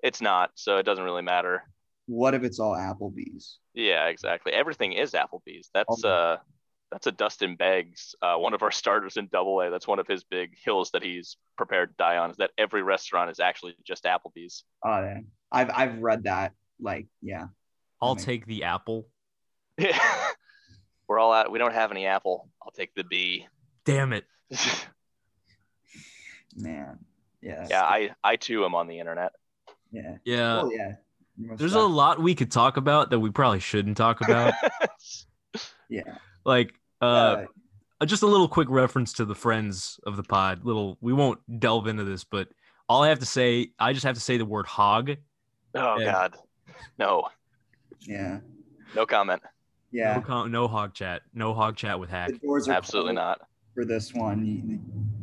It's 0.02 0.20
not, 0.20 0.50
so 0.54 0.78
it 0.78 0.84
doesn't 0.84 1.04
really 1.04 1.22
matter. 1.22 1.64
What 2.06 2.34
if 2.34 2.42
it's 2.42 2.58
all 2.58 2.74
Applebee's? 2.74 3.58
Yeah, 3.74 4.06
exactly. 4.06 4.52
Everything 4.52 4.92
is 4.94 5.12
Applebee's. 5.12 5.70
That's 5.74 6.04
oh. 6.04 6.08
uh 6.08 6.36
that's 6.90 7.06
a 7.06 7.12
Dustin 7.12 7.54
Beggs, 7.54 8.16
uh, 8.20 8.34
one 8.34 8.52
of 8.52 8.62
our 8.62 8.72
starters 8.72 9.16
in 9.16 9.28
Double 9.30 9.60
A. 9.60 9.70
That's 9.70 9.86
one 9.86 10.00
of 10.00 10.08
his 10.08 10.24
big 10.24 10.56
hills 10.58 10.90
that 10.90 11.04
he's 11.04 11.36
prepared 11.56 11.90
to 11.90 11.94
die 11.96 12.16
on. 12.16 12.32
Is 12.32 12.38
that 12.38 12.50
every 12.58 12.82
restaurant 12.82 13.30
is 13.30 13.38
actually 13.38 13.76
just 13.84 14.04
Applebee's? 14.04 14.64
Oh, 14.84 15.00
yeah. 15.00 15.20
I've 15.52 15.70
I've 15.72 15.98
read 15.98 16.24
that. 16.24 16.52
Like, 16.80 17.06
yeah. 17.22 17.46
I'll 18.02 18.16
take 18.16 18.46
the 18.46 18.64
apple. 18.64 19.06
Yeah. 19.80 19.98
we're 21.08 21.18
all 21.18 21.32
out. 21.32 21.50
We 21.50 21.58
don't 21.58 21.74
have 21.74 21.90
any 21.90 22.06
apple. 22.06 22.48
I'll 22.62 22.70
take 22.70 22.94
the 22.94 23.04
B. 23.04 23.46
Damn 23.84 24.12
it. 24.12 24.24
Man. 26.56 26.98
Yeah. 27.40 27.66
yeah, 27.70 27.82
I 27.82 28.10
I 28.22 28.36
too 28.36 28.64
am 28.64 28.74
on 28.74 28.86
the 28.86 28.98
internet. 28.98 29.32
Yeah. 29.92 30.16
Yeah. 30.24 30.56
Well, 30.62 30.72
yeah. 30.72 30.92
Most 31.38 31.58
There's 31.58 31.74
a 31.74 31.80
lot 31.80 32.20
we 32.20 32.34
could 32.34 32.50
talk 32.50 32.76
about 32.76 33.10
that 33.10 33.20
we 33.20 33.30
probably 33.30 33.60
shouldn't 33.60 33.96
talk 33.96 34.20
about. 34.20 34.54
Yeah. 35.88 36.18
like 36.44 36.72
uh 37.02 37.46
Uh, 38.00 38.06
just 38.06 38.22
a 38.22 38.26
little 38.26 38.46
quick 38.46 38.68
reference 38.70 39.14
to 39.14 39.24
the 39.24 39.34
friends 39.34 39.98
of 40.06 40.16
the 40.16 40.22
pod. 40.22 40.64
Little 40.64 40.96
we 41.00 41.12
won't 41.12 41.40
delve 41.58 41.88
into 41.88 42.04
this, 42.04 42.22
but 42.22 42.46
all 42.88 43.02
I 43.02 43.08
have 43.08 43.18
to 43.18 43.26
say, 43.26 43.72
I 43.76 43.92
just 43.92 44.04
have 44.04 44.14
to 44.14 44.20
say 44.20 44.36
the 44.36 44.44
word 44.44 44.66
hog. 44.66 45.10
oh 45.74 45.98
Yeah. 45.98 46.12
God, 46.12 46.36
no, 46.96 47.24
yeah. 48.02 48.38
no 48.94 49.04
comment. 49.04 49.42
Yeah. 49.92 50.14
No, 50.16 50.20
com- 50.20 50.50
no 50.50 50.68
hog 50.68 50.94
chat. 50.94 51.22
No 51.34 51.52
hog 51.54 51.76
chat 51.76 51.98
with 51.98 52.10
hack. 52.10 52.30
The 52.32 52.38
doors 52.38 52.68
are 52.68 52.72
Absolutely 52.72 53.14
not. 53.14 53.40
for 53.74 53.84
this 53.84 54.14
one. 54.14 54.80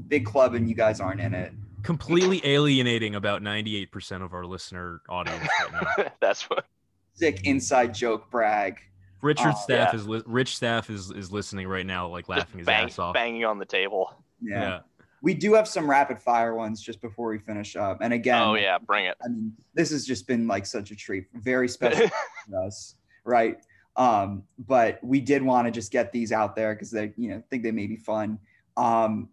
Big 0.08 0.26
club 0.26 0.54
and 0.56 0.68
you 0.70 0.76
guys 0.76 1.00
aren't 1.00 1.22
in 1.22 1.34
it. 1.34 1.54
Completely 1.84 2.42
alienating 2.46 3.16
about 3.16 3.42
98% 3.42 4.24
of 4.24 4.34
our 4.34 4.46
listener 4.46 5.02
audience 5.10 5.48
right 5.72 5.86
now. 5.98 6.06
That's 6.22 6.44
what. 6.50 6.66
Sick 7.14 7.42
inside 7.46 7.94
joke 7.94 8.30
brag. 8.30 8.78
Richard 9.22 9.54
Oh, 9.56 9.60
staff 9.64 9.94
yeah. 9.94 10.00
is 10.00 10.08
li- 10.08 10.24
Rich 10.28 10.56
staff 10.56 10.90
is 10.92 11.10
is 11.12 11.32
listening 11.32 11.68
right 11.68 11.86
now, 11.86 12.08
like 12.08 12.28
Just 12.28 12.38
laughing 12.38 12.60
his 12.60 12.66
bang, 12.68 12.86
ass 12.86 13.00
off. 13.00 13.14
banging 13.16 13.44
on 13.46 13.58
the 13.58 13.66
table. 13.66 14.14
Yeah. 14.42 14.60
Yeah. 14.62 14.80
We 15.24 15.34
do 15.34 15.56
have 15.56 15.68
some 15.68 15.90
rapid 15.90 16.20
fire 16.20 16.54
ones 16.54 16.80
just 16.80 17.02
before 17.02 17.30
we 17.30 17.40
finish 17.40 17.76
up. 17.76 18.00
And 18.02 18.14
again, 18.14 18.40
oh 18.40 18.54
yeah, 18.54 18.78
bring 18.78 19.06
it. 19.06 19.16
I 19.26 19.30
mean, 19.30 19.52
this 19.74 19.90
has 19.90 20.06
just 20.06 20.28
been 20.28 20.46
like 20.48 20.68
such 20.68 20.92
a 20.92 20.96
treat, 20.96 21.26
very 21.34 21.68
special 21.68 22.08
for 22.50 22.62
us, 22.64 22.96
right? 23.26 23.58
Um, 23.98 24.44
but 24.60 25.04
we 25.04 25.20
did 25.20 25.42
want 25.42 25.68
to 25.68 25.72
just 25.72 25.92
get 25.92 26.12
these 26.12 26.32
out 26.32 26.56
there 26.56 26.74
because 26.74 26.92
they, 26.92 27.14
you 27.18 27.30
know, 27.30 27.44
think 27.50 27.64
they 27.64 27.72
may 27.72 27.88
be 27.88 27.98
fun. 27.98 28.40
Um, 28.78 29.30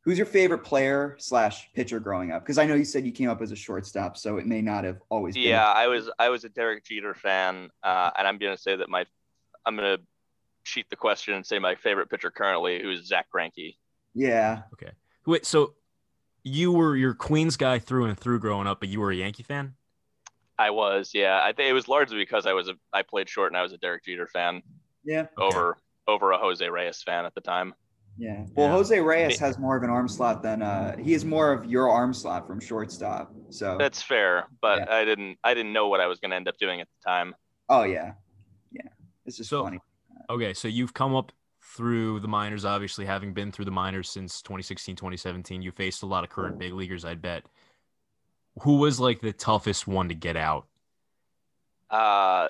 who's 0.00 0.18
your 0.18 0.26
favorite 0.26 0.64
player 0.64 1.16
slash 1.18 1.72
pitcher 1.72 2.00
growing 2.00 2.32
up? 2.32 2.42
Because 2.42 2.58
I 2.58 2.66
know 2.66 2.74
you 2.74 2.84
said 2.84 3.06
you 3.06 3.12
came 3.12 3.30
up 3.30 3.40
as 3.40 3.52
a 3.52 3.56
shortstop, 3.56 4.16
so 4.16 4.38
it 4.38 4.46
may 4.46 4.60
not 4.60 4.84
have 4.84 5.00
always 5.08 5.34
been. 5.34 5.44
yeah, 5.44 5.64
I 5.66 5.86
was 5.86 6.10
I 6.18 6.28
was 6.30 6.44
a 6.44 6.48
Derek 6.48 6.84
Jeter 6.84 7.14
fan, 7.14 7.70
uh, 7.84 8.10
and 8.18 8.26
I'm 8.26 8.38
gonna 8.38 8.58
say 8.58 8.74
that 8.74 8.88
my 8.88 9.06
I'm 9.64 9.76
gonna 9.76 9.98
cheat 10.64 10.90
the 10.90 10.96
question 10.96 11.34
and 11.34 11.46
say 11.46 11.58
my 11.60 11.76
favorite 11.76 12.10
pitcher 12.10 12.30
currently, 12.30 12.82
who 12.82 12.90
is 12.90 13.06
Zack 13.06 13.26
Greinke. 13.34 13.76
Yeah. 14.14 14.62
Okay. 14.72 14.90
Wait, 15.26 15.46
so 15.46 15.74
you 16.42 16.72
were 16.72 16.96
your 16.96 17.14
Queens 17.14 17.56
guy 17.56 17.78
through 17.78 18.06
and 18.06 18.18
through 18.18 18.40
growing 18.40 18.66
up, 18.66 18.80
but 18.80 18.88
you 18.88 19.00
were 19.00 19.10
a 19.10 19.16
Yankee 19.16 19.42
fan? 19.42 19.74
I 20.58 20.70
was, 20.70 21.10
yeah. 21.14 21.40
I 21.42 21.52
think 21.52 21.68
it 21.68 21.72
was 21.74 21.88
largely 21.88 22.18
because 22.18 22.46
I 22.46 22.52
was 22.52 22.68
a 22.68 22.74
I 22.92 23.02
played 23.02 23.28
short 23.28 23.52
and 23.52 23.56
I 23.58 23.62
was 23.62 23.72
a 23.72 23.78
Derek 23.78 24.04
Jeter 24.04 24.26
fan 24.26 24.62
Yeah. 25.04 25.26
over 25.36 25.76
over 26.08 26.32
a 26.32 26.38
Jose 26.38 26.66
Reyes 26.68 27.02
fan 27.02 27.24
at 27.24 27.34
the 27.34 27.40
time. 27.40 27.74
Yeah. 28.18 28.44
Well, 28.54 28.66
Yeah. 28.68 28.72
Jose 28.72 29.00
Reyes 29.00 29.38
has 29.38 29.58
more 29.58 29.76
of 29.76 29.82
an 29.82 29.90
arm 29.90 30.08
slot 30.08 30.42
than 30.42 30.62
uh 30.62 30.96
he 30.96 31.12
is 31.14 31.24
more 31.24 31.52
of 31.52 31.66
your 31.66 31.90
arm 31.90 32.14
slot 32.14 32.46
from 32.46 32.60
shortstop. 32.60 33.34
So 33.50 33.76
That's 33.78 34.00
fair, 34.02 34.46
but 34.62 34.78
Yeah. 34.88 34.94
I 34.96 35.04
didn't 35.04 35.38
I 35.44 35.52
didn't 35.54 35.72
know 35.72 35.88
what 35.88 36.00
I 36.00 36.06
was 36.06 36.18
gonna 36.20 36.36
end 36.36 36.48
up 36.48 36.56
doing 36.58 36.80
at 36.80 36.88
the 36.88 37.10
time. 37.10 37.34
oh 37.68 37.82
yeah. 37.82 38.12
Yeah. 38.72 38.88
It's 39.26 39.36
just 39.36 39.50
So- 39.50 39.62
funny. 39.64 39.80
Okay, 40.30 40.54
so 40.54 40.66
you've 40.68 40.94
come 40.94 41.14
up 41.14 41.30
through 41.62 42.20
the 42.20 42.28
minors, 42.28 42.64
obviously 42.64 43.04
having 43.04 43.34
been 43.34 43.52
through 43.52 43.64
the 43.66 43.70
minors 43.70 44.08
since 44.08 44.40
2016, 44.42 44.96
2017. 44.96 45.60
You 45.62 45.70
faced 45.72 46.02
a 46.02 46.06
lot 46.06 46.24
of 46.24 46.30
current 46.30 46.58
big 46.58 46.72
leaguers, 46.72 47.04
I'd 47.04 47.20
bet. 47.20 47.44
Who 48.62 48.78
was 48.78 48.98
like 48.98 49.20
the 49.20 49.32
toughest 49.32 49.86
one 49.86 50.08
to 50.08 50.14
get 50.14 50.36
out? 50.36 50.66
Uh, 51.90 52.48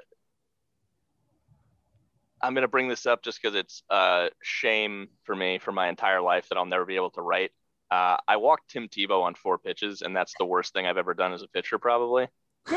I'm 2.41 2.55
gonna 2.55 2.69
bring 2.69 2.89
this 2.89 3.07
up 3.07 3.23
just 3.23 3.41
because 3.41 3.57
it's 3.57 3.83
a 3.91 4.31
shame 4.43 5.09
for 5.25 5.35
me 5.35 5.59
for 5.59 5.73
my 5.73 5.89
entire 5.89 6.21
life 6.21 6.49
that 6.49 6.59
I'll 6.59 6.67
never 6.67 6.85
be 6.85 6.97
able 6.97 7.11
to 7.11 7.23
write. 7.23 7.51
Uh, 7.91 8.17
I 8.27 8.37
walked 8.37 8.71
Tim 8.71 8.89
Tebow 8.89 9.23
on 9.23 9.35
four 9.35 9.59
pitches, 9.59 10.03
and 10.03 10.15
that's 10.15 10.35
the 10.39 10.45
worst 10.45 10.73
thing 10.73 10.87
I've 10.87 10.97
ever 10.97 11.15
done 11.15 11.33
as 11.33 11.43
a 11.43 11.49
pitcher, 11.49 11.79
probably. 11.79 12.29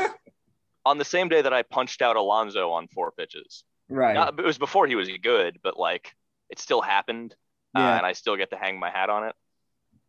on 0.86 0.98
the 0.98 1.04
same 1.04 1.28
day 1.28 1.42
that 1.42 1.52
I 1.52 1.62
punched 1.62 2.02
out 2.02 2.16
Alonso 2.16 2.70
on 2.70 2.88
four 2.88 3.12
pitches. 3.12 3.64
Right. 3.88 4.14
Not- 4.14 4.38
it 4.38 4.44
was 4.44 4.58
before 4.58 4.86
he 4.86 4.94
was 4.94 5.08
good, 5.22 5.58
but 5.62 5.76
like 5.76 6.14
it 6.48 6.58
still 6.58 6.80
happened, 6.80 7.34
uh, 7.76 7.80
and 7.80 8.06
I 8.06 8.12
still 8.12 8.36
get 8.36 8.50
to 8.50 8.56
hang 8.56 8.78
my 8.78 8.90
hat 8.90 9.10
on 9.10 9.24
it. 9.24 9.34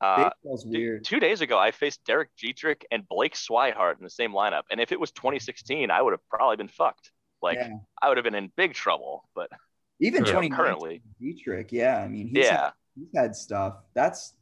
Uh, 0.02 0.30
Baseball's 0.44 0.64
Dude, 0.64 0.72
weird. 0.74 1.04
two 1.04 1.20
days 1.20 1.42
ago, 1.42 1.60
I 1.60 1.72
faced 1.72 2.04
Derek 2.06 2.30
Dietrich 2.38 2.86
and 2.92 3.08
Blake 3.08 3.36
Swihart 3.36 3.98
in 3.98 4.04
the 4.04 4.10
same 4.10 4.32
lineup, 4.34 4.64
and 4.72 4.80
if 4.82 4.92
it 4.92 5.00
was 5.00 5.12
2016, 5.12 5.92
I 5.92 6.02
would 6.02 6.12
have 6.14 6.28
probably 6.30 6.56
been 6.58 6.68
fucked. 6.68 7.12
Like 7.42 7.58
Yeah. 7.58 7.70
I 8.02 8.08
would 8.10 8.18
have 8.18 8.24
been 8.24 8.36
in 8.36 8.52
big 8.56 8.74
trouble. 8.74 9.28
But 9.36 9.50
Even 10.00 10.26
Yeah. 10.26 10.32
20 10.32 10.50
currently, 10.50 11.02
Dietrich, 11.20 11.72
yeah. 11.72 11.98
I 11.98 12.08
mean, 12.08 12.28
he's, 12.34 12.46
yeah, 12.46 12.62
had, 12.62 12.72
he's 12.96 13.08
had 13.16 13.36
stuff. 13.36 13.76
That's 13.94 14.34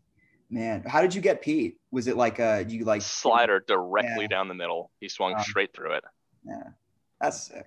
man. 0.50 0.84
How 0.88 1.02
did 1.02 1.14
you 1.14 1.22
get 1.22 1.42
Pete? 1.42 1.78
Was 1.92 2.08
it 2.08 2.16
like 2.18 2.40
uh 2.40 2.64
you 2.68 2.86
like 2.86 3.02
slider 3.02 3.60
directly 3.68 4.22
Yeah. 4.24 4.28
down 4.28 4.48
the 4.48 4.54
middle. 4.54 4.92
He 5.02 5.10
swung 5.10 5.34
Um, 5.36 5.42
straight 5.44 5.74
through 5.74 5.94
it. 5.94 6.04
Yeah, 6.46 6.64
that's 7.20 7.44
sick. 7.48 7.66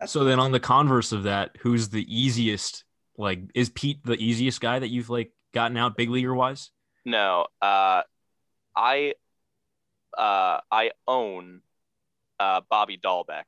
That's 0.00 0.10
So 0.12 0.24
then 0.24 0.38
on 0.40 0.52
the 0.52 0.60
converse 0.60 1.12
of 1.12 1.24
that, 1.24 1.56
who's 1.60 1.90
the 1.90 2.04
easiest? 2.08 2.84
Like, 3.18 3.40
is 3.54 3.70
Pete 3.70 4.02
the 4.04 4.16
easiest 4.16 4.60
guy 4.60 4.78
that 4.78 4.88
you've 4.88 5.08
like 5.10 5.32
gotten 5.54 5.76
out 5.76 5.96
big 5.96 6.10
leaguer 6.10 6.34
wise? 6.34 6.70
No, 7.06 7.46
uh, 7.62 8.02
I, 8.76 9.14
uh, 10.18 10.60
I 10.70 10.90
own 11.06 11.62
uh, 12.38 12.60
Bobby 12.68 12.98
Dalbec. 12.98 13.44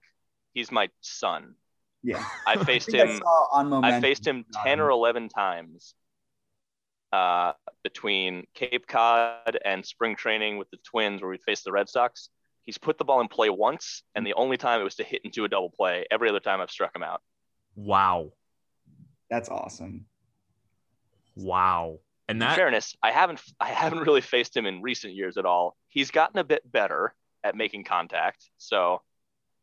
He's 0.54 0.72
my 0.72 0.88
son. 1.00 1.56
yeah. 2.02 2.24
I 2.46 2.56
faced 2.64 2.94
I 2.94 2.98
him. 3.04 3.18
saw 3.18 3.48
on 3.52 3.84
I 3.84 4.00
faced 4.00 4.26
him 4.26 4.46
10 4.64 4.80
or 4.80 4.90
11 4.90 5.28
times 5.28 5.94
uh, 7.12 7.52
between 7.82 8.46
Cape 8.54 8.86
Cod 8.86 9.59
and 9.64 9.84
spring 9.84 10.14
training 10.16 10.56
with 10.59 10.70
the 10.70 10.78
Twins, 10.84 11.20
where 11.20 11.30
we 11.30 11.38
faced 11.38 11.64
the 11.64 11.72
Red 11.72 11.88
Sox. 11.88 12.30
He's 12.64 12.78
put 12.78 12.96
the 12.98 13.04
ball 13.04 13.20
in 13.20 13.28
play 13.28 13.50
once, 13.50 14.02
and 14.14 14.26
the 14.26 14.34
only 14.34 14.56
time 14.56 14.80
it 14.80 14.84
was 14.84 14.96
to 14.96 15.04
hit 15.04 15.22
into 15.24 15.44
a 15.44 15.48
double 15.48 15.70
play. 15.70 16.04
Every 16.11 16.28
other 16.28 16.40
time 16.40 16.61
I've 16.61 16.70
struck 16.70 16.94
him 16.94 17.02
out. 17.02 17.22
Wow, 17.74 18.32
That's 19.30 19.48
awesome. 19.48 20.06
wow, 21.34 21.98
and 22.29 22.43
In 22.43 22.49
fairness, 22.51 22.95
I 23.03 23.11
haven't 23.11 23.41
I 23.61 23.68
haven't 23.68 24.01
really 24.01 24.20
faced 24.20 24.57
him 24.57 24.66
in 24.66 24.83
recent 24.83 25.14
years 25.14 25.37
at 25.37 25.47
all. 25.47 25.76
He's 25.89 26.11
gotten 26.11 26.39
a 26.39 26.45
bit 26.45 26.70
better 26.70 27.14
at 27.43 27.57
making 27.57 27.85
contact, 27.85 28.51
so 28.59 29.01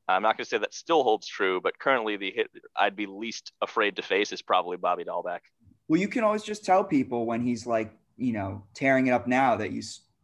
I'm 0.07 0.24
not 0.24 0.38
going 0.38 0.45
to 0.45 0.49
say 0.49 0.57
that 0.57 0.74
still 0.74 1.03
holds 1.03 1.28
true. 1.28 1.61
But 1.61 1.78
currently, 1.78 2.18
the 2.18 2.32
hit 2.32 2.49
I'd 2.76 2.95
be 2.95 3.05
least 3.05 3.51
afraid 3.61 3.95
to 3.97 4.01
face 4.01 4.32
is 4.32 4.41
probably 4.41 4.78
Bobby 4.78 5.03
Dalbec. 5.03 5.39
Well, 5.88 6.01
you 6.01 6.07
can 6.07 6.24
always 6.24 6.43
just 6.43 6.66
tell 6.66 6.84
people 6.84 7.28
when 7.28 7.41
he's 7.45 7.68
like, 7.68 7.93
you 8.18 8.34
know, 8.34 8.63
tearing 8.74 9.07
it 9.07 9.11
up 9.11 9.28
now 9.28 9.55
that 9.55 9.72
you 9.72 9.84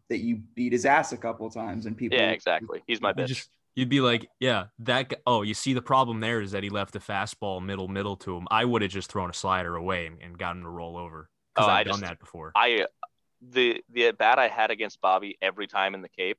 that 0.09 0.19
you 0.19 0.41
beat 0.55 0.73
his 0.73 0.85
ass 0.85 1.11
a 1.11 1.17
couple 1.17 1.45
of 1.45 1.53
times, 1.53 1.85
and 1.85 1.95
people. 1.95 2.17
Yeah, 2.17 2.31
exactly. 2.31 2.81
He's 2.87 3.01
my 3.01 3.09
you 3.09 3.15
bitch. 3.15 3.27
just 3.27 3.49
you'd 3.75 3.89
be 3.89 4.01
like, 4.01 4.27
yeah, 4.39 4.65
that. 4.79 5.09
Guy, 5.09 5.17
oh, 5.27 5.43
you 5.43 5.53
see, 5.53 5.73
the 5.73 5.81
problem 5.81 6.21
there 6.21 6.41
is 6.41 6.51
that 6.51 6.63
he 6.63 6.69
left 6.69 6.93
the 6.93 6.99
fastball 6.99 7.63
middle 7.63 7.87
middle 7.87 8.15
to 8.17 8.35
him. 8.35 8.47
I 8.49 8.65
would 8.65 8.81
have 8.81 8.91
just 8.91 9.11
thrown 9.11 9.29
a 9.29 9.33
slider 9.33 9.75
away 9.75 10.07
and, 10.07 10.17
and 10.21 10.37
got 10.39 10.55
him 10.55 10.63
to 10.63 10.69
roll 10.69 10.97
over 10.97 11.29
because 11.53 11.67
Oh, 11.67 11.71
I've 11.71 11.79
I 11.79 11.83
done 11.83 11.91
just- 11.93 12.01
that 12.03 12.19
before. 12.19 12.51
I 12.55 12.87
the 13.41 13.83
the 13.89 14.05
at 14.07 14.17
bat 14.17 14.37
I 14.39 14.47
had 14.47 14.69
against 14.71 15.01
Bobby 15.01 15.37
every 15.41 15.67
time 15.67 15.95
in 15.95 16.01
the 16.01 16.09
Cape, 16.09 16.37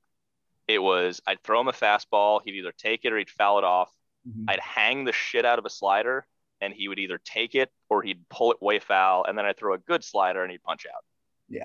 it 0.68 0.78
was 0.78 1.20
I'd 1.26 1.42
throw 1.42 1.60
him 1.60 1.68
a 1.68 1.72
fastball, 1.72 2.40
he'd 2.44 2.54
either 2.54 2.72
take 2.72 3.04
it 3.04 3.12
or 3.12 3.18
he'd 3.18 3.30
foul 3.30 3.58
it 3.58 3.64
off. 3.64 3.90
Mhm. 4.28 4.44
I'd 4.48 4.60
hang 4.60 5.04
the 5.04 5.12
shit 5.12 5.44
out 5.44 5.58
of 5.58 5.64
a 5.66 5.70
slider, 5.70 6.24
and 6.60 6.72
he 6.72 6.86
would 6.88 7.00
either 7.00 7.18
take 7.18 7.54
it 7.56 7.72
or 7.88 8.02
he'd 8.02 8.28
pull 8.28 8.52
it 8.52 8.62
way 8.62 8.78
foul, 8.78 9.24
and 9.24 9.36
then 9.36 9.44
I'd 9.44 9.56
throw 9.56 9.74
a 9.74 9.78
good 9.78 10.04
slider 10.04 10.42
and 10.42 10.52
he'd 10.52 10.62
punch 10.62 10.86
out. 10.94 11.04
Yeah, 11.48 11.64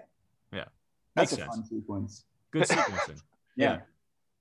yeah, 0.52 0.66
that's 1.14 1.32
Makes 1.32 1.34
a 1.34 1.36
sense. 1.46 1.56
fun 1.56 1.66
sequence. 1.66 2.26
Good 2.52 2.62
sequencing. 2.68 3.22
Yeah. 3.56 3.82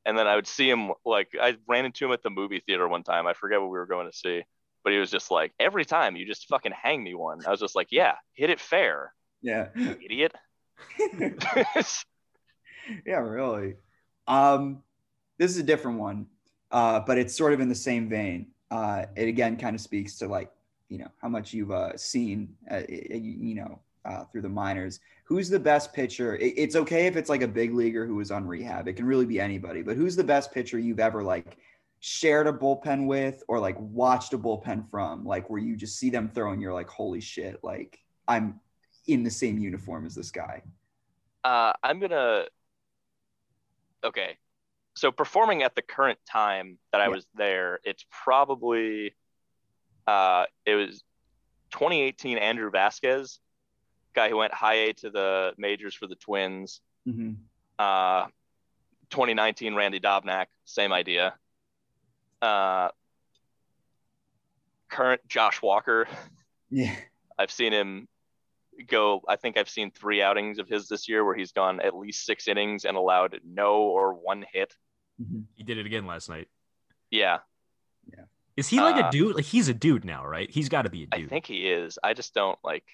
And 0.06 0.16
then 0.16 0.26
I 0.28 0.36
would 0.36 0.46
see 0.46 0.70
him 0.70 0.92
like 1.04 1.34
I 1.38 1.58
ran 1.66 1.84
into 1.84 2.06
him 2.06 2.12
at 2.12 2.22
the 2.22 2.30
movie 2.30 2.60
theater 2.60 2.86
one 2.88 3.02
time. 3.02 3.26
I 3.26 3.34
forget 3.34 3.60
what 3.60 3.66
we 3.70 3.76
were 3.78 3.86
going 3.86 4.10
to 4.10 4.16
see, 4.16 4.44
but 4.86 4.92
he 4.92 5.00
was 5.00 5.10
just 5.10 5.32
like, 5.32 5.52
every 5.58 5.84
time 5.84 6.14
you 6.14 6.24
just 6.24 6.46
fucking 6.46 6.70
hang 6.70 7.02
me 7.02 7.12
one. 7.12 7.40
I 7.44 7.50
was 7.50 7.58
just 7.58 7.74
like, 7.74 7.88
yeah, 7.90 8.12
hit 8.34 8.50
it 8.50 8.60
fair, 8.60 9.12
Yeah. 9.42 9.66
idiot. 9.74 10.32
yeah, 13.04 13.16
really. 13.16 13.74
Um, 14.28 14.84
this 15.38 15.50
is 15.50 15.56
a 15.58 15.64
different 15.64 15.98
one, 15.98 16.26
uh, 16.70 17.00
but 17.00 17.18
it's 17.18 17.34
sort 17.36 17.52
of 17.52 17.58
in 17.58 17.68
the 17.68 17.74
same 17.74 18.08
vein. 18.08 18.46
Uh, 18.70 19.06
it 19.16 19.26
again 19.26 19.56
kind 19.56 19.74
of 19.74 19.80
speaks 19.80 20.18
to 20.18 20.28
like 20.28 20.52
you 20.88 20.98
know 20.98 21.08
how 21.20 21.28
much 21.28 21.52
you've 21.52 21.72
uh, 21.72 21.96
seen, 21.96 22.54
uh, 22.70 22.82
you 22.88 23.56
know, 23.56 23.80
uh, 24.04 24.22
through 24.26 24.42
the 24.42 24.48
minors. 24.48 25.00
Who's 25.24 25.48
the 25.48 25.58
best 25.58 25.92
pitcher? 25.92 26.36
It- 26.36 26.54
it's 26.56 26.76
okay 26.76 27.06
if 27.08 27.16
it's 27.16 27.28
like 27.28 27.42
a 27.42 27.48
big 27.48 27.74
leaguer 27.74 28.06
who 28.06 28.14
was 28.14 28.30
on 28.30 28.46
rehab. 28.46 28.86
It 28.86 28.92
can 28.94 29.04
really 29.04 29.26
be 29.26 29.40
anybody. 29.40 29.82
But 29.82 29.96
who's 29.96 30.14
the 30.14 30.22
best 30.22 30.52
pitcher 30.52 30.78
you've 30.78 31.00
ever 31.00 31.24
like 31.24 31.56
shared 32.00 32.46
a 32.46 32.52
bullpen 32.52 33.06
with, 33.06 33.42
or 33.48 33.58
like 33.58 33.76
watched 33.78 34.32
a 34.32 34.38
bullpen 34.38 34.88
from? 34.90 35.24
Like 35.24 35.48
where 35.50 35.60
you 35.60 35.76
just 35.76 35.98
see 35.98 36.10
them 36.10 36.28
throw 36.28 36.52
and 36.52 36.60
you're 36.62 36.74
like, 36.74 36.88
holy 36.88 37.20
shit! 37.20 37.60
Like 37.62 37.98
I'm 38.28 38.60
in 39.06 39.22
the 39.22 39.30
same 39.30 39.58
uniform 39.58 40.06
as 40.06 40.14
this 40.14 40.30
guy. 40.30 40.62
Uh, 41.44 41.72
I'm 41.82 42.00
gonna. 42.00 42.44
Okay, 44.04 44.36
so 44.94 45.10
performing 45.10 45.62
at 45.62 45.74
the 45.74 45.82
current 45.82 46.18
time 46.30 46.78
that 46.92 47.00
I 47.00 47.04
Yeah. 47.04 47.10
was 47.14 47.26
there, 47.34 47.80
it's 47.82 48.04
probably, 48.10 49.14
uh, 50.06 50.46
it 50.64 50.74
was 50.74 51.02
2018 51.70 52.38
Andrew 52.38 52.70
Vasquez, 52.70 53.40
guy 54.14 54.28
who 54.28 54.36
went 54.36 54.54
high 54.54 54.74
A 54.74 54.92
to 54.94 55.10
the 55.10 55.54
majors 55.58 55.94
for 55.94 56.06
the 56.06 56.14
Twins. 56.14 56.80
hmm 57.04 57.32
Uh, 57.78 58.26
2019 59.10 59.74
Randy 59.74 60.00
Dobnak, 60.00 60.46
same 60.64 60.92
idea. 60.92 61.34
Uh, 62.42 62.88
current 64.88 65.20
Josh 65.28 65.60
Walker, 65.62 66.06
Yeah. 66.70 66.94
I've 67.38 67.50
seen 67.50 67.72
him 67.72 68.08
go. 68.86 69.22
I 69.28 69.36
think 69.36 69.56
I've 69.56 69.68
seen 69.68 69.90
three 69.90 70.22
outings 70.22 70.58
of 70.58 70.68
his 70.68 70.88
this 70.88 71.08
year 71.08 71.24
where 71.24 71.34
he's 71.34 71.52
gone 71.52 71.80
at 71.80 71.94
least 71.96 72.24
six 72.24 72.48
innings 72.48 72.84
and 72.84 72.96
allowed 72.96 73.40
no 73.44 73.82
or 73.82 74.14
one 74.14 74.44
hit. 74.52 74.74
Mhm. 75.20 75.44
He 75.54 75.62
did 75.64 75.78
it 75.78 75.86
again 75.86 76.06
last 76.06 76.28
night. 76.28 76.48
Yeah, 77.10 77.40
yeah 78.12 78.24
Is 78.56 78.68
he 78.68 78.80
like 78.80 78.96
Uh, 79.02 79.08
a 79.08 79.10
dude? 79.10 79.36
Like 79.36 79.44
he's 79.44 79.68
a 79.68 79.74
dude 79.74 80.04
now, 80.04 80.26
right? 80.26 80.50
He's 80.50 80.68
got 80.68 80.82
to 80.82 80.90
be 80.90 81.04
a 81.04 81.06
dude. 81.06 81.26
I 81.26 81.28
think 81.28 81.46
he 81.46 81.70
is. 81.70 81.98
I 82.02 82.14
just 82.14 82.34
don't 82.34 82.58
like. 82.64 82.84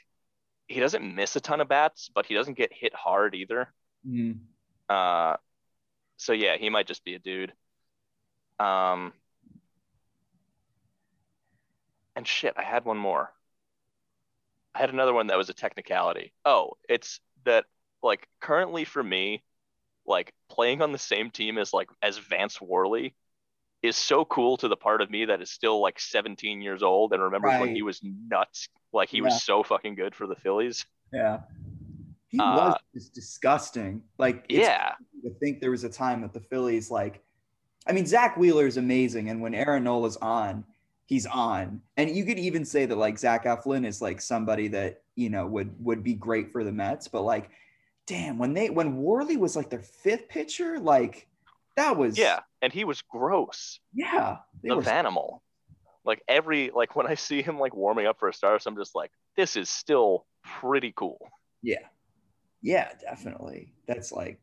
He 0.68 0.80
doesn't 0.80 1.14
miss 1.14 1.34
a 1.36 1.40
ton 1.40 1.60
of 1.60 1.68
bats, 1.68 2.10
but 2.14 2.26
he 2.26 2.34
doesn't 2.34 2.54
get 2.54 2.72
hit 2.72 2.94
hard 2.94 3.34
either. 3.34 3.72
Mhm. 4.06 4.40
Uh, 4.88 5.36
so 6.16 6.32
yeah, 6.32 6.56
he 6.56 6.70
might 6.70 6.86
just 6.86 7.04
be 7.04 7.14
a 7.14 7.18
dude. 7.18 7.52
Um, 8.58 9.12
and 12.16 12.26
shit, 12.26 12.54
I 12.56 12.62
had 12.62 12.84
one 12.84 12.98
more. 12.98 13.32
I 14.74 14.78
had 14.78 14.90
another 14.90 15.12
one 15.12 15.26
that 15.28 15.38
was 15.38 15.50
a 15.50 15.54
technicality. 15.54 16.32
Oh, 16.44 16.72
it's 16.88 17.20
that 17.44 17.66
like 18.02 18.26
currently 18.40 18.84
for 18.84 19.02
me, 19.02 19.42
like 20.06 20.32
playing 20.48 20.82
on 20.82 20.92
the 20.92 20.98
same 20.98 21.30
team 21.30 21.58
as 21.58 21.72
like 21.72 21.88
as 22.02 22.18
Vance 22.18 22.60
Worley 22.60 23.14
is 23.82 23.96
so 23.96 24.24
cool 24.24 24.56
to 24.58 24.68
the 24.68 24.76
part 24.76 25.02
of 25.02 25.10
me 25.10 25.26
that 25.26 25.42
is 25.42 25.50
still 25.50 25.80
like 25.80 25.98
17 26.00 26.62
years 26.62 26.82
old 26.82 27.12
and 27.12 27.22
remembers 27.22 27.58
when 27.60 27.74
he 27.74 27.82
was 27.82 28.00
nuts. 28.02 28.68
Like 28.92 29.08
he 29.10 29.18
Yeah. 29.18 29.24
was 29.24 29.42
so 29.42 29.62
fucking 29.62 29.94
good 29.96 30.14
for 30.14 30.26
the 30.26 30.36
Phillies. 30.36 30.86
Yeah. 31.12 31.40
He 32.28 32.38
Uh, 32.38 32.54
was 32.56 32.76
just 32.94 33.14
disgusting. 33.14 34.02
Like, 34.18 34.46
it's 34.48 34.60
Yeah. 34.60 34.94
I 35.26 35.30
think 35.40 35.60
there 35.60 35.70
was 35.70 35.84
a 35.84 35.88
time 35.90 36.22
that 36.22 36.32
the 36.32 36.40
Phillies, 36.40 36.90
like, 36.90 37.22
I 37.86 37.92
mean, 37.92 38.06
Zack 38.06 38.36
Wheeler 38.36 38.66
is 38.66 38.76
amazing, 38.76 39.28
and 39.28 39.40
when 39.42 39.54
Aaron 39.54 39.84
Nola's 39.84 40.16
on, 40.18 40.64
he's 41.06 41.26
on. 41.26 41.82
And 41.96 42.10
you 42.10 42.24
could 42.24 42.38
even 42.38 42.64
say 42.64 42.86
that 42.86 42.96
like 42.96 43.18
Zach 43.18 43.44
Eflin 43.44 43.86
is 43.86 44.00
like 44.00 44.20
somebody 44.20 44.68
that 44.68 45.02
you 45.16 45.30
know 45.30 45.46
would 45.46 45.74
would 45.84 46.02
be 46.02 46.14
great 46.14 46.52
for 46.52 46.64
the 46.64 46.72
Mets, 46.72 47.08
but 47.08 47.22
like, 47.22 47.50
damn, 48.06 48.38
when 48.38 48.54
they 48.54 48.70
when 48.70 48.96
Worley 48.96 49.36
was 49.36 49.56
like 49.56 49.70
their 49.70 49.82
fifth 49.82 50.28
pitcher, 50.28 50.78
like 50.78 51.28
that 51.76 51.96
was 51.96 52.18
Yeah. 52.18 52.40
And 52.60 52.72
he 52.72 52.84
was 52.84 53.02
gross. 53.02 53.80
yeah, 53.92 54.38
the 54.62 54.76
were 54.76 54.82
Vanimal. 54.82 55.40
Like 56.04 56.22
every 56.28 56.70
like 56.74 56.96
when 56.96 57.06
I 57.06 57.14
see 57.14 57.42
him 57.42 57.58
like 57.58 57.74
warming 57.74 58.06
up 58.06 58.18
for 58.18 58.28
a 58.28 58.34
start, 58.34 58.62
I'm 58.66 58.76
just 58.76 58.94
like, 58.94 59.10
this 59.36 59.56
is 59.56 59.68
still 59.68 60.26
pretty 60.60 60.92
cool. 60.96 61.18
yeah, 61.62 61.86
yeah, 62.60 62.90
definitely. 63.00 63.74
That's 63.86 64.12
like, 64.12 64.40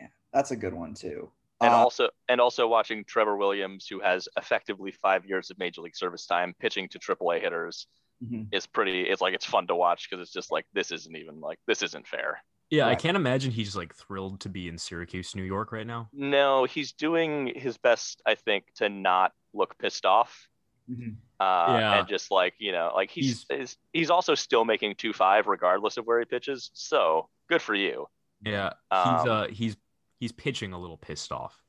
yeah, 0.00 0.08
that's 0.32 0.50
a 0.50 0.56
good 0.56 0.74
one 0.74 0.94
too. 0.94 1.30
And 1.60 1.72
Uh, 1.72 1.76
also 1.78 2.08
and 2.28 2.40
also 2.40 2.68
watching 2.68 3.04
Trevor 3.04 3.36
Williams, 3.36 3.86
who 3.88 4.00
has 4.00 4.28
effectively 4.36 4.92
five 4.92 5.24
years 5.24 5.50
of 5.50 5.58
major 5.58 5.80
league 5.80 5.96
service 5.96 6.26
time 6.26 6.54
pitching 6.58 6.88
to 6.90 6.98
AAA 6.98 7.40
hitters, 7.40 7.86
mhm. 8.22 8.46
is 8.52 8.66
pretty. 8.66 9.02
It's 9.02 9.20
like 9.22 9.34
it's 9.34 9.46
fun 9.46 9.66
to 9.68 9.74
watch 9.74 10.08
because 10.10 10.22
it's 10.22 10.32
just 10.32 10.52
like 10.52 10.66
this 10.74 10.90
isn't 10.92 11.16
even 11.16 11.40
like 11.40 11.58
this 11.66 11.82
isn't 11.82 12.06
fair. 12.06 12.42
Yeah, 12.68 12.88
I 12.88 12.96
can't 12.96 13.16
imagine 13.16 13.52
he's 13.52 13.76
like 13.76 13.94
thrilled 13.94 14.40
to 14.40 14.48
be 14.48 14.66
in 14.68 14.76
Syracuse, 14.76 15.34
New 15.36 15.44
York 15.44 15.70
right 15.72 15.86
now. 15.86 16.08
No, 16.12 16.64
he's 16.64 16.92
doing 16.92 17.52
his 17.54 17.78
best, 17.78 18.20
I 18.26 18.34
think, 18.34 18.66
to 18.76 18.88
not 18.88 19.32
look 19.54 19.78
pissed 19.78 20.04
off. 20.04 20.48
Mhm. 20.90 21.16
Uh, 21.40 21.76
Yeah. 21.78 21.98
and 22.00 22.08
just 22.08 22.30
like 22.30 22.54
you 22.58 22.72
know, 22.72 22.92
like 22.94 23.10
he's 23.10 23.46
he's, 23.48 23.76
he's 23.92 24.10
also 24.10 24.34
still 24.34 24.64
making 24.64 24.96
two 24.96 25.12
five 25.12 25.46
regardless 25.46 25.96
of 25.96 26.06
where 26.06 26.18
he 26.18 26.24
pitches. 26.26 26.70
So 26.74 27.28
good 27.48 27.62
for 27.62 27.74
you. 27.74 28.08
Yeah, 28.42 28.72
Um, 28.90 29.16
he's 29.18 29.28
uh 29.28 29.46
he's 29.50 29.76
he's 30.18 30.32
pitching 30.32 30.72
a 30.72 30.78
little 30.78 30.96
pissed 30.96 31.32
off. 31.32 31.62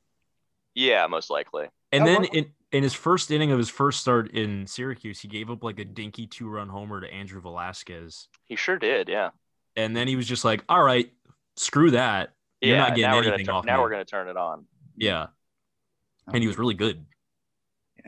Yeah, 0.74 1.06
most 1.06 1.30
likely. 1.30 1.66
And 1.92 2.06
then 2.06 2.22
well- 2.22 2.30
in 2.32 2.52
in 2.70 2.82
his 2.82 2.92
first 2.94 3.30
inning 3.30 3.50
of 3.50 3.58
his 3.58 3.70
first 3.70 4.00
start 4.00 4.32
in 4.32 4.66
Syracuse, 4.66 5.20
he 5.20 5.28
gave 5.28 5.50
up 5.50 5.64
like 5.64 5.78
a 5.78 5.84
dinky 5.84 6.26
two 6.26 6.48
run 6.48 6.68
homer 6.68 7.00
to 7.00 7.10
Andrew 7.12 7.40
Velazquez, 7.40 8.28
He 8.44 8.56
sure 8.56 8.78
did. 8.78 9.08
Yeah. 9.08 9.30
and 9.74 9.96
then 9.96 10.06
he 10.06 10.16
was 10.16 10.26
just 10.26 10.44
like, 10.44 10.62
"All 10.68 10.82
right, 10.82 11.10
screw 11.56 11.92
that." 11.92 12.34
You're 12.60 12.76
yeah. 12.76 12.82
not 12.82 12.88
getting 12.90 13.02
now 13.02 13.14
gonna 13.14 13.28
anything 13.28 13.46
turn, 13.46 13.54
off 13.54 13.64
now 13.64 13.76
me. 13.76 13.82
we're 13.82 13.90
gonna 13.90 14.04
turn 14.04 14.28
it 14.28 14.36
on. 14.36 14.66
Yeah, 14.96 15.28
and 16.26 16.42
he 16.42 16.46
was 16.46 16.58
really 16.58 16.74
good. 16.74 17.06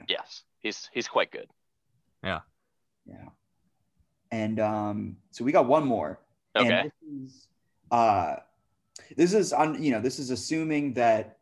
Yes, 0.08 0.42
he's 0.58 0.90
he's 0.92 1.08
quite 1.08 1.30
good. 1.30 1.48
Yeah. 2.22 2.40
Yeah. 3.06 3.28
And 4.30 4.60
um, 4.60 5.16
so 5.30 5.44
we 5.44 5.52
got 5.52 5.66
one 5.66 5.84
more. 5.86 6.20
Okay. 6.54 6.68
And 6.68 6.90
this 6.90 7.32
is, 7.32 7.48
uh, 7.90 8.36
this 9.16 9.34
is 9.34 9.52
on, 9.52 9.82
you 9.82 9.90
know, 9.92 10.00
this 10.00 10.18
is 10.18 10.30
assuming 10.30 10.94
that 10.94 11.38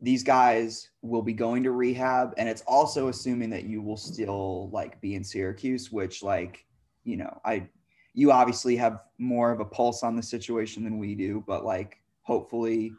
these 0.00 0.22
guys 0.22 0.90
will 1.02 1.22
be 1.22 1.32
going 1.32 1.62
to 1.64 1.72
rehab, 1.72 2.34
and 2.38 2.48
it's 2.48 2.62
also 2.62 3.08
assuming 3.08 3.50
that 3.50 3.64
you 3.64 3.82
will 3.82 3.96
still 3.96 4.70
like 4.70 5.00
be 5.00 5.14
in 5.14 5.24
Syracuse, 5.24 5.90
which 5.90 6.22
like, 6.22 6.64
you 7.04 7.16
know, 7.16 7.40
I, 7.44 7.68
you 8.14 8.30
obviously 8.30 8.76
have 8.76 9.00
more 9.18 9.50
of 9.50 9.60
a 9.60 9.64
pulse 9.64 10.02
on 10.02 10.14
the 10.16 10.22
situation 10.22 10.84
than 10.84 10.98
we 10.98 11.14
do, 11.14 11.42
but 11.46 11.64
like, 11.64 12.00
hopefully, 12.22 12.92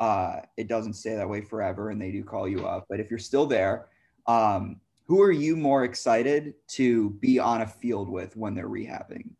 uh, 0.00 0.40
it 0.56 0.68
doesn't 0.68 0.94
stay 0.94 1.14
that 1.14 1.28
way 1.28 1.40
forever, 1.40 1.90
and 1.90 2.00
they 2.00 2.10
do 2.12 2.22
call 2.24 2.48
you 2.48 2.66
up. 2.66 2.86
But 2.88 3.00
if 3.00 3.10
you're 3.10 3.18
still 3.18 3.46
there, 3.46 3.86
um, 4.26 4.80
who 5.06 5.22
are 5.22 5.32
you 5.32 5.56
more 5.56 5.84
excited 5.84 6.54
to 6.68 7.10
be 7.10 7.38
on 7.38 7.62
a 7.62 7.66
field 7.66 8.08
with 8.08 8.36
when 8.36 8.54
they're 8.54 8.68
rehabbing? 8.68 9.30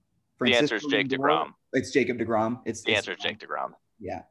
the 0.40 0.54
answer 0.54 0.76
is 0.76 0.84
Jake? 0.90 1.08
DeGrom. 1.08 1.54
It's 1.72 1.90
Jacob 1.90 2.18
DeGrom. 2.18 2.60
It's 2.66 2.82
The 2.82 2.90
it's- 2.92 3.08
answer 3.08 3.12
is 3.12 3.18
Jake 3.18 3.38
DeGrom. 3.38 3.72
Yeah. 3.98 4.22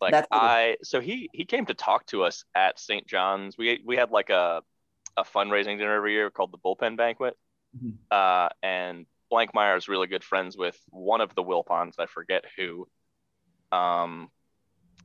Like 0.00 0.12
That's 0.12 0.28
I, 0.30 0.76
so 0.82 1.00
he 1.00 1.28
he 1.32 1.44
came 1.44 1.66
to 1.66 1.74
talk 1.74 2.06
to 2.06 2.22
us 2.22 2.44
at 2.54 2.78
St. 2.78 3.06
John's. 3.06 3.58
We 3.58 3.82
we 3.84 3.96
had 3.96 4.10
like 4.10 4.30
a 4.30 4.62
a 5.16 5.24
fundraising 5.24 5.78
dinner 5.78 5.94
every 5.94 6.12
year 6.12 6.30
called 6.30 6.52
the 6.52 6.58
Bullpen 6.58 6.96
Banquet. 6.96 7.36
Mhm. 7.76 7.98
Uh, 8.10 8.48
and 8.62 9.06
Blankmeyer 9.32 9.76
is 9.76 9.88
really 9.88 10.06
good 10.06 10.24
friends 10.24 10.56
with 10.56 10.78
one 10.90 11.20
of 11.20 11.34
the 11.34 11.42
Wilpons. 11.42 11.94
I 11.98 12.06
forget 12.06 12.44
who. 12.56 12.86
Um, 13.72 14.30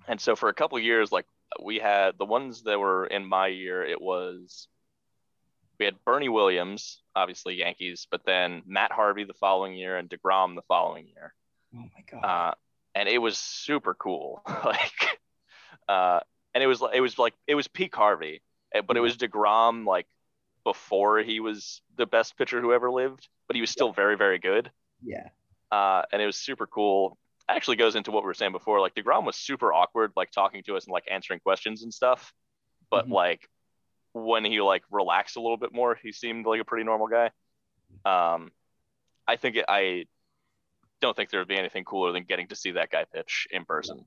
and 0.08 0.22
so 0.22 0.36
for 0.36 0.50
a 0.50 0.54
couple 0.54 0.78
of 0.78 0.84
years, 0.84 1.12
like 1.12 1.26
we 1.62 1.80
had 1.80 2.18
the 2.18 2.26
ones 2.26 2.64
that 2.64 2.80
were 2.80 3.06
in 3.08 3.26
my 3.26 3.48
year, 3.48 3.84
it 3.84 4.02
was 4.02 4.68
we 5.80 5.86
had 5.86 5.96
Bernie 6.06 6.30
Williams, 6.30 7.02
obviously 7.16 7.56
Yankees, 7.56 8.08
but 8.10 8.22
then 8.26 8.62
Matt 8.66 8.92
Harvey 8.92 9.24
the 9.24 9.34
following 9.34 9.76
year 9.76 9.98
and 9.98 10.10
DeGrom 10.10 10.56
the 10.56 10.62
following 10.68 11.08
year. 11.08 11.34
Oh 11.76 11.80
my 11.80 12.04
god. 12.10 12.26
Uh, 12.26 12.54
and 12.96 13.10
it 13.10 13.18
was 13.20 13.38
super 13.38 13.94
cool. 13.94 14.42
like, 14.66 15.20
uh, 15.88 16.20
and 16.54 16.64
it 16.64 16.68
was 16.68 16.84
it 16.94 17.02
was 17.02 17.18
like 17.20 17.34
it 17.48 17.56
was 17.56 17.68
peak 17.68 17.96
Harvey, 17.96 18.42
eh, 18.74 18.82
but 18.82 18.98
it 18.98 19.02
was 19.02 19.18
DeGrom 19.18 19.86
like 19.86 20.08
before 20.64 21.20
he 21.20 21.40
was 21.40 21.82
the 21.98 22.06
best 22.06 22.38
pitcher 22.38 22.62
who 22.62 22.74
ever 22.74 22.92
lived, 22.92 23.28
but 23.48 23.56
he 23.56 23.62
was 23.62 23.70
still 23.72 23.92
very 23.92 24.18
very 24.18 24.40
good. 24.40 24.72
yeah. 25.02 25.30
Uh, 25.72 26.04
and 26.12 26.22
it 26.22 26.26
was 26.28 26.38
super 26.38 26.68
cool. 26.68 27.18
Actually, 27.50 27.78
goes 27.78 27.96
into 27.96 28.12
what 28.12 28.24
we 28.24 28.28
were 28.28 28.34
saying 28.36 28.52
before. 28.52 28.80
Like 28.80 28.94
DeGrom 28.96 29.26
was 29.26 29.36
super 29.36 29.74
awkward, 29.74 30.14
like 30.16 30.32
talking 30.32 30.64
to 30.64 30.78
us 30.78 30.86
and 30.86 30.94
like 30.94 31.06
answering 31.10 31.40
questions 31.40 31.84
and 31.84 31.94
stuff. 31.94 32.34
But 32.92 33.08
Mhm. 33.08 33.12
like 33.12 33.50
when 34.14 34.46
he 34.46 34.62
like 34.62 34.84
relaxed 34.92 35.36
a 35.36 35.42
little 35.42 35.58
bit 35.58 35.74
more, 35.74 35.96
he 35.96 36.12
seemed 36.12 36.46
like 36.46 36.62
a 36.62 36.66
pretty 36.66 36.84
normal 36.86 37.08
guy. 37.08 37.32
Um, 38.06 38.52
I 39.28 39.36
think 39.38 39.56
it, 39.58 39.66
I 39.68 40.06
don't 41.04 41.16
think 41.18 41.30
there 41.30 41.42
would 41.42 41.50
be 41.50 41.58
anything 41.58 41.84
cooler 41.84 42.14
than 42.14 42.24
getting 42.24 42.48
to 42.48 42.56
see 42.56 42.72
that 42.72 42.90
guy 42.90 43.04
pitch 43.14 43.46
in 43.52 43.66
person. 43.66 44.06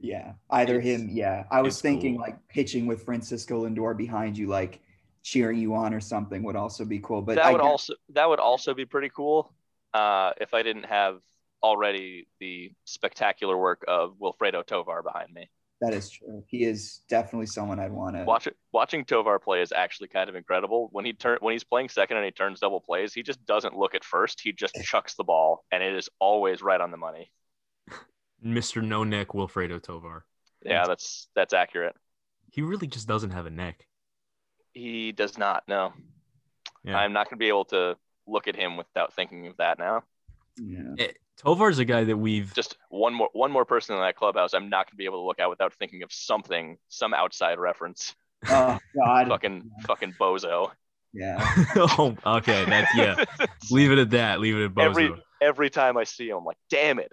Yeah. 0.00 0.32
Either 0.48 0.78
It's- 0.78 1.00
him. 1.00 1.08
Yeah. 1.10 1.44
I 1.50 1.60
was 1.60 1.80
thinking 1.82 2.14
cool. 2.14 2.22
like 2.22 2.48
pitching 2.48 2.86
with 2.86 3.04
Francisco 3.04 3.66
Lindor 3.68 3.94
behind 3.96 4.38
you, 4.38 4.46
like 4.46 4.80
cheering 5.22 5.58
you 5.58 5.74
on 5.74 5.92
or 5.92 6.00
something 6.00 6.42
would 6.44 6.56
also 6.56 6.86
be 6.86 6.98
cool. 7.00 7.20
But 7.20 7.36
that 7.36 7.44
I 7.44 7.52
would 7.52 7.60
guess- 7.60 7.70
also 7.70 7.94
that 8.10 8.28
would 8.28 8.40
also 8.40 8.72
be 8.72 8.86
pretty 8.86 9.10
cool 9.10 9.52
uh, 9.92 10.32
if 10.40 10.54
I 10.54 10.62
didn't 10.62 10.84
have 10.86 11.20
already 11.62 12.26
the 12.40 12.72
spectacular 12.84 13.56
work 13.58 13.84
of 13.86 14.14
Wilfredo 14.18 14.64
Tovar 14.64 15.02
behind 15.02 15.30
me. 15.32 15.50
That 15.80 15.94
is 15.94 16.10
true. 16.10 16.42
He 16.48 16.64
is 16.64 17.02
definitely 17.08 17.46
someone 17.46 17.78
I'd 17.78 17.92
want 17.92 18.16
to 18.16 18.24
Watch 18.24 18.46
it, 18.46 18.56
watching 18.72 19.04
Tovar 19.04 19.38
play 19.38 19.62
is 19.62 19.72
actually 19.72 20.08
kind 20.08 20.28
of 20.28 20.34
incredible. 20.36 20.88
When 20.92 21.04
he 21.04 21.12
turn 21.12 21.38
when 21.40 21.52
he's 21.52 21.64
playing 21.64 21.88
second 21.88 22.16
and 22.16 22.24
he 22.24 22.32
turns 22.32 22.60
double 22.60 22.80
plays, 22.80 23.12
he 23.14 23.22
just 23.22 23.44
doesn't 23.46 23.76
look 23.76 23.94
at 23.94 24.04
first. 24.04 24.40
He 24.40 24.52
just 24.52 24.74
chucks 24.82 25.14
the 25.14 25.24
ball, 25.24 25.64
and 25.70 25.82
it 25.82 25.94
is 25.94 26.08
always 26.18 26.62
right 26.62 26.80
on 26.80 26.90
the 26.90 26.96
money. 26.96 27.30
Mr. 28.44 28.82
No 28.82 29.04
Neck 29.04 29.28
Wilfredo 29.28 29.82
Tovar. 29.82 30.24
Yeah, 30.64 30.84
that's 30.86 31.28
that's 31.34 31.54
accurate. 31.54 31.94
He 32.50 32.62
really 32.62 32.86
just 32.86 33.06
doesn't 33.08 33.30
have 33.30 33.46
a 33.46 33.50
neck. 33.50 33.86
He 34.72 35.12
does 35.12 35.38
not. 35.38 35.64
No, 35.68 35.92
Yeah. 36.84 36.98
I'm 36.98 37.12
not 37.12 37.26
going 37.26 37.38
to 37.38 37.44
be 37.44 37.48
able 37.48 37.66
to 37.66 37.96
look 38.26 38.48
at 38.48 38.56
him 38.56 38.76
without 38.76 39.12
thinking 39.14 39.46
of 39.46 39.56
that 39.58 39.78
now. 39.78 40.02
Yeah. 40.56 40.94
Eh, 40.98 41.12
Tovar's 41.38 41.78
a 41.78 41.84
guy 41.84 42.04
that 42.04 42.16
we've 42.16 42.52
Just 42.54 42.76
one 42.90 43.14
more 43.14 43.28
one 43.32 43.50
more 43.50 43.64
person 43.64 43.94
in 43.94 44.02
that 44.02 44.16
clubhouse, 44.16 44.54
I'm 44.54 44.68
not 44.68 44.86
going 44.86 44.92
to 44.92 44.96
be 44.96 45.04
able 45.04 45.22
to 45.22 45.26
look 45.26 45.38
at 45.40 45.48
without 45.48 45.72
thinking 45.74 46.02
of 46.02 46.12
something, 46.12 46.78
some 46.88 47.14
outside 47.14 47.58
reference. 47.58 48.14
Oh 48.48 48.78
God. 48.96 49.28
fucking 49.28 49.70
fucking 49.86 50.14
bozo. 50.20 50.70
Yeah. 51.12 51.38
oh, 51.76 52.16
okay. 52.26 52.64
That's 52.64 52.94
yeah. 52.94 53.24
Leave 53.70 53.92
it 53.92 53.98
at 53.98 54.10
that. 54.10 54.40
Leave 54.40 54.56
it 54.56 54.64
at 54.66 54.74
Bozo. 54.74 54.84
every 54.84 55.12
every 55.40 55.70
time 55.70 55.96
I 55.96 56.04
see 56.04 56.28
him, 56.28 56.38
I'm 56.38 56.44
like, 56.44 56.58
damn 56.70 56.98
it. 56.98 57.12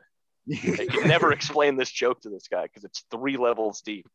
I 0.54 0.86
can 0.90 1.08
never 1.08 1.32
explain 1.32 1.76
this 1.76 1.90
joke 1.90 2.22
to 2.22 2.30
this 2.30 2.48
guy 2.48 2.64
because 2.64 2.84
it's 2.84 3.04
three 3.10 3.38
levels 3.38 3.82
deep. 3.82 4.08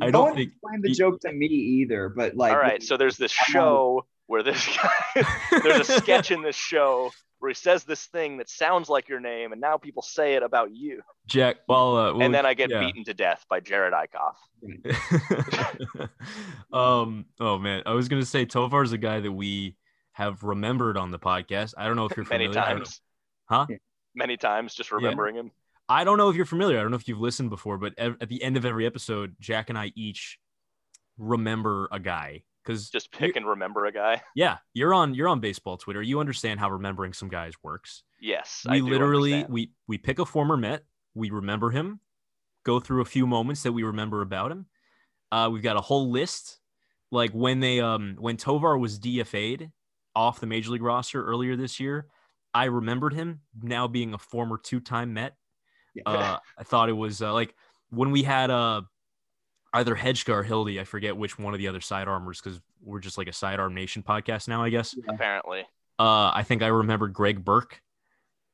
I 0.00 0.06
no 0.06 0.10
don't 0.12 0.22
one 0.26 0.34
think- 0.36 0.50
explained 0.50 0.84
the 0.84 0.88
he- 0.88 0.94
joke 0.94 1.20
to 1.20 1.32
me 1.32 1.46
either, 1.46 2.08
but 2.08 2.36
like 2.36 2.52
All 2.52 2.58
right, 2.58 2.82
so 2.82 2.96
there's 2.96 3.16
this 3.16 3.32
show 3.32 4.06
where 4.26 4.42
this 4.44 4.64
guy, 4.76 5.24
there's 5.62 5.88
a 5.88 6.00
sketch 6.00 6.30
in 6.30 6.42
this 6.42 6.54
show 6.56 7.10
where 7.42 7.48
he 7.50 7.54
says 7.56 7.82
this 7.82 8.06
thing 8.06 8.36
that 8.36 8.48
sounds 8.48 8.88
like 8.88 9.08
your 9.08 9.18
name, 9.18 9.50
and 9.50 9.60
now 9.60 9.76
people 9.76 10.00
say 10.00 10.34
it 10.34 10.44
about 10.44 10.72
you. 10.72 11.02
Jack. 11.26 11.56
Well, 11.66 11.96
uh, 11.96 12.12
well, 12.12 12.22
And 12.22 12.32
then 12.32 12.46
I 12.46 12.54
get 12.54 12.70
yeah. 12.70 12.78
beaten 12.78 13.02
to 13.02 13.14
death 13.14 13.44
by 13.50 13.58
Jerad 13.58 13.90
Eickhoff. 13.90 14.36
um. 16.72 17.24
Oh 17.40 17.58
man, 17.58 17.82
I 17.84 17.94
was 17.94 18.08
gonna 18.08 18.24
say 18.24 18.44
Tovar's 18.44 18.92
a 18.92 18.98
guy 18.98 19.18
that 19.18 19.32
we 19.32 19.76
have 20.12 20.44
remembered 20.44 20.96
on 20.96 21.10
the 21.10 21.18
podcast. 21.18 21.74
I 21.76 21.88
don't 21.88 21.96
know 21.96 22.06
if 22.06 22.16
you're 22.16 22.24
Many 22.30 22.46
familiar. 22.46 22.60
I 22.60 22.74
times. 22.74 23.00
Huh? 23.46 23.66
Many 24.14 24.36
times, 24.36 24.72
just 24.72 24.92
remembering 24.92 25.34
him. 25.34 25.50
I 25.88 26.04
don't 26.04 26.18
know 26.18 26.28
if 26.28 26.36
you're 26.36 26.46
familiar. 26.46 26.78
I 26.78 26.82
don't 26.82 26.92
know 26.92 26.96
if 26.96 27.08
you've 27.08 27.20
listened 27.20 27.50
before, 27.50 27.76
but 27.76 27.92
ev- 27.98 28.18
at 28.20 28.28
the 28.28 28.40
end 28.40 28.56
of 28.56 28.64
every 28.64 28.86
episode, 28.86 29.34
Jack 29.40 29.68
and 29.68 29.76
I 29.76 29.90
each 29.96 30.38
remember 31.18 31.88
a 31.90 31.98
guy 31.98 32.44
because 32.64 32.90
Just 32.90 33.12
pick 33.12 33.36
and 33.36 33.46
remember 33.46 33.86
a 33.86 33.92
guy. 33.92 34.22
yeah, 34.34 34.58
you're 34.74 34.94
on 34.94 35.14
you're 35.14 35.28
on 35.28 35.40
baseball 35.40 35.76
Twitter. 35.76 36.02
You 36.02 36.20
understand 36.20 36.60
how 36.60 36.70
remembering 36.70 37.12
some 37.12 37.28
guys 37.28 37.54
works. 37.62 38.02
Yes, 38.20 38.64
we 38.68 38.80
literally 38.80 39.34
understand. 39.34 39.52
we 39.52 39.72
we 39.88 39.98
pick 39.98 40.18
a 40.18 40.24
former 40.24 40.56
Met, 40.56 40.84
we 41.14 41.30
remember 41.30 41.70
him, 41.70 42.00
go 42.64 42.80
through 42.80 43.02
a 43.02 43.06
few 43.06 43.26
moments 43.26 43.62
that 43.64 43.72
we 43.72 43.82
remember 43.82 44.22
about 44.22 44.52
him. 44.52 44.66
Uh, 45.30 45.48
we've 45.52 45.62
got 45.62 45.76
a 45.76 45.80
whole 45.80 46.10
list, 46.10 46.60
like 47.10 47.32
when 47.32 47.60
they 47.60 47.80
um 47.80 48.16
when 48.18 48.36
Tovar 48.36 48.78
was 48.78 48.98
DFA'd 48.98 49.70
off 50.14 50.40
the 50.40 50.46
major 50.46 50.70
league 50.70 50.82
roster 50.82 51.24
earlier 51.24 51.56
this 51.56 51.80
year. 51.80 52.06
I 52.54 52.64
remembered 52.64 53.14
him 53.14 53.40
now 53.62 53.88
being 53.88 54.12
a 54.12 54.18
former 54.18 54.58
two-time 54.62 55.14
Met. 55.14 55.34
Uh, 56.04 56.38
I 56.58 56.64
thought 56.64 56.90
it 56.90 56.94
was 56.94 57.22
uh, 57.22 57.32
like 57.32 57.54
when 57.90 58.10
we 58.10 58.22
had 58.22 58.50
uh 58.50 58.82
either 59.74 59.94
Hejka 59.94 60.32
or 60.32 60.42
Hildy. 60.42 60.80
I 60.80 60.84
forget 60.84 61.16
which 61.16 61.38
one 61.38 61.54
of 61.54 61.58
the 61.58 61.68
other 61.68 61.80
sidearmers 61.80 62.42
because 62.42 62.60
we're 62.82 63.00
just 63.00 63.18
like 63.18 63.28
a 63.28 63.32
sidearm 63.32 63.74
nation 63.74 64.02
podcast 64.02 64.48
now. 64.48 64.62
I 64.62 64.70
guess. 64.70 64.96
apparently. 65.08 65.60
Uh, 65.98 66.30
I 66.34 66.42
think 66.42 66.62
I 66.62 66.68
remember 66.68 67.08
Greg 67.08 67.44
Burke. 67.44 67.80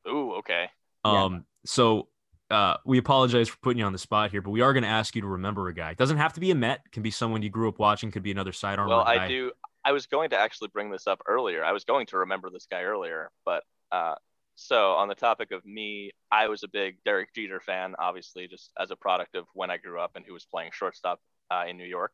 Ooh, 0.06 0.34
okay. 0.34 0.70
Yeah. 1.04 1.24
Um, 1.24 1.44
so 1.64 2.08
uh, 2.50 2.76
we 2.84 2.98
apologize 2.98 3.48
for 3.48 3.56
putting 3.58 3.78
you 3.78 3.84
on 3.84 3.92
the 3.92 3.98
spot 3.98 4.30
here, 4.30 4.42
but 4.42 4.50
we 4.50 4.60
are 4.60 4.72
going 4.72 4.82
to 4.82 4.88
ask 4.88 5.14
you 5.14 5.22
to 5.22 5.28
remember 5.28 5.68
a 5.68 5.74
guy. 5.74 5.90
It 5.90 5.98
doesn't 5.98 6.16
have 6.16 6.32
to 6.34 6.40
be 6.40 6.50
a 6.50 6.54
Met. 6.54 6.80
Can 6.92 7.02
be 7.02 7.10
someone 7.10 7.42
you 7.42 7.50
grew 7.50 7.68
up 7.68 7.78
watching. 7.78 8.10
Could 8.10 8.22
be 8.22 8.30
another 8.30 8.52
sidearm. 8.52 8.88
Well, 8.88 9.04
guy. 9.04 9.24
I 9.24 9.28
do. 9.28 9.52
I 9.84 9.92
was 9.92 10.06
going 10.06 10.30
to 10.30 10.38
actually 10.38 10.68
bring 10.68 10.90
this 10.90 11.06
up 11.06 11.20
earlier. 11.26 11.64
I 11.64 11.72
was 11.72 11.84
going 11.84 12.06
to 12.06 12.18
remember 12.18 12.50
this 12.50 12.66
guy 12.70 12.82
earlier, 12.82 13.30
but 13.44 13.62
uh, 13.92 14.14
so 14.61 14.92
on 14.94 15.06
the 15.09 15.14
topic 15.14 15.52
of 15.52 15.64
me, 15.64 16.11
I 16.32 16.48
was 16.48 16.64
a 16.64 16.68
big 16.68 16.96
Derek 17.04 17.32
Jeter 17.32 17.61
fan, 17.61 17.94
obviously, 17.96 18.48
just 18.48 18.72
as 18.78 18.90
a 18.90 18.96
product 18.96 19.36
of 19.36 19.46
when 19.54 19.70
I 19.70 19.76
grew 19.76 20.00
up 20.00 20.12
and 20.16 20.24
who 20.26 20.32
was 20.32 20.44
playing 20.44 20.70
shortstop 20.72 21.20
uh, 21.50 21.64
in 21.68 21.76
New 21.76 21.86
York. 21.86 22.12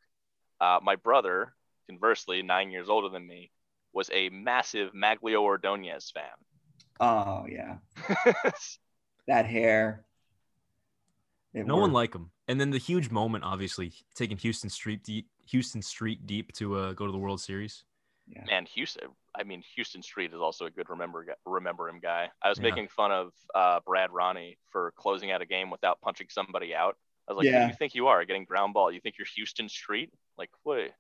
Uh, 0.61 0.79
my 0.83 0.97
brother, 0.97 1.55
conversely, 1.89 2.43
nine 2.43 2.71
years 2.71 2.89
older 2.91 3.09
than 3.09 3.27
me, 3.27 3.51
was 3.95 4.11
a 4.13 4.29
massive 4.29 4.93
Magglio 4.93 5.41
Ordonez 5.41 6.11
fan. 6.13 6.25
oh 7.01 7.47
yeah, 7.49 7.79
that 9.27 9.47
hair. 9.47 10.05
It 11.55 11.67
No 11.67 11.77
one 11.77 11.93
worked. 11.93 11.95
like 11.95 12.15
him. 12.15 12.31
And 12.49 12.61
then 12.61 12.71
the 12.71 12.79
huge 12.79 13.11
moment, 13.11 13.45
obviously, 13.45 13.93
taking 14.15 14.37
Huston 14.37 14.69
Street 14.69 15.03
deep, 15.05 15.29
Huston 15.51 15.83
Street 15.83 16.27
deep 16.27 16.53
to 16.55 16.77
uh, 16.77 16.93
go 16.93 17.07
to 17.07 17.13
the 17.13 17.19
World 17.19 17.41
Series. 17.41 17.85
Man, 18.27 18.67
Huston. 18.75 19.09
I 19.35 19.43
mean, 19.43 19.63
Huston 19.77 20.03
Street 20.03 20.33
is 20.33 20.41
also 20.41 20.65
a 20.67 20.71
good 20.71 20.89
remember 20.89 21.27
remember 21.45 21.89
him 21.89 22.01
guy. 22.01 22.31
I 22.43 22.49
was 22.49 22.59
Yeah. 22.59 22.63
making 22.65 22.89
fun 22.89 23.13
of 23.13 23.33
uh, 23.55 23.81
Brad 23.85 24.11
Ronnie 24.11 24.59
for 24.71 24.93
closing 24.97 25.31
out 25.31 25.43
a 25.43 25.47
game 25.47 25.71
without 25.71 26.01
punching 26.01 26.29
somebody 26.31 26.75
out. 26.75 26.97
I 27.29 27.33
was 27.33 27.39
like, 27.39 27.47
Yeah. 27.53 27.61
"Who 27.61 27.67
do 27.67 27.73
you 27.73 27.77
think 27.79 27.95
you 27.95 28.07
are? 28.09 28.25
Getting 28.25 28.45
ground 28.45 28.75
ball? 28.75 28.91
You 28.91 29.01
think 29.01 29.17
you're 29.19 29.27
Huston 29.39 29.69
Street? 29.69 30.13
Like, 30.39 30.51
what? 30.63 30.91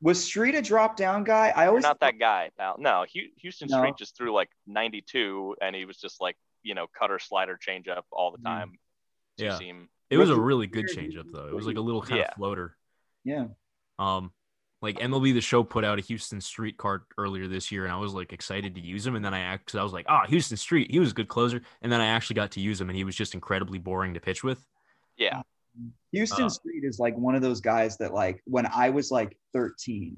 was 0.00 0.22
Street 0.24 0.54
a 0.54 0.62
drop 0.62 0.94
down 0.96 1.24
guy? 1.24 1.48
I 1.48 1.62
You're 1.62 1.70
always 1.70 1.82
not 1.82 1.98
that 2.00 2.20
guy, 2.20 2.50
pal. 2.56 2.76
No, 2.78 3.04
Hu- 3.12 3.30
Huston 3.44 3.66
No. 3.68 3.78
Street 3.78 3.96
just 3.98 4.16
threw 4.16 4.32
like 4.32 4.48
92, 4.68 5.56
and 5.60 5.74
he 5.74 5.84
was 5.86 5.96
just 5.98 6.20
like, 6.20 6.36
you 6.62 6.76
know, 6.76 6.86
cutter, 6.86 7.18
slider, 7.18 7.56
change 7.56 7.88
up 7.88 8.06
all 8.12 8.30
the 8.30 8.38
Mm. 8.38 8.44
time. 8.44 8.78
To 9.38 9.44
Yeah. 9.44 9.58
seem 9.58 9.88
It 10.10 10.16
was 10.16 10.30
a 10.30 10.40
really 10.40 10.66
good 10.68 10.86
change 10.88 11.16
up 11.16 11.26
though. 11.32 11.48
It 11.48 11.54
was 11.54 11.66
like 11.66 11.76
a 11.76 11.80
little 11.80 12.00
kind 12.02 12.18
Yeah. 12.20 12.28
of 12.28 12.34
floater. 12.34 12.76
yeah. 13.24 13.48
Um, 13.98 14.32
like 14.80 14.98
MLB 14.98 15.34
The 15.34 15.40
Show 15.40 15.64
put 15.64 15.84
out 15.84 15.98
a 15.98 16.02
Huston 16.08 16.40
Street 16.40 16.76
card 16.76 17.02
earlier 17.16 17.48
this 17.48 17.72
year, 17.72 17.84
and 17.84 17.92
I 17.92 17.96
was 17.98 18.14
like 18.14 18.32
excited 18.32 18.74
to 18.76 18.80
use 18.80 19.06
him. 19.06 19.16
And 19.16 19.24
then 19.24 19.34
I 19.34 19.40
act, 19.40 19.66
cause 19.72 19.78
I 19.78 19.82
was 19.82 19.92
like, 19.92 20.06
ah, 20.08 20.24
Huston 20.28 20.56
Street, 20.56 20.90
he 20.90 20.98
was 21.00 21.10
a 21.10 21.14
good 21.14 21.28
closer. 21.28 21.60
And 21.82 21.90
then 21.90 22.00
I 22.00 22.06
actually 22.06 22.34
got 22.34 22.52
to 22.52 22.60
use 22.60 22.80
him, 22.80 22.88
and 22.88 22.96
he 22.96 23.04
was 23.04 23.16
just 23.16 23.34
incredibly 23.34 23.78
boring 23.78 24.14
to 24.14 24.20
pitch 24.20 24.42
with. 24.44 24.64
yeah. 25.16 25.42
Huston 26.16 26.46
Uh, 26.46 26.48
Street 26.48 26.82
is 26.84 26.98
like 26.98 27.16
one 27.16 27.34
of 27.36 27.42
those 27.42 27.60
guys 27.60 27.96
that 27.98 28.12
like 28.12 28.40
when 28.46 28.66
I 28.66 28.90
was 28.90 29.10
like 29.12 29.36
13 29.52 30.16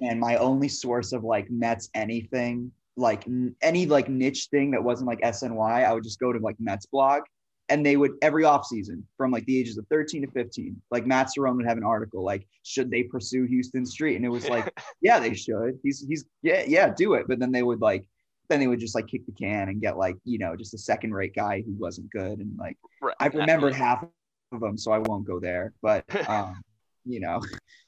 and 0.00 0.18
my 0.18 0.36
only 0.36 0.68
source 0.68 1.12
of 1.12 1.22
like 1.22 1.48
Mets 1.50 1.88
anything, 1.94 2.72
like 2.96 3.24
n- 3.28 3.54
any 3.62 3.86
like 3.86 4.08
niche 4.08 4.48
thing 4.50 4.72
that 4.72 4.82
wasn't 4.82 5.06
like 5.06 5.20
SNY, 5.20 5.84
I 5.84 5.92
would 5.92 6.02
just 6.02 6.18
go 6.18 6.32
to 6.32 6.38
like 6.40 6.56
Mets 6.58 6.86
blog 6.86 7.22
and 7.70 7.84
they 7.84 7.96
would 7.96 8.12
every 8.22 8.44
offseason 8.44 9.02
from 9.16 9.30
like 9.30 9.44
the 9.46 9.58
ages 9.58 9.76
of 9.78 9.86
13 9.88 10.22
to 10.22 10.30
15, 10.30 10.80
like 10.90 11.06
Matt 11.06 11.28
Cerrone 11.36 11.56
would 11.56 11.66
have 11.66 11.76
an 11.76 11.84
article 11.84 12.22
like, 12.24 12.46
should 12.62 12.90
they 12.90 13.02
pursue 13.02 13.46
Huston 13.50 13.84
Street? 13.84 14.16
And 14.16 14.24
it 14.24 14.28
was 14.30 14.48
like, 14.48 14.72
yeah, 15.02 15.18
they 15.18 15.34
should. 15.34 15.78
He's 15.82 16.04
he's 16.08 16.24
yeah, 16.42 16.64
yeah, 16.66 16.88
do 16.96 17.14
it. 17.14 17.26
But 17.28 17.38
then 17.38 17.52
they 17.52 17.62
would 17.62 17.80
like 17.80 18.06
then 18.48 18.60
they 18.60 18.66
would 18.66 18.80
just 18.80 18.94
like 18.94 19.06
kick 19.06 19.26
the 19.26 19.32
can 19.32 19.68
and 19.68 19.80
get 19.82 19.98
like, 19.98 20.16
you 20.24 20.38
know, 20.38 20.56
just 20.56 20.72
a 20.72 20.78
second 20.78 21.12
rate 21.12 21.34
guy 21.34 21.60
who 21.60 21.72
wasn't 21.78 22.10
good. 22.10 22.38
And 22.38 22.56
like 22.58 22.78
right. 23.02 23.14
I've 23.20 23.34
remembered 23.34 23.74
half 23.74 24.04
of 24.52 24.60
them, 24.60 24.78
so 24.78 24.90
I 24.90 24.98
won't 24.98 25.26
go 25.26 25.38
there. 25.38 25.74
But 25.82 26.04
um, 26.28 26.62
you 27.04 27.20
know, 27.20 27.40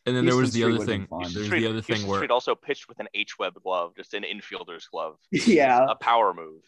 And 0.07 0.14
then 0.16 0.26
there 0.26 0.37
was 0.37 0.53
the 0.53 0.61
Street 0.61 0.64
other 0.64 0.72
would've 0.72 0.87
thing. 0.87 1.01
been 1.01 1.09
fun. 1.09 1.20
There's 1.22 1.35
Huston 1.37 1.59
the 1.61 1.66
other 1.66 1.74
Huston 1.78 1.97
thing 1.97 2.07
where 2.07 2.18
Street 2.18 2.31
also 2.31 2.55
pitched 2.55 2.89
with 2.89 3.01
an 3.01 3.09
H 3.14 3.39
web 3.39 3.55
glove, 3.62 3.93
just 3.97 4.12
an 4.12 4.22
infielder's 4.24 4.87
glove, 4.87 5.16
yeah, 5.31 5.87
a 5.89 5.95
power 5.95 6.35
move. 6.35 6.61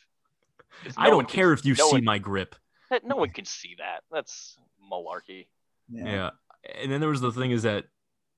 'Cause 0.84 0.94
I 0.96 1.08
don't 1.08 1.16
one 1.16 1.24
can- 1.26 1.34
care 1.34 1.52
if 1.52 1.66
you 1.66 1.74
no 1.74 1.86
see 1.88 1.92
one- 1.96 2.04
my 2.04 2.18
grip. 2.18 2.56
That- 2.93 3.05
No 3.09 3.16
one 3.16 3.30
can 3.30 3.45
see 3.45 3.74
that. 3.78 4.03
That's 4.11 4.57
malarkey. 4.93 5.47
Yeah. 5.90 6.30
And 6.80 6.90
then 6.93 7.01
there 7.01 7.11
was 7.11 7.20
the 7.20 7.32
thing 7.32 7.51
is 7.51 7.64
that 7.64 7.87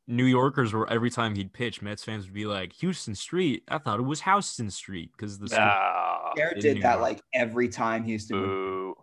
New 0.06 0.24
Yorkers 0.24 0.72
were 0.72 0.88
every 0.90 1.10
time 1.10 1.34
he'd 1.34 1.52
pitch, 1.52 1.80
Mets 1.82 2.02
fans 2.04 2.24
would 2.24 2.34
be 2.34 2.46
like, 2.46 2.72
Houston 2.74 3.14
Street. 3.14 3.62
I 3.68 3.78
thought 3.78 3.98
it 4.00 4.04
was 4.04 4.22
Houston 4.22 4.70
Street 4.70 5.10
because 5.16 5.38
the 5.38 5.54
Ah, 5.58 6.32
Garrett 6.36 6.60
did 6.60 6.76
New 6.76 6.82
that 6.82 6.94
York. 6.98 7.02
like 7.02 7.22
every 7.34 7.68
time 7.68 8.04
Houston. 8.04 8.40
Would, 8.40 8.46
boo. 8.46 8.94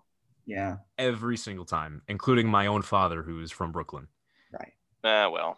yeah, 0.46 0.78
every 0.98 1.38
single 1.38 1.66
time, 1.66 2.02
including 2.08 2.48
my 2.50 2.68
own 2.68 2.82
father 2.84 3.24
who 3.24 3.42
is 3.42 3.52
from 3.52 3.72
Brooklyn. 3.72 4.08
right. 4.52 4.74
Ah, 5.04 5.30
well. 5.30 5.58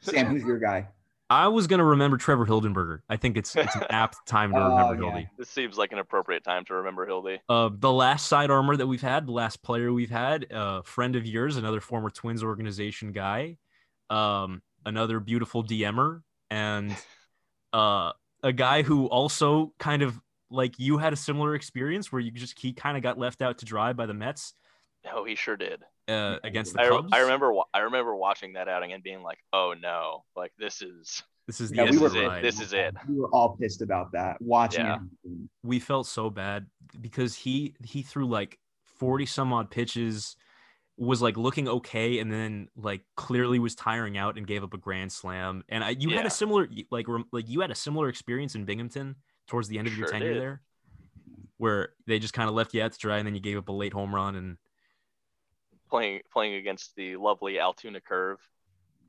Sam, 0.00 0.26
who's 0.26 0.42
your 0.44 0.58
guy? 0.58 0.88
I 1.30 1.48
was 1.48 1.66
gonna 1.66 1.84
remember 1.84 2.16
Trevor 2.16 2.46
Hildenberger. 2.46 3.00
I 3.08 3.16
think 3.16 3.36
it's 3.36 3.56
it's 3.56 3.74
an 3.74 3.84
apt 3.90 4.26
time 4.26 4.52
to 4.52 4.58
Oh, 4.60 4.68
remember 4.68 4.94
yeah. 5.02 5.10
Hildy. 5.10 5.28
This 5.38 5.48
seems 5.48 5.78
like 5.78 5.92
an 5.92 5.98
appropriate 5.98 6.44
time 6.44 6.64
to 6.66 6.74
remember 6.74 7.06
Hildy. 7.06 7.40
Uh, 7.48 7.70
the 7.72 7.92
last 7.92 8.26
side 8.26 8.50
armor 8.50 8.76
that 8.76 8.86
we've 8.86 9.00
had, 9.02 9.26
the 9.26 9.32
last 9.32 9.62
player 9.62 9.92
we've 9.92 10.10
had, 10.10 10.46
a 10.50 10.82
friend 10.82 11.16
of 11.16 11.26
yours, 11.26 11.56
another 11.56 11.80
former 11.80 12.10
Twins 12.10 12.44
organization 12.44 13.12
guy, 13.12 13.56
um, 14.10 14.62
another 14.84 15.18
beautiful 15.18 15.64
DMer, 15.64 16.22
and 16.50 16.94
uh, 17.72 18.12
a 18.42 18.52
guy 18.52 18.82
who 18.82 19.06
also 19.06 19.72
kind 19.78 20.02
of 20.02 20.20
like 20.50 20.78
you 20.78 20.98
had 20.98 21.12
a 21.12 21.16
similar 21.16 21.54
experience 21.54 22.12
where 22.12 22.20
you 22.20 22.30
just 22.30 22.58
he 22.58 22.72
kind 22.72 22.96
of 22.96 23.02
got 23.02 23.18
left 23.18 23.42
out 23.42 23.58
to 23.58 23.64
dry 23.64 23.92
by 23.92 24.06
the 24.06 24.14
Mets 24.14 24.54
Oh, 25.12 25.24
he 25.24 25.34
sure 25.34 25.56
did. 25.56 25.82
Uh, 26.08 26.38
against 26.44 26.74
the 26.74 26.82
I, 26.82 26.88
Cubs. 26.88 27.10
I 27.12 27.20
remember 27.20 27.52
I 27.72 27.80
remember 27.80 28.14
watching 28.14 28.54
that 28.54 28.68
outing 28.68 28.92
and 28.92 29.02
being 29.02 29.22
like, 29.22 29.38
"Oh 29.52 29.74
no! 29.80 30.24
Like 30.36 30.52
this 30.58 30.82
is 30.82 31.22
this 31.46 31.60
is 31.60 31.70
the 31.70 31.76
Yeah, 31.76 31.82
end 31.84 31.94
this 31.94 32.00
we 32.00 32.06
of 32.06 32.12
is 32.16 32.22
the 32.22 32.36
it. 32.38 32.42
This 32.42 32.60
is 32.60 32.72
it." 32.72 32.94
We 33.08 33.16
were 33.16 33.28
all 33.28 33.56
pissed 33.56 33.82
about 33.82 34.12
that. 34.12 34.40
Watching 34.40 34.84
Yeah. 34.86 34.96
it. 35.24 35.48
we 35.62 35.78
felt 35.78 36.06
so 36.06 36.30
bad 36.30 36.66
because 37.00 37.34
he 37.34 37.74
he 37.84 38.02
threw 38.02 38.26
like 38.26 38.58
40 38.98 39.26
some 39.26 39.52
odd 39.52 39.70
pitches 39.70 40.36
was 40.96 41.20
like 41.20 41.36
looking 41.36 41.66
okay 41.66 42.20
and 42.20 42.30
then 42.32 42.68
like 42.76 43.02
clearly 43.16 43.58
was 43.58 43.74
tiring 43.74 44.16
out 44.16 44.38
and 44.38 44.46
gave 44.46 44.62
up 44.62 44.72
a 44.74 44.78
grand 44.78 45.10
slam 45.10 45.64
and 45.68 45.82
I 45.82 45.90
you 45.90 46.10
had 46.10 46.24
a 46.24 46.30
similar 46.30 46.68
like 46.92 47.08
rem- 47.08 47.24
like 47.32 47.48
you 47.48 47.62
had 47.62 47.72
a 47.72 47.74
similar 47.74 48.08
experience 48.08 48.54
in 48.54 48.64
Binghamton 48.64 49.16
towards 49.48 49.66
the 49.66 49.76
end 49.78 49.88
of 49.88 49.98
your 49.98 50.06
tenure 50.06 50.34
did. 50.34 50.40
there 50.42 50.62
where 51.56 51.88
they 52.06 52.20
just 52.20 52.32
kind 52.32 52.48
of 52.48 52.54
left 52.54 52.74
you 52.74 52.82
out 52.82 52.92
to 52.92 52.98
dry 52.98 53.18
and 53.18 53.26
then 53.26 53.34
you 53.34 53.40
gave 53.40 53.58
up 53.58 53.68
a 53.68 53.72
late 53.72 53.92
home 53.92 54.14
run 54.14 54.36
and 54.36 54.56
Playing 55.94 56.22
playing 56.32 56.54
against 56.54 56.96
the 56.96 57.14
lovely 57.14 57.60
Altoona 57.60 58.00
Curve. 58.00 58.40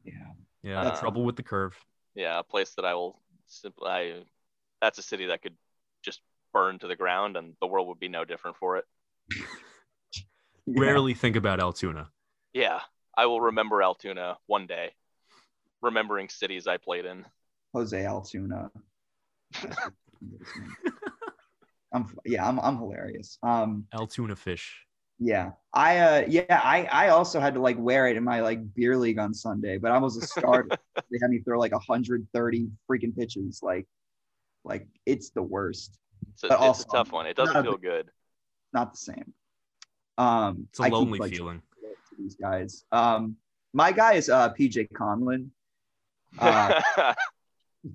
Yeah, 0.03 0.13
yeah 0.61 0.81
Uh, 0.81 0.99
trouble 0.99 1.23
with 1.25 1.35
the 1.35 1.41
curve 1.41 1.75
Yeah, 2.13 2.37
a 2.37 2.43
place 2.43 2.75
that 2.75 2.85
I 2.85 2.93
will 2.93 3.19
simply. 3.47 3.89
I, 3.89 4.21
that's 4.83 4.99
a 4.99 5.01
city 5.01 5.25
that 5.25 5.41
could 5.41 5.55
just 6.03 6.21
burn 6.53 6.77
to 6.77 6.87
the 6.87 6.95
ground, 6.95 7.37
and 7.37 7.55
the 7.59 7.65
world 7.65 7.87
would 7.87 7.99
be 7.99 8.07
no 8.07 8.23
different 8.23 8.57
for 8.57 8.77
it. 8.77 8.85
Yeah. 9.35 9.47
rarely 10.67 11.15
think 11.15 11.35
about 11.35 11.59
Altoona 11.59 12.11
Yeah, 12.53 12.81
I 13.17 13.25
will 13.25 13.41
remember 13.41 13.81
Altoona 13.81 14.37
one 14.45 14.67
day, 14.67 14.91
remembering 15.81 16.29
cities 16.29 16.67
I 16.67 16.77
played 16.77 17.05
in. 17.05 17.25
Jose 17.73 17.99
Altuve. 17.99 18.69
I'm 21.91 22.15
yeah, 22.25 22.47
I'm 22.47 22.59
I'm 22.59 22.77
hilarious. 22.77 23.39
Um, 23.41 23.87
Altoona 23.91 24.35
fish. 24.35 24.84
Yeah, 25.19 25.51
I 25.73 25.97
uh 25.97 26.25
yeah, 26.27 26.61
I 26.63 26.87
I 26.91 27.09
also 27.09 27.39
had 27.39 27.53
to 27.53 27.61
like 27.61 27.77
wear 27.79 28.07
it 28.07 28.17
in 28.17 28.23
my 28.23 28.41
like 28.41 28.73
beer 28.73 28.97
league 28.97 29.19
on 29.19 29.33
Sunday, 29.33 29.77
but 29.77 29.91
I 29.91 29.97
was 29.97 30.17
a 30.17 30.25
starter. 30.27 30.69
they 30.95 31.17
had 31.21 31.29
me 31.29 31.39
throw 31.39 31.59
like 31.59 31.71
130 31.71 32.67
freaking 32.89 33.15
pitches, 33.15 33.61
like 33.63 33.87
like 34.63 34.87
it's 35.05 35.29
the 35.29 35.41
worst. 35.41 35.99
It's 36.33 36.43
a, 36.43 36.47
But 36.47 36.55
it's 36.55 36.63
also, 36.63 36.85
a 36.89 36.91
tough 36.91 37.11
one. 37.11 37.27
It 37.27 37.35
doesn't 37.35 37.53
not 37.53 37.65
a 37.65 37.69
feel 37.69 37.77
good. 37.77 38.09
Not 38.73 38.91
the 38.91 38.97
same. 38.97 39.33
Um, 40.17 40.67
It's 40.69 40.79
a 40.79 40.83
I 40.83 40.87
keep, 40.87 40.93
lonely 40.93 41.19
like, 41.19 41.31
feeling. 41.31 41.61
to 41.81 42.15
these 42.17 42.35
guys. 42.35 42.83
Um, 42.91 43.37
my 43.73 43.91
guy 43.91 44.13
is 44.13 44.29
uh 44.29 44.53
PJ 44.53 44.89
Conlon. 44.91 45.49
Uh, 46.37 46.81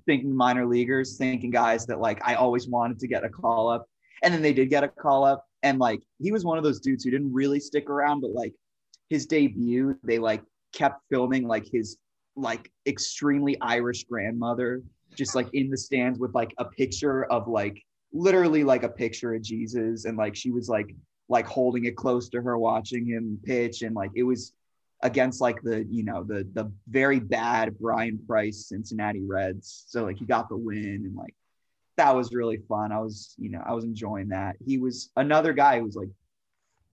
thinking 0.07 0.35
minor 0.35 0.65
leaguers, 0.65 1.17
thinking 1.17 1.51
guys 1.51 1.85
that 1.85 1.99
like 1.99 2.19
I 2.27 2.35
always 2.35 2.67
wanted 2.67 2.97
to 2.99 3.07
get 3.07 3.23
a 3.23 3.29
call 3.29 3.69
up. 3.69 3.87
And 4.23 4.33
then 4.33 4.41
they 4.41 4.53
did 4.53 4.69
get 4.69 4.83
a 4.83 4.87
call 4.87 5.25
up. 5.25 5.45
And 5.63 5.79
like 5.79 6.01
he 6.19 6.31
was 6.31 6.43
one 6.43 6.57
of 6.57 6.63
those 6.63 6.79
dudes 6.79 7.03
who 7.03 7.11
didn't 7.11 7.33
really 7.33 7.59
stick 7.59 7.89
around, 7.89 8.21
but 8.21 8.31
like 8.31 8.53
his 9.09 9.25
debut, 9.25 9.97
they 10.03 10.19
like 10.19 10.41
kept 10.73 11.01
filming 11.09 11.47
like 11.47 11.67
his 11.71 11.97
like 12.35 12.71
extremely 12.87 13.59
Irish 13.61 14.05
grandmother 14.05 14.81
just 15.15 15.35
like 15.35 15.49
in 15.53 15.69
the 15.69 15.77
stands 15.77 16.19
with 16.19 16.33
like 16.33 16.53
a 16.57 16.65
picture 16.65 17.25
of 17.25 17.47
like 17.47 17.83
literally 18.13 18.63
like 18.63 18.83
a 18.83 18.89
picture 18.89 19.33
of 19.33 19.41
Jesus. 19.41 20.05
And 20.05 20.17
like 20.17 20.35
she 20.35 20.51
was 20.51 20.69
like 20.69 20.95
like 21.29 21.45
holding 21.45 21.85
it 21.85 21.95
close 21.95 22.29
to 22.29 22.41
her, 22.41 22.57
watching 22.57 23.05
him 23.05 23.39
pitch. 23.43 23.81
And 23.81 23.95
like 23.95 24.11
it 24.15 24.23
was 24.23 24.53
against 25.03 25.41
like 25.41 25.61
the 25.63 25.83
you 25.89 26.03
know 26.03 26.23
the 26.23 26.47
the 26.53 26.71
very 26.87 27.19
bad 27.19 27.77
Bryan 27.79 28.19
Price 28.27 28.67
Cincinnati 28.67 29.21
Reds. 29.21 29.85
So 29.87 30.03
like 30.03 30.17
he 30.17 30.25
got 30.25 30.49
the 30.49 30.57
win 30.57 31.03
and 31.05 31.15
like 31.15 31.35
that 32.05 32.15
was 32.15 32.31
really 32.33 32.57
fun. 32.69 32.91
I 32.91 32.99
was 32.99 33.35
you 33.37 33.49
know 33.49 33.61
I 33.65 33.73
was 33.73 33.83
enjoying 33.85 34.29
that. 34.29 34.55
He 34.65 34.77
was 34.77 35.09
another 35.15 35.53
guy 35.53 35.79
who 35.79 35.85
was 35.85 35.95
like 35.95 36.09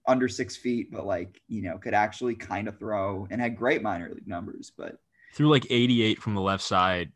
under 0.07 0.27
six 0.27 0.55
feet, 0.55 0.91
but 0.91 1.05
like 1.05 1.41
you 1.47 1.61
know 1.61 1.77
could 1.77 1.93
actually 1.93 2.35
kind 2.35 2.67
of 2.67 2.77
throw 2.79 3.27
and 3.31 3.41
had 3.41 3.55
great 3.57 3.81
minor 3.81 4.09
league 4.13 4.27
numbers, 4.27 4.71
but 4.77 4.97
Threw 5.33 5.47
like 5.49 5.67
88 5.69 6.19
from 6.21 6.33
the 6.33 6.41
left 6.41 6.63
side. 6.63 7.11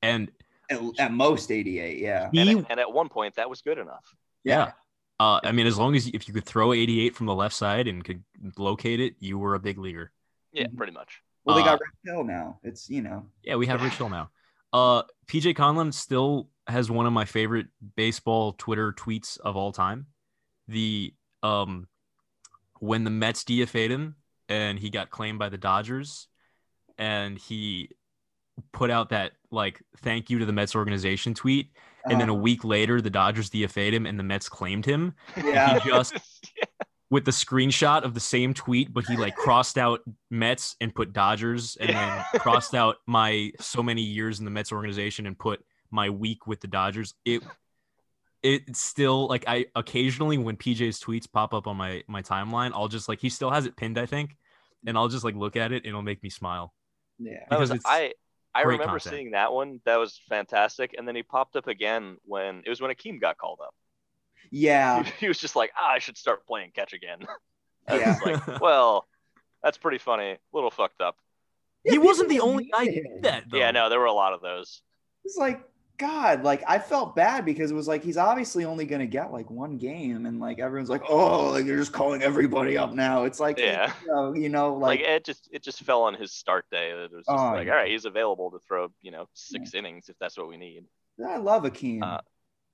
And 0.00 0.30
at, 0.70 0.80
at 0.98 1.12
most 1.12 1.50
88. 1.50 1.98
Yeah, 1.98 2.30
he, 2.32 2.40
and, 2.52 2.66
and 2.70 2.80
at 2.80 2.90
one 2.90 3.08
point, 3.10 3.34
that 3.34 3.50
was 3.50 3.60
good 3.60 3.76
enough. 3.78 4.04
yeah. 4.44 4.72
Uh, 5.20 5.40
I 5.42 5.50
mean, 5.52 5.66
as 5.66 5.76
long 5.76 5.96
as 5.96 6.06
if 6.06 6.28
you 6.28 6.32
could 6.34 6.44
throw 6.46 6.72
88 6.72 7.14
from 7.16 7.26
the 7.26 7.34
left 7.34 7.54
side 7.54 7.88
and 7.88 8.04
could 8.04 8.22
locate 8.56 9.00
it, 9.00 9.16
you 9.18 9.36
were 9.38 9.54
a 9.54 9.58
big 9.58 9.76
leaguer. 9.76 10.12
Yeah, 10.52 10.68
Mhm. 10.68 10.76
pretty 10.76 10.92
much. 10.92 11.20
Well, 11.44 11.56
they 11.56 11.62
got 11.62 11.74
Uh, 11.74 11.84
Red 11.84 11.90
Pill 12.14 12.24
now. 12.24 12.58
It's 12.62 12.88
you 12.88 13.02
know 13.02 13.26
Yeah, 13.42 13.56
we 13.56 13.66
have 13.66 13.82
Rich 13.86 13.94
Hill 13.94 14.08
now. 14.08 14.30
Uh, 14.72 15.02
PJ 15.26 15.54
Conlon 15.56 15.92
still 15.92 16.48
has 16.68 16.90
one 16.90 17.06
of 17.06 17.12
my 17.12 17.24
favorite 17.24 17.66
baseball 17.96 18.52
Twitter 18.52 18.92
tweets 18.92 19.38
of 19.40 19.56
all 19.56 19.72
time. 19.72 20.06
The 20.68 21.14
um, 21.42 21.88
when 22.80 23.04
the 23.04 23.10
Mets 23.10 23.44
DFA'd 23.44 23.90
him 23.90 24.16
and 24.48 24.78
he 24.78 24.90
got 24.90 25.10
claimed 25.10 25.38
by 25.38 25.48
the 25.48 25.58
Dodgers, 25.58 26.28
and 26.96 27.38
he 27.38 27.90
put 28.72 28.90
out 28.90 29.10
that 29.10 29.32
like 29.50 29.82
thank 29.98 30.30
you 30.30 30.38
to 30.38 30.46
the 30.46 30.52
Mets 30.52 30.74
organization 30.74 31.34
tweet, 31.34 31.70
and 32.08 32.20
then 32.20 32.28
a 32.28 32.34
uh, 32.34 32.38
week 32.38 32.64
later 32.64 33.00
the 33.00 33.10
Dodgers 33.10 33.50
DFA'd 33.50 33.94
him 33.94 34.06
and 34.06 34.18
the 34.18 34.24
Mets 34.24 34.48
claimed 34.48 34.84
him. 34.84 35.14
Yeah 35.36 35.78
he 35.78 35.90
just 35.90 36.14
with 37.10 37.24
the 37.24 37.30
screenshot 37.30 38.02
of 38.02 38.14
the 38.14 38.20
same 38.20 38.52
tweet, 38.52 38.92
but 38.92 39.06
he 39.06 39.16
like 39.16 39.34
crossed 39.34 39.78
out 39.78 40.00
Mets 40.30 40.76
and 40.80 40.94
put 40.94 41.12
Dodgers, 41.12 41.76
and 41.76 41.90
then 41.90 42.24
crossed 42.34 42.74
out 42.74 42.96
my 43.06 43.52
so 43.60 43.82
many 43.82 44.02
years 44.02 44.38
in 44.38 44.44
the 44.44 44.50
Mets 44.50 44.72
organization 44.72 45.26
and 45.26 45.38
put 45.38 45.64
my 45.90 46.10
week 46.10 46.46
with 46.46 46.60
the 46.60 46.68
Dodgers. 46.68 47.14
It 47.24 47.42
it's 48.42 48.80
still 48.80 49.26
like 49.26 49.44
I 49.48 49.66
occasionally 49.74 50.38
when 50.38 50.56
PJ's 50.56 51.00
tweets 51.00 51.30
pop 51.30 51.52
up 51.54 51.66
on 51.66 51.76
my 51.76 52.02
my 52.06 52.22
timeline, 52.22 52.70
I'll 52.74 52.88
just 52.88 53.08
like 53.08 53.20
he 53.20 53.28
still 53.30 53.50
has 53.50 53.66
it 53.66 53.76
pinned, 53.76 53.98
I 53.98 54.06
think, 54.06 54.36
and 54.86 54.96
I'll 54.96 55.08
just 55.08 55.24
like 55.24 55.34
look 55.34 55.56
at 55.56 55.72
it 55.72 55.78
and 55.78 55.86
it'll 55.86 56.02
make 56.02 56.22
me 56.22 56.30
smile. 56.30 56.72
yeah 57.18 57.44
That 57.50 57.58
was 57.58 57.70
because 57.70 57.80
it's 57.80 57.86
I. 57.90 58.12
I 58.54 58.62
great 58.64 58.74
remember 58.80 58.98
content. 58.98 59.14
seeing 59.14 59.30
that 59.32 59.52
one. 59.52 59.80
That 59.84 59.96
was 59.98 60.20
fantastic. 60.28 60.94
And 60.98 61.06
then 61.06 61.14
he 61.14 61.22
popped 61.22 61.54
up 61.54 61.68
again 61.68 62.16
when 62.24 62.62
it 62.64 62.68
was 62.70 62.80
when 62.80 62.90
Akeem 62.90 63.20
got 63.20 63.36
called 63.38 63.60
up. 63.62 63.74
yeah 64.50 65.02
He, 65.04 65.12
he 65.20 65.28
was 65.28 65.38
just 65.38 65.54
like, 65.54 65.70
ah, 65.78 65.90
I 65.90 65.98
should 66.00 66.16
start 66.16 66.44
playing 66.46 66.72
catch 66.74 66.92
again. 66.92 67.18
I 67.88 67.98
Yeah. 67.98 68.04
just 68.18 68.26
like, 68.26 68.60
well, 68.60 69.06
that's 69.62 69.76
pretty 69.78 69.98
funny. 69.98 70.30
A 70.30 70.38
little 70.52 70.70
fucked 70.70 71.00
up. 71.00 71.16
he 71.84 71.98
wasn't 71.98 72.30
the 72.30 72.40
only 72.40 72.70
guy 72.72 72.86
who 72.86 72.90
hated 72.90 73.02
did 73.02 73.12
him. 73.16 73.22
that. 73.22 73.44
Though. 73.50 73.58
Yeah, 73.58 73.70
no, 73.70 73.90
there 73.90 74.00
were 74.00 74.06
a 74.06 74.12
lot 74.12 74.32
of 74.32 74.40
those. 74.40 74.80
It's 75.24 75.36
like 75.36 75.60
God, 75.98 76.44
like 76.44 76.62
I 76.66 76.78
felt 76.78 77.16
bad 77.16 77.44
because 77.44 77.70
it 77.70 77.74
was 77.74 77.88
like 77.88 78.04
he's 78.04 78.16
obviously 78.16 78.64
only 78.64 78.86
gonna 78.86 79.06
get 79.06 79.32
like 79.32 79.50
one 79.50 79.76
game, 79.78 80.26
and 80.26 80.38
like 80.40 80.58
everyone's 80.60 80.88
like, 80.88 81.02
oh, 81.08 81.50
like 81.50 81.64
you're 81.66 81.76
just 81.76 81.92
calling 81.92 82.22
everybody 82.22 82.78
up 82.78 82.92
now. 82.92 83.24
It's 83.24 83.40
like, 83.40 83.58
Yeah. 83.58 83.92
you 84.02 84.08
know, 84.08 84.34
you 84.34 84.48
know 84.48 84.74
Like, 84.74 85.00
like, 85.00 85.08
it 85.08 85.24
just 85.24 85.48
it 85.52 85.62
just 85.62 85.80
fell 85.80 86.02
on 86.02 86.14
his 86.14 86.32
start 86.32 86.66
day. 86.70 86.90
It 86.92 86.94
was 87.12 87.26
just 87.26 87.28
Oh, 87.28 87.34
like, 87.52 87.66
yeah. 87.66 87.72
all 87.72 87.78
right, 87.78 87.90
he's 87.90 88.04
available 88.04 88.50
to 88.52 88.58
throw, 88.60 88.88
you 89.02 89.10
know, 89.10 89.26
six 89.34 89.74
innings 89.74 90.08
if 90.08 90.16
that's 90.20 90.38
what 90.38 90.48
we 90.48 90.56
need. 90.56 90.84
I 91.26 91.36
love 91.38 91.64
Akeem. 91.64 92.02
Uh, 92.02 92.20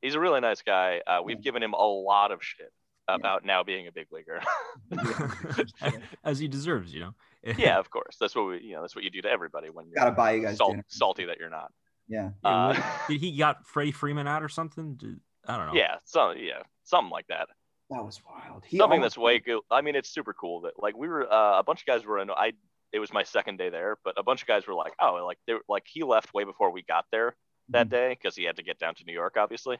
He's 0.02 0.14
a 0.14 0.20
really 0.20 0.40
nice 0.40 0.60
guy. 0.60 1.00
Uh, 1.06 1.20
we've 1.24 1.38
Yeah. 1.38 1.42
given 1.44 1.62
him 1.62 1.72
a 1.72 1.82
lot 1.86 2.30
of 2.30 2.44
shit 2.44 2.70
about 3.08 3.42
now 3.46 3.62
being 3.62 3.86
a 3.86 3.92
big 3.92 4.08
leaguer. 4.12 4.42
as 6.24 6.38
he 6.38 6.48
deserves, 6.48 6.92
you 6.92 7.00
know. 7.00 7.14
yeah, 7.56 7.78
of 7.78 7.88
course. 7.90 8.16
That's 8.20 8.34
what 8.34 8.46
we, 8.46 8.60
you 8.62 8.74
know, 8.74 8.82
that's 8.82 8.94
what 8.94 9.04
you 9.04 9.10
do 9.10 9.22
to 9.22 9.30
everybody 9.30 9.70
when 9.70 9.86
you're 9.86 9.94
Gotta 9.94 10.10
buy 10.10 10.32
you 10.32 10.42
guys 10.42 10.58
salt, 10.58 10.76
salty 10.88 11.24
that 11.26 11.38
you're 11.38 11.50
not. 11.50 11.72
Yeah, 12.08 12.30
Yeah, 12.42 12.50
Uh, 12.50 12.82
did 13.08 13.20
he 13.20 13.36
got 13.36 13.66
Freddie 13.66 13.92
Freeman 13.92 14.26
out 14.26 14.42
or 14.42 14.48
something? 14.48 14.94
Did- 14.94 15.20
I 15.46 15.58
don't 15.58 15.66
know. 15.66 15.74
yeah, 15.74 15.96
some, 16.04 16.36
yeah, 16.38 16.62
something 16.84 17.10
like 17.10 17.26
that. 17.26 17.48
that 17.90 18.02
was 18.04 18.20
wild. 18.26 18.64
He 18.64 18.78
something 18.78 19.00
almost- 19.00 19.16
that's 19.16 19.18
way 19.18 19.40
cool. 19.40 19.60
I 19.70 19.82
mean, 19.82 19.94
it's 19.94 20.08
super 20.08 20.32
cool 20.32 20.62
that 20.62 20.72
like 20.78 20.96
we 20.96 21.06
were 21.08 21.30
uh, 21.30 21.58
a 21.58 21.62
bunch 21.62 21.80
of 21.80 21.86
guys 21.86 22.04
were 22.06 22.18
in. 22.18 22.30
I 22.30 22.52
it 22.92 22.98
was 23.00 23.12
my 23.12 23.24
second 23.24 23.58
day 23.58 23.68
there, 23.70 23.98
but 24.04 24.14
a 24.16 24.22
bunch 24.22 24.40
of 24.40 24.46
guys 24.48 24.66
were 24.66 24.72
like, 24.74 24.94
oh, 25.00 25.22
like 25.26 25.38
they 25.46 25.52
were 25.54 25.64
like 25.68 25.84
he 25.86 26.02
left 26.02 26.32
way 26.32 26.44
before 26.44 26.70
we 26.70 26.82
got 26.82 27.04
there 27.10 27.36
that 27.70 27.88
Mhm. 27.88 27.90
day 27.90 28.08
because 28.10 28.34
he 28.36 28.44
had 28.44 28.56
to 28.56 28.62
get 28.62 28.78
down 28.78 28.94
to 28.94 29.04
New 29.04 29.12
York, 29.12 29.36
obviously. 29.36 29.78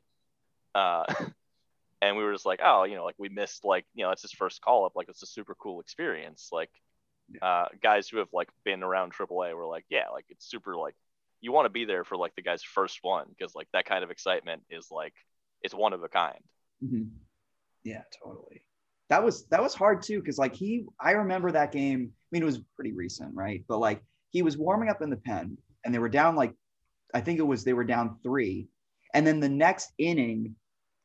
Uh, 0.75 1.05
and 2.03 2.17
we 2.17 2.25
were 2.25 2.33
just 2.33 2.45
like, 2.45 2.61
oh, 2.63 2.85
you 2.85 2.97
know, 2.97 3.05
like 3.05 3.15
we 3.19 3.29
missed 3.31 3.65
like 3.65 3.87
you 3.95 4.05
know 4.05 4.11
it's 4.11 4.23
his 4.23 4.33
first 4.33 4.61
call 4.61 4.85
up, 4.85 4.93
like 4.97 5.09
it's 5.09 5.23
a 5.23 5.27
super 5.27 5.55
cool 5.55 5.81
experience. 5.81 6.49
Like 6.53 6.71
uh, 7.41 7.67
guys 7.83 8.07
who 8.07 8.19
have 8.19 8.29
like 8.35 8.51
been 8.65 8.83
around 8.83 9.15
AAA 9.15 9.55
were 9.57 9.65
like, 9.67 9.87
yeah, 9.89 10.11
like 10.13 10.27
it's 10.29 10.45
super 10.47 10.77
like 10.77 10.95
you 11.45 11.53
want 11.53 11.67
to 11.67 11.71
be 11.71 11.85
there 11.85 12.05
for 12.05 12.17
like 12.17 12.35
the 12.35 12.43
guy's 12.43 12.63
first 12.63 12.99
one 13.03 13.27
because 13.29 13.55
like 13.55 13.69
that 13.75 13.85
kind 13.85 14.03
of 14.03 14.11
excitement 14.11 14.63
is 14.71 14.89
like 14.91 15.13
it's 15.63 15.75
one 15.75 15.93
of 15.93 16.03
a 16.03 16.09
kind. 16.09 16.43
Mhm. 16.83 17.11
Yeah, 17.83 18.03
totally. 18.23 18.65
That 19.11 19.23
was 19.23 19.47
that 19.49 19.63
was 19.63 19.75
hard 19.75 20.01
too 20.03 20.21
because 20.21 20.39
like 20.39 20.55
he, 20.55 20.87
I 20.99 21.13
remember 21.13 21.53
that 21.53 21.71
game. 21.71 22.11
I 22.15 22.27
mean, 22.33 22.43
it 22.43 22.47
was 22.47 22.61
pretty 22.75 22.93
recent, 22.93 23.35
right? 23.35 23.63
But 23.69 23.79
like 23.79 24.03
he 24.31 24.41
was 24.43 24.57
warming 24.57 24.89
up 24.89 25.03
in 25.03 25.11
the 25.11 25.19
pen, 25.19 25.59
and 25.85 25.95
they 25.95 25.99
were 25.99 26.09
down 26.09 26.35
like, 26.35 26.55
I 27.13 27.21
think 27.21 27.39
it 27.39 27.43
was 27.43 27.63
they 27.63 27.75
were 27.75 27.85
down 27.85 28.17
three, 28.23 28.69
and 29.13 29.27
then 29.27 29.39
the 29.39 29.49
next 29.51 29.93
inning, 29.99 30.57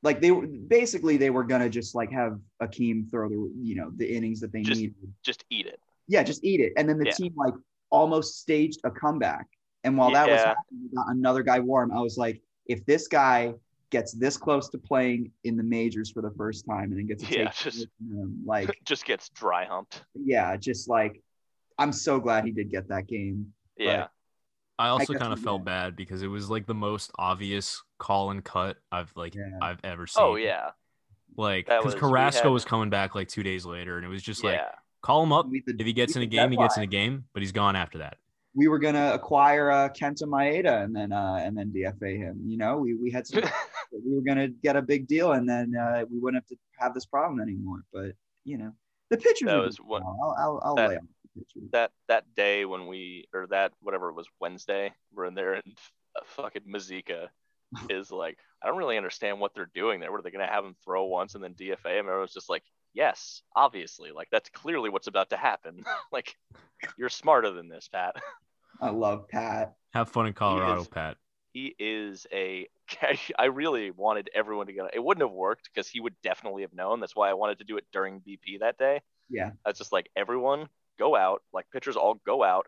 like 0.04 0.22
they 0.22 0.32
were 0.32 0.48
basically 0.48 1.18
they 1.18 1.30
were 1.32 1.44
gonna 1.44 1.70
just 1.70 1.94
like 1.96 2.12
have 2.14 2.40
Akeem 2.62 3.12
throw 3.12 3.28
the 3.28 3.52
you 3.62 3.76
know 3.76 3.92
the 3.98 4.10
innings 4.10 4.40
that 4.40 4.54
they 4.54 4.62
Just- 4.62 4.80
needed. 4.80 4.96
Just 5.22 5.44
eat 5.50 5.66
it. 5.68 5.82
Yeah, 6.08 6.24
just 6.24 6.44
eat 6.46 6.62
it, 6.62 6.72
and 6.78 6.88
then 6.88 6.98
the 6.98 7.08
Yeah. 7.08 7.12
team 7.12 7.34
like 7.36 7.54
almost 7.92 8.40
staged 8.40 8.80
a 8.86 8.92
comeback. 8.92 9.46
And 9.84 9.98
while 9.98 10.12
that 10.12 10.30
was 10.30 10.40
happening, 10.40 10.90
got 10.94 11.08
another 11.10 11.44
guy 11.44 11.60
warm. 11.60 11.92
I 11.92 12.02
was 12.02 12.18
like, 12.18 12.42
if 12.66 12.86
this 12.86 13.08
guy 13.08 13.54
gets 13.90 14.12
this 14.12 14.38
close 14.38 14.70
to 14.70 14.78
playing 14.78 15.32
in 15.44 15.58
the 15.58 15.64
majors 15.64 16.12
for 16.12 16.22
the 16.22 16.32
first 16.32 16.66
time 16.66 16.92
and 16.92 16.98
then 16.98 17.08
gets 17.08 17.24
a 17.24 17.28
Yeah, 17.28 17.52
just- 17.52 17.88
him, 18.00 18.44
like 18.46 18.78
Just 18.86 19.06
gets 19.06 19.30
dry 19.30 19.66
humped. 19.66 20.04
yeah, 20.14 20.56
just 20.58 20.90
like 20.90 21.22
I'm 21.78 21.92
so 21.94 22.20
glad 22.20 22.44
he 22.46 22.52
did 22.52 22.70
get 22.70 22.90
that 22.90 23.08
game. 23.08 23.54
Yeah. 23.78 24.08
I 24.78 24.90
also 24.90 25.14
guess 25.14 25.22
kind 25.22 25.34
of 25.34 25.40
felt 25.40 25.62
did. 25.62 25.66
bad 25.66 25.96
because 25.96 26.22
it 26.22 26.28
was 26.28 26.50
like 26.50 26.66
the 26.66 26.74
most 26.74 27.12
obvious 27.18 27.82
call 27.98 28.32
and 28.32 28.44
cut 28.44 28.78
I've 28.92 29.12
like 29.16 29.34
Yeah. 29.36 29.58
I've 29.62 29.80
ever 29.84 30.04
oh, 30.04 30.06
seen. 30.06 30.24
Oh 30.24 30.36
yeah. 30.36 30.72
like 31.38 31.66
because 31.68 31.96
Carrasco 31.96 32.44
had- 32.44 32.50
was 32.50 32.66
coming 32.66 32.90
back 32.90 33.16
like 33.16 33.28
two 33.30 33.44
days 33.44 33.66
later, 33.66 33.96
and 33.98 34.06
it 34.06 34.10
was 34.10 34.22
just 34.22 34.44
like 34.44 34.56
yeah. 34.58 34.72
call 35.02 35.24
him 35.24 35.32
up 35.34 35.50
the- 35.50 35.64
if 35.80 35.86
he 35.86 35.94
gets 35.94 36.16
in 36.16 36.22
a 36.22 36.26
game, 36.26 36.52
he 36.52 36.58
gets 36.58 36.78
in 36.78 36.84
a 36.84 36.88
game, 36.88 37.26
but 37.34 37.42
he's 37.42 37.52
gone 37.54 37.76
after 37.76 38.00
that. 38.00 38.18
We 38.56 38.68
were 38.68 38.80
gonna 38.80 39.12
acquire 39.14 39.70
uh, 39.72 39.90
Kenta 39.90 40.24
Maeda 40.24 40.84
and 40.84 40.96
then 40.96 41.12
uh, 41.12 41.40
and 41.42 41.58
then 41.58 41.72
DFA 41.76 42.18
him. 42.18 42.42
You 42.46 42.58
know, 42.58 42.78
we 42.78 42.96
we 42.96 43.12
had 43.12 43.28
some, 43.28 43.44
we 43.92 44.16
were 44.16 44.22
gonna 44.22 44.48
get 44.48 44.76
a 44.76 44.82
big 44.82 45.08
deal 45.08 45.34
and 45.34 45.48
then 45.48 45.76
uh, 45.76 46.04
we 46.10 46.20
wouldn't 46.20 46.44
have 46.44 46.48
to 46.50 46.58
have 46.80 46.94
this 46.94 47.06
problem 47.06 47.40
anymore. 47.40 47.84
But 47.94 48.14
you 48.46 48.58
know, 48.58 48.72
the 49.10 49.18
pitchers. 49.18 49.48
That 49.48 49.58
was 49.58 49.78
what- 49.78 50.02
I'll 50.04 50.36
I'll, 50.38 50.62
I'll 50.64 50.76
that- 50.76 50.90
lay 50.90 50.96
off 50.98 51.04
the 51.36 51.42
pitchers. 51.42 51.70
that 51.72 51.92
that 52.08 52.34
day 52.36 52.66
when 52.66 52.88
we 52.88 53.28
or 53.34 53.48
that 53.48 53.74
whatever 53.82 54.10
it 54.10 54.16
was 54.16 54.28
Wednesday, 54.40 54.94
we're 55.14 55.26
in 55.26 55.36
there 55.36 55.54
and 55.54 55.78
fucking 56.26 56.64
Mazeika 56.68 57.28
is 57.90 58.10
like, 58.12 58.38
I 58.64 58.68
don't 58.68 58.78
really 58.78 58.98
understand 58.98 59.40
what 59.40 59.54
they're 59.54 59.70
doing 59.76 60.00
there. 60.00 60.12
What 60.12 60.20
are 60.20 60.24
they 60.24 60.32
gonna 60.32 60.48
have 60.48 60.66
him 60.66 60.76
throw 60.84 61.06
once 61.06 61.36
and 61.36 61.44
then 61.44 61.54
DFA 61.54 62.00
him? 62.00 62.08
Was 62.08 62.34
just 62.34 62.50
like, 62.50 62.64
yes, 62.94 63.42
obviously, 63.56 64.12
like 64.12 64.28
that's 64.32 64.50
clearly 64.50 64.90
what's 64.90 65.08
about 65.08 65.30
to 65.32 65.38
happen. 65.38 65.84
like, 66.12 66.36
you're 66.98 67.10
smarter 67.10 67.52
than 67.52 67.70
this, 67.70 67.88
Pat. 67.88 68.16
I 68.82 68.90
love 68.90 69.28
Pat. 69.28 69.76
Have 69.94 70.10
fun 70.10 70.28
in 70.28 70.34
Colorado, 70.34 70.82
is- 70.82 70.88
Pat. 70.88 71.18
he 71.54 71.76
is 71.80 72.28
a. 72.32 72.68
I 73.38 73.46
really 73.46 73.92
wanted 73.92 74.30
everyone 74.34 74.68
to 74.68 74.74
get. 74.74 74.86
It 74.94 75.04
wouldn't 75.04 75.24
have 75.28 75.36
worked 75.36 75.70
because 75.74 75.88
he 75.88 76.00
would 76.00 76.16
definitely 76.24 76.64
have 76.64 76.74
known. 76.74 77.00
That's 77.00 77.16
why 77.16 77.30
I 77.30 77.34
wanted 77.34 77.60
to 77.60 77.66
do 77.66 77.78
it 77.78 77.86
during 77.92 78.22
BP 78.22 78.60
that 78.62 78.78
day. 78.78 79.02
Yeah. 79.30 79.52
That's 79.66 79.78
just 79.78 79.92
like 79.92 80.10
everyone 80.16 80.70
go 80.98 81.16
out, 81.16 81.44
like 81.54 81.66
pitchers 81.72 81.96
all 81.96 82.16
go 82.26 82.44
out, 82.44 82.68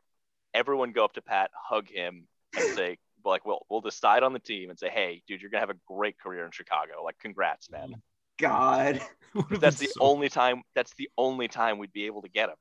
everyone 0.53 0.91
go 0.91 1.03
up 1.03 1.13
to 1.13 1.21
Pat, 1.21 1.51
hug 1.53 1.89
him, 1.89 2.27
and 2.55 2.75
say, 2.75 2.97
like, 3.25 3.45
we'll 3.45 3.65
we'll 3.69 3.81
decide 3.81 4.23
on 4.23 4.33
the 4.33 4.39
team 4.39 4.69
and 4.69 4.79
say, 4.79 4.89
hey, 4.89 5.21
dude, 5.27 5.41
you're 5.41 5.49
gonna 5.51 5.61
have 5.61 5.69
a 5.69 5.79
great 5.87 6.19
career 6.19 6.45
in 6.45 6.51
Chicago. 6.51 7.03
Like, 7.03 7.17
congrats, 7.19 7.69
man. 7.69 7.89
Mm. 7.89 8.01
God. 8.41 9.01
That's 9.51 9.77
the 9.77 9.87
so... 9.87 10.01
only 10.01 10.29
time. 10.29 10.63
That's 10.75 10.93
the 10.95 11.09
only 11.17 11.47
time 11.47 11.77
we'd 11.77 11.93
be 11.93 12.05
able 12.05 12.21
to 12.23 12.29
get 12.29 12.49
him. 12.49 12.55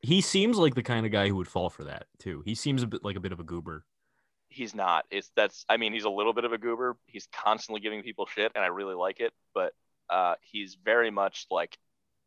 He 0.00 0.20
seems 0.20 0.56
like 0.56 0.74
the 0.74 0.82
kind 0.82 1.06
of 1.06 1.12
guy 1.12 1.28
who 1.28 1.36
would 1.36 1.48
fall 1.48 1.70
for 1.70 1.84
that 1.84 2.06
too. 2.18 2.42
He 2.44 2.54
seems 2.54 2.82
a 2.82 2.86
bit 2.86 3.04
like 3.04 3.16
a 3.16 3.20
bit 3.20 3.32
of 3.32 3.40
a 3.40 3.44
goober. 3.44 3.84
He's 4.48 4.74
not. 4.74 5.06
It's 5.10 5.30
that's. 5.34 5.64
I 5.68 5.76
mean, 5.76 5.92
he's 5.92 6.04
a 6.04 6.10
little 6.10 6.32
bit 6.32 6.44
of 6.44 6.52
a 6.52 6.58
goober. 6.58 6.96
He's 7.06 7.26
constantly 7.32 7.80
giving 7.80 8.02
people 8.02 8.26
shit, 8.26 8.52
and 8.54 8.62
I 8.62 8.68
really 8.68 8.94
like 8.94 9.20
it. 9.20 9.32
But 9.54 9.72
uh, 10.10 10.34
he's 10.42 10.76
very 10.84 11.10
much 11.10 11.46
like, 11.50 11.78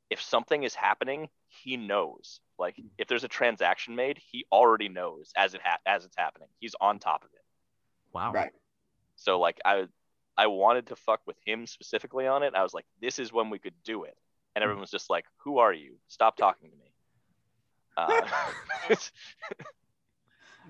if 0.09 0.21
something 0.21 0.63
is 0.63 0.73
happening, 0.73 1.29
he 1.47 1.77
knows. 1.77 2.39
Like, 2.57 2.75
if 2.97 3.07
there's 3.07 3.25
a 3.25 3.29
transaction 3.29 3.95
made, 3.95 4.19
he 4.31 4.45
already 4.51 4.89
knows 4.89 5.31
as 5.35 5.53
it 5.53 5.61
ha- 5.63 5.79
as 5.85 6.05
it's 6.05 6.15
happening. 6.17 6.47
He's 6.59 6.75
on 6.79 6.99
top 6.99 7.23
of 7.23 7.29
it. 7.33 7.43
Wow. 8.13 8.31
Right. 8.31 8.51
So 9.17 9.39
like, 9.39 9.59
I 9.65 9.85
I 10.37 10.47
wanted 10.47 10.87
to 10.87 10.95
fuck 10.95 11.21
with 11.25 11.37
him 11.45 11.65
specifically 11.65 12.27
on 12.27 12.43
it. 12.43 12.53
I 12.55 12.63
was 12.63 12.73
like, 12.73 12.85
this 13.01 13.19
is 13.19 13.31
when 13.31 13.49
we 13.49 13.59
could 13.59 13.73
do 13.83 14.03
it. 14.03 14.17
And 14.55 14.63
everyone 14.63 14.81
was 14.81 14.91
just 14.91 15.09
like, 15.09 15.25
who 15.37 15.57
are 15.57 15.73
you? 15.73 15.95
Stop 16.07 16.37
talking 16.37 16.69
to 16.71 16.77
me. 16.77 16.91
Uh, 17.97 18.21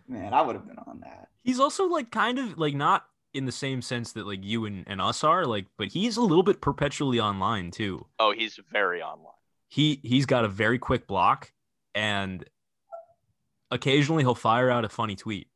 Man, 0.07 0.33
I 0.33 0.41
would 0.41 0.55
have 0.55 0.67
been 0.67 0.77
on 0.77 0.99
that. 1.01 1.29
He's 1.43 1.59
also 1.59 1.85
like 1.85 2.11
kind 2.11 2.37
of 2.37 2.57
like 2.57 2.75
not 2.75 3.05
in 3.33 3.45
the 3.45 3.51
same 3.51 3.81
sense 3.81 4.13
that 4.13 4.27
like 4.27 4.43
you 4.43 4.65
and, 4.65 4.83
and 4.87 5.01
us 5.01 5.23
are 5.23 5.45
like, 5.45 5.65
but 5.77 5.87
he's 5.87 6.17
a 6.17 6.21
little 6.21 6.43
bit 6.43 6.61
perpetually 6.61 7.19
online 7.19 7.71
too. 7.71 8.05
Oh, 8.19 8.31
he's 8.31 8.59
very 8.71 9.01
online. 9.01 9.33
He 9.67 9.99
he's 10.03 10.25
got 10.25 10.45
a 10.45 10.47
very 10.47 10.77
quick 10.77 11.07
block 11.07 11.51
and 11.93 12.45
occasionally 13.71 14.23
he'll 14.23 14.35
fire 14.35 14.69
out 14.69 14.85
a 14.85 14.89
funny 14.89 15.15
tweet. 15.15 15.47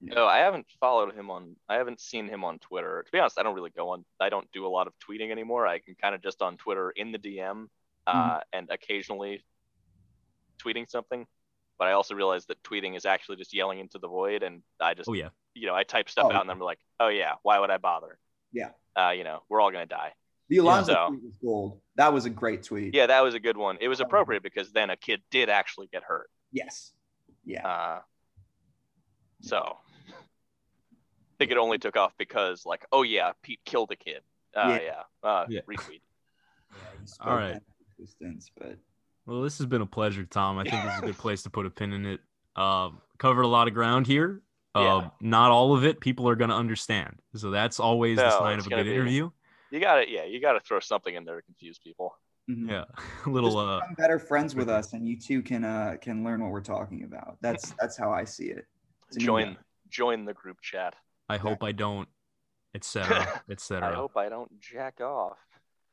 No, 0.00 0.26
I 0.26 0.38
haven't 0.38 0.66
followed 0.78 1.14
him 1.14 1.30
on. 1.30 1.56
I 1.68 1.76
haven't 1.76 2.00
seen 2.00 2.28
him 2.28 2.44
on 2.44 2.58
Twitter. 2.58 3.02
To 3.04 3.12
be 3.12 3.18
honest, 3.18 3.38
I 3.38 3.42
don't 3.42 3.54
really 3.54 3.70
go 3.70 3.90
on. 3.90 4.04
I 4.20 4.28
don't 4.28 4.50
do 4.52 4.66
a 4.66 4.68
lot 4.68 4.86
of 4.86 4.92
tweeting 4.98 5.30
anymore. 5.30 5.66
I 5.66 5.78
can 5.78 5.94
kind 5.94 6.14
of 6.14 6.22
just 6.22 6.42
on 6.42 6.58
Twitter 6.58 6.90
in 6.90 7.12
the 7.12 7.18
DM, 7.18 7.68
uh, 8.06 8.12
mm-hmm. 8.14 8.38
and 8.52 8.70
occasionally 8.70 9.44
tweeting 10.62 10.88
something. 10.88 11.26
But 11.78 11.88
I 11.88 11.92
also 11.92 12.14
realize 12.14 12.46
that 12.46 12.62
tweeting 12.62 12.96
is 12.96 13.04
actually 13.04 13.36
just 13.36 13.54
yelling 13.54 13.78
into 13.78 13.98
the 13.98 14.08
void, 14.08 14.42
and 14.42 14.62
I 14.80 14.94
just, 14.94 15.08
oh 15.08 15.14
yeah, 15.14 15.28
you 15.54 15.66
know, 15.66 15.74
I 15.74 15.84
type 15.84 16.08
stuff 16.08 16.26
oh, 16.30 16.34
out, 16.34 16.42
and 16.42 16.50
I'm 16.50 16.60
like, 16.60 16.78
oh 17.00 17.08
yeah, 17.08 17.34
why 17.42 17.58
would 17.58 17.70
I 17.70 17.78
bother? 17.78 18.18
Yeah. 18.52 18.70
Uh, 18.94 19.10
you 19.10 19.24
know, 19.24 19.42
we're 19.48 19.60
all 19.60 19.70
gonna 19.70 19.86
die. 19.86 20.12
The 20.48 20.56
yeah, 20.56 20.82
so, 20.82 21.08
tweet 21.08 21.22
was 21.22 21.32
gold. 21.42 21.80
That 21.96 22.12
was 22.12 22.24
a 22.24 22.30
great 22.30 22.62
tweet. 22.62 22.94
Yeah, 22.94 23.06
that 23.06 23.22
was 23.22 23.34
a 23.34 23.40
good 23.40 23.56
one. 23.56 23.78
It 23.80 23.88
was 23.88 24.00
appropriate 24.00 24.42
because 24.42 24.72
then 24.72 24.90
a 24.90 24.96
kid 24.96 25.20
did 25.30 25.48
actually 25.48 25.88
get 25.88 26.04
hurt. 26.04 26.30
Yes. 26.52 26.92
Yeah. 27.44 27.66
Uh, 27.66 28.00
so 29.42 29.78
think 31.38 31.50
it 31.50 31.58
only 31.58 31.78
took 31.78 31.96
off 31.96 32.12
because 32.18 32.66
like, 32.66 32.84
oh 32.92 33.02
yeah, 33.02 33.32
Pete 33.42 33.60
killed 33.64 33.90
a 33.92 33.96
kid. 33.96 34.22
Uh, 34.54 34.78
yeah. 34.80 34.92
Yeah. 35.22 35.28
Uh, 35.28 35.46
yeah. 35.48 35.60
Retweet. 35.68 36.00
Yeah, 36.72 37.30
All 37.30 37.36
right. 37.36 37.58
Existence, 37.98 38.50
but 38.58 38.76
well, 39.24 39.40
this 39.40 39.56
has 39.58 39.66
been 39.66 39.80
a 39.80 39.86
pleasure, 39.86 40.24
Tom. 40.24 40.58
I 40.58 40.64
think 40.64 40.82
this 40.84 40.92
is 40.94 40.98
a 40.98 41.06
good 41.06 41.18
place 41.18 41.42
to 41.44 41.50
put 41.50 41.64
a 41.64 41.70
pin 41.70 41.92
in 41.92 42.04
it. 42.04 42.20
Uh, 42.54 42.90
covered 43.18 43.42
a 43.42 43.48
lot 43.48 43.66
of 43.66 43.72
ground 43.72 44.06
here. 44.06 44.42
Uh, 44.74 44.80
yeah. 44.80 45.08
Not 45.20 45.52
all 45.52 45.74
of 45.74 45.84
it 45.84 46.00
people 46.00 46.28
are 46.28 46.36
going 46.36 46.50
to 46.50 46.56
understand. 46.56 47.16
So 47.34 47.50
that's 47.50 47.80
always 47.80 48.18
no, 48.18 48.24
the 48.24 48.38
sign 48.38 48.58
of 48.58 48.66
a 48.66 48.68
good 48.68 48.84
be, 48.84 48.92
interview. 48.92 49.30
You 49.70 49.80
got 49.80 49.96
to, 49.96 50.10
yeah, 50.10 50.24
you 50.24 50.40
got 50.40 50.52
to 50.52 50.60
throw 50.60 50.80
something 50.80 51.14
in 51.14 51.24
there 51.24 51.36
to 51.36 51.42
confuse 51.42 51.78
people. 51.78 52.14
Mm-hmm. 52.50 52.68
Yeah, 52.68 52.84
a 53.24 53.28
little. 53.30 53.50
Just 53.50 53.90
uh, 53.90 53.94
better 53.96 54.18
friends 54.18 54.54
with 54.54 54.68
us, 54.68 54.92
and 54.92 55.08
you 55.08 55.18
two 55.18 55.42
can 55.42 55.64
uh 55.64 55.96
can 56.00 56.22
learn 56.22 56.42
what 56.42 56.52
we're 56.52 56.60
talking 56.60 57.02
about. 57.02 57.38
That's 57.40 57.74
that's 57.80 57.96
how 57.96 58.12
I 58.12 58.24
see 58.24 58.46
it. 58.46 58.66
Join 59.18 59.56
join 59.88 60.24
the 60.24 60.34
group 60.34 60.60
chat. 60.60 60.94
I 61.28 61.36
hope 61.38 61.62
I 61.62 61.72
don't, 61.72 62.08
etc. 62.74 63.42
etc. 63.50 63.88
I 63.88 63.94
hope 63.94 64.16
I 64.16 64.28
don't 64.28 64.60
jack 64.60 65.00
off. 65.00 65.38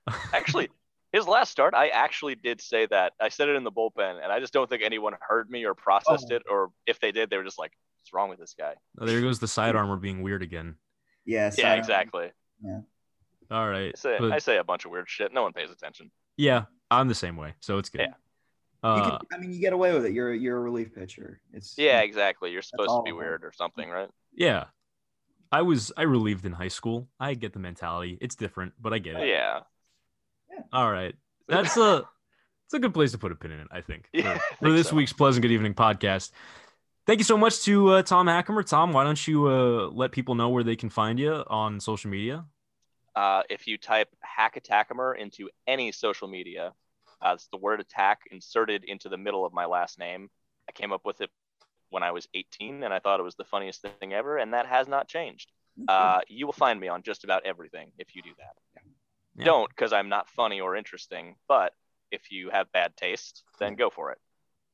Actually, 0.34 0.70
his 1.14 1.28
last 1.28 1.52
start, 1.52 1.74
I 1.76 1.90
actually 1.90 2.36
did 2.36 2.60
say 2.60 2.88
that. 2.88 3.14
I 3.22 3.30
said 3.30 3.48
it 3.48 3.56
in 3.56 3.64
the 3.64 3.72
bullpen, 3.72 4.22
and 4.22 4.32
I 4.32 4.40
just 4.40 4.52
don't 4.52 4.68
think 4.68 4.82
anyone 4.84 5.14
heard 5.22 5.50
me 5.50 5.64
or 5.64 5.76
processed 5.76 6.28
oh. 6.32 6.36
it, 6.36 6.44
or 6.50 6.72
if 6.88 7.00
they 7.00 7.12
did, 7.12 7.30
they 7.30 7.38
were 7.38 7.44
just 7.44 7.60
like, 7.60 7.72
"What's 8.02 8.12
wrong 8.14 8.30
with 8.30 8.40
this 8.40 8.56
guy?" 8.58 8.74
Oh, 9.00 9.06
there 9.06 9.22
goes 9.22 9.40
the 9.40 9.48
side 9.48 9.76
armor 9.76 9.96
being 9.96 10.24
weird 10.24 10.42
again. 10.42 10.76
Yes. 11.24 11.58
Yeah, 11.58 11.76
exactly. 11.76 12.32
Yeah. 12.64 12.80
All 13.52 13.70
right. 13.70 13.94
I 13.96 14.00
say, 14.00 14.18
but, 14.20 14.32
I 14.32 14.40
say 14.40 14.58
a 14.58 14.64
bunch 14.64 14.86
of 14.86 14.92
weird 14.92 15.08
shit. 15.08 15.32
No 15.32 15.44
one 15.44 15.54
pays 15.54 15.70
attention. 15.70 16.12
Yeah, 16.36 16.66
I'm 16.90 17.08
the 17.08 17.16
same 17.16 17.38
way, 17.38 17.54
so 17.60 17.78
it's 17.78 17.90
good. 17.90 18.02
Yeah. 18.02 18.14
Uh, 18.82 19.18
can, 19.18 19.28
I 19.32 19.38
mean, 19.38 19.54
you 19.54 19.62
get 19.62 19.72
away 19.72 19.94
with 19.94 20.06
it. 20.06 20.14
You're 20.14 20.34
you're 20.34 20.58
a 20.58 20.62
relief 20.62 20.94
pitcher. 20.94 21.40
It's 21.54 21.76
yeah, 21.78 22.02
exactly. 22.02 22.52
You're 22.52 22.64
supposed 22.64 22.90
to 22.90 23.04
be 23.06 23.12
weird 23.12 23.44
or 23.46 23.54
something, 23.54 23.88
right? 23.88 24.10
Yeah, 24.36 24.66
I 25.54 25.62
was 25.62 25.92
I 25.96 26.02
relieved 26.02 26.46
in 26.46 26.52
high 26.52 26.68
school. 26.68 27.08
I 27.20 27.36
get 27.36 27.54
the 27.54 27.60
mentality. 27.60 28.18
It's 28.20 28.34
different, 28.34 28.74
but 28.82 28.92
I 28.92 28.98
get 28.98 29.18
it. 29.18 29.28
Yeah. 29.28 29.60
yeah. 30.52 30.64
All 30.74 30.92
right. 30.92 31.14
That's 31.48 31.78
a 31.78 32.04
it's 32.66 32.74
a 32.74 32.80
good 32.80 32.94
place 32.94 33.12
to 33.12 33.20
put 33.20 33.32
a 33.32 33.36
pin 33.36 33.52
in 33.52 33.60
it, 33.60 33.68
I 33.70 33.82
think. 33.82 34.10
For, 34.12 34.18
yeah, 34.18 34.40
for 34.60 34.72
this 34.72 34.90
so. 34.90 34.96
week's 34.96 35.14
Pleasant 35.14 35.44
Good 35.44 35.52
Evening 35.52 35.76
podcast. 35.76 36.32
Thank 37.06 37.20
you 37.20 37.24
so 37.24 37.38
much 37.38 37.62
to 37.66 37.90
uh, 37.90 38.02
Tom 38.02 38.26
Hackimer. 38.26 38.66
Tom, 38.66 38.94
why 38.94 39.04
don't 39.04 39.28
you 39.28 39.48
uh, 39.48 39.90
let 39.90 40.12
people 40.12 40.34
know 40.34 40.50
where 40.50 40.64
they 40.64 40.76
can 40.76 40.90
find 40.90 41.20
you 41.20 41.44
on 41.48 41.80
social 41.80 42.10
media? 42.10 42.46
Uh, 43.16 43.44
if 43.48 43.68
you 43.68 43.78
type 43.78 44.08
Hack 44.22 44.60
attackamer 44.60 45.16
into 45.16 45.52
any 45.68 45.92
social 45.92 46.28
media, 46.28 46.74
uh, 47.22 47.34
it's 47.36 47.48
the 47.52 47.58
word 47.58 47.80
attack 47.80 48.22
inserted 48.32 48.86
into 48.86 49.08
the 49.08 49.18
middle 49.18 49.46
of 49.46 49.54
my 49.54 49.66
last 49.66 50.00
name. 50.00 50.30
I 50.68 50.72
came 50.72 50.92
up 50.92 51.06
with 51.06 51.22
it 51.22 51.30
when 51.94 52.04
I 52.04 52.12
was 52.12 52.28
18, 52.34 52.84
and 52.84 52.94
I 52.94 53.00
thought 53.00 53.20
it 53.20 53.24
was 53.24 53.36
the 53.36 53.44
funniest 53.44 53.86
thing 54.00 54.14
ever, 54.14 54.38
and 54.38 54.54
that 54.54 54.66
has 54.66 54.88
not 54.88 55.08
changed. 55.08 55.52
Uh, 55.88 56.20
you 56.28 56.46
will 56.46 56.54
find 56.54 56.80
me 56.80 56.88
on 56.88 57.02
just 57.02 57.24
about 57.24 57.46
everything 57.46 57.92
if 57.98 58.16
you 58.16 58.22
do 58.22 58.30
that. 58.38 58.84
Yeah. 59.36 59.46
Don't, 59.46 59.70
because 59.70 59.94
I'm 59.94 60.10
not 60.10 60.30
funny 60.30 60.62
or 60.62 60.76
interesting, 60.76 61.36
but 61.48 61.74
if 62.12 62.32
you 62.32 62.50
have 62.52 62.72
bad 62.72 62.96
taste, 62.96 63.44
then 63.60 63.76
go 63.76 63.90
for 63.90 64.12
it. 64.12 64.20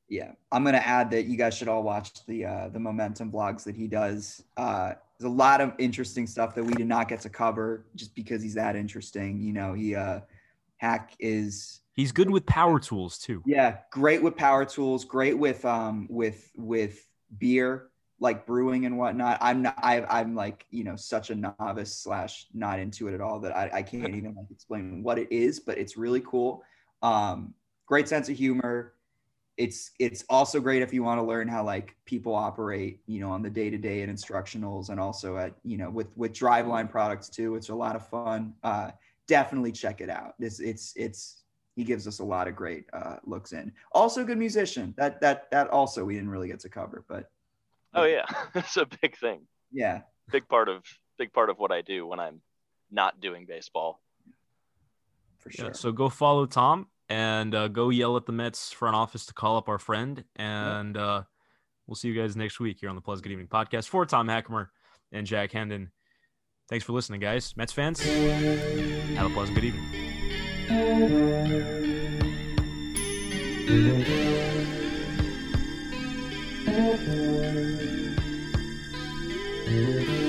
Yeah, 0.10 0.32
I'm 0.52 0.64
gonna 0.64 0.78
add 0.78 1.12
that 1.12 1.26
you 1.26 1.38
guys 1.38 1.56
should 1.56 1.68
all 1.68 1.84
watch 1.84 2.26
the 2.26 2.44
uh, 2.46 2.70
the 2.70 2.80
momentum 2.80 3.32
vlogs 3.32 3.64
that 3.66 3.76
he 3.76 3.88
does. 3.88 4.44
Uh, 4.58 4.94
there's 5.18 5.32
a 5.32 5.36
lot 5.36 5.62
of 5.62 5.74
interesting 5.78 6.26
stuff 6.26 6.56
that 6.56 6.64
we 6.64 6.74
did 6.74 6.88
not 6.88 7.08
get 7.08 7.22
to 7.22 7.30
cover 7.30 7.86
just 7.96 8.16
because 8.16 8.42
he's 8.42 8.56
that 8.56 8.76
interesting. 8.76 9.40
You 9.40 9.54
know, 9.54 9.74
he 9.74 9.94
uh, 9.94 10.22
Hack 10.78 11.14
is 11.20 11.82
he's 11.94 12.12
good 12.12 12.30
with 12.30 12.46
power 12.46 12.80
tools 12.80 13.20
too. 13.20 13.44
Yeah, 13.46 13.78
great 13.92 14.24
with 14.24 14.36
power 14.36 14.66
tools. 14.66 15.06
Great 15.06 15.38
with 15.38 15.64
um 15.64 16.08
with 16.10 16.50
with 16.58 17.06
beer, 17.38 17.90
like 18.20 18.46
brewing 18.46 18.86
and 18.86 18.98
whatnot. 18.98 19.38
I'm 19.42 19.62
not, 19.62 19.76
I, 19.78 20.02
I'm 20.04 20.36
like, 20.36 20.66
you 20.70 20.84
know, 20.84 20.96
such 20.96 21.30
a 21.30 21.36
novice 21.36 21.96
slash 21.96 22.48
not 22.54 22.80
into 22.80 23.08
it 23.08 23.14
at 23.14 23.22
all 23.22 23.40
that 23.40 23.56
I, 23.56 23.70
I 23.76 23.82
can't 23.82 24.16
even 24.16 24.36
like 24.36 24.52
explain 24.52 25.04
what 25.04 25.18
it 25.18 25.32
is, 25.32 25.60
but 25.60 25.78
it's 25.78 25.96
really 25.96 26.22
cool. 26.22 26.64
Um, 27.02 27.54
great 27.86 28.10
sense 28.10 28.28
of 28.28 28.36
humor. 28.36 28.94
It's, 29.56 29.92
it's 30.00 30.24
also 30.30 30.60
great 30.60 30.82
if 30.82 30.94
you 30.94 31.04
want 31.04 31.20
to 31.20 31.24
learn 31.24 31.48
how 31.48 31.64
like 31.64 31.96
people 32.06 32.36
operate, 32.36 33.02
you 33.08 33.20
know, 33.20 33.32
on 33.32 33.42
the 33.42 33.50
day 33.50 33.70
to 33.70 33.78
day 33.78 34.02
and 34.02 34.16
instructionals 34.16 34.90
and 34.90 35.00
also 35.00 35.38
at, 35.38 35.54
you 35.64 35.78
know, 35.78 35.90
with, 35.90 36.08
with 36.18 36.34
driveline 36.34 36.90
products 36.90 37.30
too. 37.30 37.56
It's 37.56 37.70
a 37.70 37.76
lot 37.76 37.96
of 37.96 38.08
fun. 38.08 38.54
Uh, 38.64 38.92
definitely 39.28 39.72
check 39.72 40.02
it 40.02 40.10
out. 40.10 40.34
It's, 40.40 40.60
it's, 40.60 40.94
it's, 40.96 41.44
he 41.80 41.86
gives 41.86 42.10
us 42.10 42.20
a 42.20 42.24
lot 42.26 42.50
of 42.50 42.58
great 42.58 42.84
uh, 42.92 43.16
looks 43.24 43.54
in. 43.54 43.72
Also, 43.94 44.26
good 44.26 44.38
musician. 44.38 44.94
That 44.98 45.22
that 45.22 45.50
that 45.52 45.70
also 45.70 46.04
we 46.04 46.14
didn't 46.14 46.30
really 46.30 46.50
get 46.50 46.60
to 46.60 46.70
cover, 46.70 47.06
but 47.08 47.32
oh 47.94 48.04
yeah, 48.04 48.26
it's 48.56 48.76
a 48.76 48.86
big 49.02 49.18
thing. 49.18 49.48
Yeah, 49.72 50.02
big 50.30 50.50
part 50.50 50.68
of 50.68 50.84
big 51.18 51.32
part 51.32 51.50
of 51.50 51.58
what 51.58 51.72
I 51.72 51.80
do 51.80 52.06
when 52.06 52.20
I'm 52.20 52.42
not 52.92 53.22
doing 53.22 53.46
baseball. 53.48 54.02
For 55.38 55.52
sure. 55.52 55.68
Yeah, 55.68 55.72
so 55.72 55.94
go 55.94 56.10
follow 56.10 56.46
Tom 56.48 56.88
and 57.08 57.56
uh, 57.56 57.70
go 57.70 57.92
yell 57.92 58.18
at 58.18 58.26
the 58.26 58.34
Mets 58.34 58.74
front 58.74 58.98
office 58.98 59.26
to 59.28 59.34
call 59.34 59.56
up 59.56 59.70
our 59.70 59.80
friend, 59.80 60.26
and 60.36 60.98
yeah. 60.98 61.02
uh, 61.02 61.24
we'll 61.88 61.96
see 61.96 62.10
you 62.10 62.22
guys 62.22 62.36
next 62.36 62.60
week 62.60 62.80
here 62.82 62.90
on 62.90 62.96
the 62.96 63.02
Plus 63.02 63.22
Good 63.22 63.32
Evening 63.32 63.48
podcast 63.48 63.88
for 63.88 64.06
Tom 64.06 64.28
Hackimer 64.28 64.68
and 65.14 65.26
Jack 65.26 65.54
Hendon. 65.54 65.92
Thanks 66.68 66.84
for 66.84 66.92
listening, 66.92 67.22
guys. 67.22 67.56
Mets 67.56 67.72
fans, 67.72 68.02
have 68.02 69.32
a 69.32 69.34
pleasant 69.34 69.56
good 69.56 69.64
evening. 69.64 70.09
Thank 70.70 71.10
you. 80.10 80.29